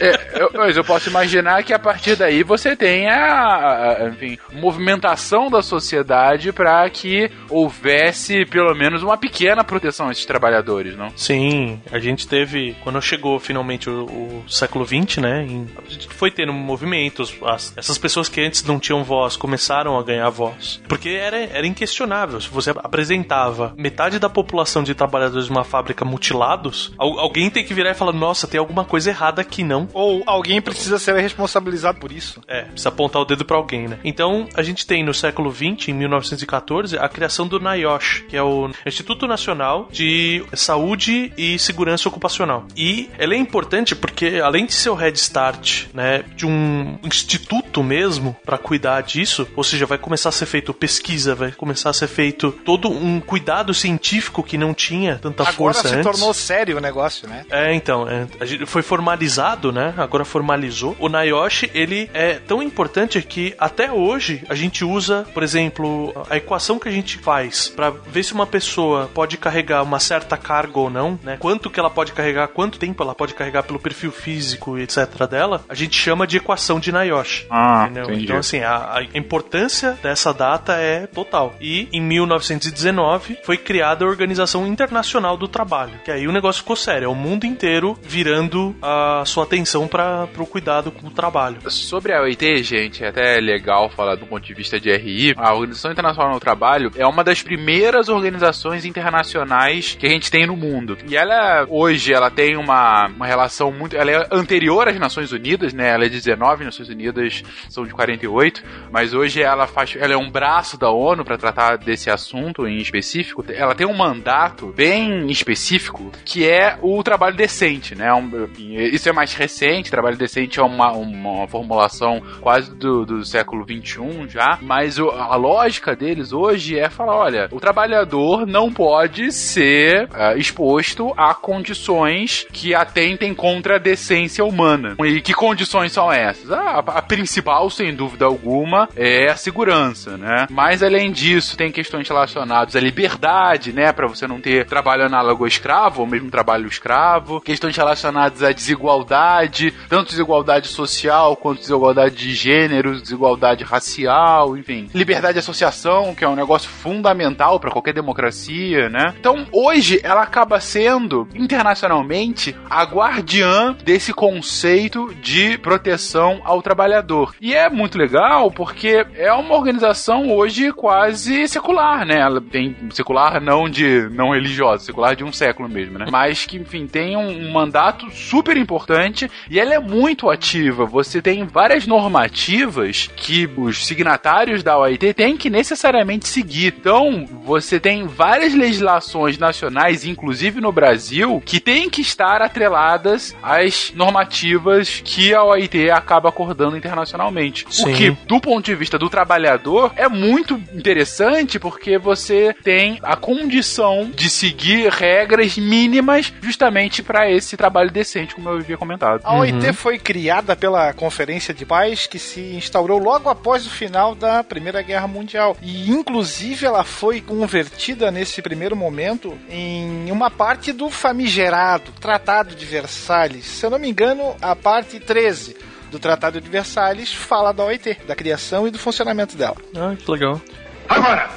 É, 0.00 0.42
eu, 0.42 0.50
mas 0.54 0.76
eu 0.76 0.84
posso 0.84 1.08
imaginar 1.08 1.62
que 1.62 1.72
a 1.72 1.78
partir 1.78 2.16
daí 2.16 2.42
você 2.42 2.76
tenha, 2.76 4.08
enfim, 4.12 4.38
movimentação 4.52 5.48
da 5.50 5.62
sociedade 5.62 6.52
para 6.52 6.88
que 6.90 7.30
houvesse 7.48 8.44
pelo 8.46 8.74
menos 8.74 9.02
uma 9.02 9.16
pequena 9.16 9.64
proteção 9.64 10.08
a 10.08 10.12
esses 10.12 10.24
trabalhadores, 10.26 10.96
não? 10.96 11.08
Sim, 11.16 11.80
a 11.90 11.98
gente 11.98 12.26
teve, 12.28 12.76
quando 12.82 13.00
chegou 13.00 13.38
finalmente 13.38 13.88
o, 13.90 14.04
o 14.04 14.44
século 14.48 14.84
XX, 14.86 15.18
né? 15.18 15.44
em- 15.48 15.66
a 15.86 15.90
gente 15.90 16.08
foi 16.08 16.30
tendo 16.30 16.52
movimentos, 16.52 17.34
as- 17.44 17.72
essas 17.76 17.98
pessoas 17.98 18.28
que 18.28 18.40
antes 18.40 18.62
não 18.64 18.78
tinham 18.78 19.02
voz 19.04 19.36
começaram 19.36 19.98
a 19.98 20.02
ganhar 20.02 20.28
voz. 20.30 20.80
Porque 20.88 21.08
era, 21.10 21.36
era 21.38 21.66
inquestionável. 21.66 22.40
Se 22.40 22.48
você 22.48 22.70
apresentava 22.70 23.74
metade 23.76 24.18
da 24.18 24.28
população 24.28 24.82
de 24.82 24.94
trabalhadores 24.94 25.46
de 25.46 25.50
uma 25.50 25.64
fábrica 25.64 26.04
mutilados, 26.04 26.92
al- 26.98 27.18
alguém 27.18 27.50
tem 27.50 27.64
que 27.64 27.74
virar 27.74 27.90
e 27.90 27.94
falar: 27.94 28.12
nossa, 28.12 28.46
tem 28.46 28.58
alguma 28.58 28.84
coisa 28.84 29.10
errada 29.10 29.40
aqui, 29.40 29.62
não? 29.62 29.85
Ou 29.92 30.22
alguém 30.26 30.60
precisa 30.60 30.98
ser 30.98 31.14
responsabilizado 31.16 31.98
por 31.98 32.12
isso. 32.12 32.40
É, 32.46 32.62
precisa 32.62 32.88
apontar 32.88 33.22
o 33.22 33.24
dedo 33.24 33.44
pra 33.44 33.56
alguém, 33.56 33.88
né? 33.88 33.98
Então, 34.04 34.48
a 34.54 34.62
gente 34.62 34.86
tem 34.86 35.04
no 35.04 35.14
século 35.14 35.52
XX, 35.52 35.88
em 35.88 35.92
1914, 35.94 36.98
a 36.98 37.08
criação 37.08 37.46
do 37.46 37.58
NIOSH, 37.58 38.24
que 38.28 38.36
é 38.36 38.42
o 38.42 38.70
Instituto 38.84 39.26
Nacional 39.26 39.88
de 39.90 40.44
Saúde 40.54 41.32
e 41.36 41.58
Segurança 41.58 42.08
Ocupacional. 42.08 42.66
E 42.76 43.10
ela 43.18 43.34
é 43.34 43.36
importante 43.36 43.94
porque, 43.94 44.40
além 44.42 44.66
de 44.66 44.74
ser 44.74 44.90
o 44.90 44.94
head 44.94 45.16
start, 45.18 45.86
né, 45.94 46.24
de 46.34 46.46
um 46.46 46.98
instituto 47.02 47.82
mesmo 47.82 48.36
pra 48.44 48.58
cuidar 48.58 49.00
disso, 49.02 49.46
ou 49.56 49.64
seja, 49.64 49.86
vai 49.86 49.98
começar 49.98 50.28
a 50.28 50.32
ser 50.32 50.46
feito 50.46 50.72
pesquisa, 50.74 51.34
vai 51.34 51.52
começar 51.52 51.90
a 51.90 51.92
ser 51.92 52.08
feito 52.08 52.52
todo 52.64 52.88
um 52.90 53.20
cuidado 53.20 53.72
científico 53.72 54.42
que 54.42 54.58
não 54.58 54.74
tinha 54.74 55.16
tanta 55.16 55.42
Agora 55.42 55.54
força 55.54 55.88
se 55.88 55.94
antes. 55.94 56.04
tornou 56.04 56.32
sério 56.34 56.76
o 56.76 56.80
negócio, 56.80 57.28
né? 57.28 57.44
É, 57.50 57.74
então, 57.74 58.06
é, 58.08 58.26
foi 58.66 58.82
formalizado, 58.82 59.72
né? 59.76 59.92
Agora 59.98 60.24
formalizou. 60.24 60.96
O 60.98 61.08
NIOSH, 61.08 61.70
ele 61.74 62.10
é 62.14 62.34
tão 62.34 62.62
importante 62.62 63.20
que 63.20 63.54
até 63.58 63.92
hoje 63.92 64.42
a 64.48 64.54
gente 64.54 64.82
usa, 64.84 65.26
por 65.34 65.42
exemplo, 65.42 66.14
a 66.30 66.36
equação 66.38 66.78
que 66.78 66.88
a 66.88 66.92
gente 66.92 67.18
faz 67.18 67.68
pra 67.68 67.90
ver 67.90 68.22
se 68.22 68.32
uma 68.32 68.46
pessoa 68.46 69.10
pode 69.12 69.36
carregar 69.36 69.82
uma 69.82 70.00
certa 70.00 70.36
carga 70.38 70.78
ou 70.78 70.88
não, 70.88 71.18
né? 71.22 71.36
Quanto 71.38 71.68
que 71.68 71.78
ela 71.78 71.90
pode 71.90 72.12
carregar, 72.12 72.48
quanto 72.48 72.78
tempo 72.78 73.02
ela 73.02 73.14
pode 73.14 73.34
carregar 73.34 73.64
pelo 73.64 73.78
perfil 73.78 74.10
físico 74.10 74.78
e 74.78 74.82
etc 74.82 75.06
dela, 75.28 75.62
a 75.68 75.74
gente 75.74 75.94
chama 75.94 76.26
de 76.26 76.38
equação 76.38 76.80
de 76.80 76.90
NIOSH. 76.90 77.46
Ah. 77.50 77.88
Então, 78.12 78.38
assim, 78.38 78.60
a, 78.60 78.98
a 78.98 79.18
importância 79.18 79.98
dessa 80.02 80.32
data 80.32 80.74
é 80.74 81.06
total. 81.06 81.54
E 81.60 81.88
em 81.92 82.00
1919 82.00 83.38
foi 83.44 83.58
criada 83.58 84.04
a 84.04 84.08
Organização 84.08 84.66
Internacional 84.66 85.36
do 85.36 85.46
Trabalho, 85.46 86.00
que 86.02 86.10
aí 86.10 86.26
o 86.26 86.32
negócio 86.32 86.62
ficou 86.62 86.76
sério, 86.76 87.06
é 87.06 87.08
o 87.08 87.14
mundo 87.14 87.44
inteiro 87.44 87.98
virando 88.02 88.74
a 88.80 89.22
sua 89.26 89.44
atenção 89.44 89.65
para 89.90 90.28
o 90.38 90.46
cuidado 90.46 90.90
com 90.92 91.08
o 91.08 91.10
trabalho. 91.10 91.58
Sobre 91.70 92.12
a 92.12 92.22
OIT, 92.22 92.62
gente, 92.62 93.04
é 93.04 93.08
até 93.08 93.38
legal 93.40 93.90
falar 93.90 94.14
do 94.14 94.26
ponto 94.26 94.44
de 94.44 94.54
vista 94.54 94.78
de 94.78 94.90
RI. 94.94 95.34
A 95.36 95.52
Organização 95.54 95.90
Internacional 95.92 96.34
do 96.34 96.40
Trabalho 96.40 96.90
é 96.96 97.06
uma 97.06 97.24
das 97.24 97.42
primeiras 97.42 98.08
organizações 98.08 98.84
internacionais 98.84 99.96
que 99.98 100.06
a 100.06 100.10
gente 100.10 100.30
tem 100.30 100.46
no 100.46 100.56
mundo. 100.56 100.96
E 101.08 101.16
ela, 101.16 101.66
hoje, 101.68 102.12
ela 102.12 102.30
tem 102.30 102.56
uma, 102.56 103.06
uma 103.08 103.26
relação 103.26 103.72
muito... 103.72 103.96
Ela 103.96 104.10
é 104.10 104.28
anterior 104.30 104.88
às 104.88 104.98
Nações 104.98 105.32
Unidas, 105.32 105.72
né? 105.72 105.88
Ela 105.90 106.04
é 106.06 106.08
de 106.08 106.16
19, 106.16 106.64
Nações 106.64 106.88
Unidas 106.88 107.42
são 107.68 107.84
de 107.84 107.92
48, 107.92 108.62
mas 108.90 109.14
hoje 109.14 109.42
ela 109.42 109.66
faz... 109.66 109.96
Ela 109.98 110.14
é 110.14 110.16
um 110.16 110.30
braço 110.30 110.78
da 110.78 110.90
ONU 110.90 111.24
para 111.24 111.36
tratar 111.36 111.76
desse 111.78 112.10
assunto 112.10 112.66
em 112.66 112.76
específico. 112.78 113.44
Ela 113.48 113.74
tem 113.74 113.86
um 113.86 113.96
mandato 113.96 114.72
bem 114.76 115.26
específico, 115.30 116.12
que 116.24 116.48
é 116.48 116.78
o 116.82 117.02
trabalho 117.02 117.36
decente, 117.36 117.94
né? 117.94 118.12
Um- 118.14 118.46
isso 118.58 119.08
é 119.08 119.12
mais 119.12 119.34
recente, 119.34 119.55
trabalho 119.90 120.16
decente 120.16 120.60
é 120.60 120.62
uma, 120.62 120.92
uma 120.92 121.46
formulação 121.48 122.20
quase 122.40 122.74
do, 122.74 123.04
do 123.04 123.24
século 123.24 123.64
XXI 123.64 124.28
já, 124.28 124.58
mas 124.62 124.98
o- 124.98 125.10
a 125.10 125.34
lógica 125.36 125.94
deles 125.96 126.32
hoje 126.32 126.78
é 126.78 126.88
falar, 126.90 127.16
olha, 127.16 127.48
o 127.50 127.60
trabalhador 127.60 128.46
não 128.46 128.70
pode 128.72 129.32
ser 129.32 130.08
ah, 130.12 130.34
exposto 130.36 131.12
a 131.16 131.34
condições 131.34 132.46
que 132.52 132.74
atentem 132.74 133.34
contra 133.34 133.76
a 133.76 133.78
decência 133.78 134.44
humana. 134.44 134.96
E 135.04 135.20
que 135.20 135.32
condições 135.34 135.92
são 135.92 136.10
essas? 136.12 136.50
Ah, 136.50 136.82
a, 136.86 136.98
a 136.98 137.02
principal, 137.02 137.68
sem 137.70 137.94
dúvida 137.94 138.24
alguma, 138.24 138.88
é 138.96 139.30
a 139.30 139.36
segurança, 139.36 140.16
né? 140.16 140.46
Mas 140.50 140.82
além 140.82 141.10
disso, 141.12 141.56
tem 141.56 141.70
questões 141.70 142.08
relacionadas 142.08 142.74
à 142.76 142.80
liberdade, 142.80 143.72
né? 143.72 143.92
Pra 143.92 144.06
você 144.06 144.26
não 144.26 144.40
ter 144.40 144.66
trabalho 144.66 145.04
análogo 145.04 145.44
ao 145.44 145.48
escravo, 145.48 146.00
ou 146.02 146.06
mesmo 146.06 146.30
trabalho 146.30 146.66
escravo. 146.66 147.40
Questões 147.40 147.76
relacionadas 147.76 148.42
à 148.42 148.52
desigualdade, 148.52 149.45
tanto 149.88 150.10
desigualdade 150.10 150.68
social 150.68 151.36
quanto 151.36 151.60
desigualdade 151.60 152.14
de 152.14 152.34
gênero, 152.34 153.00
desigualdade 153.00 153.64
racial, 153.64 154.56
enfim. 154.56 154.88
Liberdade 154.94 155.34
de 155.34 155.38
associação, 155.40 156.14
que 156.14 156.24
é 156.24 156.28
um 156.28 156.36
negócio 156.36 156.68
fundamental 156.68 157.58
pra 157.60 157.70
qualquer 157.70 157.92
democracia, 157.92 158.88
né? 158.88 159.14
Então, 159.18 159.46
hoje, 159.52 160.00
ela 160.02 160.22
acaba 160.22 160.60
sendo, 160.60 161.28
internacionalmente, 161.34 162.54
a 162.68 162.82
guardiã 162.84 163.76
desse 163.84 164.12
conceito 164.12 165.14
de 165.20 165.58
proteção 165.58 166.40
ao 166.44 166.62
trabalhador. 166.62 167.34
E 167.40 167.54
é 167.54 167.68
muito 167.68 167.98
legal 167.98 168.50
porque 168.50 169.06
é 169.14 169.32
uma 169.32 169.54
organização 169.54 170.30
hoje 170.30 170.72
quase 170.72 171.48
secular, 171.48 172.06
né? 172.06 172.20
Ela 172.20 172.40
tem 172.40 172.76
secular 172.90 173.40
não 173.40 173.68
de 173.68 174.08
não 174.10 174.30
religiosa, 174.30 174.84
secular 174.84 175.14
de 175.14 175.24
um 175.24 175.32
século 175.32 175.68
mesmo, 175.68 175.98
né? 175.98 176.06
Mas 176.10 176.46
que, 176.46 176.56
enfim, 176.56 176.86
tem 176.86 177.16
um, 177.16 177.48
um 177.48 177.52
mandato 177.52 178.10
super 178.10 178.56
importante 178.56 179.30
e 179.50 179.58
ela 179.60 179.74
é 179.74 179.78
muito 179.78 180.30
ativa. 180.30 180.84
Você 180.84 181.22
tem 181.22 181.44
várias 181.44 181.86
normativas 181.86 183.08
que 183.16 183.48
os 183.56 183.86
signatários 183.86 184.62
da 184.62 184.78
OIT 184.78 185.14
têm 185.14 185.36
que 185.36 185.50
necessariamente 185.50 186.28
seguir. 186.28 186.74
Então, 186.78 187.26
você 187.44 187.78
tem 187.78 188.06
várias 188.06 188.54
legislações 188.54 189.38
nacionais, 189.38 190.04
inclusive 190.04 190.60
no 190.60 190.72
Brasil, 190.72 191.42
que 191.44 191.60
têm 191.60 191.88
que 191.88 192.00
estar 192.00 192.42
atreladas 192.42 193.34
às 193.42 193.92
normativas 193.94 195.00
que 195.04 195.34
a 195.34 195.42
OIT 195.42 195.90
acaba 195.90 196.28
acordando 196.28 196.76
internacionalmente. 196.76 197.66
Sim. 197.70 197.92
O 197.92 197.96
que, 197.96 198.10
do 198.26 198.40
ponto 198.40 198.64
de 198.64 198.74
vista 198.74 198.98
do 198.98 199.08
trabalhador, 199.08 199.92
é 199.96 200.08
muito 200.08 200.54
interessante 200.72 201.58
porque 201.58 201.98
você 201.98 202.54
tem 202.62 202.98
a 203.02 203.16
condição 203.16 204.10
de 204.14 204.28
seguir 204.28 204.90
regras 204.90 205.56
mínimas 205.56 206.32
justamente 206.40 207.02
para 207.02 207.30
esse 207.30 207.56
trabalho 207.56 207.90
decente, 207.90 208.34
como 208.34 208.48
eu 208.48 208.56
havia 208.56 208.76
comentado. 208.76 209.22
A 209.26 209.34
OIT 209.34 209.72
foi 209.72 209.98
criada 209.98 210.54
pela 210.54 210.92
Conferência 210.92 211.52
de 211.52 211.66
Paz 211.66 212.06
que 212.06 212.16
se 212.16 212.40
instaurou 212.54 212.96
logo 212.96 213.28
após 213.28 213.66
o 213.66 213.70
final 213.70 214.14
da 214.14 214.44
Primeira 214.44 214.80
Guerra 214.82 215.08
Mundial. 215.08 215.56
E, 215.60 215.90
inclusive, 215.90 216.64
ela 216.64 216.84
foi 216.84 217.20
convertida 217.20 218.12
nesse 218.12 218.40
primeiro 218.40 218.76
momento 218.76 219.36
em 219.50 220.12
uma 220.12 220.30
parte 220.30 220.72
do 220.72 220.88
famigerado 220.88 221.90
Tratado 222.00 222.54
de 222.54 222.64
Versalhes. 222.64 223.46
Se 223.46 223.66
eu 223.66 223.70
não 223.70 223.80
me 223.80 223.90
engano, 223.90 224.36
a 224.40 224.54
parte 224.54 225.00
13 225.00 225.56
do 225.90 225.98
Tratado 225.98 226.40
de 226.40 226.48
Versalhes 226.48 227.12
fala 227.12 227.52
da 227.52 227.64
OIT, 227.64 227.98
da 228.06 228.14
criação 228.14 228.68
e 228.68 228.70
do 228.70 228.78
funcionamento 228.78 229.36
dela. 229.36 229.56
Ah, 229.74 229.96
que 229.98 230.08
legal. 230.08 230.40
Agora, 230.88 231.28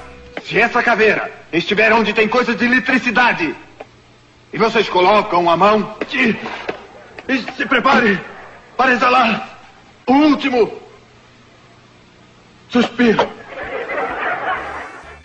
se 0.43 0.59
essa 0.59 0.83
caveira 0.83 1.31
estiver 1.51 1.91
onde 1.91 2.13
tem 2.13 2.27
coisas 2.27 2.55
de 2.55 2.65
eletricidade 2.65 3.55
e 4.53 4.57
vocês 4.59 4.87
colocam 4.87 5.49
a 5.49 5.57
mão 5.57 5.95
e, 6.13 6.35
e 7.29 7.37
se 7.37 7.65
prepare 7.67 8.19
para 8.75 8.91
exalar 8.91 9.59
o 10.07 10.13
último 10.13 10.81
suspiro. 12.69 13.38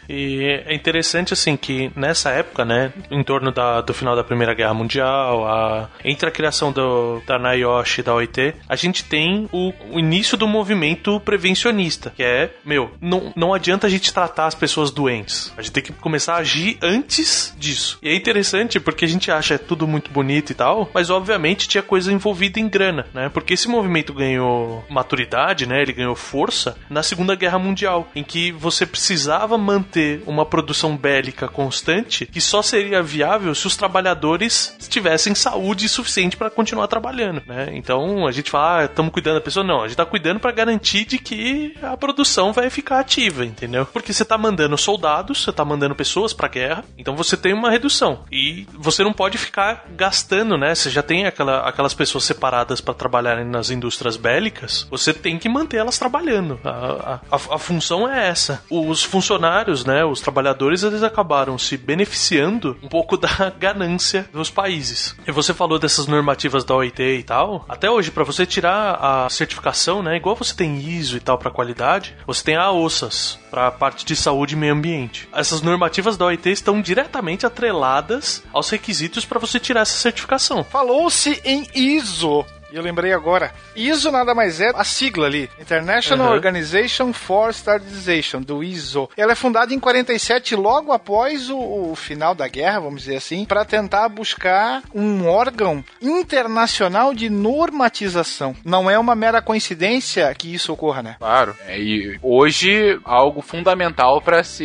E 0.09 0.63
é 0.67 0.75
interessante, 0.75 1.33
assim, 1.33 1.57
que 1.57 1.91
nessa 1.97 2.31
época, 2.31 2.65
né, 2.65 2.93
em 3.11 3.23
torno 3.23 3.51
da- 3.51 3.81
do 3.81 3.95
final 3.95 4.15
da 4.17 4.25
Primeira 4.25 4.55
Guerra 4.55 4.75
Mundial, 4.75 5.47
a- 5.47 5.89
entre 6.05 6.29
a 6.29 6.33
criação 6.33 6.73
do, 6.73 7.21
da 7.27 7.39
NIOSH 7.39 7.99
e 7.99 8.03
da 8.03 8.15
OIT, 8.15 8.55
a 8.69 8.77
gente 8.77 9.05
tem 9.05 9.49
o, 9.53 9.73
o 9.93 9.99
início 9.99 10.37
do 10.37 10.47
movimento 10.47 11.19
prevencionista, 11.21 12.13
que 12.17 12.23
é, 12.23 12.51
meu, 12.65 12.91
não, 13.01 13.33
não 13.37 13.55
adianta 13.55 13.87
a 13.87 13.91
gente 13.91 14.13
tratar 14.13 14.47
as 14.47 14.55
pessoas 14.55 14.91
doentes. 14.91 15.53
A 15.57 15.63
gente 15.63 15.73
tem 15.73 15.83
que 15.83 15.93
começar 15.93 16.35
a 16.35 16.39
agir 16.39 16.79
antes 16.83 17.55
disso. 17.59 17.99
E 18.03 18.09
é 18.09 18.15
interessante 18.15 18.79
porque 18.81 19.05
a 19.05 19.09
gente 19.09 19.31
acha 19.31 19.59
tudo 19.59 19.87
muito 19.87 20.11
bonito 20.11 20.51
e 20.51 20.55
tal, 20.55 20.91
mas 20.93 21.11
obviamente 21.11 21.69
tinha 21.69 21.83
coisa 21.83 22.13
envolvida 22.13 22.59
em 22.61 22.69
grana, 22.69 23.07
né? 23.15 23.29
Porque 23.33 23.55
esse 23.55 23.69
movimento 23.69 24.13
ganhou 24.13 24.85
maturidade, 24.89 25.67
né? 25.67 25.81
Ele 25.83 25.93
ganhou 25.93 26.15
força 26.15 26.77
na 26.91 27.03
Segunda 27.03 27.35
Guerra 27.35 27.59
Mundial, 27.59 28.09
em 28.15 28.23
que 28.23 28.53
você 28.53 28.85
precisava 28.87 29.57
manter 29.59 29.94
manter 29.95 30.23
uma 30.27 30.45
produção 30.45 30.97
bélica 30.97 31.47
constante 31.47 32.27
que 32.27 32.41
só 32.41 32.63
seria 32.63 33.03
viável 33.03 33.55
se 33.55 33.67
os 33.67 33.77
trabalhadores 33.77 34.77
tivessem 34.89 35.35
saúde 35.35 35.89
suficiente 35.89 36.37
para 36.37 36.51
continuar 36.51 36.89
trabalhando, 36.89 37.43
né? 37.47 37.71
Então 37.73 38.27
a 38.27 38.33
gente 38.33 38.51
fala, 38.51 38.81
ah, 38.81 38.85
estamos 38.85 39.13
cuidando 39.13 39.35
da 39.35 39.41
pessoa. 39.41 39.65
Não, 39.65 39.83
a 39.83 39.89
gente 39.89 39.97
tá 39.97 40.05
cuidando 40.05 40.41
para 40.41 40.53
garantir 40.53 41.05
de 41.05 41.19
que 41.19 41.77
a 41.83 41.97
produção 41.97 42.53
vai 42.53 42.69
ficar 42.71 42.99
ativa, 42.99 43.45
entendeu? 43.45 43.87
Porque 43.87 44.13
você 44.13 44.25
tá 44.25 44.37
mandando 44.37 44.77
soldados, 44.77 45.45
você 45.45 45.53
tá 45.53 45.65
mandando 45.65 45.95
pessoas 45.95 46.33
pra 46.33 46.49
guerra, 46.49 46.85
então 46.99 47.15
você 47.15 47.37
tem 47.37 47.53
uma 47.53 47.71
redução. 47.71 48.25
E 48.31 48.67
você 48.73 49.05
não 49.05 49.13
pode 49.13 49.39
ficar 49.39 49.87
gastando, 49.91 50.57
né? 50.57 50.75
Você 50.75 50.91
já 50.91 51.03
tem 51.03 51.27
aquela, 51.27 51.69
aquelas 51.69 51.95
pessoas 51.95 52.25
separadas 52.25 52.81
para 52.81 52.95
trabalharem 52.95 53.45
nas 53.45 53.71
indústrias 53.71 54.17
bélicas, 54.17 54.87
você 54.91 55.13
tem 55.13 55.39
que 55.39 55.49
manter 55.49 55.77
elas 55.77 55.99
trabalhando. 55.99 56.59
A, 56.65 57.21
a, 57.31 57.37
a, 57.37 57.59
função 57.59 58.09
é 58.09 58.29
essa. 58.29 58.63
Os 58.71 59.03
funcionários, 59.03 59.84
né? 59.85 60.05
Os 60.05 60.21
trabalhadores, 60.21 60.83
eles 60.83 61.03
acabaram 61.03 61.59
se 61.59 61.77
beneficiando 61.77 62.77
um 62.83 62.89
pouco 62.89 63.17
da 63.19 63.51
ganância 63.59 64.29
dos 64.33 64.51
países. 64.51 65.17
E 65.27 65.33
você 65.33 65.53
falou 65.55 65.79
dessas 65.79 66.07
normativas 66.07 66.65
da 66.65 66.75
OIT 66.75 67.03
e 67.03 67.23
tal. 67.23 67.65
Até 67.69 67.91
hoje, 67.91 68.11
para 68.11 68.25
você 68.25 68.47
tirar 68.47 68.95
a 69.01 69.29
certificação, 69.29 70.03
né? 70.03 70.17
Igual 70.17 70.37
você 70.37 70.55
tem 70.55 70.79
ISO 70.79 71.17
e 71.17 71.21
tal 71.21 71.39
para 71.39 71.51
qualidade, 71.51 72.17
você 72.27 72.45
tem 72.45 72.57
a 72.57 72.71
OSAS 72.71 73.39
para 73.51 73.69
a 73.69 73.73
parte 73.73 74.05
de 74.05 74.17
saúde 74.17 74.55
e 74.55 74.59
meio 74.59 74.73
ambiente. 74.73 75.29
Essas 75.33 75.63
normativas 75.63 76.17
da 76.17 76.27
OIT 76.27 76.51
estão 76.51 76.81
diretamente 76.81 77.47
atreladas 77.47 78.43
aos 78.53 78.69
requisitos 78.71 79.25
para 79.25 79.39
você 79.39 79.61
tirar 79.61 79.83
essa 79.83 79.97
certificação. 79.97 80.65
Falou-se 80.65 81.41
em 81.45 81.67
ISO 81.75 82.45
e 82.75 82.77
eu 82.77 82.83
lembrei 82.83 83.13
agora. 83.13 83.53
ISO 83.77 84.11
nada 84.11 84.35
mais 84.35 84.61
é 84.61 84.73
a 84.75 84.83
sigla 84.83 85.27
ali. 85.27 85.49
International 85.61 86.27
uhum. 86.27 86.35
Organization 86.35 87.13
for 87.13 87.51
Standardization, 87.51 88.43
do 88.43 88.65
ISO. 88.65 89.09
Ela 89.17 89.31
é 89.31 89.37
fundada 89.37 89.73
em 89.73 89.79
47, 89.79 90.57
logo 90.57 90.91
após 90.91 91.51
o, 91.51 91.57
o 91.57 91.95
final 91.95 92.35
da 92.35 92.49
guerra, 92.49 92.81
vamos 92.81 93.03
dizer 93.03 93.17
assim, 93.17 93.45
para 93.45 93.65
tentar 93.65 94.09
buscar 94.09 94.83
um 94.93 95.25
órgão 95.29 95.85
internacional 96.03 97.15
de 97.15 97.31
normatização. 97.31 98.57
Não 98.65 98.91
é 98.91 98.99
uma 98.99 99.15
mera 99.15 99.41
coincidência 99.41 100.35
que 100.35 100.53
isso 100.53 100.73
ocorra, 100.73 101.01
né? 101.01 101.17
Claro. 101.21 101.55
É, 101.69 101.79
e 101.79 102.19
hoje, 102.21 102.99
algo 103.05 103.41
fundamental 103.41 104.21
para 104.21 104.43
se 104.43 104.65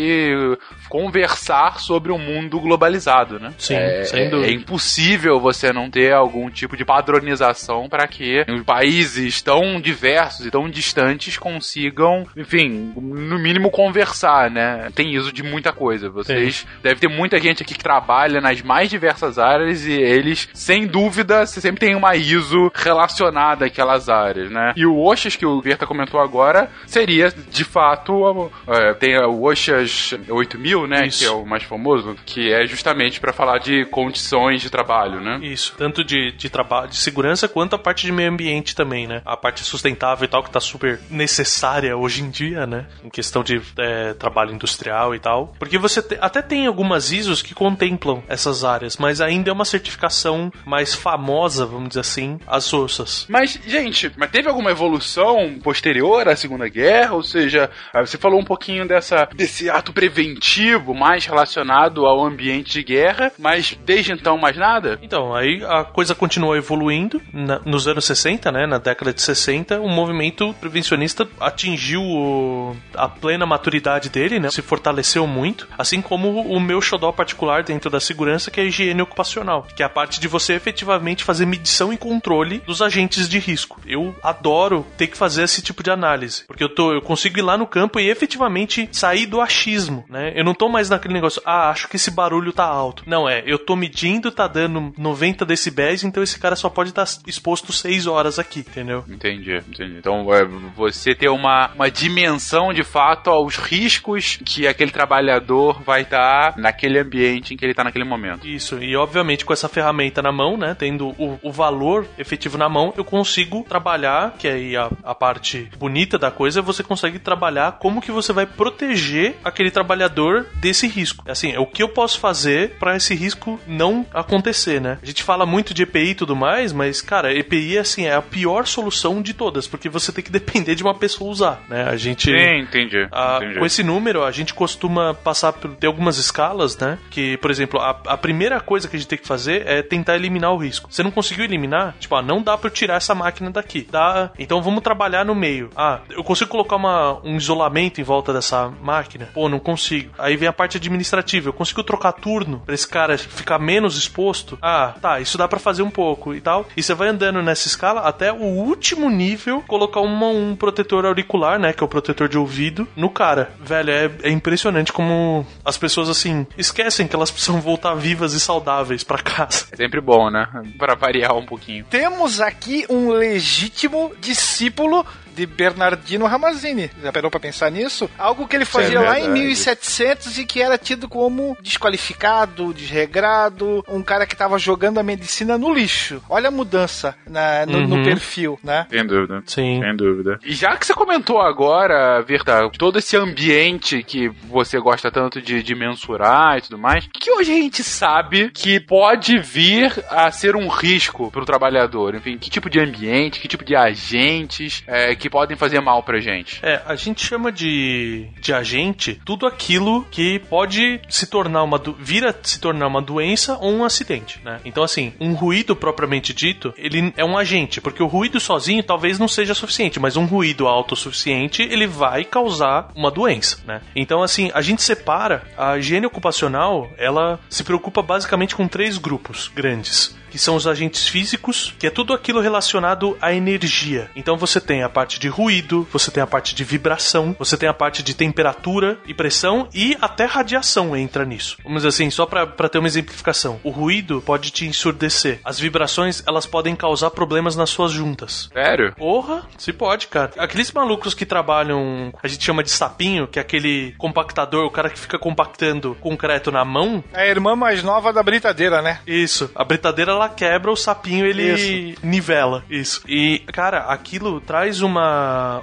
conversar 0.90 1.80
sobre 1.80 2.12
um 2.12 2.18
mundo 2.18 2.60
globalizado, 2.60 3.40
né? 3.40 3.54
Sim, 3.58 3.76
é, 3.76 4.04
sem 4.04 4.30
dúvida. 4.30 4.50
É 4.50 4.54
impossível 4.54 5.40
você 5.40 5.72
não 5.72 5.90
ter 5.90 6.12
algum 6.14 6.50
tipo 6.50 6.76
de 6.76 6.84
padronização 6.84 7.88
para 7.88 8.08
que 8.08 8.44
os 8.50 8.64
países 8.64 9.42
tão 9.42 9.80
diversos 9.80 10.46
e 10.46 10.52
tão 10.52 10.70
distantes 10.70 11.38
consigam, 11.38 12.26
enfim, 12.36 12.94
no 12.96 13.38
mínimo 13.38 13.70
conversar, 13.70 14.50
né? 14.50 14.90
Tem 14.96 15.16
isso 15.16 15.32
de 15.32 15.44
muita 15.44 15.72
coisa. 15.72 16.10
Vocês 16.10 16.66
deve 16.82 17.00
ter 17.00 17.08
muita 17.08 17.40
gente 17.40 17.64
aqui 17.64 17.76
que 17.76 17.84
trabalha 17.84 18.42
nas 18.42 18.62
mais 18.62 18.90
diversas 18.90 19.38
áreas 19.38 19.86
e 19.86 19.94
eles, 19.94 20.50
sem 20.54 20.88
dúvida, 20.88 21.46
sempre 21.46 21.80
tem 21.80 21.96
uma 21.96 22.16
ISO 22.16 22.72
relacionada 22.74 23.66
àquelas 23.66 24.10
áreas, 24.10 24.50
né? 24.50 24.74
E 24.76 24.86
o 24.86 24.98
OSHAS 24.98 25.36
que 25.36 25.46
o 25.46 25.62
Verta 25.62 25.86
comentou 25.86 26.20
agora 26.20 26.70
seria, 26.88 27.32
de 27.32 27.64
fato, 27.64 28.52
é, 28.68 28.94
tem 28.94 29.18
o 29.20 29.44
OSHAS 29.44 30.16
8000 30.28 30.79
né? 30.88 31.08
Isso. 31.08 31.20
Que 31.20 31.26
é 31.26 31.32
o 31.32 31.46
mais 31.46 31.64
famoso, 31.64 32.16
que 32.26 32.52
é 32.52 32.66
justamente 32.66 33.20
para 33.20 33.34
falar 33.34 33.60
de 33.60 33.86
condições 33.86 34.62
de 34.62 34.70
trabalho, 34.70 35.22
né? 35.22 35.40
Isso, 35.42 35.74
tanto 35.78 36.04
de, 36.04 36.32
de 36.32 36.50
trabalho, 36.50 36.90
de 36.90 36.98
segurança, 36.98 37.48
quanto 37.48 37.76
a 37.76 37.80
parte 37.80 38.06
de 38.06 38.12
meio 38.12 38.30
ambiente 38.30 38.76
também, 38.76 39.08
né? 39.08 39.22
A 39.26 39.38
parte 39.38 39.64
sustentável 39.64 40.26
e 40.26 40.28
tal, 40.28 40.44
que 40.44 40.52
tá 40.52 40.60
super 40.60 41.00
necessária 41.10 41.96
hoje 41.96 42.22
em 42.22 42.30
dia, 42.30 42.66
né? 42.66 42.86
Em 43.04 43.10
questão 43.10 43.44
de 43.44 43.62
é, 43.78 44.14
trabalho 44.14 44.54
industrial 44.54 45.14
e 45.16 45.20
tal. 45.20 45.54
Porque 45.60 45.78
você 45.78 46.02
te, 46.02 46.18
até 46.22 46.42
tem 46.42 46.68
algumas 46.68 47.12
ISOs 47.12 47.42
que 47.42 47.54
contemplam 47.54 48.24
essas 48.28 48.64
áreas, 48.64 48.98
mas 48.98 49.22
ainda 49.22 49.50
é 49.50 49.54
uma 49.54 49.66
certificação 49.66 50.52
mais 50.66 50.94
famosa, 50.94 51.66
vamos 51.66 51.90
dizer 51.90 52.02
assim, 52.02 52.40
as 52.48 52.74
ossas. 52.74 53.26
Mas, 53.30 53.60
gente, 53.66 54.12
mas 54.16 54.32
teve 54.32 54.50
alguma 54.50 54.72
evolução 54.72 55.58
posterior 55.62 56.28
à 56.28 56.36
Segunda 56.36 56.68
Guerra? 56.68 57.14
Ou 57.14 57.24
seja, 57.24 57.70
você 57.94 58.18
falou 58.18 58.40
um 58.40 58.46
pouquinho 58.46 58.88
dessa, 58.88 59.28
desse 59.34 59.70
ato 59.70 59.94
preventivo 59.94 60.69
mais 60.94 61.26
relacionado 61.26 62.06
ao 62.06 62.26
ambiente 62.26 62.74
de 62.74 62.84
guerra, 62.84 63.32
mas 63.38 63.78
desde 63.86 64.12
então 64.12 64.38
mais 64.38 64.58
nada? 64.58 65.00
Então, 65.02 65.36
aí 65.36 65.64
a 65.66 65.84
coisa 65.84 66.14
continuou 66.16 66.56
evoluindo. 66.56 67.22
Na, 67.34 67.60
nos 67.60 67.88
anos 67.88 68.06
60, 68.06 68.52
né, 68.52 68.66
na 68.66 68.78
década 68.78 69.14
de 69.14 69.22
60, 69.22 69.80
o 69.80 69.90
movimento 69.90 70.54
prevencionista 70.60 71.28
atingiu 71.40 72.02
o, 72.02 72.76
a 72.96 73.08
plena 73.08 73.46
maturidade 73.46 74.10
dele, 74.10 74.40
né, 74.40 74.50
se 74.50 74.62
fortaleceu 74.62 75.26
muito, 75.26 75.68
assim 75.78 76.02
como 76.02 76.42
o 76.42 76.60
meu 76.60 76.82
xodó 76.82 77.12
particular 77.12 77.64
dentro 77.64 77.90
da 77.90 78.00
segurança, 78.00 78.52
que 78.52 78.60
é 78.60 78.64
a 78.64 78.66
higiene 78.66 79.02
ocupacional, 79.02 79.68
que 79.76 79.84
é 79.84 79.86
a 79.86 79.90
parte 79.90 80.20
de 80.20 80.28
você 80.28 80.54
efetivamente 80.54 81.24
fazer 81.24 81.46
medição 81.46 81.92
e 81.94 81.98
controle 81.98 82.60
dos 82.66 82.82
agentes 82.82 83.28
de 83.28 83.40
risco. 83.40 83.80
Eu 83.86 84.16
adoro 84.24 84.86
ter 84.98 85.08
que 85.08 85.18
fazer 85.18 85.44
esse 85.44 85.62
tipo 85.62 85.84
de 85.84 85.92
análise, 85.92 86.46
porque 86.46 86.64
eu, 86.64 86.70
tô, 86.70 86.94
eu 86.94 87.02
consigo 87.02 87.40
ir 87.40 87.42
lá 87.42 87.58
no 87.58 87.68
campo 87.68 88.00
e 88.00 88.10
efetivamente 88.10 88.90
sair 88.92 89.26
do 89.26 89.42
achismo, 89.42 90.06
né? 90.10 90.32
Eu 90.36 90.44
não 90.44 90.54
tô 90.60 90.68
mais 90.68 90.90
naquele 90.90 91.14
negócio, 91.14 91.42
ah, 91.46 91.70
acho 91.70 91.88
que 91.88 91.96
esse 91.96 92.12
barulho 92.12 92.52
tá 92.52 92.66
alto. 92.66 93.04
Não, 93.08 93.28
é, 93.30 93.42
eu 93.46 93.58
tô 93.58 93.78
medindo, 93.78 94.30
tá 94.30 94.46
dando 94.46 94.94
90 94.98 95.46
decibéis, 95.46 96.04
então 96.04 96.22
esse 96.22 96.38
cara 96.38 96.54
só 96.54 96.70
pode 96.70 96.90
estar 96.90 97.06
tá 97.06 97.12
exposto 97.26 97.72
6 97.72 98.06
horas 98.06 98.38
aqui, 98.38 98.60
entendeu? 98.60 99.06
Entendi, 99.08 99.56
entendi. 99.56 99.96
Então 99.98 100.32
é, 100.34 100.44
você 100.76 101.16
ter 101.16 101.30
uma, 101.30 101.72
uma 101.74 101.90
dimensão 101.90 102.74
de 102.74 102.84
fato 102.84 103.30
aos 103.30 103.56
riscos 103.56 104.38
que 104.44 104.68
aquele 104.68 104.92
trabalhador 104.92 105.82
vai 105.82 106.02
estar 106.02 106.52
tá 106.54 106.60
naquele 106.60 107.00
ambiente 107.00 107.54
em 107.54 107.58
que 107.58 107.66
ele 107.66 107.74
tá 107.74 107.86
naquele 107.86 108.04
momento. 108.04 108.46
Isso, 108.46 108.84
e 108.84 108.98
obviamente 108.98 109.46
com 109.46 109.54
essa 109.54 109.70
ferramenta 109.70 110.22
na 110.22 110.32
mão, 110.32 110.58
né, 110.58 110.76
tendo 110.78 111.10
o, 111.18 111.40
o 111.42 111.52
valor 111.54 112.06
efetivo 112.18 112.58
na 112.58 112.68
mão, 112.68 112.94
eu 112.98 113.06
consigo 113.06 113.64
trabalhar, 113.64 114.36
que 114.38 114.48
aí 114.48 114.76
a, 114.76 114.92
a 115.06 115.16
parte 115.16 115.70
bonita 115.78 116.18
da 116.18 116.30
coisa, 116.30 116.62
você 116.62 116.84
consegue 116.84 117.18
trabalhar 117.18 117.80
como 117.80 118.02
que 118.02 118.12
você 118.12 118.34
vai 118.34 118.46
proteger 118.46 119.38
aquele 119.42 119.72
trabalhador 119.72 120.49
desse 120.56 120.88
risco. 120.88 121.24
Assim, 121.28 121.52
é 121.52 121.60
o 121.60 121.66
que 121.66 121.82
eu 121.82 121.90
posso 121.90 122.20
fazer 122.20 122.72
para 122.80 122.96
esse 122.96 123.16
risco 123.16 123.60
não 123.68 124.06
acontecer, 124.14 124.80
né? 124.82 124.98
A 125.02 125.06
gente 125.06 125.24
fala 125.24 125.46
muito 125.46 125.74
de 125.74 125.84
EPI 125.84 126.10
e 126.10 126.16
tudo 126.16 126.36
mais, 126.36 126.74
mas, 126.74 127.02
cara, 127.02 127.34
EPI, 127.34 127.78
assim, 127.78 128.06
é 128.06 128.14
a 128.14 128.22
pior 128.22 128.66
solução 128.66 129.22
de 129.22 129.34
todas, 129.34 129.68
porque 129.68 129.90
você 129.90 130.12
tem 130.12 130.24
que 130.24 130.32
depender 130.32 130.76
de 130.76 130.84
uma 130.84 130.94
pessoa 130.94 131.32
usar, 131.32 131.64
né? 131.70 131.84
A 131.84 131.96
gente... 131.96 132.32
Sim, 132.32 132.60
entendi. 132.60 133.08
A, 133.12 133.38
entendi. 133.38 133.60
Com 133.60 133.66
esse 133.66 133.84
número, 133.84 134.24
a 134.24 134.32
gente 134.32 134.54
costuma 134.54 135.14
passar 135.14 135.54
por 135.54 135.72
ter 135.76 135.88
algumas 135.88 136.18
escalas, 136.18 136.78
né? 136.78 136.98
Que, 137.10 137.38
por 137.38 137.52
exemplo, 137.52 137.80
a, 137.80 137.92
a 138.08 138.18
primeira 138.18 138.60
coisa 138.60 138.88
que 138.88 138.96
a 138.96 139.00
gente 139.00 139.08
tem 139.08 139.18
que 139.18 139.28
fazer 139.28 139.66
é 139.66 139.82
tentar 139.82 140.16
eliminar 140.16 140.54
o 140.54 140.58
risco. 140.58 140.92
Você 140.92 141.04
não 141.04 141.12
conseguiu 141.12 141.46
eliminar? 141.46 141.96
Tipo, 142.00 142.16
ah, 142.16 142.22
não 142.22 142.42
dá 142.42 142.58
pra 142.58 142.68
eu 142.68 142.74
tirar 142.74 142.96
essa 142.96 143.16
máquina 143.16 143.50
daqui. 143.52 143.88
Dá, 143.90 144.32
então 144.38 144.62
vamos 144.62 144.84
trabalhar 144.84 145.26
no 145.26 145.36
meio. 145.36 145.70
Ah, 145.76 146.00
eu 146.10 146.24
consigo 146.24 146.50
colocar 146.50 146.76
uma, 146.76 147.20
um 147.24 147.38
isolamento 147.38 148.02
em 148.02 148.04
volta 148.04 148.34
dessa 148.34 148.72
máquina? 148.82 149.30
Pô, 149.34 149.50
não 149.50 149.60
consigo. 149.60 150.12
Aí 150.18 150.36
vem 150.40 150.48
a 150.50 150.54
parte 150.54 150.78
administrativa. 150.78 151.50
Eu 151.50 151.54
consigo 151.54 151.84
trocar 151.84 152.14
turno 152.14 152.62
pra 152.66 152.74
esse 152.74 152.88
cara 152.88 153.18
ficar 153.18 153.60
menos 153.60 153.98
exposto? 153.98 154.58
Ah, 154.62 154.96
tá, 155.00 155.20
isso 155.20 155.38
dá 155.38 155.48
para 155.48 155.60
fazer 155.60 155.84
um 155.84 155.90
pouco 155.90 156.34
e 156.34 156.42
tal. 156.42 156.66
E 156.76 156.82
você 156.82 156.94
vai 156.94 157.10
andando 157.10 157.42
nessa 157.42 157.68
escala 157.68 158.02
até 158.02 158.32
o 158.32 158.44
último 158.44 159.10
nível, 159.10 159.62
colocar 159.68 160.00
uma, 160.00 160.28
um 160.28 160.56
protetor 160.56 161.06
auricular, 161.06 161.60
né? 161.60 161.74
Que 161.74 161.84
é 161.84 161.86
o 161.86 161.90
protetor 161.90 162.28
de 162.28 162.38
ouvido, 162.38 162.88
no 162.96 163.10
cara. 163.10 163.52
Velho, 163.60 163.92
é, 163.92 164.12
é 164.24 164.32
impressionante 164.32 164.94
como 164.94 165.46
as 165.64 165.78
pessoas, 165.78 166.10
assim, 166.10 166.48
esquecem 166.58 167.08
que 167.08 167.16
elas 167.16 167.32
precisam 167.32 167.60
voltar 167.60 167.94
vivas 167.96 168.34
e 168.34 168.40
saudáveis 168.40 169.04
para 169.04 169.22
casa. 169.22 169.66
É 169.72 169.76
sempre 169.76 170.02
bom, 170.02 170.30
né? 170.30 170.48
Para 170.78 170.96
variar 170.96 171.36
um 171.36 171.46
pouquinho. 171.46 171.86
Temos 171.90 172.40
aqui 172.40 172.86
um 172.90 173.10
legítimo 173.12 174.14
discípulo 174.20 175.06
de 175.36 175.46
Bernardino 175.46 176.26
Ramazzini. 176.26 176.90
Já 177.02 177.12
parou 177.12 177.32
pra 177.32 177.40
pensar 177.40 177.72
nisso? 177.72 178.10
Algo 178.18 178.48
que 178.48 178.56
ele 178.56 178.66
fazia 178.66 179.00
é 179.00 179.02
lá 179.02 179.20
em 179.20 179.30
1700 179.30 180.38
e 180.38 180.46
que 180.46 180.62
era 180.62 180.78
tido 180.78 181.08
como 181.08 181.58
desqualificado, 181.62 182.74
desregrado, 182.74 183.84
um 183.88 184.02
cara 184.02 184.26
que 184.26 184.36
tava 184.36 184.58
jogando 184.58 185.00
a 185.00 185.04
medicina 185.04 185.58
no 185.58 185.74
lixo. 185.74 186.22
Olha 186.30 186.50
a 186.50 186.52
mudança 186.52 187.16
na, 187.28 187.66
no, 187.66 187.80
uhum. 187.80 187.88
no, 187.88 188.04
perfil, 188.04 188.60
né? 188.64 188.86
Sem 188.90 189.06
dúvida. 189.06 189.44
Sim. 189.46 189.82
Sem 189.82 189.96
dúvida. 189.96 190.40
E 190.44 190.54
já 190.54 190.76
que 190.78 190.86
você 190.86 190.94
comentou 190.94 191.42
agora, 191.42 192.22
Virta, 192.22 192.70
todo 192.78 193.00
esse 193.00 193.16
ambiente 193.16 194.04
que 194.04 194.30
você 194.48 194.80
gosta 194.80 195.12
tanto 195.12 195.42
de, 195.42 195.62
de 195.64 195.76
mensurar 195.76 196.58
e 196.58 196.62
tudo 196.62 196.78
mais, 196.78 197.08
que 197.14 197.32
hoje 197.32 197.52
a 197.52 197.56
gente 197.56 197.84
sabe 197.84 198.50
que 198.52 198.80
pode 198.80 199.38
vir 199.40 199.92
a 200.10 200.32
ser 200.32 200.56
um 200.56 200.68
risco 200.68 201.32
pro 201.32 201.46
trabalhador? 201.46 202.16
Enfim, 202.16 202.38
que 202.38 202.50
tipo 202.50 202.70
de 202.70 202.80
ambiente, 202.80 203.40
que 203.40 203.48
tipo 203.48 203.66
de 203.66 203.76
agentes, 203.76 204.84
é, 204.88 205.16
que 205.16 205.29
que 205.30 205.32
podem 205.32 205.56
fazer 205.56 205.80
mal 205.80 206.02
pra 206.02 206.20
gente? 206.20 206.60
É, 206.64 206.82
a 206.86 206.96
gente 206.96 207.24
chama 207.24 207.52
de, 207.52 208.28
de 208.42 208.52
agente 208.52 209.22
tudo 209.24 209.46
aquilo 209.46 210.04
que 210.10 210.40
pode 210.40 211.00
se 211.08 211.28
tornar 211.28 211.64
uma 211.64 211.78
do, 211.78 211.94
vira 211.94 212.36
se 212.42 212.60
tornar 212.60 212.88
uma 212.88 213.02
doença 213.02 213.58
ou 213.62 213.72
um 213.72 213.86
acidente, 213.86 214.42
né? 214.44 214.60
Então 214.66 214.84
assim, 214.84 215.14
um 215.20 215.34
ruído 215.34 215.76
propriamente 215.76 216.34
dito, 216.34 216.74
ele 216.76 217.14
é 217.16 217.24
um 217.24 217.38
agente, 217.38 217.80
porque 217.80 218.02
o 218.02 218.08
ruído 218.08 218.40
sozinho 218.40 218.82
talvez 218.82 219.20
não 219.20 219.28
seja 219.28 219.54
suficiente, 219.54 220.00
mas 220.00 220.18
um 220.18 220.26
ruído 220.26 220.68
autossuficiente, 220.68 221.62
ele 221.62 221.86
vai 221.86 222.26
causar 222.26 222.92
uma 222.96 223.12
doença, 223.12 223.60
né? 223.66 223.82
Então 223.96 224.24
assim, 224.24 224.50
a 224.54 224.62
gente 224.62 224.82
separa 224.82 225.44
a 225.56 225.78
higiene 225.78 226.08
ocupacional, 226.08 226.90
ela 226.98 227.40
se 227.50 227.64
preocupa 227.64 228.02
basicamente 228.02 228.56
com 228.56 228.68
três 228.68 228.98
grupos 228.98 229.52
grandes 229.54 230.18
que 230.30 230.38
são 230.38 230.56
os 230.56 230.68
agentes 230.68 231.08
físicos, 231.08 231.74
que 231.78 231.88
é 231.88 231.90
tudo 231.90 232.14
aquilo 232.14 232.40
relacionado 232.40 233.18
à 233.22 233.34
energia. 233.34 234.10
Então 234.16 234.38
você 234.38 234.62
tem 234.62 234.84
a 234.84 234.90
parte 234.90 235.09
de 235.18 235.30
ruído, 235.30 235.88
você 235.92 236.12
tem 236.12 236.22
a 236.22 236.28
parte 236.28 236.54
de 236.54 236.64
vibração, 236.64 237.36
você 237.40 237.56
tem 237.56 237.70
a 237.70 237.74
parte 237.74 238.04
de 238.04 238.14
temperatura 238.14 239.00
e 239.08 239.14
pressão 239.14 239.68
e 239.74 239.98
até 240.02 240.26
radiação 240.26 240.96
entra 240.96 241.24
nisso. 241.24 241.58
Vamos 241.64 241.80
dizer 241.84 241.90
assim, 241.90 242.10
só 242.10 242.26
para 242.26 242.70
ter 242.70 242.78
uma 242.78 242.88
exemplificação. 242.88 243.60
O 243.64 243.70
ruído 243.70 244.22
pode 244.22 244.52
te 244.52 244.66
ensurdecer. 244.66 245.40
As 245.44 245.60
vibrações, 245.60 246.22
elas 246.28 246.46
podem 246.46 246.76
causar 246.76 247.12
problemas 247.12 247.56
nas 247.56 247.70
suas 247.70 247.92
juntas. 247.92 248.50
Sério? 248.52 248.94
Porra, 248.96 249.48
se 249.58 249.72
pode, 249.72 250.08
cara. 250.08 250.32
Aqueles 250.38 250.72
malucos 250.72 251.14
que 251.14 251.26
trabalham, 251.26 252.12
a 252.22 252.28
gente 252.28 252.44
chama 252.44 252.64
de 252.64 252.70
sapinho, 252.70 253.28
que 253.28 253.40
é 253.40 253.42
aquele 253.42 253.94
compactador, 253.98 254.66
o 254.66 254.72
cara 254.72 254.90
que 254.90 255.00
fica 255.00 255.18
compactando 255.18 255.96
concreto 256.02 256.52
na 256.52 256.66
mão. 256.66 257.04
É 257.14 257.24
a 257.24 257.28
irmã 257.28 257.56
mais 257.56 257.84
nova 257.84 258.12
da 258.12 258.22
britadeira, 258.22 258.82
né? 258.82 259.00
Isso. 259.08 259.50
A 259.56 259.64
britadeira 259.64 260.12
ela 260.12 260.30
quebra, 260.30 260.72
o 260.72 260.76
sapinho 260.76 261.26
ele 261.26 261.98
nivela. 262.04 262.64
Isso. 262.70 263.02
E, 263.08 263.40
cara, 263.52 263.86
aquilo 263.86 264.42
traz 264.42 264.82
uma, 264.82 264.99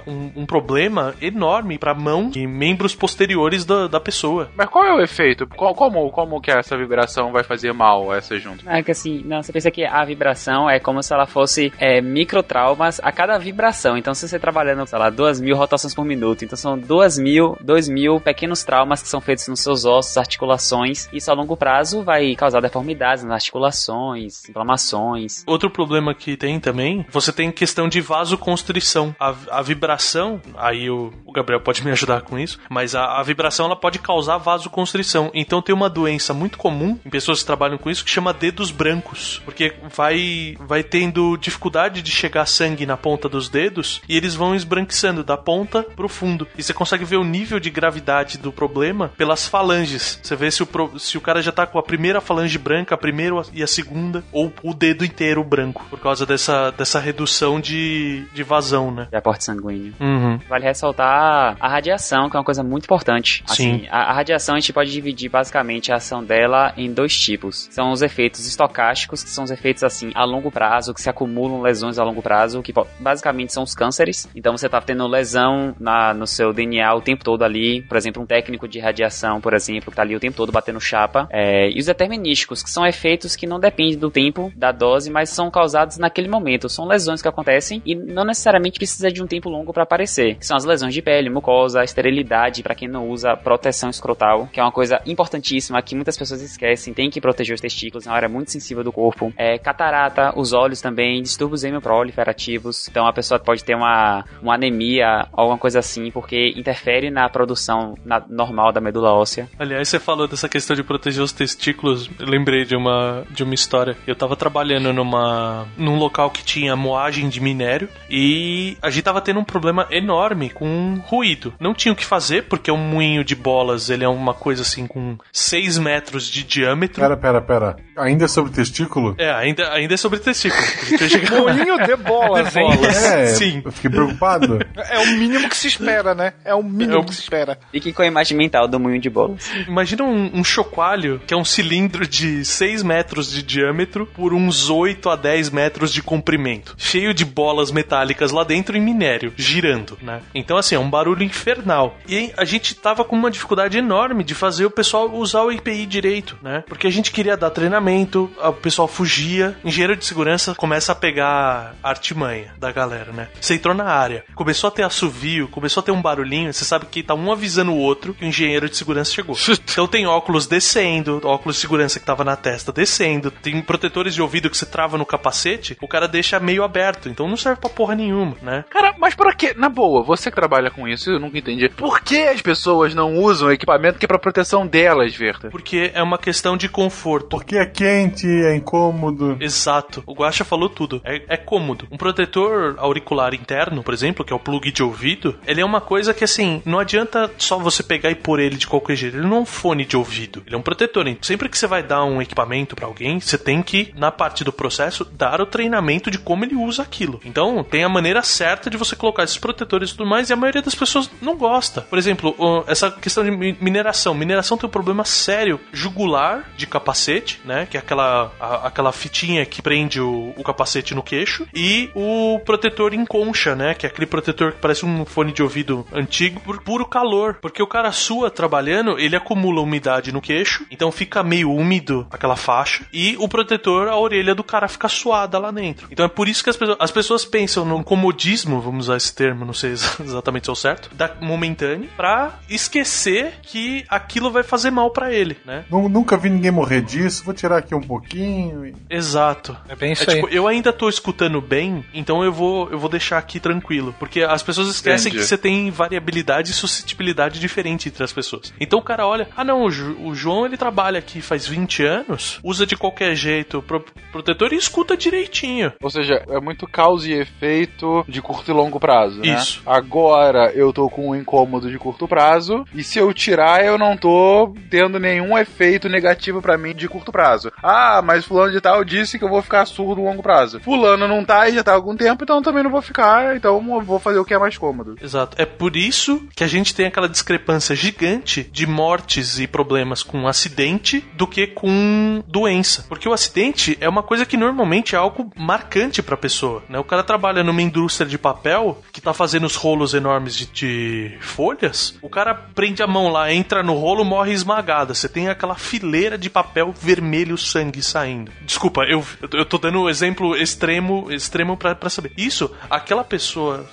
um, 0.07 0.31
um 0.37 0.45
problema 0.45 1.13
enorme 1.21 1.77
pra 1.77 1.93
mão 1.93 2.31
e 2.35 2.45
membros 2.47 2.95
posteriores 2.95 3.65
da, 3.65 3.87
da 3.87 3.99
pessoa. 3.99 4.49
Mas 4.55 4.69
qual 4.69 4.85
é 4.85 4.93
o 4.93 5.01
efeito? 5.01 5.47
Qual- 5.47 5.73
como, 5.75 6.09
como 6.11 6.41
que 6.41 6.51
essa 6.51 6.77
vibração 6.77 7.31
vai 7.31 7.43
fazer 7.43 7.73
mal 7.73 8.11
a 8.11 8.17
essa 8.17 8.37
junta? 8.37 8.63
É 8.67 8.81
que 8.83 8.91
assim, 8.91 9.21
não, 9.25 9.41
você 9.43 9.51
pensa 9.53 9.69
que 9.71 9.85
a 9.85 10.03
vibração 10.03 10.69
é 10.69 10.79
como 10.79 11.01
se 11.03 11.13
ela 11.13 11.25
fosse 11.25 11.71
é, 11.77 12.01
microtraumas 12.01 12.99
a 13.03 13.11
cada 13.11 13.37
vibração. 13.37 13.97
Então, 13.97 14.13
se 14.13 14.27
você 14.27 14.39
trabalhando, 14.39 14.85
sei 14.87 14.97
lá, 14.99 15.09
duas 15.09 15.39
mil 15.39 15.55
rotações 15.55 15.93
por 15.93 16.05
minuto, 16.05 16.43
então 16.43 16.57
são 16.57 16.77
duas 16.77 17.17
mil, 17.17 17.57
dois 17.61 17.87
mil 17.87 18.19
pequenos 18.19 18.63
traumas 18.63 19.01
que 19.01 19.07
são 19.09 19.21
feitos 19.21 19.47
nos 19.47 19.59
seus 19.61 19.85
ossos, 19.85 20.17
articulações. 20.17 21.07
Isso 21.13 21.31
a 21.31 21.33
longo 21.33 21.55
prazo 21.57 22.03
vai 22.03 22.35
causar 22.35 22.61
deformidades 22.61 23.23
nas 23.23 23.33
articulações, 23.33 24.47
inflamações. 24.49 25.43
Outro 25.45 25.69
problema 25.69 26.13
que 26.13 26.35
tem 26.37 26.59
também, 26.59 27.05
você 27.11 27.31
tem 27.31 27.51
questão 27.51 27.87
de 27.87 28.01
vasoconstrição. 28.01 29.15
A, 29.19 29.26
a 29.51 29.61
vibração, 29.61 30.41
aí 30.57 30.89
o, 30.89 31.13
o 31.25 31.31
Gabriel 31.31 31.61
pode 31.61 31.83
me 31.83 31.91
ajudar 31.91 32.21
com 32.21 32.37
isso, 32.37 32.59
mas 32.69 32.95
a, 32.95 33.19
a 33.19 33.23
vibração 33.23 33.65
ela 33.65 33.75
pode 33.75 33.99
causar 33.99 34.37
vasoconstrição. 34.37 35.31
Então 35.33 35.61
tem 35.61 35.73
uma 35.73 35.89
doença 35.89 36.33
muito 36.33 36.57
comum 36.57 36.99
em 37.05 37.09
pessoas 37.09 37.39
que 37.39 37.45
trabalham 37.45 37.77
com 37.77 37.89
isso 37.89 38.03
que 38.03 38.11
chama 38.11 38.33
dedos 38.33 38.71
brancos, 38.71 39.41
porque 39.45 39.73
vai 39.95 40.55
vai 40.59 40.83
tendo 40.83 41.37
dificuldade 41.37 42.01
de 42.01 42.11
chegar 42.11 42.45
sangue 42.45 42.85
na 42.85 42.97
ponta 42.97 43.29
dos 43.29 43.49
dedos 43.49 44.01
e 44.07 44.15
eles 44.15 44.35
vão 44.35 44.55
esbranquiçando 44.55 45.23
da 45.23 45.37
ponta 45.37 45.83
pro 45.83 46.09
fundo. 46.09 46.47
E 46.57 46.63
você 46.63 46.73
consegue 46.73 47.05
ver 47.05 47.17
o 47.17 47.23
nível 47.23 47.59
de 47.59 47.69
gravidade 47.69 48.37
do 48.37 48.51
problema 48.51 49.11
pelas 49.17 49.47
falanges. 49.47 50.19
Você 50.21 50.35
vê 50.35 50.51
se 50.51 50.63
o, 50.63 50.99
se 50.99 51.17
o 51.17 51.21
cara 51.21 51.41
já 51.41 51.51
tá 51.51 51.65
com 51.65 51.79
a 51.79 51.83
primeira 51.83 52.21
falange 52.21 52.57
branca, 52.57 52.95
a 52.95 52.97
primeira 52.97 53.35
e 53.53 53.63
a 53.63 53.67
segunda, 53.67 54.23
ou 54.31 54.51
o 54.63 54.73
dedo 54.73 55.03
inteiro 55.05 55.43
branco, 55.43 55.85
por 55.89 55.99
causa 55.99 56.25
dessa, 56.25 56.71
dessa 56.71 56.99
redução 56.99 57.59
de, 57.59 58.25
de 58.33 58.43
vazão, 58.43 58.91
né? 58.91 59.07
Aporte 59.17 59.43
sanguíneo. 59.43 59.93
Uhum. 59.99 60.39
Vale 60.47 60.65
ressaltar 60.65 61.57
a 61.59 61.67
radiação, 61.67 62.29
que 62.29 62.35
é 62.35 62.39
uma 62.39 62.45
coisa 62.45 62.63
muito 62.63 62.85
importante. 62.85 63.43
Assim, 63.47 63.79
Sim. 63.79 63.87
a, 63.89 64.11
a 64.11 64.13
radiação 64.13 64.55
a 64.55 64.59
gente 64.59 64.73
pode 64.73 64.91
dividir 64.91 65.29
basicamente 65.29 65.91
a 65.91 65.95
ação 65.95 66.23
dela 66.23 66.73
em 66.77 66.91
dois 66.91 67.17
tipos. 67.17 67.67
São 67.71 67.91
os 67.91 68.01
efeitos 68.01 68.45
estocásticos, 68.45 69.23
que 69.23 69.29
são 69.29 69.43
os 69.43 69.51
efeitos 69.51 69.83
assim 69.83 70.11
a 70.15 70.23
longo 70.23 70.51
prazo, 70.51 70.93
que 70.93 71.01
se 71.01 71.09
acumulam 71.09 71.61
lesões 71.61 71.99
a 71.99 72.03
longo 72.03 72.21
prazo, 72.21 72.61
que 72.61 72.73
basicamente 72.99 73.53
são 73.53 73.63
os 73.63 73.73
cânceres. 73.73 74.27
Então 74.35 74.55
você 74.55 74.69
tá 74.69 74.81
tendo 74.81 75.07
lesão 75.07 75.75
na, 75.79 76.13
no 76.13 76.27
seu 76.27 76.53
DNA 76.53 76.93
o 76.93 77.01
tempo 77.01 77.23
todo 77.23 77.43
ali. 77.43 77.81
Por 77.81 77.97
exemplo, 77.97 78.21
um 78.21 78.25
técnico 78.25 78.67
de 78.67 78.79
radiação, 78.79 79.41
por 79.41 79.53
exemplo, 79.53 79.91
que 79.91 79.95
tá 79.95 80.01
ali 80.01 80.15
o 80.15 80.19
tempo 80.19 80.37
todo 80.37 80.51
batendo 80.51 80.79
chapa. 80.79 81.27
É, 81.31 81.69
e 81.69 81.79
os 81.79 81.85
determinísticos, 81.85 82.63
que 82.63 82.69
são 82.69 82.85
efeitos 82.85 83.35
que 83.35 83.47
não 83.47 83.59
dependem 83.59 83.97
do 83.97 84.09
tempo, 84.09 84.51
da 84.55 84.71
dose, 84.71 85.09
mas 85.09 85.29
são 85.29 85.49
causados 85.49 85.97
naquele 85.97 86.27
momento. 86.27 86.69
São 86.69 86.85
lesões 86.87 87.21
que 87.21 87.27
acontecem 87.27 87.81
e 87.85 87.95
não 87.95 88.23
necessariamente 88.23 88.77
precisa 88.77 89.06
de 89.11 89.23
um 89.23 89.27
tempo 89.27 89.49
longo 89.49 89.73
para 89.73 89.83
aparecer. 89.83 90.35
Que 90.35 90.45
são 90.45 90.57
as 90.57 90.65
lesões 90.65 90.93
de 90.93 91.01
pele, 91.01 91.29
mucosa, 91.29 91.83
esterilidade, 91.83 92.63
para 92.63 92.75
quem 92.75 92.87
não 92.87 93.09
usa 93.09 93.35
proteção 93.35 93.89
escrotal, 93.89 94.47
que 94.51 94.59
é 94.59 94.63
uma 94.63 94.71
coisa 94.71 95.01
importantíssima 95.05 95.81
que 95.81 95.95
muitas 95.95 96.17
pessoas 96.17 96.41
esquecem. 96.41 96.93
Tem 96.93 97.09
que 97.09 97.21
proteger 97.21 97.55
os 97.55 97.61
testículos, 97.61 98.05
é 98.05 98.09
uma 98.09 98.15
área 98.15 98.29
muito 98.29 98.51
sensível 98.51 98.83
do 98.83 98.91
corpo. 98.91 99.33
É, 99.37 99.57
catarata, 99.57 100.33
os 100.35 100.53
olhos 100.53 100.81
também, 100.81 101.21
distúrbios 101.21 101.63
hemioproliferativos. 102.11 102.87
Então 102.87 103.05
a 103.05 103.13
pessoa 103.13 103.39
pode 103.39 103.63
ter 103.63 103.75
uma, 103.75 104.25
uma 104.41 104.55
anemia, 104.55 105.27
alguma 105.31 105.57
coisa 105.57 105.79
assim, 105.79 106.11
porque 106.11 106.53
interfere 106.55 107.09
na 107.09 107.29
produção 107.29 107.95
na- 108.05 108.23
normal 108.29 108.71
da 108.71 108.81
medula 108.81 109.11
óssea. 109.13 109.49
Aliás, 109.59 109.87
você 109.87 109.99
falou 109.99 110.27
dessa 110.27 110.49
questão 110.49 110.75
de 110.75 110.83
proteger 110.83 111.21
os 111.23 111.31
testículos. 111.31 112.09
Eu 112.19 112.27
lembrei 112.27 112.65
de 112.65 112.75
uma, 112.75 113.23
de 113.29 113.43
uma 113.43 113.53
história. 113.53 113.95
Eu 114.05 114.15
tava 114.15 114.35
trabalhando 114.35 114.91
numa, 114.93 115.67
num 115.77 115.97
local 115.97 116.29
que 116.29 116.43
tinha 116.43 116.75
moagem 116.75 117.29
de 117.29 117.39
minério 117.41 117.89
e 118.09 118.77
a 118.81 118.89
gente 118.89 118.96
tava 119.01 119.21
tendo 119.21 119.39
um 119.39 119.43
problema 119.43 119.87
enorme 119.91 120.49
com 120.49 121.01
ruído. 121.05 121.53
Não 121.59 121.73
tinha 121.73 121.91
o 121.91 121.95
que 121.95 122.05
fazer, 122.05 122.43
porque 122.43 122.71
um 122.71 122.77
moinho 122.77 123.23
de 123.23 123.35
bolas 123.35 123.89
ele 123.89 124.03
é 124.03 124.07
uma 124.09 124.33
coisa 124.33 124.61
assim 124.61 124.85
com 124.87 125.17
6 125.31 125.77
metros 125.77 126.29
de 126.29 126.43
diâmetro. 126.43 127.01
Pera, 127.01 127.17
pera, 127.17 127.41
pera. 127.41 127.75
Ainda 127.95 128.25
é 128.25 128.27
sobre 128.27 128.51
testículo? 128.51 129.15
É, 129.17 129.31
ainda, 129.31 129.71
ainda 129.73 129.93
é 129.93 129.97
sobre 129.97 130.19
testículo. 130.19 130.61
Moinho 131.43 131.77
de 131.85 131.95
bolas, 131.95 132.53
De 132.53 132.59
hein? 132.59 132.75
bolas. 132.75 133.03
É, 133.03 133.25
Sim. 133.27 133.61
eu 133.65 133.71
fiquei 133.71 133.89
preocupado. 133.89 134.59
É 134.89 134.99
o 134.99 135.07
mínimo 135.17 135.49
que 135.49 135.57
se 135.57 135.67
espera, 135.67 136.13
né? 136.15 136.33
É 136.45 136.53
o 136.53 136.63
mínimo 136.63 136.93
É 136.93 136.97
o- 136.99 137.03
que 137.03 137.13
se 137.13 137.21
espera. 137.21 137.57
Fique 137.71 137.91
com 137.91 138.01
a 138.01 138.05
imagem 138.07 138.37
mental 138.37 138.67
do 138.67 138.79
moinho 138.79 139.01
de 139.01 139.09
bolas. 139.09 139.49
Imagina 139.67 140.03
um, 140.03 140.31
um 140.39 140.43
chocalho, 140.43 141.19
que 141.25 141.33
é 141.33 141.37
um 141.37 141.43
cilindro 141.43 142.07
de 142.07 142.45
6 142.45 142.83
metros 142.83 143.31
de 143.31 143.41
diâmetro 143.43 144.05
por 144.05 144.33
uns 144.33 144.69
8 144.69 145.09
a 145.09 145.15
10 145.15 145.49
metros 145.49 145.91
de 145.91 146.01
comprimento. 146.01 146.75
Cheio 146.77 147.13
de 147.13 147.25
bolas 147.25 147.71
metálicas 147.71 148.31
lá 148.31 148.43
dentro 148.43 148.77
em 148.77 148.81
minério, 148.87 149.33
girando, 149.35 149.97
né? 150.01 150.21
Então, 150.33 150.57
assim, 150.57 150.75
é 150.75 150.79
um 150.79 150.89
barulho 150.89 151.23
infernal. 151.23 151.97
E 152.07 152.31
a 152.37 152.45
gente 152.45 152.73
tava 152.73 153.03
com 153.03 153.15
uma 153.15 153.29
dificuldade 153.29 153.77
enorme 153.77 154.23
de 154.23 154.33
fazer 154.33 154.65
o 154.65 154.71
pessoal 154.71 155.13
usar 155.13 155.43
o 155.43 155.51
IPI 155.51 155.85
direito, 155.85 156.37
né? 156.41 156.63
Porque 156.67 156.87
a 156.87 156.89
gente 156.89 157.11
queria 157.11 157.35
dar 157.35 157.49
treinamento, 157.49 158.31
o 158.41 158.53
pessoal 158.53 158.87
fugia, 158.87 159.57
engenheiro 159.63 159.95
de 159.95 160.05
segurança 160.05 160.55
começa 160.55 160.91
a 160.91 160.95
pegar 160.95 161.75
a 161.83 161.89
artimanha 161.89 162.53
da 162.57 162.71
galera, 162.71 163.11
né? 163.11 163.27
Você 163.39 163.55
entrou 163.55 163.75
na 163.75 163.85
área, 163.85 164.23
começou 164.35 164.69
a 164.69 164.71
ter 164.71 164.83
assovio, 164.83 165.47
começou 165.49 165.81
a 165.81 165.83
ter 165.83 165.91
um 165.91 166.01
barulhinho, 166.01 166.53
você 166.53 166.63
sabe 166.63 166.85
que 166.85 167.03
tá 167.03 167.13
um 167.13 167.31
avisando 167.31 167.73
o 167.73 167.77
outro 167.77 168.13
que 168.13 168.23
o 168.23 168.27
engenheiro 168.27 168.69
de 168.69 168.77
segurança 168.77 169.11
chegou. 169.11 169.35
Então 169.77 169.87
tem 169.87 170.07
óculos 170.07 170.47
descendo, 170.47 171.21
óculos 171.23 171.55
de 171.55 171.61
segurança 171.61 171.99
que 171.99 172.05
tava 172.05 172.23
na 172.23 172.35
testa 172.35 172.71
descendo, 172.71 173.29
tem 173.29 173.61
protetores 173.61 174.15
de 174.15 174.21
ouvido 174.21 174.49
que 174.49 174.57
você 174.57 174.65
trava 174.65 174.97
no 174.97 175.05
capacete, 175.05 175.77
o 175.81 175.87
cara 175.87 176.07
deixa 176.07 176.39
meio 176.39 176.63
aberto, 176.63 177.09
então 177.09 177.27
não 177.27 177.37
serve 177.37 177.61
pra 177.61 177.69
porra 177.69 177.95
nenhuma, 177.95 178.35
né? 178.41 178.65
Cara, 178.77 178.93
mas 178.99 179.15
pra 179.15 179.33
quê? 179.33 179.55
Na 179.57 179.69
boa, 179.69 180.03
você 180.03 180.29
que 180.29 180.35
trabalha 180.35 180.69
com 180.69 180.87
isso, 180.87 181.09
eu 181.09 181.19
nunca 181.19 181.39
entendi. 181.39 181.67
Por 181.67 181.99
que 181.99 182.27
as 182.27 182.43
pessoas 182.43 182.93
não 182.93 183.15
usam 183.15 183.51
equipamento 183.51 183.97
que 183.97 184.05
é 184.05 184.07
pra 184.07 184.19
proteção 184.19 184.67
delas, 184.67 185.15
Verta? 185.15 185.49
Porque 185.49 185.89
é 185.95 186.03
uma 186.03 186.19
questão 186.19 186.55
de 186.55 186.69
conforto. 186.69 187.29
Porque 187.29 187.57
é 187.57 187.65
quente, 187.65 188.27
é 188.27 188.55
incômodo. 188.55 189.35
Exato. 189.39 190.03
O 190.05 190.13
Guaxa 190.13 190.45
falou 190.45 190.69
tudo. 190.69 191.01
É, 191.03 191.23
é 191.27 191.37
cômodo. 191.37 191.87
Um 191.89 191.97
protetor 191.97 192.75
auricular 192.77 193.33
interno, 193.33 193.81
por 193.81 193.95
exemplo, 193.95 194.23
que 194.23 194.31
é 194.31 194.35
o 194.35 194.39
plug 194.39 194.71
de 194.71 194.83
ouvido, 194.83 195.39
ele 195.47 195.59
é 195.59 195.65
uma 195.65 195.81
coisa 195.81 196.13
que, 196.13 196.23
assim, 196.23 196.61
não 196.63 196.77
adianta 196.77 197.31
só 197.39 197.57
você 197.57 197.81
pegar 197.81 198.11
e 198.11 198.15
pôr 198.15 198.39
ele 198.39 198.57
de 198.57 198.67
qualquer 198.67 198.95
jeito. 198.95 199.17
Ele 199.17 199.25
não 199.25 199.37
é 199.37 199.39
um 199.39 199.45
fone 199.45 199.85
de 199.85 199.97
ouvido. 199.97 200.43
Ele 200.45 200.53
é 200.53 200.57
um 200.57 200.61
protetor. 200.61 201.07
Então, 201.07 201.23
sempre 201.23 201.49
que 201.49 201.57
você 201.57 201.65
vai 201.65 201.81
dar 201.81 202.03
um 202.03 202.21
equipamento 202.21 202.75
pra 202.75 202.85
alguém, 202.85 203.19
você 203.19 203.39
tem 203.39 203.63
que, 203.63 203.91
na 203.97 204.11
parte 204.11 204.43
do 204.43 204.53
processo, 204.53 205.03
dar 205.03 205.41
o 205.41 205.47
treinamento 205.47 206.11
de 206.11 206.19
como 206.19 206.45
ele 206.45 206.53
usa 206.53 206.83
aquilo. 206.83 207.19
Então, 207.25 207.63
tem 207.63 207.83
a 207.83 207.89
maneira 207.89 208.21
certa 208.21 208.56
de 208.69 208.77
você 208.77 208.95
colocar 208.95 209.23
esses 209.23 209.37
protetores 209.37 209.89
e 209.91 209.95
tudo 209.97 210.07
mais, 210.09 210.29
e 210.29 210.33
a 210.33 210.35
maioria 210.35 210.61
das 210.61 210.75
pessoas 210.75 211.09
não 211.21 211.35
gosta. 211.37 211.81
Por 211.81 211.97
exemplo, 211.97 212.35
essa 212.67 212.89
questão 212.91 213.23
de 213.23 213.31
mi- 213.31 213.57
mineração. 213.61 214.13
Mineração 214.13 214.57
tem 214.57 214.67
um 214.67 214.71
problema 214.71 215.03
sério 215.05 215.59
jugular 215.71 216.49
de 216.57 216.65
capacete, 216.67 217.39
né? 217.45 217.65
Que 217.69 217.77
é 217.77 217.79
aquela, 217.79 218.31
a- 218.39 218.67
aquela 218.67 218.91
fitinha 218.91 219.45
que 219.45 219.61
prende 219.61 220.01
o, 220.01 220.33
o 220.37 220.43
capacete 220.43 220.93
no 220.95 221.03
queixo. 221.03 221.47
E 221.53 221.89
o 221.95 222.39
protetor 222.45 222.93
em 222.93 223.05
concha, 223.05 223.55
né? 223.55 223.73
Que 223.73 223.85
é 223.85 223.89
aquele 223.89 224.05
protetor 224.07 224.53
que 224.53 224.59
parece 224.59 224.85
um 224.85 225.05
fone 225.05 225.31
de 225.31 225.41
ouvido 225.43 225.85
antigo 225.93 226.39
por 226.41 226.61
puro 226.61 226.85
calor. 226.85 227.35
Porque 227.41 227.61
o 227.61 227.67
cara 227.67 227.91
sua 227.91 228.29
trabalhando, 228.29 228.97
ele 228.99 229.15
acumula 229.15 229.61
umidade 229.61 230.11
no 230.11 230.21
queixo, 230.21 230.65
então 230.71 230.91
fica 230.91 231.23
meio 231.23 231.51
úmido 231.51 232.07
aquela 232.11 232.35
faixa. 232.35 232.85
E 232.93 233.15
o 233.19 233.27
protetor 233.27 233.87
a 233.87 233.97
orelha 233.97 234.33
do 234.35 234.43
cara 234.43 234.67
fica 234.67 234.87
suada 234.87 235.37
lá 235.39 235.51
dentro. 235.51 235.87
Então 235.91 236.05
é 236.05 236.09
por 236.09 236.27
isso 236.27 236.43
que 236.43 236.49
as 236.49 236.57
as 236.79 236.91
pessoas 236.91 237.23
pensam 237.25 237.63
no 237.65 237.83
comodismo, 237.83 238.46
vamos 238.61 238.85
usar 238.85 238.97
esse 238.97 239.13
termo, 239.13 239.45
não 239.45 239.53
sei 239.53 239.71
exatamente 240.03 240.45
se 240.45 240.49
é 240.49 240.53
o 240.53 240.55
certo, 240.55 240.89
da 240.95 241.13
momentâneo, 241.21 241.89
pra 241.95 242.39
esquecer 242.49 243.33
que 243.41 243.85
aquilo 243.89 244.31
vai 244.31 244.43
fazer 244.43 244.71
mal 244.71 244.91
pra 244.91 245.13
ele, 245.13 245.37
né? 245.45 245.65
Nu- 245.69 245.87
Nunca 245.89 246.17
vi 246.17 246.29
ninguém 246.29 246.51
morrer 246.51 246.81
disso, 246.81 247.23
vou 247.23 247.33
tirar 247.33 247.57
aqui 247.57 247.73
um 247.73 247.81
pouquinho. 247.81 248.65
e- 248.65 248.73
Exato. 248.89 249.55
É 249.67 249.75
bem 249.75 249.91
isso 249.93 250.09
É, 250.09 250.13
aí. 250.13 250.21
tipo, 250.21 250.33
eu 250.33 250.47
ainda 250.47 250.71
tô 250.73 250.89
escutando 250.89 251.41
bem, 251.41 251.83
então 251.93 252.23
eu 252.23 252.31
vou, 252.31 252.69
eu 252.71 252.77
vou 252.79 252.89
deixar 252.89 253.17
aqui 253.17 253.39
tranquilo. 253.39 253.93
Porque 253.99 254.21
as 254.21 254.43
pessoas 254.43 254.67
esquecem 254.67 255.09
Entendi. 255.09 255.23
que 255.23 255.27
você 255.27 255.37
tem 255.37 255.69
variabilidade 255.71 256.51
e 256.51 256.53
suscetibilidade 256.53 257.39
diferente 257.39 257.89
entre 257.89 258.03
as 258.03 258.13
pessoas. 258.13 258.53
Então 258.59 258.79
o 258.79 258.83
cara 258.83 259.05
olha, 259.07 259.27
ah 259.35 259.43
não, 259.43 259.63
o, 259.63 260.07
o 260.09 260.15
João 260.15 260.45
ele 260.45 260.57
trabalha 260.57 260.99
aqui 260.99 261.21
faz 261.21 261.47
20 261.47 261.83
anos, 261.83 262.39
usa 262.43 262.65
de 262.65 262.75
qualquer 262.77 263.15
jeito 263.15 263.61
pro, 263.61 263.83
protetor 264.11 264.53
e 264.53 264.57
escuta 264.57 264.95
direitinho. 264.97 265.71
Ou 265.81 265.89
seja, 265.89 266.23
é 266.29 266.39
muito 266.39 266.67
causa 266.67 267.07
e 267.09 267.13
efeito 267.13 268.05
de 268.07 268.21
curto 268.37 268.51
e 268.51 268.53
longo 268.53 268.79
prazo, 268.79 269.19
né? 269.19 269.35
Isso. 269.35 269.61
Agora 269.65 270.51
eu 270.53 270.71
tô 270.71 270.89
com 270.89 271.09
um 271.09 271.15
incômodo 271.15 271.69
de 271.69 271.77
curto 271.77 272.07
prazo 272.07 272.65
e 272.73 272.83
se 272.83 272.99
eu 272.99 273.11
tirar 273.13 273.65
eu 273.65 273.77
não 273.77 273.97
tô 273.97 274.53
tendo 274.69 274.99
nenhum 274.99 275.37
efeito 275.37 275.89
negativo 275.89 276.41
pra 276.41 276.57
mim 276.57 276.75
de 276.75 276.87
curto 276.87 277.11
prazo. 277.11 277.51
Ah, 277.63 278.01
mas 278.03 278.25
fulano 278.25 278.51
de 278.51 278.61
tal 278.61 278.83
disse 278.83 279.17
que 279.17 279.25
eu 279.25 279.29
vou 279.29 279.41
ficar 279.41 279.65
surdo 279.65 280.01
no 280.01 280.07
longo 280.07 280.21
prazo. 280.21 280.59
Fulano 280.59 281.07
não 281.07 281.25
tá 281.25 281.49
e 281.49 281.53
já 281.53 281.63
tá 281.63 281.71
há 281.71 281.75
algum 281.75 281.95
tempo, 281.95 282.23
então 282.23 282.37
eu 282.37 282.43
também 282.43 282.63
não 282.63 282.71
vou 282.71 282.81
ficar, 282.81 283.35
então 283.35 283.55
eu 283.55 283.81
vou 283.81 283.99
fazer 283.99 284.19
o 284.19 284.25
que 284.25 284.33
é 284.33 284.39
mais 284.39 284.57
cômodo. 284.57 284.95
Exato. 285.01 285.39
É 285.41 285.45
por 285.45 285.75
isso 285.75 286.27
que 286.35 286.43
a 286.43 286.47
gente 286.47 286.75
tem 286.75 286.85
aquela 286.85 287.09
discrepância 287.09 287.75
gigante 287.75 288.43
de 288.51 288.67
mortes 288.67 289.39
e 289.39 289.47
problemas 289.47 290.03
com 290.03 290.27
acidente 290.27 291.03
do 291.13 291.25
que 291.25 291.47
com 291.47 292.23
doença. 292.27 292.85
Porque 292.87 293.09
o 293.09 293.13
acidente 293.13 293.77
é 293.81 293.89
uma 293.89 294.03
coisa 294.03 294.25
que 294.25 294.37
normalmente 294.37 294.95
é 294.95 294.97
algo 294.97 295.31
marcante 295.35 296.03
pra 296.03 296.17
pessoa, 296.17 296.63
né? 296.69 296.77
O 296.77 296.83
cara 296.83 297.03
trabalha 297.03 297.43
numa 297.43 297.61
indústria 297.61 298.07
de 298.07 298.17
papel 298.27 298.81
que 298.91 298.99
tá 298.99 299.13
fazendo 299.13 299.45
os 299.45 299.55
rolos 299.55 299.93
enormes 299.93 300.35
de, 300.35 300.45
de 300.47 301.17
folhas, 301.21 301.97
o 302.01 302.09
cara 302.09 302.33
prende 302.33 302.83
a 302.83 302.87
mão 302.87 303.07
lá, 303.07 303.31
entra 303.31 303.63
no 303.63 303.73
rolo, 303.73 304.03
morre 304.03 304.33
esmagado. 304.33 304.93
Você 304.93 305.07
tem 305.07 305.29
aquela 305.29 305.55
fileira 305.55 306.17
de 306.17 306.29
papel 306.29 306.73
vermelho 306.73 307.37
sangue 307.37 307.81
saindo. 307.81 308.31
Desculpa, 308.41 308.83
eu, 308.83 309.05
eu 309.31 309.45
tô 309.45 309.57
dando 309.57 309.83
um 309.83 309.89
exemplo 309.89 310.35
extremo, 310.35 311.11
extremo 311.11 311.55
pra 311.55 311.89
saber. 311.89 312.11
Isso, 312.17 312.51
aquela 312.69 313.03
pessoa 313.03 313.65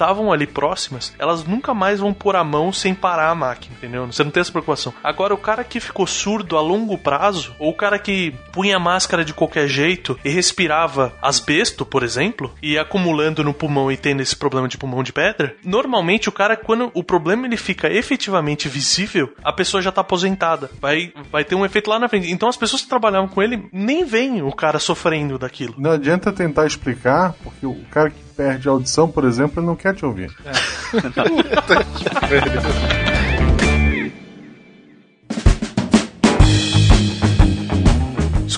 estavam 0.00 0.32
ali 0.32 0.46
próximas, 0.46 1.12
elas 1.18 1.44
nunca 1.44 1.74
mais 1.74 2.00
vão 2.00 2.14
pôr 2.14 2.34
a 2.34 2.42
mão 2.42 2.72
sem 2.72 2.94
parar 2.94 3.28
a 3.28 3.34
máquina, 3.34 3.74
entendeu? 3.76 4.06
Você 4.06 4.24
não 4.24 4.30
tem 4.30 4.40
essa 4.40 4.50
preocupação. 4.50 4.94
Agora, 5.04 5.34
o 5.34 5.38
cara 5.38 5.62
que 5.62 5.78
ficou 5.78 6.06
surdo 6.06 6.56
a 6.56 6.60
longo 6.62 6.96
prazo, 6.96 7.54
ou 7.58 7.70
o 7.70 7.76
cara 7.76 7.98
que 7.98 8.34
punha 8.50 8.78
máscara 8.78 9.24
de 9.24 9.34
qualquer 9.34 9.68
jeito 9.68 10.18
e 10.24 10.30
respirava 10.30 11.12
asbesto, 11.20 11.84
por 11.84 12.02
exemplo, 12.02 12.54
e 12.62 12.78
acumulando 12.78 13.44
no 13.44 13.52
pulmão 13.52 13.92
e 13.92 13.96
tendo 13.96 14.22
esse 14.22 14.34
problema 14.34 14.66
de 14.66 14.78
pulmão 14.78 15.02
de 15.02 15.12
pedra, 15.12 15.54
normalmente 15.62 16.30
o 16.30 16.32
cara, 16.32 16.56
quando 16.56 16.90
o 16.94 17.04
problema 17.04 17.46
ele 17.46 17.58
fica 17.58 17.92
efetivamente 17.92 18.68
visível, 18.68 19.34
a 19.44 19.52
pessoa 19.52 19.82
já 19.82 19.92
tá 19.92 20.00
aposentada. 20.00 20.70
Vai, 20.80 21.12
vai 21.30 21.44
ter 21.44 21.54
um 21.54 21.64
efeito 21.64 21.90
lá 21.90 21.98
na 21.98 22.08
frente. 22.08 22.30
Então 22.30 22.48
as 22.48 22.56
pessoas 22.56 22.82
que 22.82 22.88
trabalhavam 22.88 23.28
com 23.28 23.42
ele 23.42 23.68
nem 23.70 24.04
veem 24.04 24.42
o 24.42 24.52
cara 24.52 24.78
sofrendo 24.78 25.38
daquilo. 25.38 25.74
Não 25.76 25.90
adianta 25.90 26.32
tentar 26.32 26.66
explicar, 26.66 27.34
porque 27.42 27.66
o 27.66 27.76
cara 27.90 28.08
que 28.08 28.29
perde 28.30 28.68
a 28.68 28.72
audição, 28.72 29.08
por 29.08 29.24
exemplo, 29.24 29.60
ele 29.60 29.66
não 29.66 29.76
quer 29.76 29.94
te 29.94 30.04
ouvir. 30.04 30.30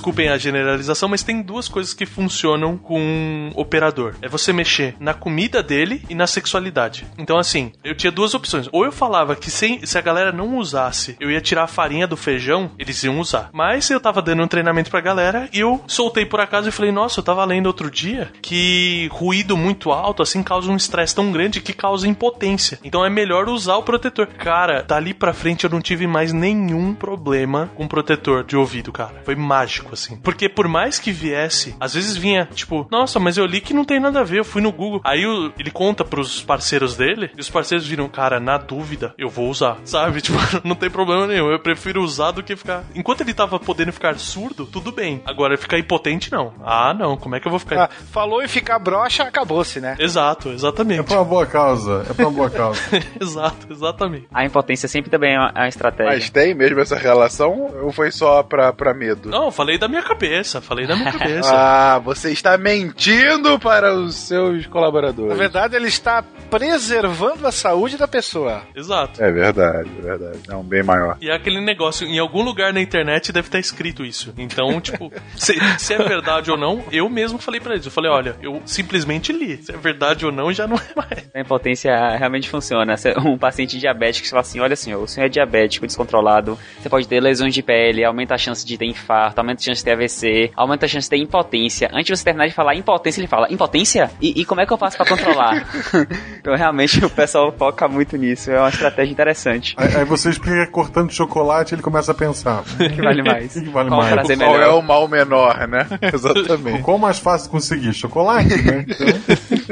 Desculpem 0.03 0.31
a 0.31 0.37
generalização, 0.37 1.09
mas 1.09 1.23
tem 1.23 1.41
duas 1.41 1.69
coisas 1.69 1.95
que 1.95 2.05
funcionam 2.05 2.77
com 2.77 3.01
um 3.01 3.53
operador. 3.55 4.17
É 4.21 4.29
você 4.29 4.53
mexer 4.53 4.97
na 4.99 5.15
comida 5.15 5.63
dele 5.63 6.03
e 6.11 6.15
na 6.17 6.27
sexualidade. 6.27 7.07
Então, 7.17 7.39
assim, 7.39 7.71
eu 7.85 7.95
tinha 7.95 8.11
duas 8.11 8.35
opções. 8.35 8.69
Ou 8.73 8.85
eu 8.85 8.91
falava 8.91 9.37
que 9.37 9.49
sem, 9.49 9.87
se 9.87 9.97
a 9.97 10.01
galera 10.01 10.33
não 10.33 10.59
usasse, 10.59 11.17
eu 11.21 11.31
ia 11.31 11.41
tirar 11.41 11.63
a 11.63 11.69
farinha 11.69 12.05
do 12.05 12.17
feijão, 12.17 12.73
eles 12.81 13.01
iam 13.05 13.21
usar. 13.21 13.49
Mas 13.53 13.89
eu 13.91 14.01
tava 14.01 14.21
dando 14.21 14.43
um 14.43 14.49
treinamento 14.49 14.91
pra 14.91 15.01
galera 15.01 15.49
e 15.53 15.61
eu 15.61 15.81
soltei 15.87 16.27
por 16.27 16.41
acaso 16.41 16.69
e 16.69 16.73
falei, 16.73 16.91
nossa, 16.91 17.21
eu 17.21 17.25
tava 17.25 17.45
lendo 17.45 17.67
outro 17.67 17.89
dia 17.89 18.33
que 18.43 19.09
ruído 19.13 19.57
muito 19.57 19.93
alto, 19.93 20.21
assim, 20.21 20.43
causa 20.43 20.69
um 20.69 20.77
estresse 20.77 21.15
tão 21.15 21.31
grande 21.31 21.61
que 21.61 21.73
causa 21.73 22.09
impotência. 22.09 22.81
Então 22.83 23.07
é 23.07 23.09
melhor 23.09 23.49
usar 23.49 23.77
o 23.77 23.85
protetor. 23.85 24.27
Cara, 24.27 24.83
dali 24.83 25.15
pra 25.15 25.33
frente 25.33 25.63
eu 25.63 25.71
não 25.71 25.81
tive 25.81 26.09
mais 26.09 26.33
nenhum 26.33 26.93
problema 26.93 27.71
com 27.77 27.87
protetor 27.87 28.43
de 28.43 28.57
ouvido, 28.57 28.91
cara. 28.91 29.23
Foi 29.25 29.37
mágico, 29.37 29.92
assim. 29.95 30.17
Porque 30.17 30.49
por 30.49 30.69
mais 30.69 30.99
que 30.99 31.13
viesse, 31.13 31.75
às 31.81 31.95
vezes 31.95 32.17
vinha, 32.17 32.49
tipo, 32.55 32.87
nossa, 32.91 33.19
mas 33.21 33.37
eu 33.39 33.47
li 33.47 33.61
que 33.61 33.75
não 33.75 33.85
tem 33.85 34.01
nada 34.01 34.21
a 34.21 34.25
ver, 34.25 34.39
eu 34.41 34.45
fui 34.45 34.61
no 34.63 34.73
Google. 34.73 35.01
Aí 35.05 35.27
o- 35.27 35.53
ele 35.59 35.71
conta 35.71 36.05
pros 36.05 36.43
parceiros 36.43 36.97
dele, 36.97 37.31
e 37.37 37.41
os 37.41 37.51
parceiros 37.51 37.87
viram, 37.87 38.09
cara, 38.09 38.41
na 38.41 38.57
dúvida, 38.59 39.15
eu 39.19 39.29
vou 39.29 39.49
usar. 39.49 39.79
Sabe? 39.85 40.21
Tipo, 40.21 40.39
não 40.65 40.75
tem 40.75 40.91
problema 40.91 41.27
nenhum. 41.27 41.51
Eu 41.51 41.59
prefiro 41.59 42.03
usar 42.03 42.31
do 42.33 42.43
que 42.43 42.57
ficar. 42.57 42.85
Enquanto 42.95 43.21
ele 43.23 43.35
tava 43.35 43.59
podendo 43.59 43.93
ficar 43.93 44.19
surdo, 44.19 44.67
tudo 44.67 44.91
bem. 44.93 45.23
Agora 45.25 45.57
ficar 45.57 45.79
impotente, 45.79 46.31
não. 46.33 46.53
Ah, 46.65 46.95
não. 46.95 47.17
Como 47.17 47.35
é 47.37 47.41
que 47.41 47.47
eu 47.47 47.51
vou 47.51 47.59
ficar. 47.59 47.85
Ah, 47.85 47.89
falou 48.13 48.43
em 48.43 48.49
ficar 48.49 48.79
broxa, 48.79 49.23
acabou-se, 49.25 49.81
né? 49.81 49.97
Exato, 49.99 50.49
É 50.51 50.53
exatamente. 50.53 51.03
pra 51.05 51.17
uma 51.17 51.25
boa 51.25 51.47
causa, 51.47 52.05
é 52.09 52.13
pra 52.13 52.27
uma 52.27 52.33
boa 52.37 52.51
causa. 52.51 52.81
Exato, 53.21 53.67
exatamente. 53.71 54.27
A 54.33 54.45
impotência 54.45 54.89
sempre 54.89 55.11
também 55.11 55.35
é 55.35 55.39
uma, 55.39 55.53
é 55.55 55.59
uma 55.61 55.69
estratégia. 55.69 56.13
Mas 56.13 56.31
tem 56.31 56.55
mesmo 56.55 56.81
essa 56.81 56.97
relação 56.97 57.71
ou 57.83 57.93
foi 57.93 58.11
só 58.11 58.43
pra, 58.43 58.73
pra 58.73 58.95
medo? 58.95 59.29
Não, 59.29 59.45
eu 59.47 59.51
falei 59.51 59.79
da 59.83 59.89
minha 59.89 60.03
cabeça, 60.03 60.61
falei 60.61 60.87
da 60.87 60.95
minha 60.95 61.11
cabeça. 61.13 61.51
Ah, 61.53 61.99
você 61.99 62.31
está 62.31 62.57
mentindo 62.57 63.59
para 63.59 63.93
os 63.93 64.15
seus 64.15 64.65
Na 64.65 64.71
colaboradores. 64.73 65.37
verdade, 65.37 65.75
ele 65.75 65.89
está 65.89 66.23
preservando 66.49 67.47
a 67.47 67.53
saúde 67.53 67.97
da 67.97 68.07
pessoa. 68.07 68.63
Exato. 68.77 69.23
É 69.23 69.31
verdade, 69.33 69.91
é 69.99 70.03
verdade. 70.03 70.39
É 70.49 70.55
um 70.55 70.63
bem 70.63 70.83
maior. 70.83 71.17
E 71.21 71.29
é 71.31 71.35
aquele 71.35 71.61
negócio, 71.61 72.07
em 72.07 72.19
algum 72.19 72.43
lugar 72.43 72.73
na 72.73 72.81
internet 72.81 73.33
deve 73.33 73.49
estar 73.49 73.59
escrito 73.59 74.05
isso. 74.05 74.33
Então, 74.39 74.79
tipo, 74.81 75.13
se, 75.37 75.55
se 75.79 75.95
é 75.95 75.99
verdade 75.99 76.51
ou 76.51 76.57
não, 76.57 76.85
eu 76.93 77.09
mesmo 77.09 77.39
falei 77.39 77.61
pra 77.61 77.73
eles. 77.75 77.85
Eu 77.87 77.93
falei, 77.93 78.11
olha, 78.11 78.37
eu 78.41 78.63
simplesmente 78.65 79.33
li. 79.33 79.57
Se 79.63 79.73
é 79.73 79.77
verdade 79.77 80.25
ou 80.25 80.31
não, 80.31 80.53
já 80.53 80.67
não 80.67 80.77
é 80.77 80.93
mais. 80.95 81.29
A 81.35 81.41
impotência 81.41 81.93
realmente 82.17 82.49
funciona. 82.49 82.97
Se 82.97 83.13
Um 83.19 83.37
paciente 83.37 83.79
diabético 83.79 84.25
que 84.25 84.31
fala 84.31 84.43
assim: 84.43 84.61
olha, 84.61 84.77
senhor, 84.77 85.03
o 85.03 85.09
senhor 85.09 85.27
é 85.27 85.29
diabético, 85.29 85.87
descontrolado, 85.87 86.59
você 86.81 86.89
pode 86.89 87.09
ter 87.09 87.21
lesões 87.21 87.53
de 87.55 87.63
pele, 87.63 88.05
aumenta 88.05 88.35
a 88.35 88.39
chance 88.39 88.65
de 88.65 88.77
ter 88.79 88.85
infarto, 88.87 89.41
aumenta 89.41 89.61
a 89.61 89.65
chance 89.65 89.72
de 89.79 89.85
ter 89.85 89.93
AVC, 89.93 90.51
aumenta 90.57 90.87
a 90.87 90.89
chance 90.89 91.07
de 91.07 91.11
ter 91.11 91.23
impotência. 91.23 91.89
Antes 91.93 92.07
de 92.07 92.17
você 92.17 92.25
terminar 92.25 92.47
de 92.47 92.55
falar 92.55 92.75
impotência, 92.75 93.21
ele 93.21 93.29
fala: 93.29 93.51
impotência? 93.51 94.11
E, 94.21 94.41
e 94.41 94.45
como 94.45 94.61
é 94.61 94.67
que 94.67 94.73
eu 94.73 94.79
faço 94.79 94.97
pra 94.97 95.07
controlar? 95.07 95.67
então, 96.39 96.55
realmente, 96.55 97.05
o 97.05 97.11
pessoal 97.11 97.53
foca 97.53 97.89
muito 97.89 98.17
nisso. 98.17 98.51
É 98.51 98.59
uma 98.59 98.69
estratégia 98.69 99.13
interessante. 99.13 99.75
Aí, 99.77 99.97
aí 99.97 100.05
você 100.05 100.31
explica 100.31 100.67
cortando 100.67 101.11
chocolate 101.11 101.75
ele 101.75 101.83
começa 101.83 102.13
a 102.13 102.15
pensar. 102.15 102.61
O 102.63 102.65
que 102.91 103.03
vale 103.03 103.23
mais? 103.23 103.57
O 103.57 103.63
que 103.63 103.71
vale 103.71 103.89
Qual 103.89 104.01
mais? 104.01 104.13
prazer 104.13 104.39
Qual 104.39 104.61
é 104.61 104.69
o 104.69 104.83
mal 104.83 105.09
menor, 105.09 105.67
né? 105.69 105.87
Exatamente. 106.13 106.83
Qual 106.83 106.99
mais 106.99 107.19
fácil 107.19 107.51
conseguir? 107.51 107.93
Chocolate, 107.93 108.63
né? 108.63 108.85
Então, 108.89 109.07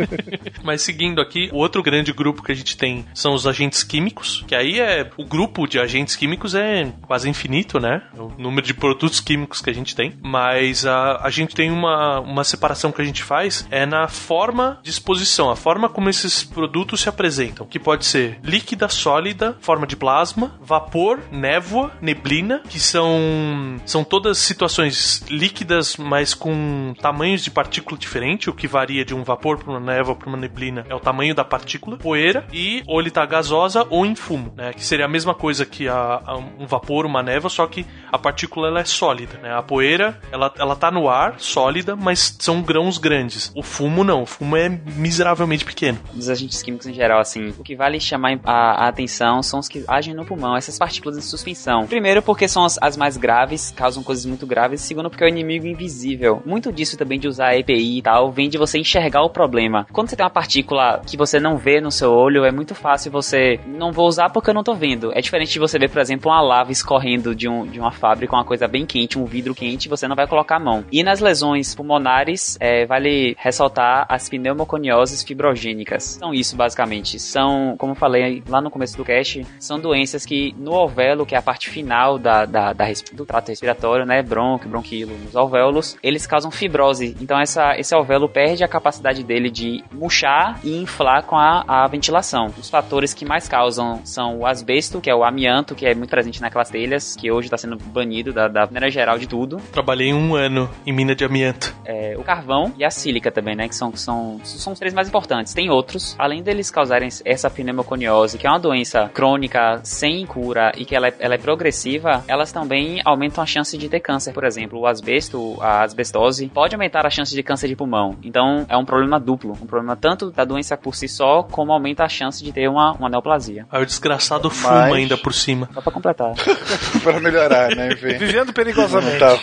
Mas 0.62 0.82
seguindo 0.82 1.20
aqui, 1.20 1.48
o 1.52 1.56
outro 1.56 1.82
grande 1.82 2.12
grupo 2.12 2.42
que 2.42 2.52
a 2.52 2.54
gente 2.54 2.76
tem 2.76 3.04
são 3.14 3.34
os 3.34 3.46
agentes 3.46 3.82
químicos, 3.82 4.44
que 4.46 4.54
aí 4.54 4.80
é 4.80 5.10
o 5.16 5.24
grupo 5.24 5.66
de 5.66 5.78
agentes 5.78 6.16
químicos 6.16 6.54
é 6.54 6.92
quase 7.02 7.28
infinito, 7.28 7.78
né? 7.78 8.02
O 8.16 8.32
número 8.38 8.66
de 8.66 8.74
produtos 8.74 9.20
químicos 9.20 9.60
que 9.60 9.70
a 9.70 9.74
gente 9.74 9.94
tem, 9.94 10.14
mas 10.22 10.86
a, 10.86 11.20
a 11.22 11.30
gente 11.30 11.54
tem 11.54 11.70
uma, 11.70 12.20
uma 12.20 12.44
separação 12.44 12.92
que 12.92 13.02
a 13.02 13.04
gente 13.04 13.22
faz 13.22 13.66
é 13.70 13.86
na 13.86 14.08
forma 14.08 14.78
de 14.82 14.90
exposição, 14.90 15.50
a 15.50 15.56
forma 15.56 15.88
como 15.88 16.08
esses 16.08 16.42
produtos 16.42 17.00
se 17.00 17.08
apresentam, 17.08 17.66
que 17.66 17.78
pode 17.78 18.04
ser 18.04 18.38
líquida, 18.42 18.88
sólida, 18.88 19.56
forma 19.60 19.86
de 19.86 19.96
plasma, 19.96 20.58
vapor, 20.60 21.20
névoa, 21.30 21.92
neblina, 22.00 22.62
que 22.68 22.80
são 22.80 23.80
são 23.84 24.04
todas 24.04 24.38
situações 24.38 25.24
líquidas, 25.28 25.96
mas 25.96 26.34
com 26.34 26.94
tamanhos 27.00 27.42
de 27.42 27.50
partícula 27.50 27.98
diferente, 27.98 28.50
o 28.50 28.54
que 28.54 28.66
varia 28.66 29.04
de 29.04 29.14
um 29.14 29.22
vapor 29.22 29.58
para 29.58 29.70
uma 29.70 29.80
névoa 29.94 30.14
para 30.14 30.28
uma 30.28 30.38
neblina 30.38 30.84
é 30.88 30.94
o 30.94 31.00
tamanho 31.00 31.34
da 31.34 31.44
partícula, 31.44 31.96
poeira 31.96 32.44
e 32.52 32.82
ou 32.86 33.00
ele 33.00 33.10
tá 33.10 33.24
gasosa 33.26 33.86
ou 33.90 34.06
em 34.06 34.14
fumo, 34.14 34.52
né? 34.56 34.72
Que 34.72 34.84
seria 34.84 35.04
a 35.04 35.08
mesma 35.08 35.34
coisa 35.34 35.66
que 35.66 35.88
a, 35.88 36.22
a 36.24 36.36
um 36.36 36.66
vapor, 36.66 37.06
uma 37.06 37.22
névoa, 37.22 37.50
só 37.50 37.66
que 37.66 37.86
a 38.10 38.18
partícula 38.18 38.68
ela 38.68 38.80
é 38.80 38.84
sólida, 38.84 39.38
né? 39.38 39.54
A 39.54 39.62
poeira 39.62 40.18
ela, 40.32 40.52
ela 40.58 40.76
tá 40.76 40.90
no 40.90 41.08
ar, 41.08 41.34
sólida, 41.38 41.96
mas 41.96 42.36
são 42.38 42.62
grãos 42.62 42.98
grandes. 42.98 43.52
O 43.54 43.62
fumo 43.62 44.04
não, 44.04 44.22
o 44.22 44.26
fumo 44.26 44.56
é 44.56 44.68
miseravelmente 44.68 45.64
pequeno. 45.64 45.98
Dos 46.12 46.28
agentes 46.28 46.62
químicos 46.62 46.86
em 46.86 46.94
geral, 46.94 47.20
assim, 47.20 47.52
o 47.58 47.62
que 47.64 47.76
vale 47.76 48.00
chamar 48.00 48.38
a, 48.44 48.84
a 48.84 48.88
atenção 48.88 49.42
são 49.42 49.60
os 49.60 49.68
que 49.68 49.84
agem 49.88 50.14
no 50.14 50.24
pulmão, 50.24 50.56
essas 50.56 50.78
partículas 50.78 51.16
de 51.16 51.24
suspensão. 51.24 51.86
Primeiro, 51.86 52.22
porque 52.22 52.46
são 52.46 52.64
as, 52.64 52.78
as 52.80 52.96
mais 52.96 53.16
graves, 53.16 53.72
causam 53.76 54.02
coisas 54.02 54.26
muito 54.26 54.46
graves. 54.46 54.80
Segundo, 54.80 55.10
porque 55.10 55.24
é 55.24 55.26
o 55.26 55.30
inimigo 55.30 55.66
invisível. 55.66 56.42
Muito 56.44 56.72
disso 56.72 56.96
também 56.96 57.18
de 57.18 57.28
usar 57.28 57.56
EPI 57.56 57.98
e 57.98 58.02
tal, 58.02 58.30
vem 58.30 58.48
de 58.48 58.58
você 58.58 58.78
enxergar 58.78 59.22
o 59.22 59.30
problema. 59.30 59.69
Problema. 59.70 59.86
Quando 59.92 60.10
você 60.10 60.16
tem 60.16 60.24
uma 60.24 60.30
partícula 60.30 61.00
que 61.06 61.16
você 61.16 61.38
não 61.38 61.56
vê 61.56 61.80
no 61.80 61.90
seu 61.90 62.12
olho, 62.12 62.44
é 62.44 62.50
muito 62.50 62.74
fácil 62.74 63.10
você. 63.10 63.60
Não 63.66 63.92
vou 63.92 64.06
usar 64.06 64.30
porque 64.30 64.50
eu 64.50 64.54
não 64.54 64.64
tô 64.64 64.74
vendo. 64.74 65.12
É 65.14 65.20
diferente 65.20 65.52
de 65.52 65.58
você 65.58 65.78
ver, 65.78 65.88
por 65.88 66.00
exemplo, 66.00 66.30
uma 66.30 66.40
lava 66.40 66.72
escorrendo 66.72 67.34
de, 67.34 67.48
um, 67.48 67.66
de 67.66 67.78
uma 67.78 67.92
fábrica, 67.92 68.34
uma 68.34 68.44
coisa 68.44 68.66
bem 68.66 68.84
quente, 68.84 69.18
um 69.18 69.24
vidro 69.24 69.54
quente, 69.54 69.88
você 69.88 70.08
não 70.08 70.16
vai 70.16 70.26
colocar 70.26 70.56
a 70.56 70.60
mão. 70.60 70.84
E 70.90 71.02
nas 71.02 71.20
lesões 71.20 71.74
pulmonares, 71.74 72.56
é, 72.60 72.84
vale 72.84 73.36
ressaltar 73.38 74.06
as 74.08 74.28
pneumoconioses 74.28 75.22
fibrogênicas. 75.22 76.18
São 76.18 76.34
isso, 76.34 76.56
basicamente. 76.56 77.18
São, 77.18 77.76
como 77.78 77.94
falei 77.94 78.42
lá 78.48 78.60
no 78.60 78.70
começo 78.70 78.96
do 78.96 79.04
cast, 79.04 79.46
são 79.58 79.78
doenças 79.78 80.26
que 80.26 80.54
no 80.58 80.74
alvéolo, 80.74 81.24
que 81.24 81.34
é 81.34 81.38
a 81.38 81.42
parte 81.42 81.70
final 81.70 82.18
da, 82.18 82.44
da, 82.44 82.72
da 82.72 82.90
do 83.12 83.24
trato 83.24 83.50
respiratório, 83.50 84.04
né, 84.04 84.20
bronco, 84.20 84.68
bronquilo, 84.68 85.16
nos 85.16 85.36
alvéolos, 85.36 85.96
eles 86.02 86.26
causam 86.26 86.50
fibrose. 86.50 87.16
Então 87.20 87.40
essa, 87.40 87.78
esse 87.78 87.94
alvéolo 87.94 88.28
perde 88.28 88.64
a 88.64 88.68
capacidade 88.68 89.22
dele 89.22 89.50
de 89.50 89.59
murchar 89.92 90.58
e 90.64 90.76
inflar 90.76 91.24
com 91.24 91.36
a, 91.36 91.64
a 91.66 91.86
ventilação. 91.86 92.46
Os 92.58 92.70
fatores 92.70 93.14
que 93.14 93.24
mais 93.24 93.48
causam 93.48 94.00
são 94.04 94.38
o 94.38 94.46
asbesto, 94.46 95.00
que 95.00 95.10
é 95.10 95.14
o 95.14 95.24
amianto, 95.24 95.74
que 95.74 95.86
é 95.86 95.94
muito 95.94 96.10
presente 96.10 96.40
naquelas 96.40 96.70
telhas, 96.70 97.16
que 97.16 97.30
hoje 97.30 97.46
está 97.46 97.56
sendo 97.56 97.76
banido 97.76 98.32
da, 98.32 98.48
da 98.48 98.66
maneira 98.66 98.90
geral 98.90 99.18
de 99.18 99.26
tudo. 99.26 99.58
Trabalhei 99.72 100.12
um 100.12 100.34
ano 100.34 100.68
em 100.86 100.92
mina 100.92 101.14
de 101.14 101.24
amianto. 101.24 101.74
É, 101.84 102.14
o 102.16 102.22
carvão 102.22 102.72
e 102.78 102.84
a 102.84 102.90
sílica 102.90 103.30
também, 103.30 103.54
né, 103.54 103.68
que 103.68 103.74
são, 103.74 103.94
são, 103.94 104.40
são 104.44 104.72
os 104.72 104.78
três 104.78 104.94
mais 104.94 105.08
importantes. 105.08 105.54
Tem 105.54 105.70
outros, 105.70 106.14
além 106.18 106.42
deles 106.42 106.70
causarem 106.70 107.08
essa 107.24 107.50
pneumoconiose, 107.50 108.38
que 108.38 108.46
é 108.46 108.50
uma 108.50 108.58
doença 108.58 109.08
crônica 109.12 109.80
sem 109.82 110.26
cura 110.26 110.72
e 110.76 110.84
que 110.84 110.94
ela 110.94 111.08
é, 111.08 111.14
ela 111.18 111.34
é 111.34 111.38
progressiva, 111.38 112.24
elas 112.26 112.52
também 112.52 113.00
aumentam 113.04 113.42
a 113.42 113.46
chance 113.46 113.76
de 113.76 113.88
ter 113.88 114.00
câncer, 114.00 114.32
por 114.32 114.44
exemplo. 114.44 114.78
O 114.78 114.86
asbesto, 114.86 115.56
a 115.60 115.82
asbestose, 115.82 116.48
pode 116.48 116.74
aumentar 116.74 117.06
a 117.06 117.10
chance 117.10 117.34
de 117.34 117.42
câncer 117.42 117.68
de 117.68 117.76
pulmão. 117.76 118.16
Então 118.22 118.66
é 118.68 118.76
um 118.76 118.84
problema 118.84 119.18
duplo. 119.18 119.49
Um 119.52 119.66
problema 119.66 119.96
tanto 119.96 120.30
da 120.30 120.44
doença 120.44 120.76
por 120.76 120.94
si 120.94 121.08
só, 121.08 121.42
como 121.42 121.72
aumenta 121.72 122.04
a 122.04 122.08
chance 122.08 122.42
de 122.42 122.52
ter 122.52 122.68
uma, 122.68 122.92
uma 122.92 123.08
neoplasia. 123.08 123.66
Aí 123.70 123.82
o 123.82 123.86
desgraçado 123.86 124.48
Mas... 124.48 124.58
fuma 124.58 124.96
ainda 124.96 125.16
por 125.16 125.32
cima. 125.32 125.68
Só 125.72 125.80
pra 125.80 125.92
completar. 125.92 126.32
pra 127.02 127.20
melhorar, 127.20 127.74
né? 127.74 127.88
Enfim. 127.92 128.18
Vivendo 128.18 128.52
perigosamente. 128.52 129.18
Tá, 129.18 129.36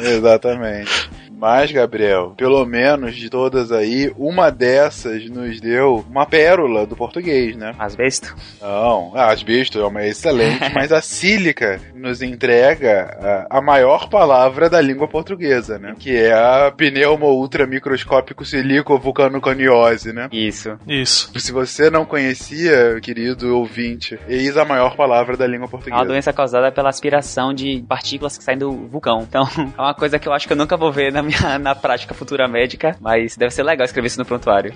exatamente. 0.00 1.10
Mas, 1.36 1.70
Gabriel, 1.70 2.32
pelo 2.34 2.64
menos 2.64 3.14
de 3.14 3.28
todas 3.28 3.70
aí, 3.70 4.10
uma 4.16 4.50
dessas 4.50 5.28
nos 5.28 5.60
deu 5.60 6.02
uma 6.08 6.24
pérola 6.24 6.86
do 6.86 6.96
português, 6.96 7.54
né? 7.54 7.74
Asbesto? 7.78 8.34
Não, 8.60 9.12
ah, 9.14 9.30
asbesto 9.30 9.78
é 9.78 9.86
uma 9.86 10.04
excelente, 10.04 10.72
mas 10.74 10.90
a 10.92 11.02
sílica 11.02 11.78
nos 11.94 12.22
entrega 12.22 13.46
a, 13.50 13.58
a, 13.58 13.60
maior 13.60 14.08
palavra 14.08 14.70
da 14.70 14.80
língua 14.80 15.06
portuguesa, 15.06 15.78
né? 15.78 15.94
Que 15.98 16.16
é 16.16 16.32
a 16.32 16.72
pneumo 16.74 17.26
ultra 17.26 17.66
microscópico 17.66 18.44
silico 18.44 18.98
vulcanoconiose, 18.98 20.14
né? 20.14 20.28
Isso. 20.32 20.78
Isso. 20.88 21.30
Se 21.38 21.52
você 21.52 21.90
não 21.90 22.06
conhecia, 22.06 22.98
querido 23.02 23.58
ouvinte, 23.58 24.18
eis 24.26 24.56
a 24.56 24.64
maior 24.64 24.96
palavra 24.96 25.36
da 25.36 25.46
língua 25.46 25.68
portuguesa. 25.68 25.96
É 25.96 26.00
uma 26.00 26.06
doença 26.06 26.32
causada 26.32 26.72
pela 26.72 26.88
aspiração 26.88 27.52
de 27.52 27.84
partículas 27.86 28.38
que 28.38 28.44
saem 28.44 28.58
do 28.58 28.72
vulcão. 28.72 29.20
Então, 29.20 29.46
é 29.76 29.80
uma 29.80 29.94
coisa 29.94 30.18
que 30.18 30.26
eu 30.26 30.32
acho 30.32 30.46
que 30.46 30.54
eu 30.54 30.56
nunca 30.56 30.78
vou 30.78 30.90
ver 30.90 31.12
na 31.12 31.25
minha 31.26 31.58
na 31.60 31.74
prática 31.74 32.14
futura 32.14 32.48
médica, 32.48 32.96
mas 33.00 33.36
deve 33.36 33.52
ser 33.52 33.62
legal 33.62 33.84
escrever 33.84 34.06
isso 34.06 34.18
no 34.18 34.24
prontuário. 34.24 34.72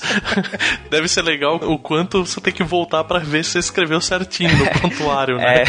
deve 0.90 1.08
ser 1.08 1.22
legal 1.22 1.56
o 1.56 1.78
quanto 1.78 2.24
você 2.24 2.40
tem 2.40 2.52
que 2.52 2.62
voltar 2.62 3.04
para 3.04 3.18
ver 3.18 3.44
se 3.44 3.52
você 3.52 3.58
escreveu 3.58 4.00
certinho 4.00 4.56
no 4.56 4.70
prontuário, 4.78 5.38
né? 5.38 5.62
É. 5.62 5.64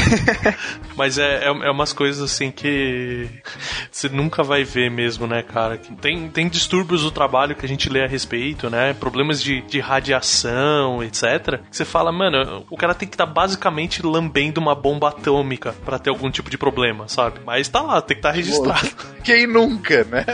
mas 0.95 1.17
é, 1.17 1.45
é, 1.45 1.47
é, 1.47 1.71
umas 1.71 1.93
coisas 1.93 2.21
assim 2.21 2.51
que 2.51 3.27
você 3.91 4.09
nunca 4.09 4.43
vai 4.43 4.63
ver 4.63 4.91
mesmo, 4.91 5.25
né, 5.27 5.41
cara? 5.41 5.79
Tem, 6.01 6.29
tem 6.29 6.47
distúrbios 6.47 7.03
do 7.03 7.11
trabalho 7.11 7.55
que 7.55 7.65
a 7.65 7.69
gente 7.69 7.89
lê 7.89 8.03
a 8.03 8.07
respeito, 8.07 8.69
né? 8.69 8.93
Problemas 8.93 9.41
de, 9.41 9.61
de 9.61 9.79
radiação, 9.79 11.03
etc. 11.03 11.59
Que 11.69 11.77
você 11.77 11.85
fala, 11.85 12.11
mano, 12.11 12.65
o 12.69 12.77
cara 12.77 12.93
tem 12.93 13.07
que 13.07 13.15
estar 13.15 13.27
tá 13.27 13.33
basicamente 13.33 14.05
lambendo 14.05 14.59
uma 14.59 14.75
bomba 14.75 15.09
atômica 15.09 15.73
para 15.85 15.97
ter 15.99 16.09
algum 16.09 16.29
tipo 16.29 16.49
de 16.49 16.57
problema, 16.57 17.07
sabe? 17.07 17.39
Mas 17.45 17.67
tá 17.67 17.81
lá, 17.81 18.01
tem 18.01 18.15
que 18.15 18.19
estar 18.19 18.29
tá 18.29 18.35
registrado. 18.35 18.89
Quem 19.23 19.47
nunca? 19.47 19.84
Nunca, 19.85 20.03
né? 20.05 20.25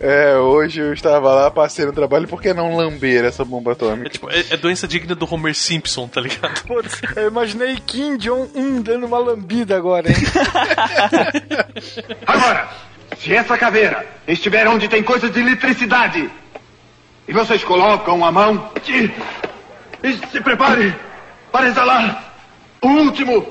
É, 0.00 0.32
é, 0.32 0.38
hoje 0.38 0.80
eu 0.80 0.92
estava 0.92 1.32
lá, 1.32 1.50
passei 1.50 1.84
no 1.84 1.92
trabalho, 1.92 2.26
por 2.26 2.40
que 2.40 2.54
não 2.54 2.74
lamber 2.74 3.24
essa 3.24 3.44
bomba 3.44 3.72
atômica? 3.72 4.06
É, 4.06 4.10
tipo, 4.10 4.30
é, 4.30 4.44
é 4.50 4.56
doença 4.56 4.88
digna 4.88 5.14
do 5.14 5.32
Homer 5.32 5.54
Simpson, 5.54 6.08
tá 6.08 6.20
ligado? 6.20 6.60
Putz, 6.64 7.00
eu 7.16 7.28
imaginei 7.28 7.76
Kim 7.86 8.16
Jong-un 8.16 8.80
dando 8.80 9.06
uma 9.06 9.18
lambida 9.18 9.76
agora, 9.76 10.08
hein? 10.08 10.16
agora, 12.26 12.68
se 13.18 13.34
essa 13.34 13.58
caveira 13.58 14.06
estiver 14.26 14.66
onde 14.66 14.88
tem 14.88 15.02
coisas 15.02 15.30
de 15.30 15.40
eletricidade, 15.40 16.30
e 17.28 17.32
vocês 17.32 17.62
colocam 17.62 18.24
a 18.24 18.32
mão 18.32 18.72
e 20.02 20.12
se 20.12 20.40
prepare 20.40 20.94
para 21.52 21.68
exalar 21.68 22.34
o 22.82 22.88
último 22.88 23.46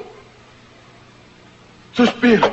suspiro. 1.93 2.51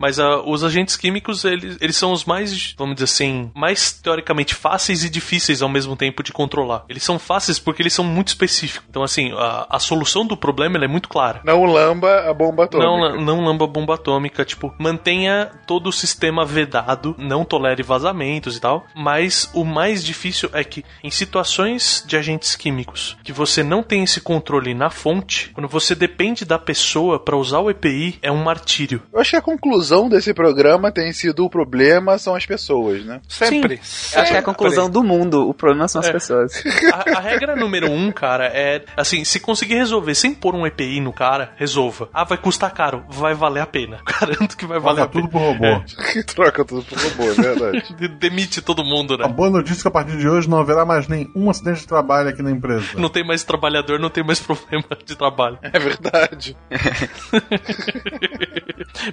Mas 0.00 0.18
uh, 0.18 0.42
os 0.46 0.64
agentes 0.64 0.96
químicos, 0.96 1.44
eles, 1.44 1.76
eles 1.78 1.96
são 1.96 2.10
os 2.12 2.24
mais, 2.24 2.74
vamos 2.78 2.94
dizer 2.94 3.04
assim, 3.04 3.50
mais 3.54 3.92
teoricamente 3.92 4.54
fáceis 4.54 5.04
e 5.04 5.10
difíceis 5.10 5.60
ao 5.60 5.68
mesmo 5.68 5.94
tempo 5.94 6.22
de 6.22 6.32
controlar. 6.32 6.84
Eles 6.88 7.02
são 7.02 7.18
fáceis 7.18 7.58
porque 7.58 7.82
eles 7.82 7.92
são 7.92 8.04
muito 8.04 8.28
específicos. 8.28 8.86
Então, 8.88 9.02
assim, 9.02 9.30
a, 9.32 9.66
a 9.68 9.78
solução 9.78 10.26
do 10.26 10.36
problema 10.36 10.82
é 10.82 10.88
muito 10.88 11.08
clara. 11.08 11.42
Não 11.44 11.64
lamba 11.64 12.30
a 12.30 12.32
bomba 12.32 12.64
atômica. 12.64 12.88
Não, 12.88 13.20
não 13.20 13.44
lamba 13.44 13.64
a 13.66 13.68
bomba 13.68 13.94
atômica. 13.94 14.44
Tipo, 14.44 14.74
mantenha 14.78 15.50
todo 15.66 15.88
o 15.88 15.92
sistema 15.92 16.46
vedado, 16.46 17.14
não 17.18 17.44
tolere 17.44 17.82
vazamentos 17.82 18.56
e 18.56 18.60
tal. 18.60 18.86
Mas 18.96 19.50
o 19.52 19.64
mais 19.64 20.02
difícil 20.02 20.48
é 20.54 20.64
que, 20.64 20.82
em 21.04 21.10
situações 21.10 22.02
de 22.06 22.16
agentes 22.16 22.56
químicos, 22.56 23.18
que 23.22 23.32
você 23.32 23.62
não 23.62 23.82
tem 23.82 24.02
esse 24.02 24.20
controle 24.20 24.72
na 24.72 24.88
fonte, 24.88 25.50
quando 25.50 25.68
você 25.68 25.94
depende 25.94 26.44
da 26.46 26.58
pessoa 26.58 27.18
para 27.18 27.36
usar 27.36 27.58
o 27.58 27.70
EPI, 27.70 28.18
é 28.22 28.32
um 28.32 28.42
martírio. 28.42 29.02
Eu 29.12 29.20
acho 29.20 29.30
que 29.30 29.36
a 29.36 29.42
conclusão 29.42 29.89
conclusão 29.90 30.08
desse 30.08 30.32
programa 30.32 30.92
tem 30.92 31.12
sido 31.12 31.44
o 31.44 31.50
problema 31.50 32.16
são 32.18 32.34
as 32.34 32.46
pessoas, 32.46 33.04
né? 33.04 33.20
Sempre. 33.28 33.80
Sim. 33.82 34.18
Acho 34.18 34.30
que 34.30 34.36
é 34.36 34.40
a 34.40 34.42
conclusão 34.42 34.88
do 34.88 35.02
mundo. 35.02 35.48
O 35.48 35.54
problema 35.54 35.88
são 35.88 36.00
as 36.00 36.08
é. 36.08 36.12
pessoas. 36.12 36.62
A, 36.92 37.18
a, 37.18 37.20
regra 37.20 37.56
número 37.56 37.90
um, 37.90 38.12
cara, 38.12 38.46
é 38.46 38.84
assim: 38.96 39.24
se 39.24 39.40
conseguir 39.40 39.74
resolver 39.74 40.14
sem 40.14 40.32
pôr 40.32 40.54
um 40.54 40.66
EPI 40.66 41.00
no 41.00 41.12
cara, 41.12 41.52
resolva. 41.56 42.08
Ah, 42.12 42.24
vai 42.24 42.38
custar 42.38 42.72
caro, 42.72 43.04
vai 43.08 43.34
valer 43.34 43.60
a 43.60 43.66
pena. 43.66 43.98
Garanto 44.20 44.56
que 44.56 44.66
vai 44.66 44.78
valer 44.78 45.08
Troca 45.08 45.10
a 45.10 45.12
pena. 45.12 45.22
tudo 45.22 45.30
pro 45.30 45.40
robô. 45.40 45.64
É. 45.64 46.22
Troca 46.22 46.64
tudo 46.64 46.84
pro 46.84 47.00
robô, 47.00 47.30
é 47.30 47.34
verdade. 47.34 47.96
Demite 48.20 48.62
todo 48.62 48.84
mundo, 48.84 49.18
né? 49.18 49.24
A 49.24 49.28
boa 49.28 49.50
notícia 49.50 49.80
é 49.80 49.82
que 49.82 49.88
a 49.88 49.90
partir 49.90 50.16
de 50.16 50.28
hoje 50.28 50.48
não 50.48 50.58
haverá 50.58 50.84
mais 50.84 51.08
nenhum 51.08 51.50
acidente 51.50 51.80
de 51.80 51.88
trabalho 51.88 52.28
aqui 52.28 52.42
na 52.42 52.50
empresa. 52.50 52.86
Não 52.96 53.08
tem 53.08 53.26
mais 53.26 53.42
trabalhador, 53.42 53.98
não 53.98 54.10
tem 54.10 54.22
mais 54.22 54.38
problema 54.40 54.84
de 55.04 55.16
trabalho. 55.16 55.58
É 55.62 55.78
verdade. 55.78 56.56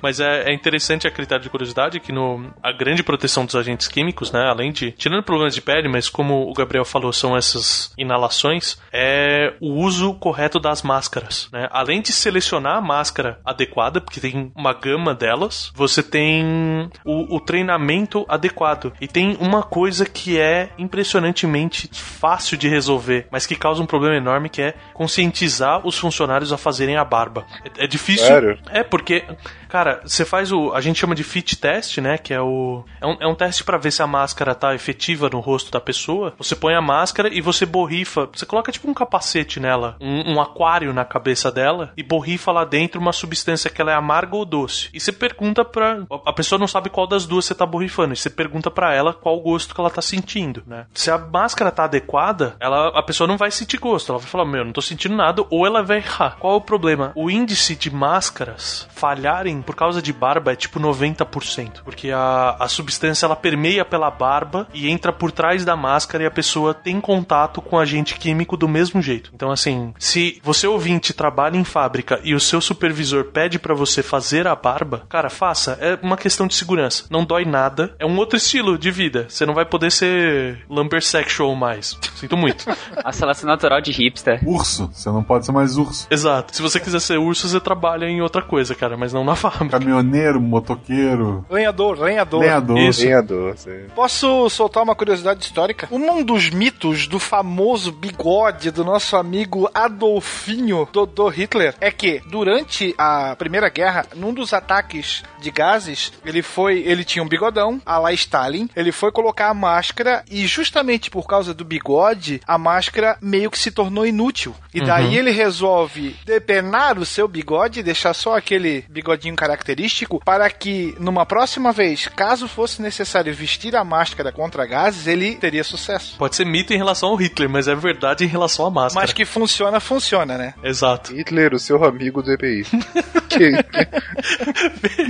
Mas 0.02 0.20
é, 0.20 0.52
é 0.52 0.54
interessante 0.54 0.67
a 0.68 1.12
critério 1.12 1.44
de 1.44 1.50
curiosidade 1.50 2.00
que 2.00 2.12
no, 2.12 2.54
a 2.62 2.72
grande 2.72 3.04
proteção 3.04 3.46
dos 3.46 3.56
agentes 3.56 3.88
químicos, 3.88 4.32
né, 4.32 4.42
além 4.50 4.72
de 4.72 4.92
tirando 4.92 5.24
problemas 5.24 5.56
de 5.56 5.62
pele, 5.62 5.88
mas 5.88 6.10
como 6.10 6.50
o 6.50 6.54
Gabriel 6.54 6.86
falou, 6.86 7.12
são 7.14 7.36
essas 7.36 7.92
inalações, 7.98 8.78
é 8.92 9.54
o 9.62 9.74
uso 9.74 10.14
correto 10.16 10.60
das 10.60 10.82
máscaras, 10.82 11.50
né? 11.52 11.68
Além 11.72 12.02
de 12.02 12.12
selecionar 12.12 12.78
a 12.78 12.82
máscara 12.82 13.40
adequada, 13.46 14.02
porque 14.02 14.20
tem 14.20 14.52
uma 14.56 14.74
gama 14.74 15.14
delas, 15.14 15.72
você 15.76 16.02
tem 16.02 16.90
o, 17.06 17.36
o 17.36 17.40
treinamento 17.40 18.26
adequado. 18.28 18.94
E 19.00 19.08
tem 19.08 19.38
uma 19.40 19.64
coisa 19.64 20.06
que 20.06 20.40
é 20.40 20.70
impressionantemente 20.78 21.90
fácil 21.92 22.58
de 22.58 22.68
resolver, 22.68 23.28
mas 23.32 23.46
que 23.46 23.56
causa 23.56 23.82
um 23.82 23.86
problema 23.86 24.16
enorme, 24.16 24.50
que 24.50 24.62
é 24.62 24.74
conscientizar 24.94 25.86
os 25.86 25.98
funcionários 25.98 26.52
a 26.52 26.58
fazerem 26.58 26.98
a 26.98 27.06
barba. 27.06 27.46
É, 27.78 27.86
é 27.86 27.88
difícil. 27.88 28.28
Sério? 28.28 28.60
É 28.70 28.84
porque 28.84 29.24
Cara, 29.68 30.02
você 30.04 30.26
faz 30.26 30.52
o. 30.52 30.74
A 30.74 30.82
gente 30.82 31.00
chama 31.00 31.16
de 31.16 31.24
fit 31.24 31.58
test, 31.58 31.98
né? 32.00 32.18
Que 32.18 32.34
é 32.34 32.42
o. 32.42 32.84
É 33.02 33.06
um, 33.06 33.18
é 33.22 33.28
um 33.28 33.36
teste 33.36 33.64
para 33.64 33.78
ver 33.78 33.92
se 33.92 34.02
a 34.02 34.08
máscara 34.08 34.56
tá 34.56 34.74
efetiva 34.74 35.30
no 35.30 35.40
rosto 35.40 35.72
da 35.72 35.80
pessoa. 35.80 36.34
Você 36.38 36.56
põe 36.56 36.74
a 36.74 36.82
máscara 36.82 37.34
e 37.34 37.42
você 37.42 37.66
borrifa. 37.66 38.30
Você 38.34 38.46
coloca 38.46 38.72
tipo 38.72 38.90
um 38.90 38.94
capacete 38.94 39.60
nela, 39.60 39.98
um, 40.00 40.34
um 40.34 40.42
aquário 40.42 40.94
na 40.94 41.06
cabeça 41.06 41.52
dela 41.52 41.92
e 41.98 42.04
borrifa 42.04 42.52
lá 42.52 42.64
dentro 42.64 43.02
uma 43.02 43.14
substância 43.14 43.70
que 43.70 43.82
ela 43.82 43.92
é 43.92 43.96
amarga 43.96 44.36
ou 44.36 44.46
doce. 44.46 44.90
E 44.94 45.00
você 45.00 45.12
pergunta 45.12 45.64
pra. 45.64 46.04
A 46.26 46.34
pessoa 46.34 46.60
não 46.60 46.68
sabe 46.68 46.90
qual 46.90 47.08
das 47.08 47.26
duas 47.26 47.46
você 47.46 47.56
tá 47.56 47.66
borrifando. 47.66 48.14
E 48.14 48.18
você 48.18 48.30
pergunta 48.30 48.72
para 48.72 48.94
ela 48.94 49.14
qual 49.14 49.40
gosto 49.40 49.74
que 49.76 49.82
ela 49.82 49.90
tá 49.90 50.02
sentindo, 50.02 50.64
né? 50.66 50.86
Se 50.94 51.12
a 51.12 51.18
máscara 51.18 51.72
tá 51.72 51.84
adequada, 51.84 52.56
ela, 52.60 52.88
a 52.90 53.04
pessoa 53.04 53.28
não 53.28 53.38
vai 53.38 53.52
sentir 53.52 53.78
gosto. 53.78 54.12
Ela 54.12 54.20
vai 54.20 54.30
falar, 54.30 54.46
meu, 54.46 54.64
não 54.64 54.74
tô 54.74 54.82
sentindo 54.82 55.16
nada. 55.16 55.46
Ou 55.50 55.66
ela 55.66 55.84
vai 55.84 55.98
errar. 55.98 56.38
Qual 56.40 56.54
é 56.54 56.58
o 56.58 56.62
problema? 56.62 57.12
O 57.16 57.30
índice 57.30 57.76
de 57.76 57.94
máscaras 57.94 58.88
falharem 58.92 59.57
por 59.62 59.76
causa 59.76 60.02
de 60.02 60.14
barba 60.14 60.54
é 60.54 60.56
tipo 60.56 60.80
90%, 60.80 61.84
porque 61.84 62.12
a, 62.12 62.56
a 62.60 62.68
substância 62.68 63.26
ela 63.26 63.36
permeia 63.36 63.86
pela 63.86 64.10
barba 64.10 64.68
e 64.74 64.90
entra 64.90 65.12
por 65.12 65.32
trás 65.32 65.64
da 65.66 65.76
máscara 65.76 66.24
e 66.24 66.28
a 66.28 66.32
pessoa 66.32 66.74
tem 66.74 67.00
contato 67.00 67.62
com 67.62 67.78
agente 67.78 68.16
químico 68.16 68.58
do 68.58 68.68
mesmo 68.68 69.02
jeito. 69.02 69.32
Então, 69.34 69.52
assim, 69.52 69.94
se 70.00 70.40
você 70.44 70.68
ouvinte 70.68 71.14
trabalha 71.14 71.58
em 71.58 71.64
fábrica 71.64 72.20
e 72.24 72.34
o 72.34 72.40
seu 72.40 72.62
supervisor 72.62 73.26
pede 73.26 73.60
pra 73.60 73.74
você 73.74 74.02
fazer 74.02 74.48
a 74.48 74.56
barba, 74.56 75.04
cara, 75.10 75.30
faça. 75.30 75.78
É 75.82 75.98
uma 76.02 76.18
questão 76.18 76.48
de 76.48 76.56
segurança. 76.56 77.06
Não 77.10 77.26
dói 77.26 77.46
nada. 77.46 77.96
É 78.00 78.06
um 78.06 78.18
outro 78.18 78.38
estilo 78.38 78.78
de 78.78 78.92
vida. 78.92 79.26
Você 79.30 79.46
não 79.46 79.54
vai 79.54 79.66
poder 79.66 79.92
ser 79.92 80.66
lumbersexual 80.70 81.56
mais. 81.56 81.98
Sinto 82.16 82.38
muito. 82.38 82.66
A 83.04 83.12
seleção 83.12 83.48
natural 83.48 83.82
de 83.82 83.92
hipster. 83.92 84.42
Urso. 84.46 84.90
Você 84.92 85.10
não 85.10 85.24
pode 85.24 85.46
ser 85.46 85.52
mais 85.52 85.78
urso. 85.78 86.08
Exato. 86.10 86.56
Se 86.56 86.62
você 86.62 86.80
quiser 86.80 87.00
ser 87.00 87.18
urso, 87.18 87.48
você 87.48 87.60
trabalha 87.60 88.06
em 88.06 88.22
outra 88.22 88.42
coisa, 88.42 88.76
cara, 88.76 88.98
mas 88.98 89.14
não 89.14 89.24
na 89.24 89.36
fábrica. 89.36 89.47
Caminhoneiro, 89.70 90.40
motoqueiro, 90.40 91.46
Lenhador, 91.50 92.00
lenhador. 92.00 92.42
lenhador. 92.42 92.78
Isso. 92.78 93.04
Lenhador, 93.04 93.58
sei. 93.58 93.86
Posso 93.96 94.50
soltar 94.50 94.84
uma 94.84 94.96
curiosidade 94.96 95.44
histórica? 95.44 95.88
Um 95.92 96.24
dos 96.24 96.50
mitos 96.50 97.08
do 97.08 97.20
famoso 97.20 97.92
bigode 97.92 98.72
do 98.72 98.84
nosso 98.84 99.16
amigo 99.16 99.70
Adolfinho 99.74 100.88
Dodô 100.92 101.30
Hitler 101.30 101.76
é 101.80 101.92
que 101.92 102.22
durante 102.30 102.94
a 102.98 103.36
Primeira 103.36 103.70
Guerra, 103.70 104.06
num 104.16 104.34
dos 104.34 104.54
ataques 104.54 105.24
de 105.40 105.52
gases, 105.52 106.12
ele 106.26 106.42
foi, 106.42 106.80
ele 106.80 107.04
tinha 107.04 107.24
um 107.24 107.28
bigodão, 107.28 107.82
a 107.86 107.98
lá 107.98 108.12
Stalin, 108.14 108.70
ele 108.76 108.92
foi 108.92 109.12
colocar 109.12 109.50
a 109.50 109.54
máscara 109.54 110.24
e 110.30 110.46
justamente 110.48 111.10
por 111.10 111.28
causa 111.28 111.54
do 111.54 111.64
bigode, 111.66 112.42
a 112.48 112.58
máscara 112.58 113.18
meio 113.22 113.52
que 113.52 113.60
se 113.60 113.72
tornou 113.72 114.06
inútil. 114.06 114.56
E 114.74 114.82
daí 114.82 115.18
ele 115.18 115.32
resolve 115.32 116.16
depenar 116.26 116.98
o 117.00 117.06
seu 117.06 117.28
bigode, 117.28 117.84
deixar 117.84 118.14
só 118.14 118.38
aquele 118.38 118.86
bigodinho 118.90 119.36
característico 119.38 120.20
para 120.24 120.50
que 120.50 120.96
numa 121.00 121.26
próxima 121.26 121.72
vez, 121.72 122.08
caso 122.08 122.48
fosse 122.48 122.82
necessário 122.82 123.34
vestir 123.34 123.76
a 123.76 123.84
máscara 123.84 124.32
contra 124.32 124.66
gases, 124.66 125.06
ele 125.08 125.36
teria 125.36 125.64
sucesso. 125.64 126.18
Pode 126.18 126.36
ser 126.36 126.46
mito 126.46 126.74
em 126.74 126.78
relação 126.78 127.10
ao 127.10 127.16
Hitler, 127.16 127.50
mas 127.50 127.68
é 127.68 127.76
verdade 127.76 128.26
em 128.26 128.28
relação 128.28 128.66
à 128.66 128.72
máscara. 128.72 129.04
Mas 129.04 129.14
que 129.14 129.24
funciona, 129.26 129.80
funciona, 129.80 130.38
né? 130.38 130.54
Exato. 130.64 131.14
Hitler, 131.14 131.54
o 131.54 131.60
seu 131.60 131.84
amigo 131.84 132.22
do 132.22 132.32
EPI. 132.32 132.64
que... 133.30 133.52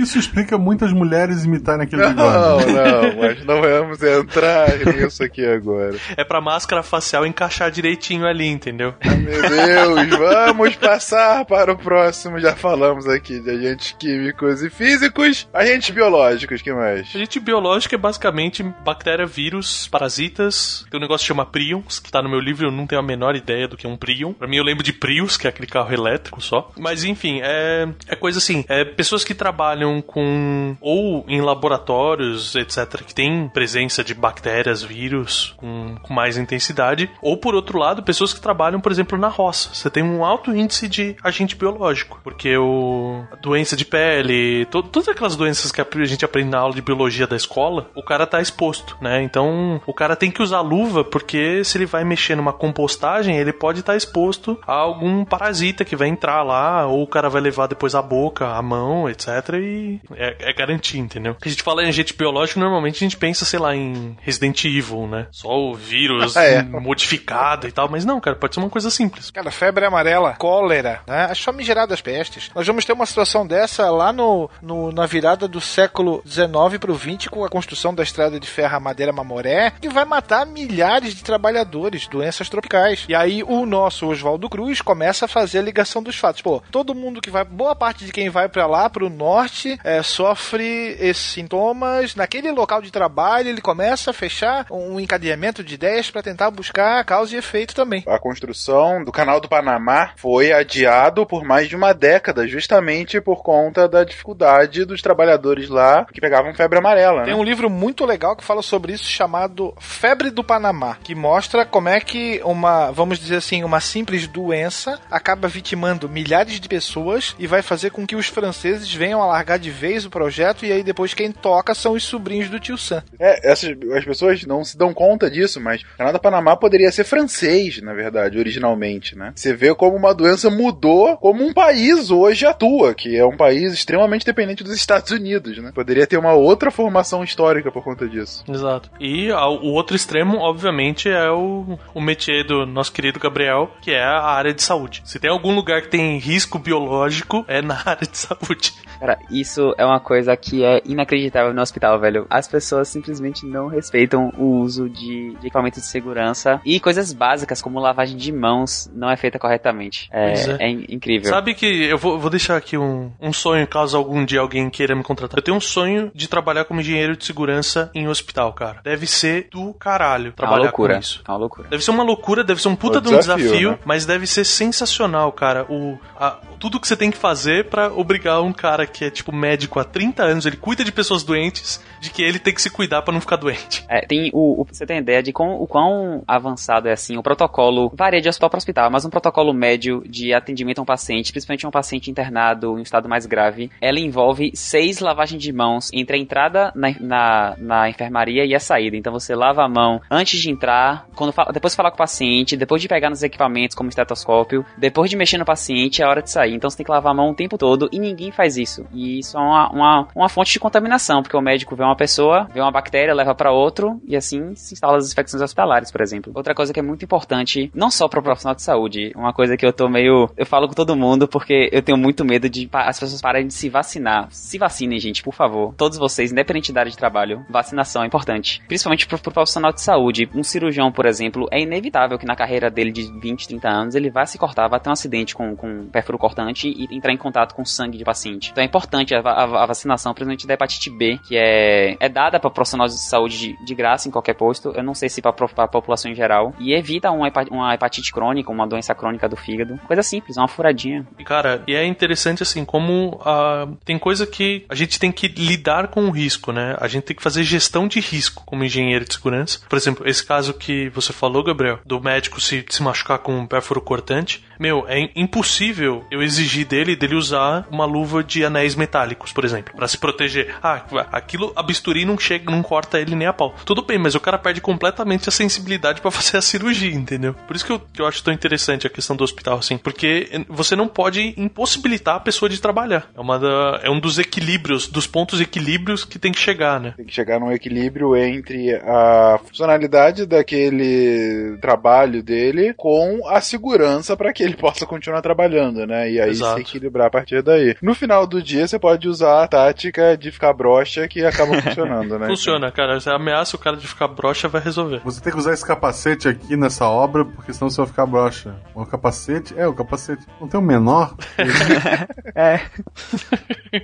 Isso 0.00 0.18
explica 0.18 0.58
muitas 0.58 0.92
mulheres 0.92 1.44
imitarem 1.44 1.84
aquele 1.84 2.02
Não, 2.02 2.10
bigode. 2.58 2.72
não, 2.72 3.16
mas 3.16 3.44
não 3.44 3.60
vamos 3.62 4.02
entrar 4.02 4.68
nisso 4.78 5.22
aqui 5.22 5.44
agora. 5.44 5.96
É 6.16 6.24
pra 6.24 6.40
máscara 6.40 6.82
facial 6.82 7.24
encaixar 7.26 7.70
direitinho 7.70 8.26
ali, 8.26 8.46
entendeu? 8.46 8.94
Meu 9.02 9.48
Deus, 9.48 10.18
vamos 10.18 10.76
passar 10.76 11.44
para 11.46 11.72
o 11.72 11.78
próximo. 11.78 12.38
Já 12.38 12.54
falamos 12.54 13.06
aqui 13.08 13.40
de 13.40 13.50
agentes 13.50 13.92
químicos 14.18 14.62
e 14.62 14.70
físicos. 14.70 15.48
Agentes 15.52 15.90
biológicos, 15.90 16.60
que 16.60 16.72
mais? 16.72 17.08
Agente 17.14 17.38
biológico 17.38 17.94
é 17.94 17.98
basicamente 17.98 18.62
bactéria, 18.62 19.24
vírus, 19.24 19.86
parasitas. 19.88 20.84
Tem 20.90 20.98
um 20.98 21.02
negócio 21.02 21.24
que 21.24 21.28
chama 21.28 21.46
prions, 21.46 22.00
que 22.00 22.10
tá 22.10 22.20
no 22.20 22.28
meu 22.28 22.40
livro, 22.40 22.66
eu 22.66 22.72
não 22.72 22.86
tenho 22.86 23.00
a 23.00 23.04
menor 23.04 23.36
ideia 23.36 23.68
do 23.68 23.76
que 23.76 23.86
é 23.86 23.88
um 23.88 23.96
prion. 23.96 24.32
Pra 24.32 24.48
mim 24.48 24.56
eu 24.56 24.64
lembro 24.64 24.82
de 24.82 24.92
Prius, 24.92 25.36
que 25.36 25.46
é 25.46 25.50
aquele 25.50 25.68
carro 25.68 25.92
elétrico 25.92 26.40
só. 26.40 26.72
Mas 26.76 27.04
enfim, 27.04 27.40
é, 27.42 27.88
é 28.08 28.16
coisa 28.16 28.38
assim, 28.38 28.64
é 28.68 28.84
pessoas 28.84 29.22
que 29.22 29.34
trabalham 29.34 30.02
com 30.02 30.76
ou 30.80 31.24
em 31.28 31.40
laboratórios, 31.40 32.54
etc, 32.54 33.02
que 33.04 33.14
tem 33.14 33.48
presença 33.48 34.02
de 34.02 34.14
bactérias, 34.14 34.82
vírus 34.82 35.54
com, 35.56 35.96
com 36.02 36.12
mais 36.12 36.36
intensidade, 36.36 37.10
ou 37.22 37.36
por 37.36 37.54
outro 37.54 37.78
lado, 37.78 38.02
pessoas 38.02 38.32
que 38.32 38.40
trabalham, 38.40 38.80
por 38.80 38.90
exemplo, 38.90 39.16
na 39.16 39.28
roça. 39.28 39.70
Você 39.72 39.90
tem 39.90 40.02
um 40.02 40.24
alto 40.24 40.54
índice 40.54 40.88
de 40.88 41.16
agente 41.22 41.54
biológico, 41.54 42.20
porque 42.24 42.56
o 42.56 43.18
a 43.30 43.36
doença 43.36 43.76
de 43.76 43.84
pele, 44.08 44.64
to- 44.66 44.82
todas 44.82 45.08
aquelas 45.08 45.36
doenças 45.36 45.70
que 45.70 45.80
a 45.80 45.86
gente 46.04 46.24
aprende 46.24 46.48
na 46.50 46.58
aula 46.58 46.74
de 46.74 46.80
biologia 46.82 47.26
da 47.26 47.36
escola, 47.36 47.90
o 47.94 48.02
cara 48.02 48.26
tá 48.26 48.40
exposto, 48.40 48.96
né? 49.00 49.22
Então, 49.22 49.80
o 49.86 49.92
cara 49.92 50.16
tem 50.16 50.30
que 50.30 50.42
usar 50.42 50.60
luva 50.60 51.04
porque 51.04 51.62
se 51.64 51.76
ele 51.76 51.84
vai 51.86 52.04
mexer 52.04 52.34
numa 52.34 52.52
compostagem, 52.52 53.36
ele 53.36 53.52
pode 53.52 53.80
estar 53.80 53.96
exposto 53.96 54.58
a 54.66 54.72
algum 54.72 55.24
parasita 55.24 55.84
que 55.84 55.94
vai 55.96 56.08
entrar 56.08 56.42
lá, 56.42 56.86
ou 56.86 57.02
o 57.02 57.06
cara 57.06 57.28
vai 57.28 57.40
levar 57.40 57.66
depois 57.66 57.94
a 57.94 58.00
boca, 58.02 58.46
a 58.48 58.62
mão, 58.62 59.08
etc. 59.08 59.28
E 59.54 60.00
é, 60.14 60.36
é 60.50 60.52
garantir, 60.54 60.98
entendeu? 60.98 61.36
A 61.44 61.48
gente 61.48 61.62
fala 61.62 61.84
em 61.84 61.88
agente 61.88 62.14
biológico, 62.14 62.60
normalmente 62.60 62.96
a 62.96 63.00
gente 63.06 63.16
pensa, 63.16 63.44
sei 63.44 63.58
lá, 63.58 63.74
em 63.76 64.16
Resident 64.22 64.64
Evil, 64.64 65.06
né? 65.06 65.26
Só 65.30 65.48
o 65.48 65.74
vírus 65.74 66.34
É. 66.48 66.62
modificado 66.62 67.66
e 67.68 67.72
tal, 67.72 67.88
mas 67.90 68.04
não, 68.04 68.20
cara, 68.20 68.36
pode 68.36 68.54
ser 68.54 68.60
uma 68.60 68.70
coisa 68.70 68.90
simples. 68.90 69.30
Cara, 69.30 69.50
febre 69.50 69.84
amarela, 69.84 70.34
cólera, 70.34 71.00
né? 71.06 71.26
As 71.30 71.40
famigeradas 71.40 72.00
pestes. 72.00 72.50
Nós 72.54 72.66
vamos 72.66 72.84
ter 72.84 72.92
uma 72.92 73.06
situação 73.06 73.46
dessa 73.46 73.90
lá 73.98 74.12
no, 74.12 74.48
no- 74.62 74.92
na 74.92 75.04
virada 75.06 75.46
do 75.48 75.60
século 75.60 76.22
XIX 76.26 76.78
pro 76.80 76.96
XX 76.96 77.26
com 77.28 77.44
a 77.44 77.48
construção 77.48 77.94
da 77.94 78.02
estrada 78.02 78.38
de 78.38 78.46
ferro 78.46 78.80
Madeira 78.80 79.12
Mamoré, 79.12 79.72
que 79.80 79.88
vai 79.88 80.04
matar 80.04 80.46
milhares 80.46 81.14
de 81.14 81.24
trabalhadores, 81.24 82.06
doenças 82.06 82.48
tropicais. 82.48 83.04
E 83.08 83.14
aí 83.14 83.42
o 83.42 83.66
nosso 83.66 84.06
Oswaldo 84.06 84.48
Cruz 84.48 84.80
começa 84.80 85.24
a 85.24 85.28
fazer 85.28 85.58
a 85.58 85.62
ligação 85.62 86.02
dos 86.02 86.16
fatos. 86.16 86.42
Pô, 86.42 86.62
todo 86.70 86.94
mundo 86.94 87.20
que 87.20 87.30
vai, 87.30 87.44
boa 87.44 87.74
parte 87.74 88.04
de 88.04 88.12
quem 88.12 88.30
vai 88.30 88.48
pra 88.48 88.66
lá, 88.66 88.88
pro 88.88 89.10
norte, 89.10 89.78
é, 89.82 90.02
sofre 90.02 90.96
esses 91.00 91.32
sintomas. 91.32 92.14
Naquele 92.14 92.50
local 92.52 92.80
de 92.80 92.90
trabalho, 92.92 93.48
ele 93.48 93.60
começa 93.60 94.10
a 94.10 94.14
fechar 94.14 94.66
um 94.70 95.00
encadeamento 95.00 95.64
de 95.64 95.74
ideias 95.74 96.10
para 96.10 96.22
tentar 96.22 96.50
buscar 96.50 97.04
causa 97.04 97.34
e 97.34 97.38
efeito 97.38 97.74
também. 97.74 98.04
A 98.06 98.18
construção 98.18 99.02
do 99.02 99.10
canal 99.10 99.40
do 99.40 99.48
Panamá 99.48 100.10
foi 100.16 100.52
adiado 100.52 101.26
por 101.26 101.44
mais 101.44 101.68
de 101.68 101.74
uma 101.74 101.92
década, 101.92 102.46
justamente 102.46 103.20
por 103.20 103.42
conta 103.42 103.87
da 103.88 104.04
dificuldade 104.04 104.84
dos 104.84 105.02
trabalhadores 105.02 105.68
lá 105.68 106.04
que 106.12 106.20
pegavam 106.20 106.54
febre 106.54 106.78
amarela, 106.78 107.24
Tem 107.24 107.34
né? 107.34 107.40
um 107.40 107.44
livro 107.44 107.68
muito 107.70 108.04
legal 108.04 108.36
que 108.36 108.44
fala 108.44 108.62
sobre 108.62 108.92
isso 108.92 109.04
chamado 109.04 109.74
Febre 109.80 110.30
do 110.30 110.44
Panamá, 110.44 110.96
que 111.02 111.14
mostra 111.14 111.64
como 111.64 111.88
é 111.88 112.00
que 112.00 112.40
uma, 112.44 112.90
vamos 112.90 113.18
dizer 113.18 113.36
assim, 113.36 113.64
uma 113.64 113.80
simples 113.80 114.26
doença 114.26 115.00
acaba 115.10 115.48
vitimando 115.48 116.08
milhares 116.08 116.60
de 116.60 116.68
pessoas 116.68 117.34
e 117.38 117.46
vai 117.46 117.62
fazer 117.62 117.90
com 117.90 118.06
que 118.06 118.16
os 118.16 118.26
franceses 118.26 118.92
venham 118.92 119.22
a 119.22 119.26
largar 119.26 119.58
de 119.58 119.70
vez 119.70 120.04
o 120.04 120.10
projeto 120.10 120.64
e 120.64 120.72
aí 120.72 120.82
depois 120.82 121.14
quem 121.14 121.32
toca 121.32 121.74
são 121.74 121.92
os 121.92 122.04
sobrinhos 122.04 122.48
do 122.48 122.60
tio 122.60 122.78
Sam. 122.78 123.02
É, 123.18 123.50
essas, 123.50 123.76
as 123.96 124.04
pessoas 124.04 124.44
não 124.44 124.64
se 124.64 124.76
dão 124.76 124.92
conta 124.92 125.30
disso, 125.30 125.60
mas 125.60 125.82
do 126.12 126.20
Panamá 126.20 126.56
poderia 126.56 126.90
ser 126.90 127.04
francês, 127.04 127.80
na 127.82 127.92
verdade, 127.92 128.38
originalmente, 128.38 129.16
né? 129.16 129.32
Você 129.34 129.54
vê 129.54 129.74
como 129.74 129.96
uma 129.96 130.14
doença 130.14 130.50
mudou 130.50 131.16
como 131.16 131.44
um 131.44 131.52
país 131.52 132.10
hoje 132.10 132.46
atua, 132.46 132.94
que 132.94 133.16
é 133.16 133.24
um 133.24 133.36
país 133.36 133.67
extremamente 133.72 134.24
dependente 134.26 134.62
dos 134.64 134.74
Estados 134.74 135.10
Unidos, 135.10 135.58
né? 135.58 135.70
Poderia 135.74 136.06
ter 136.06 136.16
uma 136.16 136.32
outra 136.32 136.70
formação 136.70 137.22
histórica 137.24 137.70
por 137.70 137.82
conta 137.82 138.08
disso. 138.08 138.44
Exato. 138.48 138.90
E 139.00 139.30
a- 139.30 139.46
o 139.48 139.72
outro 139.72 139.96
extremo, 139.96 140.38
obviamente, 140.38 141.08
é 141.08 141.30
o, 141.30 141.78
o 141.94 142.00
métier 142.00 142.44
do 142.44 142.66
nosso 142.66 142.92
querido 142.92 143.18
Gabriel, 143.20 143.70
que 143.80 143.90
é 143.92 144.02
a 144.02 144.20
área 144.22 144.52
de 144.54 144.62
saúde. 144.62 145.02
Se 145.04 145.18
tem 145.18 145.30
algum 145.30 145.54
lugar 145.54 145.82
que 145.82 145.88
tem 145.88 146.18
risco 146.18 146.58
biológico, 146.58 147.44
é 147.48 147.60
na 147.62 147.74
área 147.84 148.06
de 148.06 148.16
saúde. 148.16 148.72
Cara, 149.00 149.18
isso 149.30 149.74
é 149.78 149.84
uma 149.84 150.00
coisa 150.00 150.36
que 150.36 150.64
é 150.64 150.82
inacreditável 150.84 151.52
no 151.54 151.60
hospital, 151.62 151.98
velho. 152.00 152.26
As 152.28 152.48
pessoas 152.48 152.88
simplesmente 152.88 153.46
não 153.46 153.68
respeitam 153.68 154.32
o 154.36 154.60
uso 154.60 154.88
de, 154.88 155.30
de 155.34 155.46
equipamentos 155.46 155.80
de 155.82 155.86
segurança 155.86 156.60
e 156.64 156.80
coisas 156.80 157.12
básicas 157.12 157.62
como 157.62 157.78
lavagem 157.78 158.16
de 158.16 158.32
mãos 158.32 158.90
não 158.94 159.08
é 159.10 159.16
feita 159.16 159.38
corretamente. 159.38 160.08
É, 160.12 160.32
é. 160.32 160.56
é 160.66 160.70
in- 160.70 160.84
incrível. 160.88 161.30
Sabe 161.30 161.54
que 161.54 161.66
eu 161.84 161.96
vou, 161.98 162.18
vou 162.18 162.30
deixar 162.30 162.56
aqui 162.56 162.76
um, 162.76 163.10
um 163.20 163.32
sonho, 163.32 163.57
caso 163.66 163.96
algum 163.96 164.24
dia 164.24 164.40
alguém 164.40 164.68
queira 164.70 164.94
me 164.94 165.02
contratar. 165.02 165.38
Eu 165.38 165.42
tenho 165.42 165.56
um 165.56 165.60
sonho 165.60 166.10
de 166.14 166.28
trabalhar 166.28 166.64
como 166.64 166.80
engenheiro 166.80 167.16
de 167.16 167.24
segurança 167.24 167.90
em 167.94 168.08
hospital, 168.08 168.52
cara. 168.52 168.80
Deve 168.82 169.06
ser 169.06 169.48
do 169.50 169.72
caralho 169.74 170.26
é 170.26 170.28
uma 170.28 170.32
trabalhar 170.32 170.62
loucura. 170.64 170.94
com 170.94 171.00
isso. 171.00 171.22
É 171.26 171.30
uma 171.30 171.38
loucura. 171.38 171.68
Deve 171.68 171.84
ser 171.84 171.90
uma 171.90 172.02
loucura, 172.02 172.44
deve 172.44 172.60
ser 172.62 172.68
um 172.68 172.76
puta 172.76 172.98
É 172.98 173.00
um 173.00 173.02
de 173.02 173.08
um 173.14 173.18
desafio, 173.18 173.44
desafio, 173.44 173.70
né? 173.72 173.78
mas 173.84 174.04
deve 174.06 174.26
ser 174.26 174.44
sensacional, 174.44 175.32
cara. 175.32 175.64
O, 175.68 175.98
a- 176.18 176.38
tudo 176.58 176.80
que 176.80 176.88
você 176.88 176.96
tem 176.96 177.10
que 177.10 177.16
fazer 177.16 177.66
pra 177.66 177.92
obrigar 177.92 178.42
um 178.42 178.52
cara 178.52 178.84
que 178.86 179.04
é 179.04 179.10
tipo 179.10 179.32
médico 179.32 179.78
há 179.78 179.84
30 179.84 180.22
anos, 180.24 180.44
ele 180.44 180.56
cuida 180.56 180.82
de 180.84 180.90
pessoas 180.90 181.22
doentes, 181.22 181.80
de 182.00 182.10
que 182.10 182.20
ele 182.22 182.38
tem 182.38 182.52
que 182.52 182.60
se 182.60 182.68
cuidar 182.68 183.02
pra 183.02 183.12
não 183.14 183.20
ficar 183.20 183.36
doente. 183.36 183.84
É, 183.88 184.04
tem 184.04 184.28
o, 184.34 184.60
o- 184.62 184.66
você 184.70 184.84
tem 184.84 184.98
ideia 184.98 185.22
de 185.22 185.32
quão, 185.32 185.60
o 185.62 185.66
quão 185.66 186.22
avançado 186.26 186.88
é 186.88 186.92
assim 186.92 187.16
o 187.16 187.22
protocolo, 187.22 187.92
varia 187.94 188.20
de 188.20 188.28
hospital 188.28 188.50
para 188.50 188.58
hospital, 188.58 188.90
mas 188.90 189.04
um 189.04 189.10
protocolo 189.10 189.52
médio 189.54 190.02
de 190.08 190.34
atendimento 190.34 190.78
a 190.80 190.82
um 190.82 190.84
paciente, 190.84 191.30
principalmente 191.30 191.66
um 191.66 191.70
paciente 191.70 192.10
internado 192.10 192.76
em 192.76 192.80
um 192.80 192.82
estado 192.82 193.08
mais 193.08 193.24
grave, 193.24 193.47
ela 193.80 193.98
envolve 193.98 194.52
seis 194.54 195.00
lavagens 195.00 195.42
de 195.42 195.52
mãos 195.52 195.90
entre 195.92 196.16
a 196.16 196.18
entrada 196.18 196.72
na, 196.74 196.94
na, 197.00 197.56
na 197.58 197.90
enfermaria 197.90 198.44
e 198.44 198.54
a 198.54 198.60
saída. 198.60 198.96
Então 198.96 199.12
você 199.12 199.34
lava 199.34 199.64
a 199.64 199.68
mão 199.68 200.00
antes 200.10 200.40
de 200.40 200.50
entrar, 200.50 201.06
quando 201.14 201.34
depois 201.52 201.72
de 201.72 201.76
falar 201.76 201.90
com 201.90 201.96
o 201.96 201.98
paciente, 201.98 202.56
depois 202.56 202.80
de 202.80 202.88
pegar 202.88 203.10
nos 203.10 203.22
equipamentos 203.22 203.76
como 203.76 203.88
estetoscópio, 203.88 204.64
depois 204.76 205.10
de 205.10 205.16
mexer 205.16 205.38
no 205.38 205.44
paciente, 205.44 206.02
é 206.02 206.06
hora 206.06 206.22
de 206.22 206.30
sair. 206.30 206.54
Então 206.54 206.70
você 206.70 206.76
tem 206.76 206.86
que 206.86 206.92
lavar 206.92 207.12
a 207.12 207.16
mão 207.16 207.30
o 207.30 207.34
tempo 207.34 207.48
tempo 207.48 207.56
todo 207.56 207.88
e 207.90 207.98
ninguém 207.98 208.30
faz 208.30 208.56
isso. 208.58 208.86
E 208.92 209.18
isso 209.18 209.36
é 209.36 209.40
uma, 209.40 209.70
uma, 209.70 210.08
uma 210.14 210.28
fonte 210.28 210.52
de 210.52 210.60
contaminação, 210.60 211.22
porque 211.22 211.36
o 211.36 211.40
médico 211.40 211.74
vê 211.74 211.82
uma 211.82 211.96
pessoa, 211.96 212.46
vê 212.52 212.60
uma 212.60 212.70
bactéria, 212.70 213.14
leva 213.14 213.34
para 213.34 213.50
outro 213.50 214.00
e 214.06 214.14
assim 214.14 214.54
se 214.54 214.74
instala 214.74 214.98
as 214.98 215.10
infecções 215.10 215.42
hospitalares, 215.42 215.90
por 215.90 216.02
exemplo. 216.02 216.32
Outra 216.34 216.54
coisa 216.54 216.72
que 216.72 216.78
é 216.78 216.82
muito 216.82 217.04
importante, 217.04 217.70
não 217.74 217.90
só 217.90 218.06
para 218.06 218.20
o 218.20 218.22
profissional 218.22 218.54
de 218.54 218.62
saúde, 218.62 219.12
uma 219.16 219.32
coisa 219.32 219.56
que 219.56 219.64
eu 219.64 219.72
tô 219.72 219.88
meio. 219.88 220.28
Eu 220.36 220.44
falo 220.44 220.68
com 220.68 220.74
todo 220.74 220.94
mundo 220.94 221.26
porque 221.26 221.70
eu 221.72 221.82
tenho 221.82 221.96
muito 221.96 222.24
medo 222.24 222.48
de 222.48 222.68
as 222.72 223.00
pessoas 223.00 223.22
pararem 223.22 223.37
de 223.46 223.54
se 223.54 223.68
vacinar. 223.68 224.28
Se 224.30 224.58
vacinem, 224.58 224.98
gente, 224.98 225.22
por 225.22 225.34
favor. 225.34 225.74
Todos 225.76 225.98
vocês, 225.98 226.32
independente 226.32 226.72
da 226.72 226.80
área 226.80 226.90
de 226.90 226.96
trabalho, 226.96 227.44
vacinação 227.48 228.02
é 228.02 228.06
importante. 228.06 228.62
Principalmente 228.66 229.06
pro, 229.06 229.18
pro 229.18 229.32
profissional 229.32 229.72
de 229.72 229.80
saúde. 229.80 230.28
Um 230.34 230.42
cirurgião, 230.42 230.90
por 230.90 231.06
exemplo, 231.06 231.46
é 231.50 231.60
inevitável 231.60 232.18
que 232.18 232.26
na 232.26 232.36
carreira 232.36 232.70
dele 232.70 232.90
de 232.90 233.10
20, 233.20 233.48
30 233.48 233.68
anos 233.68 233.94
ele 233.94 234.10
vai 234.10 234.26
se 234.26 234.38
cortar, 234.38 234.68
vai 234.68 234.80
ter 234.80 234.88
um 234.88 234.92
acidente 234.92 235.34
com, 235.34 235.56
com 235.56 235.86
pérfuro 235.88 236.18
cortante 236.18 236.68
e 236.68 236.88
entrar 236.94 237.12
em 237.12 237.16
contato 237.16 237.54
com 237.54 237.64
sangue 237.64 237.98
de 237.98 238.04
paciente. 238.04 238.50
Então 238.50 238.62
é 238.62 238.66
importante 238.66 239.14
a, 239.14 239.20
a, 239.20 239.62
a 239.62 239.66
vacinação, 239.66 240.12
principalmente 240.12 240.46
da 240.46 240.54
hepatite 240.54 240.90
B, 240.90 241.18
que 241.26 241.36
é, 241.36 241.96
é 242.00 242.08
dada 242.08 242.40
para 242.40 242.50
profissionais 242.50 242.92
de 242.92 243.00
saúde 243.00 243.38
de, 243.38 243.64
de, 243.64 243.74
graça 243.74 244.08
em 244.08 244.10
qualquer 244.10 244.34
posto. 244.34 244.72
Eu 244.74 244.82
não 244.82 244.94
sei 244.94 245.08
se 245.08 245.22
para 245.22 245.32
a 245.64 245.68
população 245.68 246.10
em 246.10 246.14
geral. 246.14 246.52
E 246.58 246.74
evita 246.74 247.10
uma, 247.10 247.30
uma 247.50 247.74
hepatite 247.74 248.12
crônica, 248.12 248.50
uma 248.50 248.66
doença 248.66 248.94
crônica 248.94 249.28
do 249.28 249.36
fígado. 249.36 249.78
Coisa 249.86 250.02
simples, 250.02 250.36
uma 250.36 250.48
furadinha. 250.48 251.06
Cara, 251.24 251.62
e 251.66 251.74
é 251.74 251.84
interessante 251.84 252.42
assim, 252.42 252.64
como 252.64 253.20
uh, 253.28 253.76
tem 253.84 253.98
coisa 253.98 254.26
que 254.26 254.64
a 254.68 254.74
gente 254.74 254.98
tem 254.98 255.12
que 255.12 255.28
lidar 255.28 255.88
com 255.88 256.06
o 256.06 256.10
risco, 256.10 256.52
né? 256.52 256.76
A 256.80 256.88
gente 256.88 257.04
tem 257.04 257.16
que 257.16 257.22
fazer 257.22 257.42
gestão 257.42 257.86
de 257.86 258.00
risco 258.00 258.42
como 258.46 258.64
engenheiro 258.64 259.04
de 259.04 259.14
segurança. 259.14 259.60
Por 259.68 259.76
exemplo, 259.76 260.08
esse 260.08 260.24
caso 260.24 260.54
que 260.54 260.88
você 260.90 261.12
falou, 261.12 261.44
Gabriel, 261.44 261.78
do 261.84 262.00
médico 262.00 262.40
se, 262.40 262.64
se 262.68 262.82
machucar 262.82 263.18
com 263.18 263.38
um 263.38 263.46
pérfuro 263.46 263.80
cortante. 263.80 264.44
Meu, 264.58 264.84
é 264.88 265.10
impossível 265.14 266.04
eu 266.10 266.22
exigir 266.22 266.66
dele 266.66 266.96
dele 266.96 267.14
usar 267.14 267.66
uma 267.70 267.84
luva 267.84 268.24
de 268.24 268.44
anéis 268.44 268.74
metálicos, 268.74 269.32
por 269.32 269.44
exemplo, 269.44 269.74
para 269.74 269.86
se 269.86 269.96
proteger. 269.96 270.54
Ah, 270.62 270.82
aquilo, 271.12 271.52
a 271.54 271.62
bisturi 271.62 272.04
não 272.04 272.18
chega, 272.18 272.50
não 272.50 272.62
corta 272.62 272.98
ele 272.98 273.14
nem 273.14 273.28
a 273.28 273.32
pau. 273.32 273.54
Tudo 273.64 273.82
bem, 273.82 273.98
mas 273.98 274.14
o 274.14 274.20
cara 274.20 274.38
perde 274.38 274.60
completamente 274.60 275.28
a 275.28 275.32
sensibilidade 275.32 276.00
para 276.00 276.10
fazer 276.18 276.38
a 276.38 276.42
cirurgia, 276.42 276.92
entendeu? 276.92 277.34
Por 277.46 277.54
isso 277.54 277.64
que 277.64 277.72
eu, 277.72 277.80
eu 277.98 278.06
acho 278.06 278.22
tão 278.22 278.34
interessante 278.34 278.86
a 278.86 278.90
questão 278.90 279.14
do 279.14 279.24
hospital, 279.24 279.58
assim, 279.58 279.78
porque 279.78 280.28
você 280.48 280.74
não 280.74 280.88
pode 280.88 281.34
impossibilitar 281.36 282.16
a 282.16 282.20
pessoa 282.20 282.48
de 282.48 282.60
trabalhar. 282.60 283.08
É, 283.14 283.20
uma 283.20 283.38
da, 283.38 283.80
é 283.82 283.90
um 283.90 284.00
dos 284.00 284.18
equilíbrios, 284.18 284.88
dos 284.88 285.06
pontos 285.06 285.40
equilíbrios 285.40 286.04
que 286.04 286.18
tem 286.18 286.32
que 286.32 286.40
chegar, 286.40 286.80
né? 286.80 286.94
Tem 286.96 287.06
que 287.06 287.14
chegar 287.14 287.38
num 287.38 287.52
equilíbrio 287.52 288.16
entre 288.16 288.74
a 288.74 289.38
funcionalidade 289.44 290.26
daquele 290.26 291.56
trabalho 291.60 292.22
dele 292.22 292.74
com 292.76 293.20
a 293.28 293.40
segurança 293.40 294.16
para 294.16 294.32
que 294.32 294.47
ele 294.48 294.56
possa 294.56 294.86
continuar 294.86 295.22
trabalhando, 295.22 295.86
né? 295.86 296.10
E 296.10 296.20
aí 296.20 296.30
Exato. 296.30 296.56
se 296.56 296.60
equilibrar 296.60 297.08
a 297.08 297.10
partir 297.10 297.42
daí. 297.42 297.76
No 297.82 297.94
final 297.94 298.26
do 298.26 298.42
dia, 298.42 298.66
você 298.66 298.78
pode 298.78 299.08
usar 299.08 299.42
a 299.42 299.48
tática 299.48 300.16
de 300.16 300.30
ficar 300.30 300.52
broxa 300.52 301.06
que 301.06 301.24
acaba 301.24 301.54
funcionando, 301.62 302.18
né? 302.18 302.26
Funciona, 302.26 302.70
cara. 302.70 303.00
Você 303.00 303.10
ameaça 303.10 303.56
o 303.56 303.58
cara 303.58 303.76
de 303.76 303.86
ficar 303.86 304.08
broxa, 304.08 304.48
vai 304.48 304.60
resolver. 304.60 305.00
Você 305.04 305.20
tem 305.20 305.32
que 305.32 305.38
usar 305.38 305.52
esse 305.52 305.66
capacete 305.66 306.28
aqui 306.28 306.56
nessa 306.56 306.88
obra, 306.88 307.24
porque 307.24 307.52
senão 307.52 307.70
você 307.70 307.78
vai 307.78 307.86
ficar 307.86 308.06
broxa. 308.06 308.56
O 308.74 308.84
capacete? 308.86 309.54
É, 309.56 309.66
o 309.66 309.74
capacete. 309.74 310.24
Não 310.40 310.48
tem 310.48 310.58
o 310.58 310.62
um 310.62 310.66
menor? 310.66 311.14
é. 312.34 312.60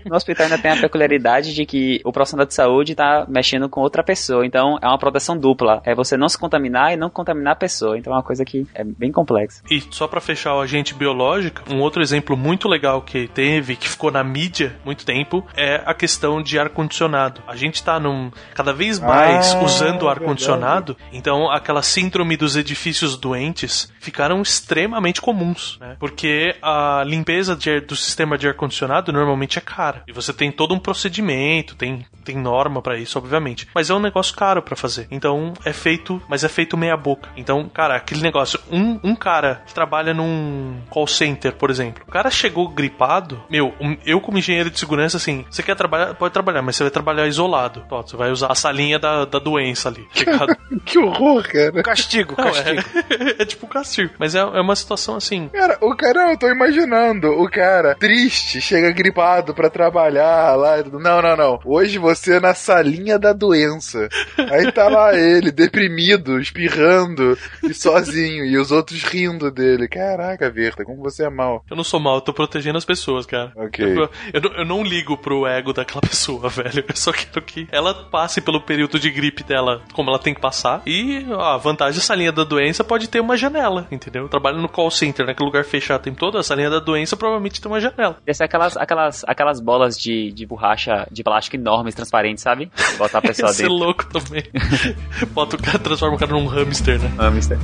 No 0.07 0.17
hospital 0.17 0.45
ainda 0.45 0.59
tem 0.59 0.71
a 0.71 0.81
peculiaridade 0.81 1.55
de 1.55 1.67
que 1.67 2.01
o 2.05 2.13
profissional 2.13 2.47
de 2.47 2.55
saúde 2.55 2.95
tá 2.95 3.27
mexendo 3.29 3.69
com 3.69 3.81
outra 3.81 4.03
pessoa. 4.03 4.47
Então 4.47 4.79
é 4.81 4.87
uma 4.87 4.99
proteção 4.99 5.37
dupla. 5.37 5.83
É 5.85 5.95
você 5.95 6.17
não 6.17 6.29
se 6.29 6.39
contaminar 6.39 6.93
e 6.93 6.97
não 6.97 7.11
contaminar 7.11 7.53
a 7.53 7.57
pessoa. 7.57 7.99
Então 7.99 8.13
é 8.13 8.17
uma 8.17 8.23
coisa 8.23 8.45
que 8.45 8.67
é 8.75 8.85
bem 8.85 9.13
complexa. 9.13 9.63
E 9.71 9.81
só 9.91 10.07
para 10.07 10.21
fechar 10.21 10.54
o 10.55 10.61
agente 10.61 10.95
biológico, 10.95 11.63
um 11.73 11.81
outro 11.81 12.03
exemplo 12.03 12.37
muito 12.37 12.69
legal 12.69 13.03
que 13.03 13.29
teve, 13.29 13.77
que 13.77 13.89
ficou 13.89 14.11
na 14.11 14.23
mídia 14.23 14.77
muito 14.85 15.05
tempo, 15.05 15.47
é 15.57 15.83
a 15.85 15.95
questão 15.95 16.43
de 16.43 16.59
ar-condicionado. 16.59 17.43
A 17.47 17.57
gente 17.57 17.83
tá 17.83 17.99
num 17.99 18.31
cada 18.55 18.73
vez 18.73 18.99
mais 18.99 19.55
ah, 19.55 19.63
usando 19.63 20.09
ar-condicionado, 20.09 20.97
então 21.13 21.51
aquela 21.51 21.83
síndrome 21.83 22.37
dos 22.37 22.57
edifícios 22.57 23.17
doentes 23.17 23.93
ficaram 24.01 24.43
extremamente 24.43 25.21
comuns, 25.21 25.79
né? 25.81 25.97
Porque 25.99 26.57
a 26.63 27.03
limpeza 27.07 27.57
de, 27.57 27.81
do 27.81 27.97
sistema 27.97 28.37
de 28.37 28.49
ar-condicionado 28.49 29.13
normalmente 29.13 29.59
é 29.59 29.63
cara. 29.63 30.03
E 30.07 30.13
você 30.13 30.33
tem 30.33 30.51
todo 30.51 30.75
um 30.75 30.79
procedimento, 30.79 31.75
tem, 31.75 32.05
tem 32.25 32.37
norma 32.37 32.83
para 32.83 32.99
isso, 32.99 33.19
obviamente. 33.19 33.69
Mas 33.75 33.91
é 33.91 33.95
um 33.95 34.01
negócio 34.01 34.35
caro 34.35 34.63
para 34.63 34.77
fazer. 34.77 35.07
Então 35.11 35.55
é 35.65 35.73
feito, 35.73 36.23
mas 36.29 36.45
é 36.45 36.49
feito 36.49 36.77
meia 36.77 36.97
boca. 36.97 37.31
Então, 37.37 37.69
cara, 37.69 37.97
aquele 37.97 38.21
negócio, 38.21 38.61
um, 38.71 38.99
um 39.03 39.17
cara 39.17 39.63
que 39.67 39.75
trabalha 39.75 40.13
num 40.13 40.44
call 40.91 41.07
center, 41.07 41.53
por 41.53 41.71
exemplo, 41.71 42.03
o 42.07 42.11
cara 42.11 42.31
chegou 42.31 42.69
gripado, 42.69 43.43
meu, 43.51 43.75
eu 44.05 44.21
como 44.21 44.39
engenheiro 44.39 44.71
de 44.71 44.79
segurança, 44.79 45.17
assim, 45.17 45.45
você 45.51 45.63
quer 45.63 45.77
trabalhar, 45.77 46.15
pode 46.15 46.33
trabalhar, 46.33 46.63
mas 46.63 46.77
você 46.77 46.85
vai 46.85 46.91
trabalhar 46.91 47.27
isolado. 47.27 47.85
Ó, 47.91 48.03
você 48.03 48.17
vai 48.17 48.31
usar 48.31 48.51
a 48.51 48.55
salinha 48.55 48.99
da, 48.99 49.25
da 49.25 49.39
doença 49.39 49.89
ali. 49.89 50.07
que 50.85 50.99
horror, 50.99 51.47
cara. 51.49 51.83
Castigo, 51.83 52.37
castigo. 52.37 52.37
Não, 52.37 53.37
é, 53.37 53.37
é, 53.43 53.45
tipo 53.45 53.67
castigo. 53.67 54.13
Mas 54.19 54.35
é, 54.35 54.41
é 54.41 54.61
uma 54.61 54.77
situação 54.77 55.17
assim. 55.17 55.49
Cara, 55.49 55.79
o 55.81 55.95
cara, 55.97 56.33
eu 56.33 56.39
tô 56.39 56.49
imaginando, 56.49 57.29
o 57.29 57.49
cara 57.49 57.95
triste, 57.95 58.61
chega 58.61 58.91
gripado 58.91 59.55
pra 59.55 59.71
trabalhar 59.71 60.55
lá. 60.57 60.83
Não, 60.83 61.23
não, 61.23 61.37
não. 61.37 61.61
Hoje 61.65 61.99
você 61.99 62.37
é 62.37 62.41
na 62.41 62.55
salinha 62.55 63.19
da 63.19 63.33
doença. 63.33 64.09
Aí 64.51 64.71
tá 64.73 64.89
lá 64.89 65.15
ele, 65.15 65.51
deprimido, 65.51 66.41
espirrando 66.41 67.39
e 67.63 67.75
sozinho. 67.75 68.45
E 68.45 68.57
os 68.57 68.73
outros 68.73 69.03
rindo 69.05 69.51
dele. 69.51 69.89
Caraca, 69.89 70.34
Verta, 70.55 70.85
como 70.85 71.03
você 71.03 71.25
é 71.25 71.31
mal. 71.31 71.65
Eu 71.71 71.77
não 71.77 71.85
sou 71.85 71.99
mal, 71.99 72.17
eu 72.17 72.21
tô 72.21 72.33
protegendo 72.33 72.79
as 72.79 72.85
pessoas, 72.85 73.27
cara. 73.27 73.53
Ok. 73.57 73.85
Eu, 73.85 74.11
eu, 74.33 74.53
eu 74.59 74.65
não 74.65 74.83
ligo 74.83 75.17
pro 75.17 75.47
ego 75.47 75.73
daquela 75.73 76.01
pessoa, 76.07 76.49
velho. 76.49 76.85
Eu 76.87 76.97
só 76.97 77.13
quero 77.13 77.43
que 77.43 77.69
ela 77.73 77.95
passe 77.95 78.41
pelo 78.41 78.61
período 78.61 78.99
de 78.99 79.11
gripe 79.11 79.43
dela 79.43 79.83
como 79.93 80.11
ela 80.11 80.19
tem 80.19 80.35
que 80.35 80.41
passar. 80.41 80.83
E 80.87 81.27
ó, 81.31 81.55
a 81.55 81.57
vantagem 81.57 81.99
dessa 81.99 82.15
linha 82.15 82.33
da 82.33 82.45
doença 82.45 82.85
pode 82.85 83.09
ter 83.09 83.21
uma 83.21 83.37
janela, 83.37 83.87
entendeu? 83.91 84.25
Eu 84.25 84.29
trabalho 84.29 84.61
no 84.61 84.69
call 84.69 84.91
center, 84.91 85.27
naquele 85.27 85.47
lugar 85.47 85.65
fechado 85.65 86.01
o 86.01 86.05
tempo 86.05 86.19
todo, 86.19 86.39
essa 86.39 86.55
linha 86.55 86.71
da 86.71 86.79
doença 86.79 87.17
provavelmente 87.17 87.61
tem 87.61 87.71
uma 87.71 87.81
janela. 87.81 88.19
Essa 88.27 88.45
é 88.45 88.47
aquelas, 88.47 88.77
aquelas, 88.77 89.25
aquelas 89.27 89.61
bolas 89.61 89.99
de, 89.99 90.33
de 90.33 90.47
borracha 90.47 91.07
de 91.11 91.23
plástico 91.23 91.57
enormes, 91.57 91.95
transparentes, 91.95 92.43
sabe? 92.43 92.71
Botar 92.99 93.19
a 93.19 93.23
pessoa 93.23 93.49
dentro. 93.53 93.65
Ser 93.65 93.69
louco 93.69 94.07
também. 94.07 94.45
Bota 95.33 95.57
o 95.57 95.63
cara, 95.63 95.79
transforma 95.79 96.17
o 96.17 96.19
cara 96.19 96.33
num 96.33 96.47
hamster, 96.47 97.01
né? 97.01 97.13
Hamster. 97.19 97.59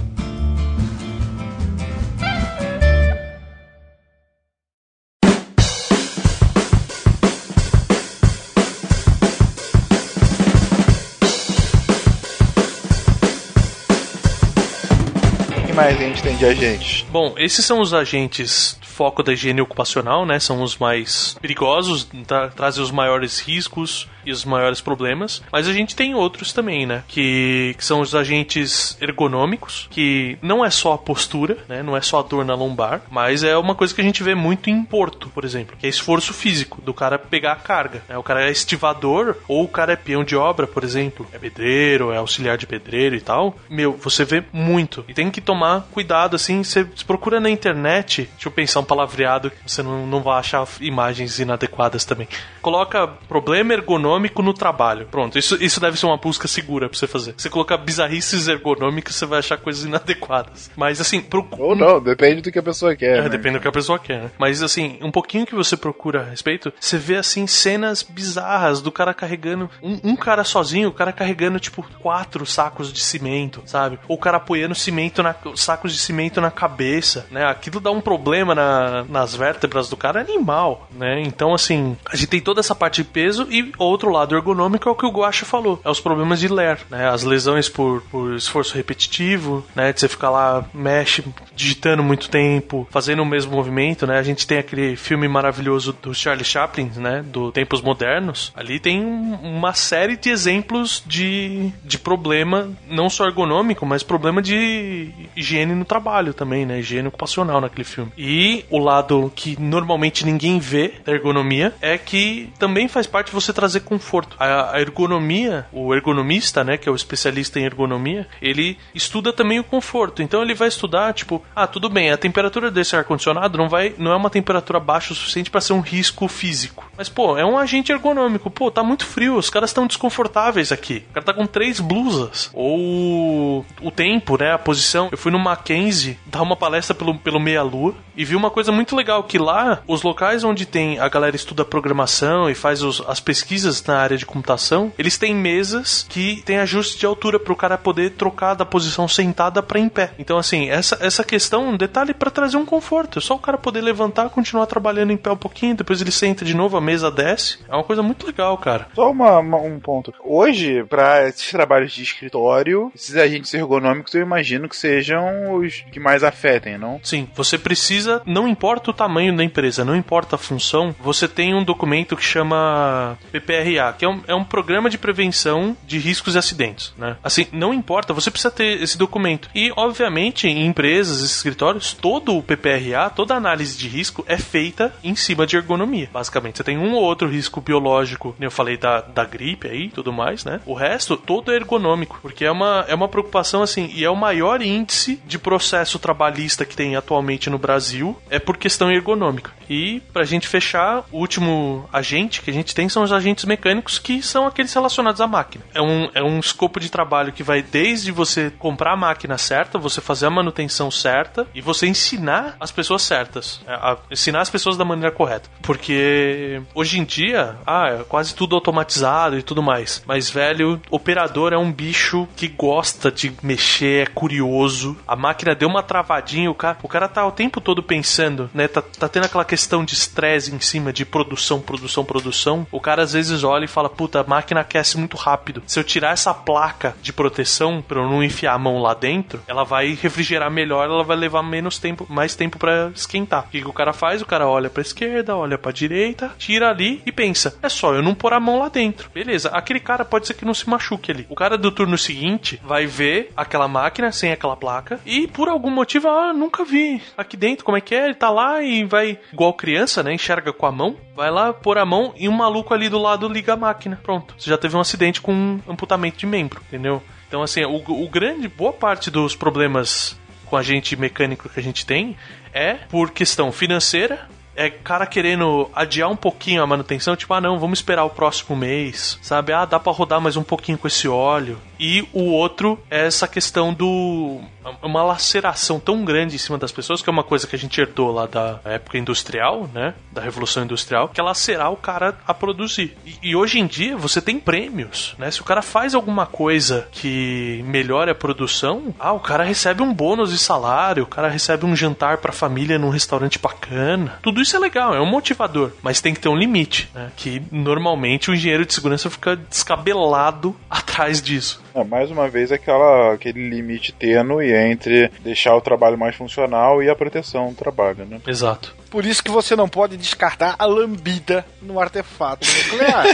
Gente 16.20 16.22
tem 16.22 16.36
de 16.36 16.44
agentes? 16.44 17.04
Bom, 17.10 17.34
esses 17.36 17.64
são 17.64 17.80
os 17.80 17.94
agentes 17.94 18.78
foco 18.82 19.22
da 19.22 19.32
higiene 19.32 19.60
ocupacional, 19.60 20.26
né? 20.26 20.38
São 20.38 20.62
os 20.62 20.76
mais 20.76 21.34
perigosos, 21.40 22.06
tra 22.26 22.48
trazem 22.48 22.82
os 22.82 22.90
maiores 22.90 23.40
riscos 23.40 24.06
e 24.24 24.32
os 24.32 24.44
maiores 24.44 24.80
problemas. 24.80 25.42
Mas 25.50 25.68
a 25.68 25.72
gente 25.72 25.96
tem 25.96 26.14
outros 26.14 26.52
também, 26.52 26.86
né? 26.86 27.02
Que, 27.08 27.74
que 27.76 27.84
são 27.84 28.00
os 28.00 28.14
agentes 28.14 28.96
ergonômicos, 29.00 29.88
que 29.90 30.38
não 30.42 30.64
é 30.64 30.70
só 30.70 30.94
a 30.94 30.98
postura, 30.98 31.58
né? 31.68 31.82
Não 31.82 31.96
é 31.96 32.00
só 32.00 32.20
a 32.20 32.22
dor 32.22 32.44
na 32.44 32.54
lombar, 32.54 33.02
mas 33.10 33.42
é 33.42 33.56
uma 33.56 33.74
coisa 33.74 33.94
que 33.94 34.00
a 34.00 34.04
gente 34.04 34.22
vê 34.22 34.34
muito 34.34 34.70
em 34.70 34.82
porto, 34.84 35.28
por 35.30 35.44
exemplo, 35.44 35.76
que 35.78 35.86
é 35.86 35.88
esforço 35.88 36.32
físico 36.32 36.80
do 36.82 36.92
cara 36.92 37.18
pegar 37.18 37.52
a 37.52 37.56
carga. 37.56 38.02
Né? 38.08 38.16
O 38.16 38.22
cara 38.22 38.46
é 38.46 38.50
estivador 38.50 39.36
ou 39.48 39.64
o 39.64 39.68
cara 39.68 39.92
é 39.92 39.96
peão 39.96 40.24
de 40.24 40.36
obra, 40.36 40.66
por 40.66 40.84
exemplo, 40.84 41.26
é 41.32 41.38
pedreiro, 41.38 42.12
é 42.12 42.16
auxiliar 42.16 42.56
de 42.56 42.66
pedreiro 42.66 43.14
e 43.14 43.20
tal. 43.20 43.56
Meu, 43.68 43.92
você 43.92 44.24
vê 44.24 44.42
muito 44.52 45.04
e 45.08 45.14
tem 45.14 45.30
que 45.30 45.40
tomar 45.40 45.88
cuidado 45.90 46.36
assim. 46.36 46.62
Você 46.62 46.84
procura 47.06 47.40
na 47.40 47.50
internet, 47.50 48.28
deixa 48.32 48.48
eu 48.48 48.52
pensar 48.52 48.80
um 48.80 48.84
palavreado 48.84 49.50
você 49.66 49.82
não, 49.82 50.06
não 50.06 50.22
vai 50.22 50.38
achar 50.38 50.66
imagens 50.80 51.38
inadequadas 51.38 52.04
também. 52.04 52.28
Coloca 52.60 53.06
problema 53.28 53.72
ergonômico 53.72 54.42
no 54.42 54.52
trabalho. 54.52 55.06
Pronto, 55.10 55.38
isso, 55.38 55.62
isso 55.62 55.80
deve 55.80 55.98
ser 55.98 56.06
uma 56.06 56.16
busca 56.16 56.46
segura 56.46 56.88
pra 56.88 56.98
você 56.98 57.06
fazer. 57.06 57.34
Você 57.36 57.48
colocar 57.48 57.76
bizarrices 57.76 58.48
ergonômicas, 58.48 59.14
você 59.14 59.26
vai 59.26 59.38
achar 59.38 59.56
coisas 59.56 59.84
inadequadas. 59.84 60.70
Mas 60.76 61.00
assim, 61.00 61.20
pro... 61.20 61.46
Ou 61.58 61.74
não, 61.74 62.00
depende 62.00 62.42
do 62.42 62.52
que 62.52 62.58
a 62.58 62.62
pessoa 62.62 62.94
quer. 62.94 63.18
É, 63.18 63.22
né? 63.22 63.28
depende 63.28 63.58
do 63.58 63.62
que 63.62 63.68
a 63.68 63.72
pessoa 63.72 63.98
quer, 63.98 64.22
né? 64.22 64.30
Mas 64.38 64.62
assim, 64.62 64.98
um 65.02 65.10
pouquinho 65.10 65.46
que 65.46 65.54
você 65.54 65.76
procura 65.76 66.22
a 66.22 66.24
respeito, 66.24 66.72
você 66.78 66.98
vê 66.98 67.16
assim 67.16 67.46
cenas 67.46 68.02
bizarras 68.02 68.80
do 68.80 68.92
cara 68.92 69.14
carregando. 69.14 69.70
Um, 69.82 70.00
um 70.04 70.16
cara 70.16 70.44
sozinho, 70.44 70.88
o 70.88 70.92
cara 70.92 71.12
carregando 71.12 71.58
tipo 71.58 71.84
quatro 72.00 72.44
sacos 72.46 72.92
de 72.92 73.00
cimento, 73.00 73.62
sabe? 73.66 73.98
Ou 74.08 74.16
o 74.16 74.18
cara 74.18 74.36
apoiando 74.36 74.74
cimento 74.74 75.22
na, 75.22 75.34
sacos 75.54 75.92
de 75.92 75.98
cimento 75.98 76.40
na 76.40 76.50
cabeça, 76.50 77.26
né? 77.30 77.44
Aquilo 77.46 77.80
dá 77.80 77.90
um 77.90 78.00
problema 78.00 78.54
na, 78.54 79.04
nas 79.04 79.34
vértebras 79.34 79.88
do 79.88 79.96
cara 79.96 80.20
animal, 80.20 80.88
né? 80.92 81.22
Então, 81.22 81.54
assim, 81.54 81.96
a 82.10 82.16
gente 82.16 82.28
tem 82.28 82.40
toda 82.50 82.58
essa 82.60 82.74
parte 82.74 82.96
de 83.02 83.08
peso 83.08 83.46
e 83.48 83.72
ou, 83.78 83.90
outro 83.90 84.10
lado 84.10 84.34
ergonômico 84.34 84.88
é 84.88 84.92
o 84.92 84.94
que 84.96 85.06
o 85.06 85.10
Guacha 85.10 85.44
falou, 85.46 85.80
é 85.84 85.88
os 85.90 86.00
problemas 86.00 86.40
de 86.40 86.48
ler, 86.48 86.80
né? 86.90 87.08
As 87.08 87.22
lesões 87.22 87.68
por, 87.68 88.02
por 88.10 88.34
esforço 88.34 88.74
repetitivo, 88.74 89.64
né? 89.74 89.92
De 89.92 90.00
você 90.00 90.08
ficar 90.08 90.30
lá, 90.30 90.64
mexe, 90.74 91.24
digitando 91.54 92.02
muito 92.02 92.28
tempo, 92.28 92.88
fazendo 92.90 93.22
o 93.22 93.26
mesmo 93.26 93.52
movimento, 93.54 94.04
né? 94.06 94.18
A 94.18 94.22
gente 94.22 94.46
tem 94.48 94.58
aquele 94.58 94.96
filme 94.96 95.28
maravilhoso 95.28 95.96
do 96.02 96.12
Charlie 96.12 96.44
Chaplin, 96.44 96.90
né? 96.96 97.22
Do 97.24 97.52
Tempos 97.52 97.80
Modernos. 97.82 98.52
Ali 98.56 98.80
tem 98.80 99.00
um- 99.04 99.34
uma 99.42 99.72
série 99.74 100.16
de 100.16 100.28
exemplos 100.30 101.02
de, 101.06 101.70
de 101.84 101.98
problema, 101.98 102.68
não 102.88 103.08
só 103.08 103.26
ergonômico, 103.26 103.86
mas 103.86 104.02
problema 104.02 104.42
de 104.42 105.10
higiene 105.36 105.74
no 105.74 105.84
trabalho 105.84 106.34
também, 106.34 106.66
né? 106.66 106.80
Higiene 106.80 107.08
ocupacional 107.08 107.60
naquele 107.60 107.84
filme. 107.84 108.10
E 108.18 108.64
o 108.70 108.78
lado 108.78 109.30
que 109.36 109.56
normalmente 109.60 110.24
ninguém 110.24 110.58
vê 110.58 110.94
da 111.04 111.12
ergonomia 111.12 111.72
é 111.80 111.96
que 111.98 112.39
também 112.58 112.88
faz 112.88 113.06
parte 113.06 113.32
você 113.32 113.52
trazer 113.52 113.80
conforto. 113.80 114.36
A, 114.38 114.76
a 114.76 114.80
ergonomia, 114.80 115.66
o 115.72 115.94
ergonomista, 115.94 116.64
né, 116.64 116.76
que 116.76 116.88
é 116.88 116.92
o 116.92 116.96
especialista 116.96 117.58
em 117.58 117.64
ergonomia, 117.64 118.26
ele 118.40 118.78
estuda 118.94 119.32
também 119.32 119.58
o 119.58 119.64
conforto. 119.64 120.22
Então 120.22 120.42
ele 120.42 120.54
vai 120.54 120.68
estudar, 120.68 121.12
tipo, 121.12 121.42
ah, 121.54 121.66
tudo 121.66 121.88
bem, 121.88 122.10
a 122.10 122.16
temperatura 122.16 122.70
desse 122.70 122.96
ar-condicionado 122.96 123.58
não 123.58 123.68
vai, 123.68 123.94
não 123.98 124.12
é 124.12 124.16
uma 124.16 124.30
temperatura 124.30 124.80
baixa 124.80 125.12
o 125.12 125.16
suficiente 125.16 125.50
para 125.50 125.60
ser 125.60 125.72
um 125.72 125.80
risco 125.80 126.28
físico. 126.28 126.90
Mas, 126.96 127.08
pô, 127.08 127.36
é 127.36 127.44
um 127.44 127.58
agente 127.58 127.92
ergonômico. 127.92 128.50
Pô, 128.50 128.70
tá 128.70 128.82
muito 128.82 129.06
frio, 129.06 129.36
os 129.36 129.50
caras 129.50 129.70
estão 129.70 129.86
desconfortáveis 129.86 130.70
aqui. 130.70 131.04
O 131.10 131.14
cara 131.14 131.26
tá 131.26 131.32
com 131.32 131.46
três 131.46 131.80
blusas. 131.80 132.50
Ou 132.52 133.64
o 133.80 133.90
tempo, 133.90 134.38
né, 134.38 134.52
a 134.52 134.58
posição. 134.58 135.08
Eu 135.10 135.18
fui 135.18 135.32
no 135.32 135.38
Mackenzie 135.38 136.18
dar 136.26 136.42
uma 136.42 136.56
palestra 136.56 136.94
pelo, 136.94 137.18
pelo 137.18 137.40
meia-lua 137.40 137.94
e 138.16 138.24
vi 138.24 138.36
uma 138.36 138.50
coisa 138.50 138.70
muito 138.70 138.94
legal, 138.94 139.22
que 139.22 139.38
lá, 139.38 139.82
os 139.86 140.02
locais 140.02 140.44
onde 140.44 140.66
tem 140.66 140.98
a 140.98 141.08
galera 141.08 141.34
estuda 141.34 141.64
programação 141.64 142.29
e 142.48 142.54
faz 142.54 142.82
os- 142.82 143.02
as 143.08 143.20
pesquisas 143.20 143.82
na 143.84 143.98
área 143.98 144.16
de 144.16 144.26
computação, 144.26 144.92
eles 144.98 145.18
têm 145.18 145.34
mesas 145.34 146.06
que 146.08 146.42
tem 146.44 146.58
ajuste 146.58 146.98
de 146.98 147.06
altura 147.06 147.38
para 147.38 147.52
o 147.52 147.56
cara 147.56 147.76
poder 147.78 148.10
trocar 148.10 148.54
da 148.54 148.64
posição 148.64 149.08
sentada 149.08 149.62
para 149.62 149.78
em 149.80 149.88
pé. 149.88 150.12
Então, 150.18 150.38
assim, 150.38 150.68
essa, 150.68 150.98
essa 151.00 151.24
questão, 151.24 151.68
um 151.70 151.76
detalhe 151.76 152.14
para 152.14 152.30
trazer 152.30 152.56
um 152.56 152.64
conforto. 152.66 153.18
É 153.18 153.22
só 153.22 153.34
o 153.34 153.38
cara 153.38 153.58
poder 153.58 153.80
levantar, 153.80 154.28
continuar 154.30 154.66
trabalhando 154.66 155.12
em 155.12 155.16
pé 155.16 155.30
um 155.30 155.36
pouquinho, 155.36 155.74
depois 155.76 156.00
ele 156.00 156.10
senta 156.10 156.44
de 156.44 156.54
novo, 156.54 156.76
a 156.76 156.80
mesa 156.80 157.10
desce. 157.10 157.58
É 157.68 157.74
uma 157.74 157.84
coisa 157.84 158.02
muito 158.02 158.26
legal, 158.26 158.56
cara. 158.58 158.88
Só 158.94 159.10
uma- 159.10 159.38
uma- 159.38 159.58
um 159.58 159.78
ponto. 159.80 160.12
Hoje, 160.24 160.84
para 160.84 161.28
esses 161.28 161.50
trabalhos 161.50 161.92
de 161.92 162.02
escritório, 162.02 162.90
esses 162.94 163.16
agentes 163.16 163.52
ergonômicos 163.54 164.14
eu 164.14 164.22
imagino 164.22 164.68
que 164.68 164.76
sejam 164.76 165.54
os 165.54 165.84
que 165.92 165.98
mais 166.00 166.22
afetem, 166.22 166.78
não? 166.78 167.00
Sim, 167.02 167.28
você 167.34 167.58
precisa, 167.58 168.22
não 168.26 168.46
importa 168.48 168.90
o 168.90 168.94
tamanho 168.94 169.36
da 169.36 169.42
empresa, 169.44 169.84
não 169.84 169.96
importa 169.96 170.36
a 170.36 170.38
função, 170.38 170.94
você 171.00 171.26
tem 171.26 171.54
um 171.54 171.64
documento 171.64 172.16
que 172.20 172.24
chama 172.24 173.18
PPRA, 173.32 173.94
que 173.98 174.04
é 174.04 174.08
um, 174.08 174.20
é 174.28 174.34
um 174.34 174.44
programa 174.44 174.90
de 174.90 174.98
prevenção 174.98 175.74
de 175.86 175.98
riscos 175.98 176.34
e 176.34 176.38
acidentes, 176.38 176.92
né? 176.98 177.16
Assim, 177.24 177.46
não 177.50 177.72
importa, 177.72 178.12
você 178.12 178.30
precisa 178.30 178.50
ter 178.50 178.82
esse 178.82 178.98
documento. 178.98 179.48
E, 179.54 179.72
obviamente, 179.74 180.46
em 180.46 180.66
empresas, 180.66 181.22
escritórios, 181.22 181.94
todo 181.94 182.36
o 182.36 182.42
PPRA, 182.42 183.08
toda 183.08 183.34
análise 183.34 183.76
de 183.78 183.88
risco 183.88 184.22
é 184.28 184.36
feita 184.36 184.92
em 185.02 185.16
cima 185.16 185.46
de 185.46 185.56
ergonomia. 185.56 186.10
Basicamente, 186.12 186.58
você 186.58 186.64
tem 186.64 186.76
um 186.76 186.92
ou 186.92 187.02
outro 187.02 187.26
risco 187.26 187.60
biológico, 187.60 188.32
como 188.34 188.44
eu 188.44 188.50
falei 188.50 188.76
da, 188.76 189.00
da 189.00 189.24
gripe 189.24 189.66
aí 189.66 189.88
tudo 189.88 190.12
mais, 190.12 190.44
né? 190.44 190.60
O 190.66 190.74
resto, 190.74 191.16
todo 191.16 191.50
é 191.50 191.56
ergonômico, 191.56 192.18
porque 192.20 192.44
é 192.44 192.50
uma, 192.50 192.84
é 192.86 192.94
uma 192.94 193.08
preocupação, 193.08 193.62
assim, 193.62 193.90
e 193.94 194.04
é 194.04 194.10
o 194.10 194.16
maior 194.16 194.60
índice 194.60 195.20
de 195.26 195.38
processo 195.38 195.98
trabalhista 195.98 196.66
que 196.66 196.76
tem 196.76 196.96
atualmente 196.96 197.48
no 197.48 197.58
Brasil, 197.58 198.16
é 198.28 198.38
por 198.38 198.58
questão 198.58 198.92
ergonômica. 198.92 199.52
E, 199.68 200.00
pra 200.12 200.24
gente 200.24 200.48
fechar, 200.48 201.04
o 201.10 201.18
último 201.18 201.88
agente 201.92 202.09
que 202.18 202.50
a 202.50 202.54
gente 202.54 202.74
tem 202.74 202.88
são 202.88 203.02
os 203.02 203.12
agentes 203.12 203.44
mecânicos, 203.44 203.98
que 203.98 204.22
são 204.22 204.46
aqueles 204.46 204.72
relacionados 204.72 205.20
à 205.20 205.26
máquina. 205.26 205.64
É 205.74 205.80
um, 205.80 206.08
é 206.14 206.22
um 206.22 206.38
escopo 206.38 206.80
de 206.80 206.90
trabalho 206.90 207.32
que 207.32 207.42
vai 207.42 207.62
desde 207.62 208.10
você 208.10 208.50
comprar 208.58 208.92
a 208.92 208.96
máquina 208.96 209.38
certa, 209.38 209.78
você 209.78 210.00
fazer 210.00 210.26
a 210.26 210.30
manutenção 210.30 210.90
certa 210.90 211.46
e 211.54 211.60
você 211.60 211.86
ensinar 211.86 212.56
as 212.58 212.70
pessoas 212.70 213.02
certas. 213.02 213.60
É, 213.66 213.96
ensinar 214.10 214.40
as 214.40 214.50
pessoas 214.50 214.76
da 214.76 214.84
maneira 214.84 215.14
correta. 215.14 215.48
Porque 215.62 216.60
hoje 216.74 216.98
em 216.98 217.04
dia, 217.04 217.56
ah, 217.66 218.00
é 218.00 218.04
quase 218.04 218.34
tudo 218.34 218.54
automatizado 218.54 219.38
e 219.38 219.42
tudo 219.42 219.62
mais. 219.62 220.02
Mas, 220.06 220.30
velho, 220.30 220.80
operador 220.90 221.52
é 221.52 221.58
um 221.58 221.72
bicho 221.72 222.28
que 222.36 222.48
gosta 222.48 223.10
de 223.10 223.32
mexer, 223.42 224.02
é 224.02 224.06
curioso. 224.06 224.96
A 225.06 225.16
máquina 225.16 225.54
deu 225.54 225.68
uma 225.68 225.82
travadinha, 225.82 226.50
o 226.50 226.54
cara, 226.54 226.78
o 226.82 226.88
cara 226.88 227.08
tá 227.08 227.26
o 227.26 227.32
tempo 227.32 227.60
todo 227.60 227.82
pensando, 227.82 228.50
né? 228.52 228.68
Tá, 228.68 228.82
tá 228.82 229.08
tendo 229.08 229.24
aquela 229.24 229.44
questão 229.44 229.84
de 229.84 229.94
estresse 229.94 230.54
em 230.54 230.60
cima 230.60 230.92
de 230.92 231.04
produção, 231.04 231.60
produção, 231.60 231.99
produção. 232.04 232.66
O 232.70 232.80
cara 232.80 233.02
às 233.02 233.12
vezes 233.12 233.44
olha 233.44 233.64
e 233.64 233.68
fala: 233.68 233.88
Puta, 233.88 234.20
a 234.20 234.24
máquina 234.24 234.60
aquece 234.60 234.98
muito 234.98 235.16
rápido. 235.16 235.62
Se 235.66 235.78
eu 235.78 235.84
tirar 235.84 236.12
essa 236.12 236.32
placa 236.32 236.96
de 237.02 237.12
proteção 237.12 237.82
pra 237.82 238.00
eu 238.00 238.08
não 238.08 238.22
enfiar 238.22 238.54
a 238.54 238.58
mão 238.58 238.80
lá 238.80 238.94
dentro, 238.94 239.42
ela 239.46 239.64
vai 239.64 239.94
refrigerar 240.00 240.50
melhor, 240.50 240.84
ela 240.84 241.04
vai 241.04 241.16
levar 241.16 241.42
menos 241.42 241.78
tempo, 241.78 242.06
mais 242.08 242.34
tempo 242.34 242.58
pra 242.58 242.90
esquentar. 242.94 243.44
O 243.46 243.50
que, 243.50 243.62
que 243.62 243.68
o 243.68 243.72
cara 243.72 243.92
faz? 243.92 244.22
O 244.22 244.26
cara 244.26 244.46
olha 244.46 244.70
pra 244.70 244.82
esquerda, 244.82 245.36
olha 245.36 245.58
pra 245.58 245.72
direita, 245.72 246.32
tira 246.38 246.70
ali 246.70 247.02
e 247.04 247.12
pensa: 247.12 247.56
É 247.62 247.68
só 247.68 247.94
eu 247.94 248.02
não 248.02 248.14
pôr 248.14 248.32
a 248.32 248.40
mão 248.40 248.58
lá 248.58 248.68
dentro. 248.68 249.10
Beleza, 249.12 249.50
aquele 249.50 249.80
cara 249.80 250.04
pode 250.04 250.26
ser 250.26 250.34
que 250.34 250.44
não 250.44 250.54
se 250.54 250.68
machuque 250.68 251.10
ali. 251.10 251.26
O 251.28 251.34
cara 251.34 251.56
do 251.56 251.70
turno 251.70 251.96
seguinte 251.98 252.60
vai 252.64 252.86
ver 252.86 253.32
aquela 253.36 253.68
máquina 253.68 254.12
sem 254.12 254.32
aquela 254.32 254.56
placa 254.56 255.00
e 255.04 255.26
por 255.26 255.48
algum 255.48 255.70
motivo, 255.70 256.08
ah, 256.08 256.32
nunca 256.32 256.64
vi 256.64 257.02
aqui 257.16 257.36
dentro 257.36 257.64
como 257.64 257.76
é 257.76 257.80
que 257.80 257.94
é. 257.94 258.04
Ele 258.04 258.14
tá 258.14 258.30
lá 258.30 258.62
e 258.62 258.84
vai, 258.84 259.18
igual 259.32 259.52
criança, 259.54 260.02
né? 260.02 260.12
Enxerga 260.12 260.52
com 260.52 260.66
a 260.66 260.72
mão, 260.72 260.96
vai 261.14 261.30
lá 261.30 261.52
pôr 261.52 261.78
a 261.78 261.84
mão 261.90 262.14
e 262.16 262.28
um 262.28 262.32
maluco 262.32 262.72
ali 262.72 262.88
do 262.88 262.98
lado 262.98 263.28
liga 263.28 263.54
a 263.54 263.56
máquina. 263.56 263.98
Pronto, 264.00 264.34
você 264.38 264.48
já 264.48 264.56
teve 264.56 264.76
um 264.76 264.80
acidente 264.80 265.20
com 265.20 265.32
um 265.32 265.60
amputamento 265.68 266.16
de 266.16 266.26
membro, 266.26 266.62
entendeu? 266.68 267.02
Então, 267.26 267.42
assim, 267.42 267.64
o, 267.64 267.76
o 267.76 268.08
grande, 268.08 268.48
boa 268.48 268.72
parte 268.72 269.10
dos 269.10 269.34
problemas 269.34 270.18
com 270.46 270.56
agente 270.56 270.96
mecânico 270.96 271.48
que 271.48 271.58
a 271.58 271.62
gente 271.62 271.84
tem 271.84 272.16
é 272.52 272.74
por 272.74 273.10
questão 273.10 273.50
financeira. 273.50 274.28
É 274.54 274.68
cara 274.68 275.06
querendo 275.06 275.70
adiar 275.74 276.10
um 276.10 276.16
pouquinho 276.16 276.62
a 276.62 276.66
manutenção, 276.66 277.16
tipo, 277.16 277.32
ah 277.32 277.40
não, 277.40 277.58
vamos 277.58 277.78
esperar 277.78 278.04
o 278.04 278.10
próximo 278.10 278.56
mês, 278.56 279.18
sabe? 279.22 279.52
Ah, 279.52 279.64
dá 279.64 279.78
pra 279.78 279.92
rodar 279.92 280.20
mais 280.20 280.36
um 280.36 280.42
pouquinho 280.42 280.76
com 280.76 280.86
esse 280.86 281.08
óleo. 281.08 281.58
E 281.80 282.06
o 282.12 282.24
outro 282.24 282.78
é 282.90 283.06
essa 283.06 283.26
questão 283.26 283.72
do. 283.72 284.38
uma 284.82 285.02
laceração 285.02 285.80
tão 285.80 286.04
grande 286.04 286.34
em 286.34 286.38
cima 286.38 286.58
das 286.58 286.70
pessoas, 286.70 287.00
que 287.00 287.08
é 287.08 287.12
uma 287.12 287.24
coisa 287.24 287.46
que 287.46 287.56
a 287.56 287.58
gente 287.58 287.80
herdou 287.80 288.12
lá 288.12 288.26
da 288.26 288.60
época 288.66 288.98
industrial, 288.98 289.68
né? 289.72 289.94
Da 290.12 290.20
Revolução 290.20 290.62
Industrial, 290.62 291.08
que 291.08 291.18
é 291.18 291.24
lacerar 291.24 291.72
o 291.72 291.76
cara 291.78 292.18
a 292.26 292.34
produzir. 292.34 292.94
E, 293.06 293.30
e 293.30 293.36
hoje 293.36 293.58
em 293.58 293.66
dia 293.66 293.96
você 293.96 294.20
tem 294.20 294.38
prêmios, 294.38 295.14
né? 295.18 295.30
Se 295.30 295.40
o 295.40 295.44
cara 295.44 295.62
faz 295.62 295.94
alguma 295.94 296.26
coisa 296.26 296.86
que 296.92 297.64
melhora 297.66 298.12
a 298.12 298.14
produção, 298.14 298.94
ah, 298.98 299.12
o 299.12 299.20
cara 299.20 299.42
recebe 299.42 299.82
um 299.82 299.94
bônus 299.94 300.30
de 300.30 300.38
salário, 300.38 301.04
o 301.04 301.06
cara 301.06 301.28
recebe 301.28 301.64
um 301.64 301.74
jantar 301.74 302.18
pra 302.18 302.30
família 302.30 302.78
num 302.78 302.90
restaurante 302.90 303.38
bacana. 303.38 304.18
Tudo 304.22 304.42
isso 304.42 304.54
é 304.54 304.58
legal, 304.58 304.94
é 304.94 305.00
um 305.00 305.06
motivador, 305.06 305.72
mas 305.82 306.02
tem 306.02 306.12
que 306.12 306.20
ter 306.20 306.28
um 306.28 306.36
limite, 306.36 306.90
né? 306.94 307.10
Que 307.16 307.42
normalmente 307.50 308.30
o 308.30 308.34
engenheiro 308.34 308.66
de 308.66 308.74
segurança 308.74 309.08
fica 309.08 309.34
descabelado 309.34 310.54
atrás 310.68 311.22
disso. 311.22 311.62
É, 311.74 311.84
mais 311.84 312.10
uma 312.10 312.28
vez 312.28 312.50
aquela, 312.50 313.14
aquele 313.14 313.48
limite 313.48 313.92
tênue 313.92 314.52
entre 314.52 315.08
deixar 315.20 315.54
o 315.54 315.60
trabalho 315.60 315.96
mais 315.96 316.16
funcional 316.16 316.82
e 316.82 316.90
a 316.90 316.96
proteção 316.96 317.50
do 317.50 317.54
trabalho, 317.54 318.04
né? 318.04 318.20
Exato. 318.26 318.74
Por 318.90 319.06
isso 319.06 319.22
que 319.22 319.30
você 319.30 319.54
não 319.54 319.68
pode 319.68 319.96
descartar 319.96 320.56
a 320.58 320.66
lambida 320.66 321.44
no 321.62 321.80
artefato 321.80 322.46
nuclear. 322.46 323.06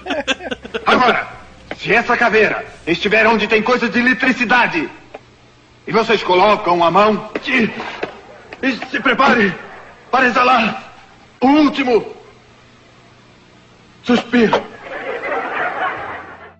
Agora, 0.86 1.28
se 1.76 1.94
essa 1.94 2.16
caveira 2.16 2.64
estiver 2.86 3.26
onde 3.26 3.46
tem 3.46 3.62
coisas 3.62 3.90
de 3.90 3.98
eletricidade 3.98 4.88
e 5.86 5.92
vocês 5.92 6.22
colocam 6.22 6.82
a 6.82 6.90
mão 6.90 7.30
e, 7.46 8.66
e 8.66 8.72
se 8.90 9.00
prepare 9.00 9.54
para 10.10 10.26
exalar 10.26 10.94
o 11.40 11.46
último 11.46 12.14
suspiro. 14.02 14.62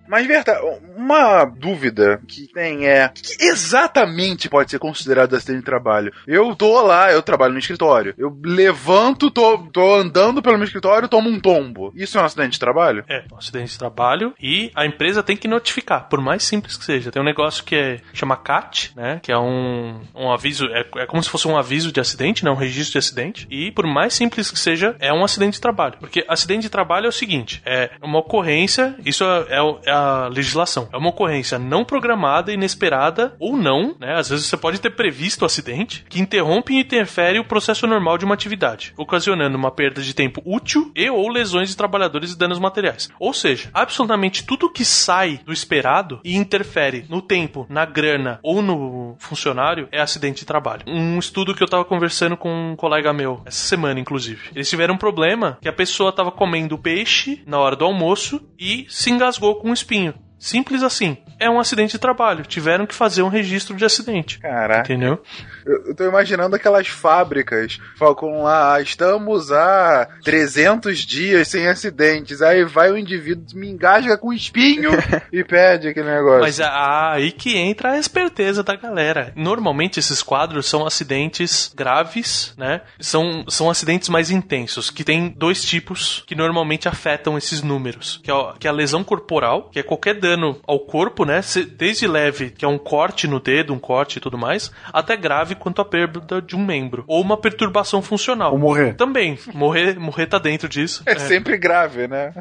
Mas, 0.07 0.27
Verta, 0.27 0.59
uma 1.01 1.45
dúvida 1.45 2.21
que 2.27 2.47
tem 2.47 2.87
é: 2.87 3.07
o 3.07 3.09
que 3.09 3.43
exatamente 3.43 4.49
pode 4.49 4.71
ser 4.71 4.79
considerado 4.79 5.35
acidente 5.35 5.59
de 5.59 5.65
trabalho? 5.65 6.13
Eu 6.27 6.55
tô 6.55 6.81
lá, 6.81 7.11
eu 7.11 7.21
trabalho 7.21 7.53
no 7.53 7.59
escritório. 7.59 8.13
Eu 8.17 8.37
levanto, 8.43 9.31
tô, 9.31 9.57
tô 9.57 9.95
andando 9.95 10.41
pelo 10.41 10.57
meu 10.57 10.65
escritório, 10.65 11.07
tomo 11.07 11.29
um 11.29 11.39
tombo. 11.39 11.91
Isso 11.95 12.17
é 12.17 12.21
um 12.21 12.25
acidente 12.25 12.53
de 12.53 12.59
trabalho? 12.59 13.03
É, 13.09 13.23
um 13.31 13.37
acidente 13.37 13.71
de 13.71 13.79
trabalho 13.79 14.33
e 14.39 14.71
a 14.75 14.85
empresa 14.85 15.23
tem 15.23 15.37
que 15.37 15.47
notificar, 15.47 16.07
por 16.09 16.21
mais 16.21 16.43
simples 16.43 16.77
que 16.77 16.85
seja. 16.85 17.11
Tem 17.11 17.21
um 17.21 17.25
negócio 17.25 17.63
que 17.63 17.75
é, 17.75 17.97
chama 18.13 18.35
CAT, 18.35 18.91
né? 18.95 19.19
Que 19.23 19.31
é 19.31 19.37
um, 19.37 20.01
um 20.15 20.31
aviso, 20.31 20.65
é, 20.67 20.85
é 20.97 21.05
como 21.05 21.23
se 21.23 21.29
fosse 21.29 21.47
um 21.47 21.57
aviso 21.57 21.91
de 21.91 21.99
acidente, 21.99 22.45
né? 22.45 22.51
Um 22.51 22.55
registro 22.55 22.93
de 22.93 22.97
acidente. 22.99 23.47
E 23.49 23.71
por 23.71 23.85
mais 23.85 24.13
simples 24.13 24.51
que 24.51 24.59
seja, 24.59 24.95
é 24.99 25.11
um 25.13 25.23
acidente 25.23 25.53
de 25.53 25.61
trabalho. 25.61 25.95
Porque 25.99 26.25
acidente 26.27 26.61
de 26.63 26.69
trabalho 26.69 27.05
é 27.05 27.09
o 27.09 27.13
seguinte: 27.13 27.61
é 27.65 27.91
uma 28.01 28.19
ocorrência, 28.19 28.95
isso 29.05 29.23
é, 29.23 29.57
é 29.57 29.61
é 29.85 29.91
na 30.21 30.27
legislação. 30.27 30.87
É 30.91 30.97
uma 30.97 31.09
ocorrência 31.09 31.57
não 31.57 31.85
programada, 31.85 32.53
inesperada 32.53 33.35
ou 33.39 33.55
não, 33.55 33.95
né? 33.99 34.15
Às 34.15 34.29
vezes 34.29 34.45
você 34.45 34.57
pode 34.57 34.79
ter 34.79 34.91
previsto 34.91 35.43
o 35.43 35.45
acidente, 35.45 36.05
que 36.09 36.21
interrompe 36.21 36.73
e 36.73 36.79
interfere 36.79 37.39
o 37.39 37.45
processo 37.45 37.87
normal 37.87 38.17
de 38.17 38.25
uma 38.25 38.33
atividade, 38.33 38.93
ocasionando 38.97 39.57
uma 39.57 39.71
perda 39.71 40.01
de 40.01 40.13
tempo 40.13 40.41
útil 40.45 40.91
e 40.95 41.09
ou 41.09 41.29
lesões 41.29 41.69
de 41.69 41.77
trabalhadores 41.77 42.31
e 42.33 42.37
danos 42.37 42.59
materiais. 42.59 43.09
Ou 43.19 43.33
seja, 43.33 43.69
absolutamente 43.73 44.45
tudo 44.45 44.71
que 44.71 44.85
sai 44.85 45.39
do 45.45 45.53
esperado 45.53 46.19
e 46.23 46.35
interfere 46.35 47.05
no 47.09 47.21
tempo, 47.21 47.65
na 47.69 47.85
grana 47.85 48.39
ou 48.43 48.61
no 48.61 49.15
funcionário 49.19 49.87
é 49.91 50.01
acidente 50.01 50.41
de 50.41 50.45
trabalho. 50.45 50.83
Um 50.87 51.19
estudo 51.19 51.55
que 51.55 51.63
eu 51.63 51.67
tava 51.67 51.85
conversando 51.85 52.37
com 52.37 52.71
um 52.71 52.75
colega 52.75 53.13
meu 53.13 53.41
essa 53.45 53.67
semana, 53.67 53.99
inclusive. 53.99 54.49
Eles 54.55 54.69
tiveram 54.69 54.95
um 54.95 54.97
problema 54.97 55.57
que 55.61 55.69
a 55.69 55.73
pessoa 55.73 56.11
tava 56.11 56.31
comendo 56.31 56.77
peixe 56.77 57.41
na 57.45 57.59
hora 57.59 57.75
do 57.75 57.85
almoço 57.85 58.41
e 58.59 58.85
se 58.89 59.09
engasgou 59.09 59.55
com 59.55 59.69
um 59.69 59.73
espinho. 59.73 60.13
Simples 60.41 60.81
assim. 60.81 61.17
É 61.39 61.47
um 61.47 61.59
acidente 61.59 61.91
de 61.91 61.99
trabalho. 61.99 62.43
Tiveram 62.43 62.87
que 62.87 62.95
fazer 62.95 63.21
um 63.21 63.27
registro 63.27 63.75
de 63.75 63.85
acidente. 63.85 64.39
Caraca. 64.39 64.81
Entendeu? 64.81 65.21
Eu, 65.63 65.85
eu 65.85 65.95
tô 65.95 66.03
imaginando 66.03 66.55
aquelas 66.55 66.87
fábricas. 66.87 67.79
Falcon 67.95 68.41
lá, 68.41 68.81
estamos 68.81 69.51
há 69.51 70.07
300 70.23 70.99
dias 70.99 71.47
sem 71.47 71.67
acidentes. 71.67 72.41
Aí 72.41 72.65
vai 72.65 72.91
o 72.91 72.97
indivíduo, 72.97 73.45
me 73.53 73.69
engasga 73.69 74.17
com 74.17 74.33
espinho 74.33 74.89
e 75.31 75.43
pede 75.43 75.87
aquele 75.87 76.11
negócio. 76.11 76.41
Mas 76.41 76.59
ah, 76.59 77.11
aí 77.13 77.31
que 77.31 77.55
entra 77.55 77.91
a 77.91 77.99
esperteza 77.99 78.63
da 78.63 78.75
galera. 78.75 79.31
Normalmente 79.35 79.99
esses 79.99 80.23
quadros 80.23 80.67
são 80.67 80.87
acidentes 80.87 81.71
graves, 81.75 82.55
né? 82.57 82.81
São, 82.99 83.45
são 83.47 83.69
acidentes 83.69 84.09
mais 84.09 84.31
intensos, 84.31 84.89
que 84.89 85.03
tem 85.03 85.29
dois 85.29 85.63
tipos 85.63 86.23
que 86.25 86.33
normalmente 86.33 86.87
afetam 86.87 87.37
esses 87.37 87.61
números. 87.61 88.19
Que 88.23 88.31
é, 88.31 88.53
que 88.59 88.67
é 88.67 88.69
a 88.71 88.73
lesão 88.73 89.03
corporal, 89.03 89.69
que 89.69 89.79
é 89.79 89.83
qualquer 89.83 90.19
dano 90.19 90.30
ao 90.67 90.79
corpo, 90.79 91.25
né? 91.25 91.41
Desde 91.77 92.07
leve, 92.07 92.49
que 92.49 92.65
é 92.65 92.67
um 92.67 92.77
corte 92.77 93.27
no 93.27 93.39
dedo, 93.39 93.73
um 93.73 93.79
corte 93.79 94.17
e 94.17 94.19
tudo 94.21 94.37
mais, 94.37 94.71
até 94.91 95.15
grave 95.15 95.55
quanto 95.55 95.81
a 95.81 95.85
perda 95.85 96.41
de 96.41 96.55
um 96.55 96.63
membro. 96.63 97.03
Ou 97.07 97.21
uma 97.21 97.37
perturbação 97.37 98.01
funcional. 98.01 98.53
Ou 98.53 98.59
morrer. 98.59 98.95
Também. 98.95 99.37
Morrer, 99.53 99.99
morrer 99.99 100.27
tá 100.27 100.37
dentro 100.37 100.67
disso. 100.67 101.03
É 101.05 101.15
sempre 101.15 101.57
grave, 101.57 102.07
né? 102.07 102.33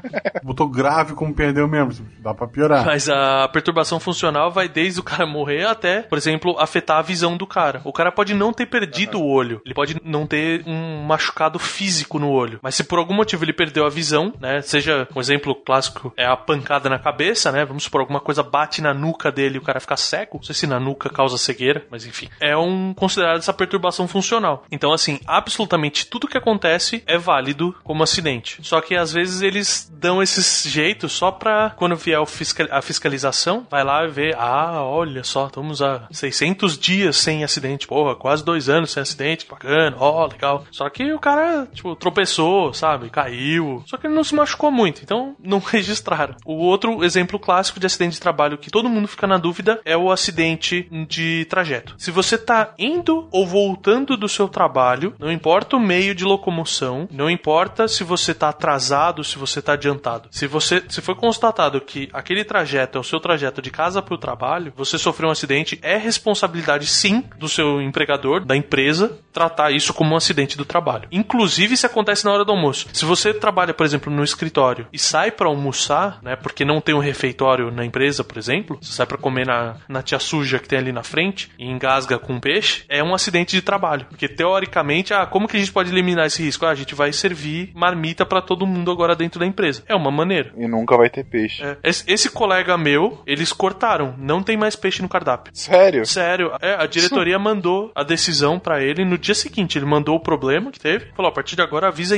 Botou 0.43 0.69
grave 0.69 1.15
como 1.15 1.35
perdeu 1.35 1.69
mesmo. 1.69 2.07
Dá 2.19 2.35
pra 2.35 2.47
piorar. 2.47 2.85
Mas 2.85 3.09
a 3.09 3.49
perturbação 3.49 4.01
funcional 4.01 4.51
vai 4.51 4.69
desde 4.69 5.01
o 5.01 5.03
cara 5.03 5.27
morrer 5.27 5.65
até, 5.67 6.03
por 6.03 6.19
exemplo, 6.19 6.57
afetar 6.59 6.99
a 6.99 7.03
visão 7.03 7.37
do 7.37 7.47
cara. 7.47 7.81
O 7.85 7.93
cara 7.93 8.13
pode 8.13 8.35
não 8.35 8.53
ter 8.53 8.67
perdido 8.67 9.21
o 9.21 9.27
olho, 9.27 9.61
ele 9.65 9.75
pode 9.75 9.97
não 10.05 10.27
ter 10.27 10.63
um 10.67 11.03
machucado 11.03 11.59
físico 11.59 12.19
no 12.19 12.31
olho, 12.31 12.59
mas 12.63 12.75
se 12.75 12.85
por 12.85 12.99
algum 12.99 13.15
motivo 13.15 13.45
ele 13.45 13.53
perdeu 13.53 13.85
a 13.87 13.91
visão, 13.91 14.33
né? 14.41 14.61
Seja 14.63 15.09
um 15.15 15.21
exemplo 15.21 15.55
clássico 15.55 16.13
é 16.17 16.27
a 16.27 16.37
pancada 16.37 16.89
na 16.89 16.99
cabeça, 16.99 17.51
né? 17.53 17.65
Vamos 17.65 17.80
supor 17.81 18.01
alguma 18.01 18.21
coisa 18.21 18.43
bate 18.43 18.81
na 18.83 18.93
nuca 18.95 19.31
dele 19.33 19.57
e 19.57 19.59
o 19.59 19.63
cara 19.63 19.81
fica 19.81 19.97
cego. 19.97 20.37
Não 20.39 20.43
sei 20.43 20.55
se 20.55 20.67
na 20.67 20.79
nuca 20.81 21.09
causa 21.11 21.37
cegueira, 21.39 21.85
mas 21.91 22.05
enfim, 22.07 22.29
é 22.41 22.57
um 22.57 22.93
considerado 22.95 23.39
essa 23.39 23.53
perturbação 23.53 24.07
funcional. 24.09 24.65
Então 24.71 24.93
assim, 24.93 25.19
absolutamente 25.27 26.07
tudo 26.07 26.29
que 26.29 26.39
acontece 26.39 27.03
é 27.07 27.19
válido 27.19 27.75
como 27.83 28.03
acidente. 28.03 28.59
Só 28.63 28.81
que 28.81 28.95
às 28.97 29.13
vezes 29.13 29.43
eles 29.43 29.91
dão 29.93 30.23
esses 30.23 30.65
jeitos 30.71 31.13
só 31.13 31.31
pra 31.31 31.71
quando 31.71 31.97
vier 31.97 32.25
fiscal- 32.27 32.69
a 32.71 32.83
fiscalização, 32.83 33.67
vai 33.71 33.85
lá 33.85 34.05
e 34.05 34.09
vê, 34.09 34.35
ah, 34.37 34.83
olha 34.83 35.23
só, 35.25 35.47
estamos 35.47 35.81
há 35.83 36.07
600 36.11 36.79
dias 36.79 37.17
sem 37.17 37.45
acidente, 37.45 37.87
porra, 37.87 38.15
quase 38.17 38.45
dois 38.45 38.69
anos 38.69 38.91
sem 38.93 39.01
acidente, 39.03 39.47
bacana, 39.49 39.97
ó, 39.99 40.27
legal. 40.27 40.65
Só 40.71 40.89
que 40.89 41.13
o 41.13 41.19
cara, 41.19 41.67
tipo, 41.73 41.95
tropeçou, 41.97 42.73
sabe, 42.75 43.11
caiu, 43.11 43.83
só 43.87 43.97
que 43.97 44.07
ele 44.07 44.15
não 44.15 44.25
se 44.25 44.35
machucou 44.35 44.71
muito, 44.71 45.03
então 45.03 45.35
não 45.43 45.59
registraram. 45.65 46.35
O 46.45 46.55
outro 46.55 47.05
exemplo 47.05 47.39
clássico 47.39 47.70
de 47.79 47.87
acidente 47.87 48.15
de 48.15 48.21
trabalho 48.21 48.59
que 48.59 48.71
todo 48.71 48.89
mundo 48.89 49.07
fica 49.07 49.27
na 49.27 49.39
dúvida 49.39 49.81
é 49.85 49.97
o 49.97 50.11
acidente 50.11 50.89
de 51.07 51.45
trajeto. 51.49 51.95
Se 51.99 52.11
você 52.11 52.39
tá 52.39 52.75
indo 52.79 53.29
ou 53.31 53.47
voltando 53.47 54.17
do 54.17 54.29
seu 54.29 54.49
trabalho, 54.49 55.15
não 55.19 55.31
importa 55.31 55.77
o 55.77 55.81
meio 55.81 56.15
de 56.15 56.25
locomoção, 56.25 57.07
não 57.11 57.31
importa 57.31 57.87
se 57.87 58.03
você 58.03 58.35
tá 58.35 58.49
atrasado, 58.49 59.23
se 59.23 59.39
você 59.39 59.61
tá 59.61 59.75
adiantado. 59.75 60.29
Se 60.31 60.47
você 60.47 60.83
se 60.89 61.01
foi 61.01 61.15
constatado 61.15 61.81
que 61.81 62.09
aquele 62.13 62.45
trajeto 62.45 62.99
é 62.99 63.01
o 63.01 63.05
seu 63.05 63.21
trajeto 63.21 63.61
de 63.61 63.71
casa 63.71 64.01
para 64.01 64.15
o 64.15 64.19
trabalho, 64.19 64.73
você 64.77 64.99
sofreu 64.99 65.29
um 65.29 65.33
acidente, 65.33 65.79
é 65.83 65.97
responsabilidade 65.97 66.87
sim 66.87 67.25
do 67.39 67.49
seu 67.49 67.81
empregador, 67.81 68.45
da 68.45 68.57
empresa, 68.57 69.19
tratar 69.33 69.71
isso 69.71 69.93
como 69.93 70.15
um 70.15 70.17
acidente 70.17 70.57
do 70.57 70.65
trabalho. 70.65 71.09
Inclusive 71.13 71.77
se 71.77 71.87
acontece 71.87 72.25
na 72.25 72.33
hora 72.33 72.45
do 72.45 72.53
almoço. 72.53 72.87
Se 72.93 73.05
você 73.05 73.35
trabalha, 73.35 73.75
por 73.75 73.85
exemplo, 73.85 74.13
no 74.13 74.25
escritório 74.25 74.87
e 74.93 74.99
sai 74.99 75.31
para 75.31 75.49
almoçar, 75.49 76.19
né, 76.23 76.37
porque 76.37 76.65
não 76.65 76.81
tem 76.81 76.95
um 76.95 77.01
refeitório 77.01 77.50
na 77.59 77.85
empresa, 77.85 78.23
por 78.23 78.39
exemplo, 78.39 78.79
você 78.81 78.93
sai 78.93 79.07
para 79.07 79.19
comer 79.19 79.47
na, 79.47 79.77
na 79.89 80.03
tia 80.03 80.19
suja 80.19 80.59
que 80.59 80.69
tem 80.69 80.79
ali 80.79 80.93
na 80.93 81.03
frente 81.03 81.51
e 81.59 81.67
engasga 81.67 82.19
com 82.19 82.39
peixe, 82.39 82.85
é 82.89 83.03
um 83.03 83.15
acidente 83.15 83.57
de 83.57 83.63
trabalho. 83.63 84.07
Porque 84.09 84.29
teoricamente, 84.29 85.13
ah, 85.13 85.27
como 85.27 85.49
que 85.49 85.57
a 85.57 85.61
gente 85.61 85.73
pode 85.73 85.91
eliminar 85.91 86.27
esse 86.27 86.43
risco? 86.43 86.65
Ah, 86.67 86.71
a 86.71 86.75
gente 86.75 86.95
vai 86.95 87.13
servir 87.13 87.73
marmita 87.75 88.25
para 88.25 88.41
todo 88.41 88.67
mundo 88.67 88.91
agora 88.91 89.17
dentro 89.17 89.41
da 89.41 89.47
empresa. 89.47 89.83
É 89.89 89.95
uma 89.95 90.11
maneira. 90.11 90.53
E 90.57 90.67
nunca 90.69 90.97
vai 90.97 91.11
ter 91.11 91.25
peixe. 91.25 91.63
É, 91.63 91.77
Esse, 91.83 92.05
esse 92.07 92.31
colega 92.31 92.77
meu, 92.77 93.23
eles 93.27 93.53
cortaram. 93.53 94.15
Não 94.19 94.43
tem 94.43 94.57
mais 94.57 94.77
peixe 94.77 95.03
no 95.03 95.09
cardápio. 95.09 95.53
Sério? 95.55 96.07
Sério, 96.07 96.53
é, 96.61 96.75
a 96.75 96.87
diretoria 96.87 97.39
mandou 97.39 97.91
a 97.95 98.03
decisão 98.03 98.59
pra 98.59 98.83
ele 98.83 99.05
no 99.05 99.19
dia 99.19 99.35
seguinte. 99.35 99.79
Ele 99.79 99.87
mandou 99.87 100.17
o 100.17 100.21
problema 100.21 100.71
que 100.71 100.79
teve. 100.79 101.07
Falou: 101.15 101.31
a 101.31 101.35
partir 101.35 101.57
de 101.57 101.63
agora 101.63 101.89
avisa 101.89 102.17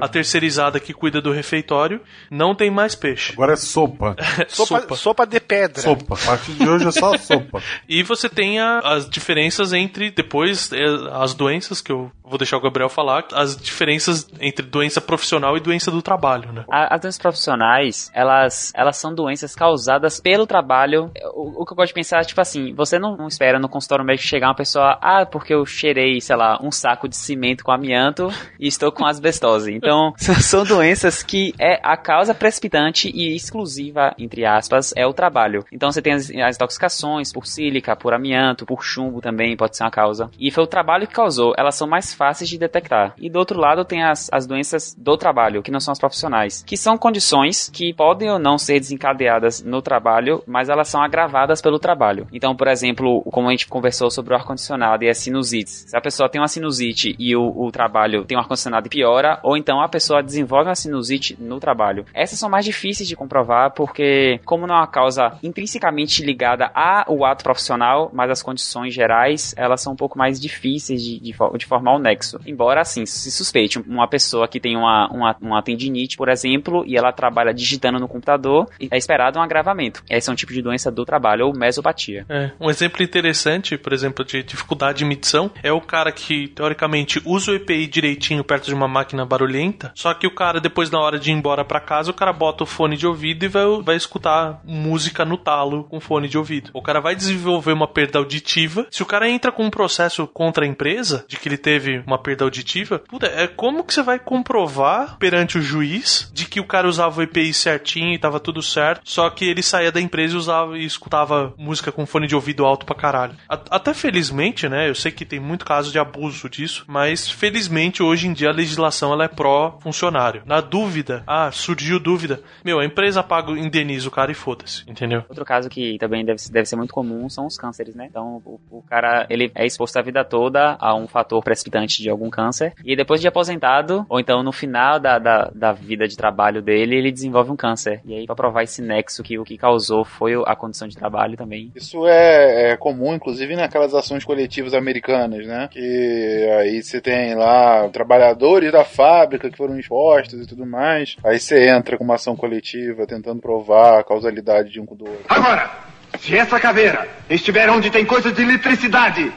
a 0.00 0.08
terceirizada 0.08 0.80
que 0.80 0.92
cuida 0.92 1.20
do 1.20 1.32
refeitório. 1.32 2.00
Não 2.30 2.54
tem 2.54 2.70
mais 2.70 2.94
peixe. 2.94 3.32
Agora 3.32 3.52
é 3.52 3.56
sopa. 3.56 4.16
Sopa, 4.54 4.96
sopa. 4.96 5.26
de 5.26 5.40
pedra. 5.40 5.82
Sopa. 5.82 6.14
A 6.14 6.26
partir 6.26 6.52
de 6.52 6.68
hoje 6.68 6.86
é 6.88 6.90
só 6.90 7.16
sopa. 7.18 7.62
E 7.88 8.02
você 8.02 8.28
tem 8.28 8.58
a- 8.60 8.80
as 8.80 9.08
diferenças 9.08 9.72
entre, 9.72 10.10
depois, 10.10 10.70
é, 10.72 10.84
as 11.12 11.34
doenças, 11.34 11.80
que 11.80 11.90
eu 11.92 12.10
vou 12.24 12.38
deixar 12.38 12.56
o 12.56 12.60
Gabriel 12.60 12.88
falar, 12.88 13.24
as 13.32 13.56
diferenças 13.56 14.26
entre 14.40 14.64
doença 14.66 15.00
profissional 15.00 15.56
e 15.56 15.60
doença 15.60 15.90
do 15.90 16.00
trabalho, 16.02 16.52
né? 16.52 16.64
As 16.70 17.00
doenças 17.00 17.18
profissionais, 17.18 18.10
elas, 18.14 18.72
elas 18.74 18.96
são 18.96 19.14
doenças 19.14 19.54
causadas 19.54 20.20
pelo 20.20 20.46
trabalho. 20.46 21.10
O, 21.34 21.62
o 21.62 21.66
que 21.66 21.72
eu 21.72 21.76
gosto 21.76 21.88
de 21.88 21.94
pensar 21.94 22.20
é, 22.20 22.24
tipo 22.24 22.40
assim, 22.40 22.74
você 22.74 22.98
não, 22.98 23.16
não 23.16 23.28
espera 23.28 23.58
no 23.58 23.68
consultório 23.68 24.04
médico 24.04 24.26
chegar 24.28 24.48
uma 24.48 24.54
pessoa, 24.54 24.98
ah, 25.00 25.26
porque 25.26 25.52
eu 25.54 25.64
cheirei, 25.66 26.20
sei 26.20 26.36
lá, 26.36 26.58
um 26.62 26.70
saco 26.70 27.08
de 27.08 27.16
cimento 27.16 27.64
com 27.64 27.70
amianto 27.72 28.28
e 28.58 28.66
estou 28.66 28.90
com 28.92 29.04
asbestose. 29.04 29.72
Então, 29.72 30.12
são 30.18 30.64
doenças 30.64 31.22
que 31.22 31.54
é 31.58 31.80
a 31.82 31.96
causa 31.96 32.34
precipitante 32.34 33.10
e 33.14 33.34
exclusiva, 33.36 34.14
entre 34.18 34.41
aspas, 34.44 34.92
é 34.96 35.06
o 35.06 35.12
trabalho. 35.12 35.64
Então 35.72 35.90
você 35.90 36.02
tem 36.02 36.12
as, 36.12 36.30
as 36.30 36.56
intoxicações 36.56 37.32
por 37.32 37.46
sílica, 37.46 37.96
por 37.96 38.14
amianto, 38.14 38.66
por 38.66 38.82
chumbo 38.82 39.20
também 39.20 39.56
pode 39.56 39.76
ser 39.76 39.84
uma 39.84 39.90
causa. 39.90 40.30
E 40.38 40.50
foi 40.50 40.64
o 40.64 40.66
trabalho 40.66 41.06
que 41.06 41.14
causou. 41.14 41.54
Elas 41.56 41.74
são 41.74 41.88
mais 41.88 42.12
fáceis 42.12 42.48
de 42.48 42.58
detectar. 42.58 43.14
E 43.18 43.30
do 43.30 43.38
outro 43.38 43.58
lado 43.58 43.84
tem 43.84 44.02
as, 44.02 44.28
as 44.32 44.46
doenças 44.46 44.94
do 44.96 45.16
trabalho, 45.16 45.62
que 45.62 45.70
não 45.70 45.80
são 45.80 45.92
as 45.92 45.98
profissionais, 45.98 46.62
que 46.66 46.76
são 46.76 46.98
condições 46.98 47.70
que 47.72 47.92
podem 47.94 48.30
ou 48.30 48.38
não 48.38 48.58
ser 48.58 48.78
desencadeadas 48.78 49.62
no 49.62 49.82
trabalho, 49.82 50.42
mas 50.46 50.68
elas 50.68 50.88
são 50.88 51.02
agravadas 51.02 51.60
pelo 51.60 51.78
trabalho. 51.78 52.26
Então, 52.32 52.54
por 52.54 52.68
exemplo, 52.68 53.22
como 53.30 53.48
a 53.48 53.50
gente 53.50 53.66
conversou 53.66 54.10
sobre 54.10 54.34
o 54.34 54.36
ar-condicionado 54.36 55.04
e 55.04 55.08
as 55.08 55.18
sinusites. 55.18 55.84
Se 55.88 55.96
a 55.96 56.00
pessoa 56.00 56.28
tem 56.28 56.40
uma 56.40 56.48
sinusite 56.48 57.14
e 57.18 57.34
o, 57.36 57.52
o 57.56 57.70
trabalho 57.70 58.24
tem 58.24 58.36
um 58.36 58.40
ar-condicionado 58.40 58.86
e 58.86 58.90
piora, 58.90 59.38
ou 59.42 59.56
então 59.56 59.80
a 59.80 59.88
pessoa 59.88 60.22
desenvolve 60.22 60.68
uma 60.68 60.74
sinusite 60.74 61.36
no 61.40 61.60
trabalho. 61.60 62.04
Essas 62.14 62.38
são 62.38 62.50
mais 62.50 62.64
difíceis 62.64 63.08
de 63.08 63.16
comprovar 63.16 63.72
porque, 63.72 64.31
como 64.38 64.66
não 64.66 64.74
é 64.74 64.78
uma 64.78 64.86
causa 64.86 65.38
intrinsecamente 65.42 66.24
ligada 66.24 66.70
ao 66.74 67.24
ato 67.24 67.44
profissional, 67.44 68.10
mas 68.12 68.30
as 68.30 68.42
condições 68.42 68.94
gerais, 68.94 69.54
elas 69.56 69.80
são 69.80 69.92
um 69.92 69.96
pouco 69.96 70.18
mais 70.18 70.40
difíceis 70.40 71.02
de, 71.02 71.18
de, 71.18 71.32
de 71.32 71.66
formar 71.66 71.94
o 71.94 71.98
nexo. 71.98 72.40
Embora, 72.46 72.80
assim, 72.80 73.06
se 73.06 73.30
suspeite 73.30 73.78
uma 73.78 74.08
pessoa 74.08 74.48
que 74.48 74.60
tem 74.60 74.76
uma, 74.76 75.08
uma, 75.08 75.36
uma 75.40 75.62
tendinite, 75.62 76.16
por 76.16 76.28
exemplo, 76.28 76.84
e 76.86 76.96
ela 76.96 77.12
trabalha 77.12 77.52
digitando 77.52 77.98
no 77.98 78.08
computador, 78.08 78.68
é 78.90 78.96
esperado 78.96 79.38
um 79.38 79.42
agravamento. 79.42 80.02
Esse 80.08 80.28
é 80.28 80.32
um 80.32 80.36
tipo 80.36 80.52
de 80.52 80.62
doença 80.62 80.90
do 80.90 81.04
trabalho, 81.04 81.46
ou 81.46 81.56
mesopatia. 81.56 82.24
É, 82.28 82.50
um 82.60 82.70
exemplo 82.70 83.02
interessante, 83.02 83.76
por 83.76 83.92
exemplo, 83.92 84.24
de 84.24 84.42
dificuldade 84.42 84.98
de 84.98 85.04
medição, 85.04 85.50
é 85.62 85.72
o 85.72 85.80
cara 85.80 86.12
que, 86.12 86.48
teoricamente, 86.48 87.20
usa 87.24 87.52
o 87.52 87.54
EPI 87.54 87.86
direitinho 87.86 88.44
perto 88.44 88.66
de 88.66 88.74
uma 88.74 88.88
máquina 88.88 89.24
barulhenta, 89.24 89.92
só 89.94 90.12
que 90.14 90.26
o 90.26 90.34
cara, 90.34 90.60
depois, 90.60 90.90
na 90.90 91.00
hora 91.00 91.18
de 91.18 91.30
ir 91.30 91.34
embora 91.34 91.64
pra 91.64 91.80
casa, 91.80 92.10
o 92.10 92.14
cara 92.14 92.32
bota 92.32 92.64
o 92.64 92.66
fone 92.66 92.96
de 92.96 93.06
ouvido 93.06 93.44
e 93.44 93.48
vai, 93.48 93.64
vai 93.82 93.96
escutar 93.96 94.21
música 94.64 95.24
no 95.24 95.36
talo 95.36 95.84
com 95.84 96.00
fone 96.00 96.28
de 96.28 96.38
ouvido. 96.38 96.70
O 96.72 96.82
cara 96.82 97.00
vai 97.00 97.14
desenvolver 97.14 97.72
uma 97.72 97.88
perda 97.88 98.18
auditiva. 98.18 98.86
Se 98.90 99.02
o 99.02 99.06
cara 99.06 99.28
entra 99.28 99.50
com 99.50 99.64
um 99.64 99.70
processo 99.70 100.26
contra 100.26 100.64
a 100.64 100.68
empresa, 100.68 101.24
de 101.28 101.36
que 101.36 101.48
ele 101.48 101.58
teve 101.58 102.02
uma 102.06 102.18
perda 102.18 102.44
auditiva, 102.44 102.98
puta, 102.98 103.26
é 103.26 103.46
como 103.46 103.84
que 103.84 103.94
você 103.94 104.02
vai 104.02 104.18
comprovar 104.18 105.16
perante 105.18 105.58
o 105.58 105.62
juiz 105.62 106.30
de 106.32 106.46
que 106.46 106.60
o 106.60 106.66
cara 106.66 106.88
usava 106.88 107.20
o 107.20 107.22
EPI 107.22 107.52
certinho 107.52 108.12
e 108.12 108.18
tava 108.18 108.40
tudo 108.40 108.62
certo, 108.62 109.02
só 109.04 109.28
que 109.30 109.44
ele 109.44 109.62
saía 109.62 109.92
da 109.92 110.00
empresa 110.00 110.34
e 110.34 110.38
usava 110.38 110.78
e 110.78 110.84
escutava 110.84 111.54
música 111.56 111.90
com 111.90 112.06
fone 112.06 112.26
de 112.26 112.34
ouvido 112.34 112.64
alto 112.64 112.86
pra 112.86 112.94
caralho. 112.94 113.34
Até 113.48 113.94
felizmente, 113.94 114.68
né? 114.68 114.88
Eu 114.88 114.94
sei 114.94 115.10
que 115.10 115.24
tem 115.24 115.40
muito 115.40 115.64
caso 115.64 115.90
de 115.90 115.98
abuso 115.98 116.48
disso, 116.48 116.84
mas 116.86 117.30
felizmente 117.30 118.02
hoje 118.02 118.26
em 118.26 118.32
dia 118.32 118.50
a 118.50 118.54
legislação 118.54 119.12
ela 119.12 119.24
é 119.24 119.28
pró 119.28 119.78
funcionário. 119.82 120.42
Na 120.46 120.60
dúvida, 120.60 121.22
ah, 121.26 121.50
surgiu 121.50 121.98
dúvida, 121.98 122.40
meu, 122.64 122.78
a 122.78 122.84
empresa 122.84 123.22
paga, 123.22 123.52
indeniza 123.52 124.08
cara 124.12 124.30
e 124.30 124.34
foda-se, 124.34 124.84
entendeu? 124.88 125.24
Outro 125.28 125.44
caso 125.44 125.68
que 125.68 125.98
também 125.98 126.24
deve, 126.24 126.40
deve 126.50 126.66
ser 126.66 126.76
muito 126.76 126.92
comum 126.92 127.28
são 127.28 127.46
os 127.46 127.56
cânceres, 127.56 127.94
né? 127.94 128.06
Então, 128.08 128.42
o, 128.44 128.60
o 128.70 128.82
cara, 128.82 129.26
ele 129.28 129.50
é 129.54 129.66
exposto 129.66 129.96
a 129.96 130.02
vida 130.02 130.24
toda 130.24 130.76
a 130.78 130.94
um 130.94 131.08
fator 131.08 131.42
precipitante 131.42 132.02
de 132.02 132.10
algum 132.10 132.30
câncer, 132.30 132.72
e 132.84 132.94
depois 132.94 133.20
de 133.20 133.28
aposentado, 133.28 134.06
ou 134.08 134.20
então 134.20 134.42
no 134.42 134.52
final 134.52 135.00
da, 135.00 135.18
da, 135.18 135.50
da 135.54 135.72
vida 135.72 136.06
de 136.06 136.16
trabalho 136.16 136.62
dele, 136.62 136.96
ele 136.96 137.12
desenvolve 137.12 137.50
um 137.50 137.56
câncer. 137.56 138.00
E 138.04 138.14
aí, 138.14 138.26
pra 138.26 138.34
provar 138.34 138.62
esse 138.62 138.82
nexo 138.82 139.22
que 139.22 139.38
o 139.38 139.44
que 139.44 139.56
causou 139.56 140.04
foi 140.04 140.34
a 140.46 140.54
condição 140.54 140.88
de 140.88 140.96
trabalho 140.96 141.36
também. 141.36 141.72
Isso 141.74 142.06
é, 142.06 142.72
é 142.72 142.76
comum, 142.76 143.14
inclusive, 143.14 143.56
naquelas 143.56 143.94
ações 143.94 144.24
coletivas 144.24 144.74
americanas, 144.74 145.46
né? 145.46 145.68
Que 145.70 146.48
aí 146.58 146.82
você 146.82 147.00
tem 147.00 147.34
lá 147.34 147.88
trabalhadores 147.88 148.72
da 148.72 148.84
fábrica 148.84 149.50
que 149.50 149.56
foram 149.56 149.78
expostos 149.78 150.40
e 150.42 150.46
tudo 150.46 150.66
mais. 150.66 151.16
Aí 151.24 151.38
você 151.38 151.68
entra 151.68 151.96
com 151.96 152.04
uma 152.04 152.14
ação 152.14 152.36
coletiva 152.36 153.06
tentando 153.06 153.40
provar 153.40 154.01
a 154.02 154.04
causalidade 154.04 154.70
de 154.70 154.80
um 154.80 154.84
com 154.84 154.94
o 154.94 155.08
outro. 155.08 155.24
Agora, 155.28 155.70
se 156.18 156.36
essa 156.36 156.60
caveira 156.60 157.08
estiver 157.30 157.70
onde 157.70 157.90
tem 157.90 158.04
coisas 158.04 158.34
de 158.34 158.42
eletricidade 158.42 159.32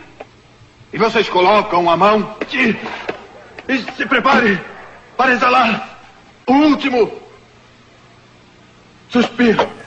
e 0.91 0.97
vocês 0.97 1.29
colocam 1.29 1.89
a 1.89 1.95
mão 1.95 2.35
e 3.67 3.77
se 3.93 4.05
prepare 4.05 4.59
para 5.15 5.31
exalar 5.31 5.99
o 6.47 6.53
último 6.53 7.11
suspiro. 9.09 9.84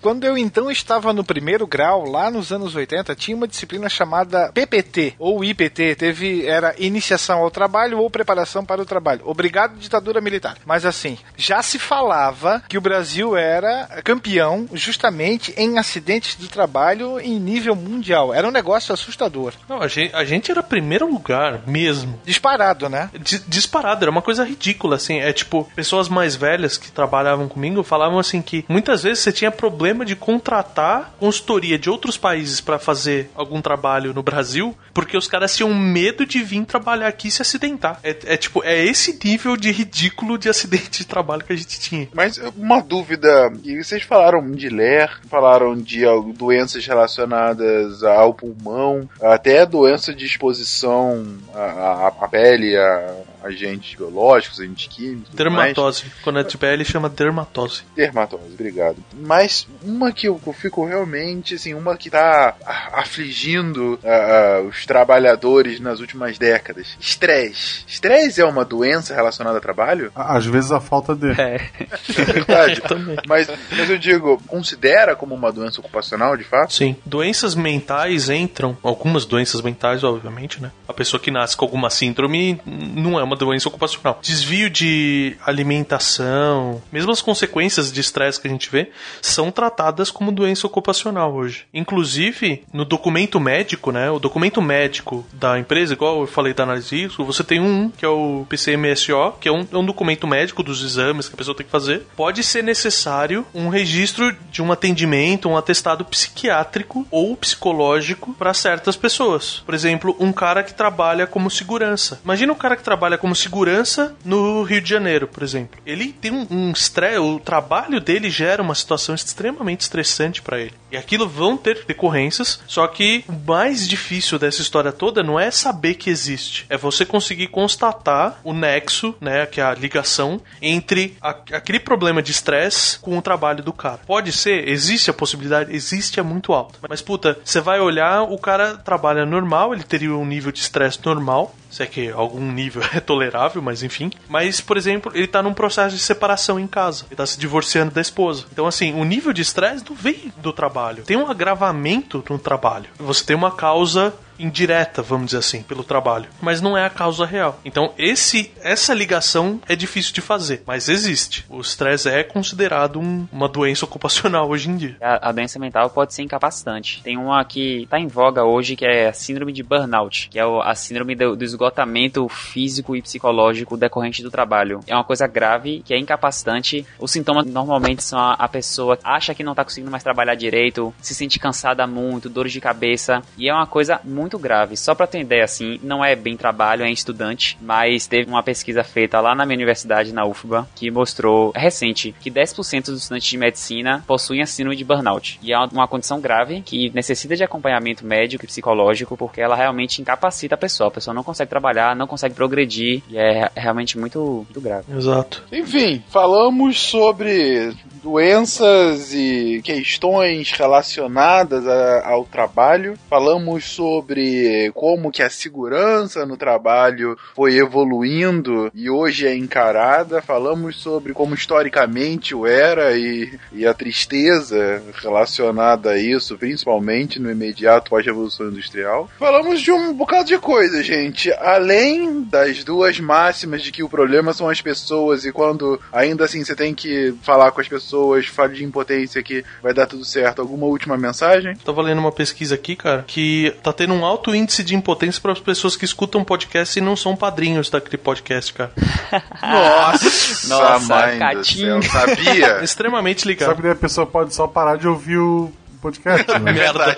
Quando 0.00 0.24
eu 0.24 0.36
então 0.38 0.70
estava 0.70 1.12
no 1.12 1.24
primeiro 1.24 1.66
grau, 1.66 2.04
lá 2.04 2.30
nos 2.30 2.52
anos 2.52 2.74
80, 2.74 3.14
tinha 3.14 3.36
uma 3.36 3.48
disciplina 3.48 3.88
chamada 3.88 4.50
PPT 4.52 5.14
ou 5.18 5.44
IPT, 5.44 5.94
teve 5.96 6.46
era 6.46 6.74
iniciação 6.78 7.38
ao 7.40 7.50
trabalho 7.50 7.98
ou 7.98 8.10
preparação 8.10 8.64
para 8.64 8.80
o 8.82 8.86
trabalho. 8.86 9.22
Obrigado 9.24 9.78
ditadura 9.78 10.20
militar. 10.20 10.56
Mas 10.64 10.84
assim, 10.84 11.18
já 11.36 11.62
se 11.62 11.78
falava 11.78 12.62
que 12.68 12.78
o 12.78 12.80
Brasil 12.80 13.36
era 13.36 14.00
campeão 14.04 14.68
justamente 14.72 15.52
em 15.56 15.78
acidentes 15.78 16.36
do 16.36 16.48
trabalho 16.48 17.18
em 17.20 17.38
nível 17.38 17.74
mundial. 17.74 18.32
Era 18.32 18.46
um 18.46 18.50
negócio 18.52 18.92
assustador. 18.92 19.52
Não, 19.68 19.80
a 19.82 19.88
gente, 19.88 20.14
a 20.14 20.24
gente 20.24 20.50
era 20.50 20.62
primeiro 20.62 21.10
lugar 21.10 21.62
mesmo. 21.66 22.20
Disparado, 22.24 22.88
né? 22.88 23.10
Di- 23.18 23.42
disparado, 23.46 24.04
era 24.04 24.10
uma 24.10 24.22
coisa 24.22 24.44
ridícula, 24.44 24.96
assim. 24.96 25.18
É 25.18 25.32
tipo, 25.32 25.64
pessoas 25.74 26.08
mais 26.08 26.34
velhas 26.36 26.76
que 26.76 26.90
trabalhavam 26.90 27.48
comigo 27.48 27.82
falavam 27.82 28.18
assim 28.18 28.40
que 28.42 28.64
muitas 28.68 29.02
vezes 29.02 29.20
você 29.20 29.32
tinha 29.32 29.50
problema 29.88 30.04
de 30.04 30.14
contratar 30.16 31.14
consultoria 31.18 31.78
de 31.78 31.88
outros 31.88 32.16
países 32.18 32.60
pra 32.60 32.78
fazer 32.78 33.30
algum 33.34 33.60
trabalho 33.62 34.12
no 34.12 34.22
Brasil, 34.22 34.76
porque 34.92 35.16
os 35.16 35.26
caras 35.26 35.56
tinham 35.56 35.72
medo 35.74 36.26
de 36.26 36.42
vir 36.42 36.64
trabalhar 36.66 37.08
aqui 37.08 37.28
e 37.28 37.30
se 37.30 37.40
acidentar. 37.40 37.98
É, 38.02 38.10
é 38.26 38.36
tipo, 38.36 38.62
é 38.64 38.84
esse 38.84 39.18
nível 39.24 39.56
de 39.56 39.70
ridículo 39.70 40.36
de 40.36 40.48
acidente 40.48 40.98
de 40.98 41.06
trabalho 41.06 41.42
que 41.42 41.52
a 41.52 41.56
gente 41.56 41.80
tinha. 41.80 42.08
Mas 42.12 42.38
uma 42.56 42.82
dúvida, 42.82 43.50
e 43.64 43.82
vocês 43.82 44.02
falaram 44.02 44.50
de 44.50 44.68
ler, 44.68 45.10
falaram 45.30 45.74
de 45.76 46.02
doenças 46.36 46.84
relacionadas 46.86 48.02
ao 48.02 48.34
pulmão, 48.34 49.08
até 49.22 49.64
doença 49.64 50.12
de 50.12 50.26
exposição 50.26 51.24
à, 51.54 51.60
à- 51.62 52.08
à 52.08 52.28
pele, 52.28 52.76
a 52.76 53.14
agentes 53.48 53.94
biológicos, 53.94 54.60
agentes 54.60 54.86
químicos. 54.86 55.30
tudo 55.30 55.50
mais. 55.50 55.74
Dermatose. 55.74 56.04
Quando 56.22 56.38
é 56.38 56.42
de 56.42 56.56
pele, 56.56 56.84
chama 56.84 57.08
dermatose. 57.08 57.82
Dermatose, 57.94 58.52
obrigado. 58.52 58.96
Mas 59.14 59.66
uma 59.82 60.12
que 60.12 60.28
eu, 60.28 60.40
fico 60.52 60.84
realmente, 60.84 61.54
assim, 61.54 61.74
uma 61.74 61.96
que 61.96 62.10
tá 62.10 62.54
afligindo 62.92 63.98
ah, 64.04 64.62
os 64.68 64.86
trabalhadores 64.86 65.80
nas 65.80 66.00
últimas 66.00 66.38
décadas. 66.38 66.96
Estresse. 67.00 67.84
Estresse 67.86 68.40
é 68.40 68.44
uma 68.44 68.64
doença 68.64 69.14
relacionada 69.14 69.58
a 69.58 69.60
trabalho? 69.60 70.12
Às 70.14 70.46
vezes 70.46 70.72
a 70.72 70.80
falta 70.80 71.14
de. 71.14 71.30
É. 71.40 71.58
É 72.18 72.24
verdade. 72.24 72.82
mas, 73.26 73.48
mas 73.76 73.90
eu 73.90 73.98
digo, 73.98 74.40
considera 74.46 75.14
como 75.14 75.34
uma 75.34 75.52
doença 75.52 75.80
ocupacional, 75.80 76.36
de 76.36 76.44
fato? 76.44 76.72
Sim. 76.72 76.96
Doenças 77.04 77.54
mentais 77.54 78.28
entram, 78.28 78.76
algumas 78.82 79.24
doenças 79.24 79.60
mentais, 79.60 80.02
obviamente, 80.04 80.60
né? 80.60 80.70
A 80.86 80.92
pessoa 80.92 81.20
que 81.20 81.30
nasce 81.30 81.56
com 81.56 81.64
alguma 81.64 81.90
síndrome 81.90 82.60
não 82.66 83.18
é 83.18 83.22
uma 83.22 83.36
doença 83.38 83.68
ocupacional. 83.68 84.18
Desvio 84.22 84.68
de 84.68 85.36
alimentação, 85.44 86.82
mesmo 86.92 87.10
as 87.10 87.22
consequências 87.22 87.92
de 87.92 88.00
estresse 88.00 88.40
que 88.40 88.48
a 88.48 88.50
gente 88.50 88.70
vê, 88.70 88.90
são 89.22 89.50
tratadas 89.50 90.10
como 90.10 90.32
doença 90.32 90.66
ocupacional 90.66 91.34
hoje. 91.34 91.66
Inclusive, 91.72 92.64
no 92.72 92.84
documento 92.84 93.40
médico, 93.40 93.92
né? 93.92 94.10
O 94.10 94.18
documento 94.18 94.60
médico 94.60 95.26
da 95.32 95.58
empresa, 95.58 95.92
igual 95.92 96.20
eu 96.20 96.26
falei 96.26 96.52
da 96.52 96.64
análise 96.64 96.88
de 96.90 97.02
risco, 97.02 97.24
você 97.24 97.44
tem 97.44 97.60
um 97.60 97.90
que 97.90 98.04
é 98.04 98.08
o 98.08 98.46
PCMSO, 98.48 99.34
que 99.40 99.48
é 99.48 99.52
um, 99.52 99.66
é 99.70 99.76
um 99.76 99.84
documento 99.84 100.26
médico 100.26 100.62
dos 100.62 100.82
exames 100.82 101.28
que 101.28 101.34
a 101.34 101.36
pessoa 101.36 101.56
tem 101.56 101.64
que 101.64 101.72
fazer. 101.72 102.06
Pode 102.16 102.42
ser 102.42 102.62
necessário 102.62 103.46
um 103.54 103.68
registro 103.68 104.34
de 104.50 104.62
um 104.62 104.72
atendimento, 104.72 105.48
um 105.48 105.56
atestado 105.56 106.04
psiquiátrico 106.04 107.06
ou 107.10 107.36
psicológico 107.36 108.34
para 108.34 108.54
certas 108.54 108.96
pessoas. 108.96 109.62
Por 109.64 109.74
exemplo, 109.74 110.16
um 110.18 110.32
cara 110.32 110.62
que 110.62 110.74
trabalha 110.74 111.26
como 111.26 111.50
segurança. 111.50 112.20
Imagina 112.24 112.52
um 112.52 112.56
cara 112.56 112.76
que 112.76 112.82
trabalha 112.82 113.17
como 113.18 113.34
segurança 113.34 114.16
no 114.24 114.62
Rio 114.62 114.80
de 114.80 114.88
Janeiro, 114.88 115.26
por 115.28 115.42
exemplo. 115.42 115.78
Ele 115.84 116.12
tem 116.12 116.30
um, 116.30 116.46
um 116.50 116.70
estresse, 116.72 117.18
o 117.18 117.38
trabalho 117.38 118.00
dele 118.00 118.30
gera 118.30 118.62
uma 118.62 118.74
situação 118.74 119.14
extremamente 119.14 119.82
estressante 119.82 120.40
para 120.42 120.58
ele. 120.60 120.72
E 120.90 120.96
aquilo 120.96 121.28
vão 121.28 121.56
ter 121.56 121.84
decorrências, 121.86 122.60
só 122.66 122.86
que 122.86 123.24
o 123.28 123.32
mais 123.46 123.86
difícil 123.86 124.38
dessa 124.38 124.62
história 124.62 124.90
toda 124.92 125.22
não 125.22 125.38
é 125.38 125.50
saber 125.50 125.94
que 125.94 126.08
existe, 126.08 126.64
é 126.70 126.76
você 126.78 127.04
conseguir 127.04 127.48
constatar 127.48 128.40
o 128.42 128.52
nexo, 128.54 129.14
né, 129.20 129.44
que 129.46 129.60
é 129.60 129.64
a 129.64 129.74
ligação 129.74 130.40
entre 130.62 131.16
a- 131.20 131.36
aquele 131.52 131.78
problema 131.78 132.22
de 132.22 132.30
estresse 132.30 132.98
com 132.98 133.18
o 133.18 133.22
trabalho 133.22 133.62
do 133.62 133.72
cara. 133.72 134.00
Pode 134.06 134.32
ser, 134.32 134.66
existe 134.68 135.10
a 135.10 135.14
possibilidade, 135.14 135.74
existe 135.74 136.18
é 136.18 136.22
muito 136.22 136.52
alta. 136.52 136.78
Mas 136.88 137.02
puta, 137.02 137.38
você 137.44 137.60
vai 137.60 137.80
olhar, 137.80 138.22
o 138.22 138.38
cara 138.38 138.76
trabalha 138.76 139.26
normal, 139.26 139.74
ele 139.74 139.82
teria 139.84 140.14
um 140.14 140.24
nível 140.24 140.50
de 140.50 140.60
estresse 140.60 140.98
normal, 141.04 141.54
se 141.70 141.82
é 141.82 141.86
que 141.86 142.10
algum 142.10 142.52
nível 142.52 142.82
é 142.94 143.00
tolerável, 143.00 143.60
mas 143.60 143.82
enfim. 143.82 144.10
Mas, 144.28 144.60
por 144.60 144.76
exemplo, 144.76 145.12
ele 145.14 145.26
tá 145.26 145.42
num 145.42 145.54
processo 145.54 145.94
de 145.94 146.02
separação 146.02 146.58
em 146.58 146.66
casa. 146.66 147.04
Ele 147.08 147.16
tá 147.16 147.26
se 147.26 147.38
divorciando 147.38 147.92
da 147.92 148.00
esposa. 148.00 148.46
Então, 148.52 148.66
assim, 148.66 148.94
o 148.94 149.04
nível 149.04 149.32
de 149.32 149.42
estresse 149.42 149.84
não 149.88 149.94
vem 149.94 150.32
do 150.38 150.52
trabalho. 150.52 151.04
Tem 151.04 151.16
um 151.16 151.30
agravamento 151.30 152.24
no 152.28 152.38
trabalho. 152.38 152.86
Você 152.98 153.24
tem 153.24 153.36
uma 153.36 153.50
causa 153.50 154.14
indireta, 154.38 155.02
vamos 155.02 155.26
dizer 155.26 155.38
assim, 155.38 155.62
pelo 155.62 155.82
trabalho, 155.84 156.26
mas 156.40 156.60
não 156.60 156.76
é 156.76 156.84
a 156.84 156.90
causa 156.90 157.24
real. 157.26 157.60
Então, 157.64 157.92
esse 157.98 158.50
essa 158.62 158.94
ligação 158.94 159.60
é 159.68 159.74
difícil 159.76 160.12
de 160.14 160.20
fazer, 160.20 160.62
mas 160.66 160.88
existe. 160.88 161.44
O 161.48 161.60
estresse 161.60 162.08
é 162.08 162.22
considerado 162.22 162.98
um- 163.00 163.26
uma 163.32 163.48
doença 163.48 163.84
ocupacional 163.84 164.48
hoje 164.48 164.70
em 164.70 164.76
dia. 164.76 164.96
A, 165.00 165.28
a 165.28 165.32
doença 165.32 165.58
mental 165.58 165.90
pode 165.90 166.14
ser 166.14 166.22
incapacitante. 166.22 167.02
Tem 167.02 167.16
uma 167.16 167.44
que 167.44 167.86
tá 167.90 167.98
em 167.98 168.06
voga 168.06 168.44
hoje, 168.44 168.76
que 168.76 168.84
é 168.84 169.08
a 169.08 169.12
síndrome 169.12 169.52
de 169.52 169.62
burnout, 169.62 170.28
que 170.30 170.38
é 170.38 170.42
a 170.42 170.74
síndrome 170.74 171.14
do, 171.14 171.36
do 171.36 171.44
esgotamento 171.44 172.28
físico 172.28 172.96
e 172.96 173.02
psicológico 173.02 173.76
decorrente 173.76 174.22
do 174.22 174.30
trabalho. 174.30 174.80
É 174.86 174.94
uma 174.94 175.04
coisa 175.04 175.26
grave, 175.26 175.82
que 175.84 175.94
é 175.94 175.98
incapacitante. 175.98 176.86
Os 176.98 177.10
sintomas 177.10 177.46
normalmente 177.46 178.02
são 178.02 178.18
a, 178.18 178.34
a 178.34 178.48
pessoa 178.48 178.98
acha 179.04 179.34
que 179.34 179.42
não 179.44 179.54
tá 179.54 179.64
conseguindo 179.64 179.90
mais 179.90 180.02
trabalhar 180.02 180.34
direito, 180.34 180.92
se 181.00 181.14
sente 181.14 181.38
cansada 181.38 181.86
muito, 181.86 182.28
dores 182.28 182.52
de 182.52 182.60
cabeça, 182.60 183.22
e 183.36 183.48
é 183.48 183.54
uma 183.54 183.66
coisa 183.66 184.00
muito 184.04 184.27
grave. 184.36 184.76
Só 184.76 184.96
pra 184.96 185.06
ter 185.06 185.20
ideia, 185.20 185.44
assim, 185.44 185.78
não 185.80 186.04
é 186.04 186.16
bem 186.16 186.36
trabalho, 186.36 186.82
é 186.84 186.90
estudante, 186.90 187.56
mas 187.62 188.08
teve 188.08 188.28
uma 188.28 188.42
pesquisa 188.42 188.82
feita 188.82 189.20
lá 189.20 189.32
na 189.32 189.46
minha 189.46 189.56
universidade, 189.56 190.12
na 190.12 190.24
UFBA, 190.26 190.66
que 190.74 190.90
mostrou, 190.90 191.52
recente, 191.54 192.12
que 192.20 192.28
10% 192.32 192.86
dos 192.86 193.02
estudantes 193.02 193.28
de 193.28 193.38
medicina 193.38 194.02
possuem 194.08 194.42
a 194.42 194.46
síndrome 194.46 194.74
de 194.76 194.84
burnout. 194.84 195.38
E 195.40 195.52
é 195.52 195.56
uma- 195.56 195.68
uma 195.78 195.86
condição 195.88 196.20
grave 196.20 196.62
que 196.62 196.90
necessita 196.92 197.36
de 197.36 197.44
acompanhamento 197.44 198.04
médico 198.04 198.44
e 198.44 198.48
psicológico, 198.48 199.16
porque 199.16 199.40
ela 199.40 199.54
realmente 199.54 200.02
incapacita 200.02 200.56
a 200.56 200.58
pessoa. 200.58 200.88
A 200.88 200.90
pessoa 200.90 201.14
não 201.14 201.22
consegue 201.22 201.48
trabalhar, 201.50 201.94
não 201.94 202.08
consegue 202.08 202.34
progredir, 202.34 203.02
e 203.08 203.16
é 203.16 203.48
realmente 203.54 203.96
muito, 203.96 204.44
muito 204.44 204.60
grave. 204.60 204.92
Exato. 204.92 205.44
Enfim, 205.52 206.02
falamos 206.08 206.80
sobre 206.80 207.72
doenças 208.02 209.12
e 209.12 209.60
questões 209.64 210.50
relacionadas 210.52 211.66
a- 211.66 212.06
ao 212.08 212.24
trabalho. 212.24 212.94
Falamos 213.08 213.64
sobre 213.64 214.70
como 214.74 215.10
que 215.10 215.22
a 215.22 215.30
segurança 215.30 216.24
no 216.26 216.36
trabalho 216.36 217.16
foi 217.34 217.56
evoluindo 217.56 218.70
e 218.74 218.88
hoje 218.90 219.26
é 219.26 219.34
encarada. 219.36 220.22
Falamos 220.22 220.80
sobre 220.80 221.12
como 221.12 221.34
historicamente 221.34 222.34
o 222.34 222.46
era 222.46 222.96
e, 222.96 223.38
e 223.52 223.66
a 223.66 223.74
tristeza 223.74 224.82
relacionada 225.02 225.90
a 225.92 225.98
isso, 225.98 226.36
principalmente 226.38 227.18
no 227.18 227.30
imediato 227.30 227.90
pós-revolução 227.90 228.48
industrial. 228.48 229.08
Falamos 229.18 229.60
de 229.60 229.72
um 229.72 229.92
bocado 229.92 230.28
de 230.28 230.38
coisa, 230.38 230.82
gente. 230.82 231.32
Além 231.32 232.22
das 232.22 232.62
duas 232.64 232.98
máximas 233.00 233.62
de 233.62 233.72
que 233.72 233.82
o 233.82 233.88
problema 233.88 234.32
são 234.32 234.48
as 234.48 234.60
pessoas 234.60 235.24
e 235.24 235.32
quando 235.32 235.80
ainda 235.92 236.24
assim 236.24 236.44
você 236.44 236.54
tem 236.54 236.74
que 236.74 237.14
falar 237.22 237.50
com 237.50 237.60
as 237.60 237.68
pessoas 237.68 237.87
pessoas, 237.88 238.26
fale 238.26 238.54
de 238.54 238.64
impotência 238.64 239.22
que 239.22 239.42
vai 239.62 239.72
dar 239.72 239.86
tudo 239.86 240.04
certo. 240.04 240.42
Alguma 240.42 240.66
última 240.66 240.96
mensagem? 240.96 241.56
Tava 241.56 241.80
lendo 241.80 241.98
uma 241.98 242.12
pesquisa 242.12 242.54
aqui, 242.54 242.76
cara, 242.76 243.04
que 243.06 243.54
tá 243.62 243.72
tendo 243.72 243.94
um 243.94 244.04
alto 244.04 244.34
índice 244.34 244.62
de 244.62 244.74
impotência 244.74 245.20
para 245.20 245.32
as 245.32 245.40
pessoas 245.40 245.74
que 245.74 245.84
escutam 245.84 246.22
podcast 246.22 246.78
e 246.78 246.82
não 246.82 246.94
são 246.94 247.16
padrinhos 247.16 247.70
daquele 247.70 247.96
podcast, 247.96 248.52
cara. 248.52 248.72
Nossa, 249.42 250.48
Nossa, 250.48 250.94
mãe 250.94 251.14
do 251.14 251.18
Catinho. 251.18 251.82
céu, 251.82 251.90
sabia? 251.90 252.60
Extremamente 252.62 253.20
Sabe 253.20 253.32
ligado. 253.32 253.56
que 253.56 253.62
daí 253.62 253.70
a 253.72 253.76
pessoa 253.76 254.06
pode 254.06 254.34
só 254.34 254.46
parar 254.46 254.76
de 254.76 254.86
ouvir 254.86 255.16
o 255.18 255.50
podcast, 255.78 256.30
né? 256.38 256.52
Merda. 256.52 256.96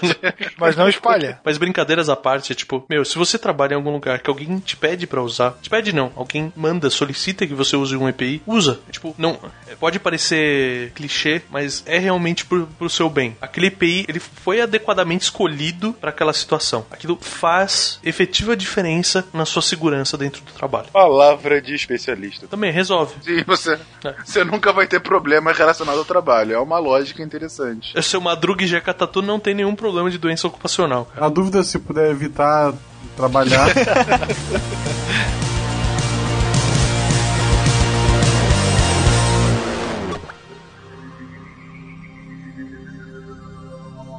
Mas 0.59 0.77
não 0.77 0.89
espalha. 0.89 1.40
Mas 1.44 1.59
brincadeiras 1.59 2.09
à 2.09 2.16
parte, 2.16 2.52
é 2.52 2.55
tipo, 2.55 2.85
meu, 2.89 3.05
se 3.05 3.16
você 3.19 3.39
trabalha 3.39 3.74
em 3.74 3.77
algum 3.77 3.90
lugar 3.93 4.19
que 4.20 4.31
alguém 4.31 4.59
te 4.59 4.77
pede 4.77 5.07
pra 5.07 5.23
usar, 5.23 5.57
te 5.62 5.70
pede 5.70 5.93
não, 5.93 6.12
alguém 6.16 6.52
manda, 6.57 6.90
solicita 6.90 7.47
que 7.47 7.55
você 7.55 7.77
use 7.77 7.97
um 7.97 8.09
EPI, 8.09 8.43
usa. 8.47 8.81
Tipo, 8.90 9.15
não, 9.19 9.39
pode 9.78 9.98
parecer 9.98 10.93
clichê, 10.94 11.43
mas 11.51 11.82
é 11.86 11.98
realmente 11.98 12.44
pro, 12.44 12.66
pro 12.66 12.90
seu 12.90 13.09
bem. 13.09 13.36
Aquele 13.40 13.66
EPI, 13.66 14.05
ele 14.09 14.20
foi 14.20 14.61
adequadamente 14.61 15.24
escolhido 15.24 15.93
pra 15.94 16.11
aquela 16.11 16.32
situação. 16.32 16.86
Aquilo 16.90 17.19
faz 17.20 17.98
efetiva 18.05 18.57
diferença 18.57 19.27
na 19.32 19.44
sua 19.44 19.62
segurança 19.62 20.16
dentro 20.16 20.43
do 20.43 20.52
trabalho. 20.52 20.89
Palavra 20.93 21.61
de 21.61 21.74
especialista. 21.74 22.47
Também 22.47 22.70
resolve. 22.73 23.15
Sim, 23.23 23.43
você, 23.47 23.78
É. 24.05 24.15
você 24.24 24.44
nunca 24.44 24.73
vai 24.73 24.86
ter 24.86 25.01
problema 25.01 25.52
relacionado 25.52 25.98
ao 25.98 26.05
trabalho. 26.05 26.55
É 26.55 26.59
uma 26.59 26.78
lógica 26.78 27.23
interessante. 27.23 27.97
O 27.97 28.02
seu 28.02 28.20
Madruga 28.20 28.66
e 28.71 28.73
Jeca 28.73 28.95
Tatu 28.95 29.21
não 29.21 29.41
tem 29.41 29.55
nenhum 29.55 29.75
problema 29.75 30.11
de 30.11 30.19
doença 30.19 30.47
ocupacional, 30.47 31.05
cara. 31.07 31.27
A 31.27 31.29
dúvida 31.29 31.59
é 31.59 31.63
se 31.63 31.79
puder 31.79 32.11
evitar 32.11 32.73
trabalhar. 33.17 33.69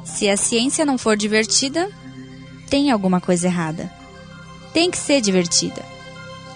Se 0.04 0.28
a 0.28 0.36
ciência 0.36 0.84
não 0.84 0.96
for 0.96 1.16
divertida, 1.16 1.88
tem 2.70 2.92
alguma 2.92 3.20
coisa 3.20 3.48
errada. 3.48 3.90
Tem 4.72 4.88
que 4.88 4.96
ser 4.96 5.20
divertida. 5.20 5.82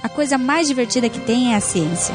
A 0.04 0.08
coisa 0.08 0.38
mais 0.38 0.68
divertida 0.68 1.08
que 1.08 1.18
tem 1.18 1.52
é 1.52 1.56
a 1.56 1.60
ciência. 1.60 2.14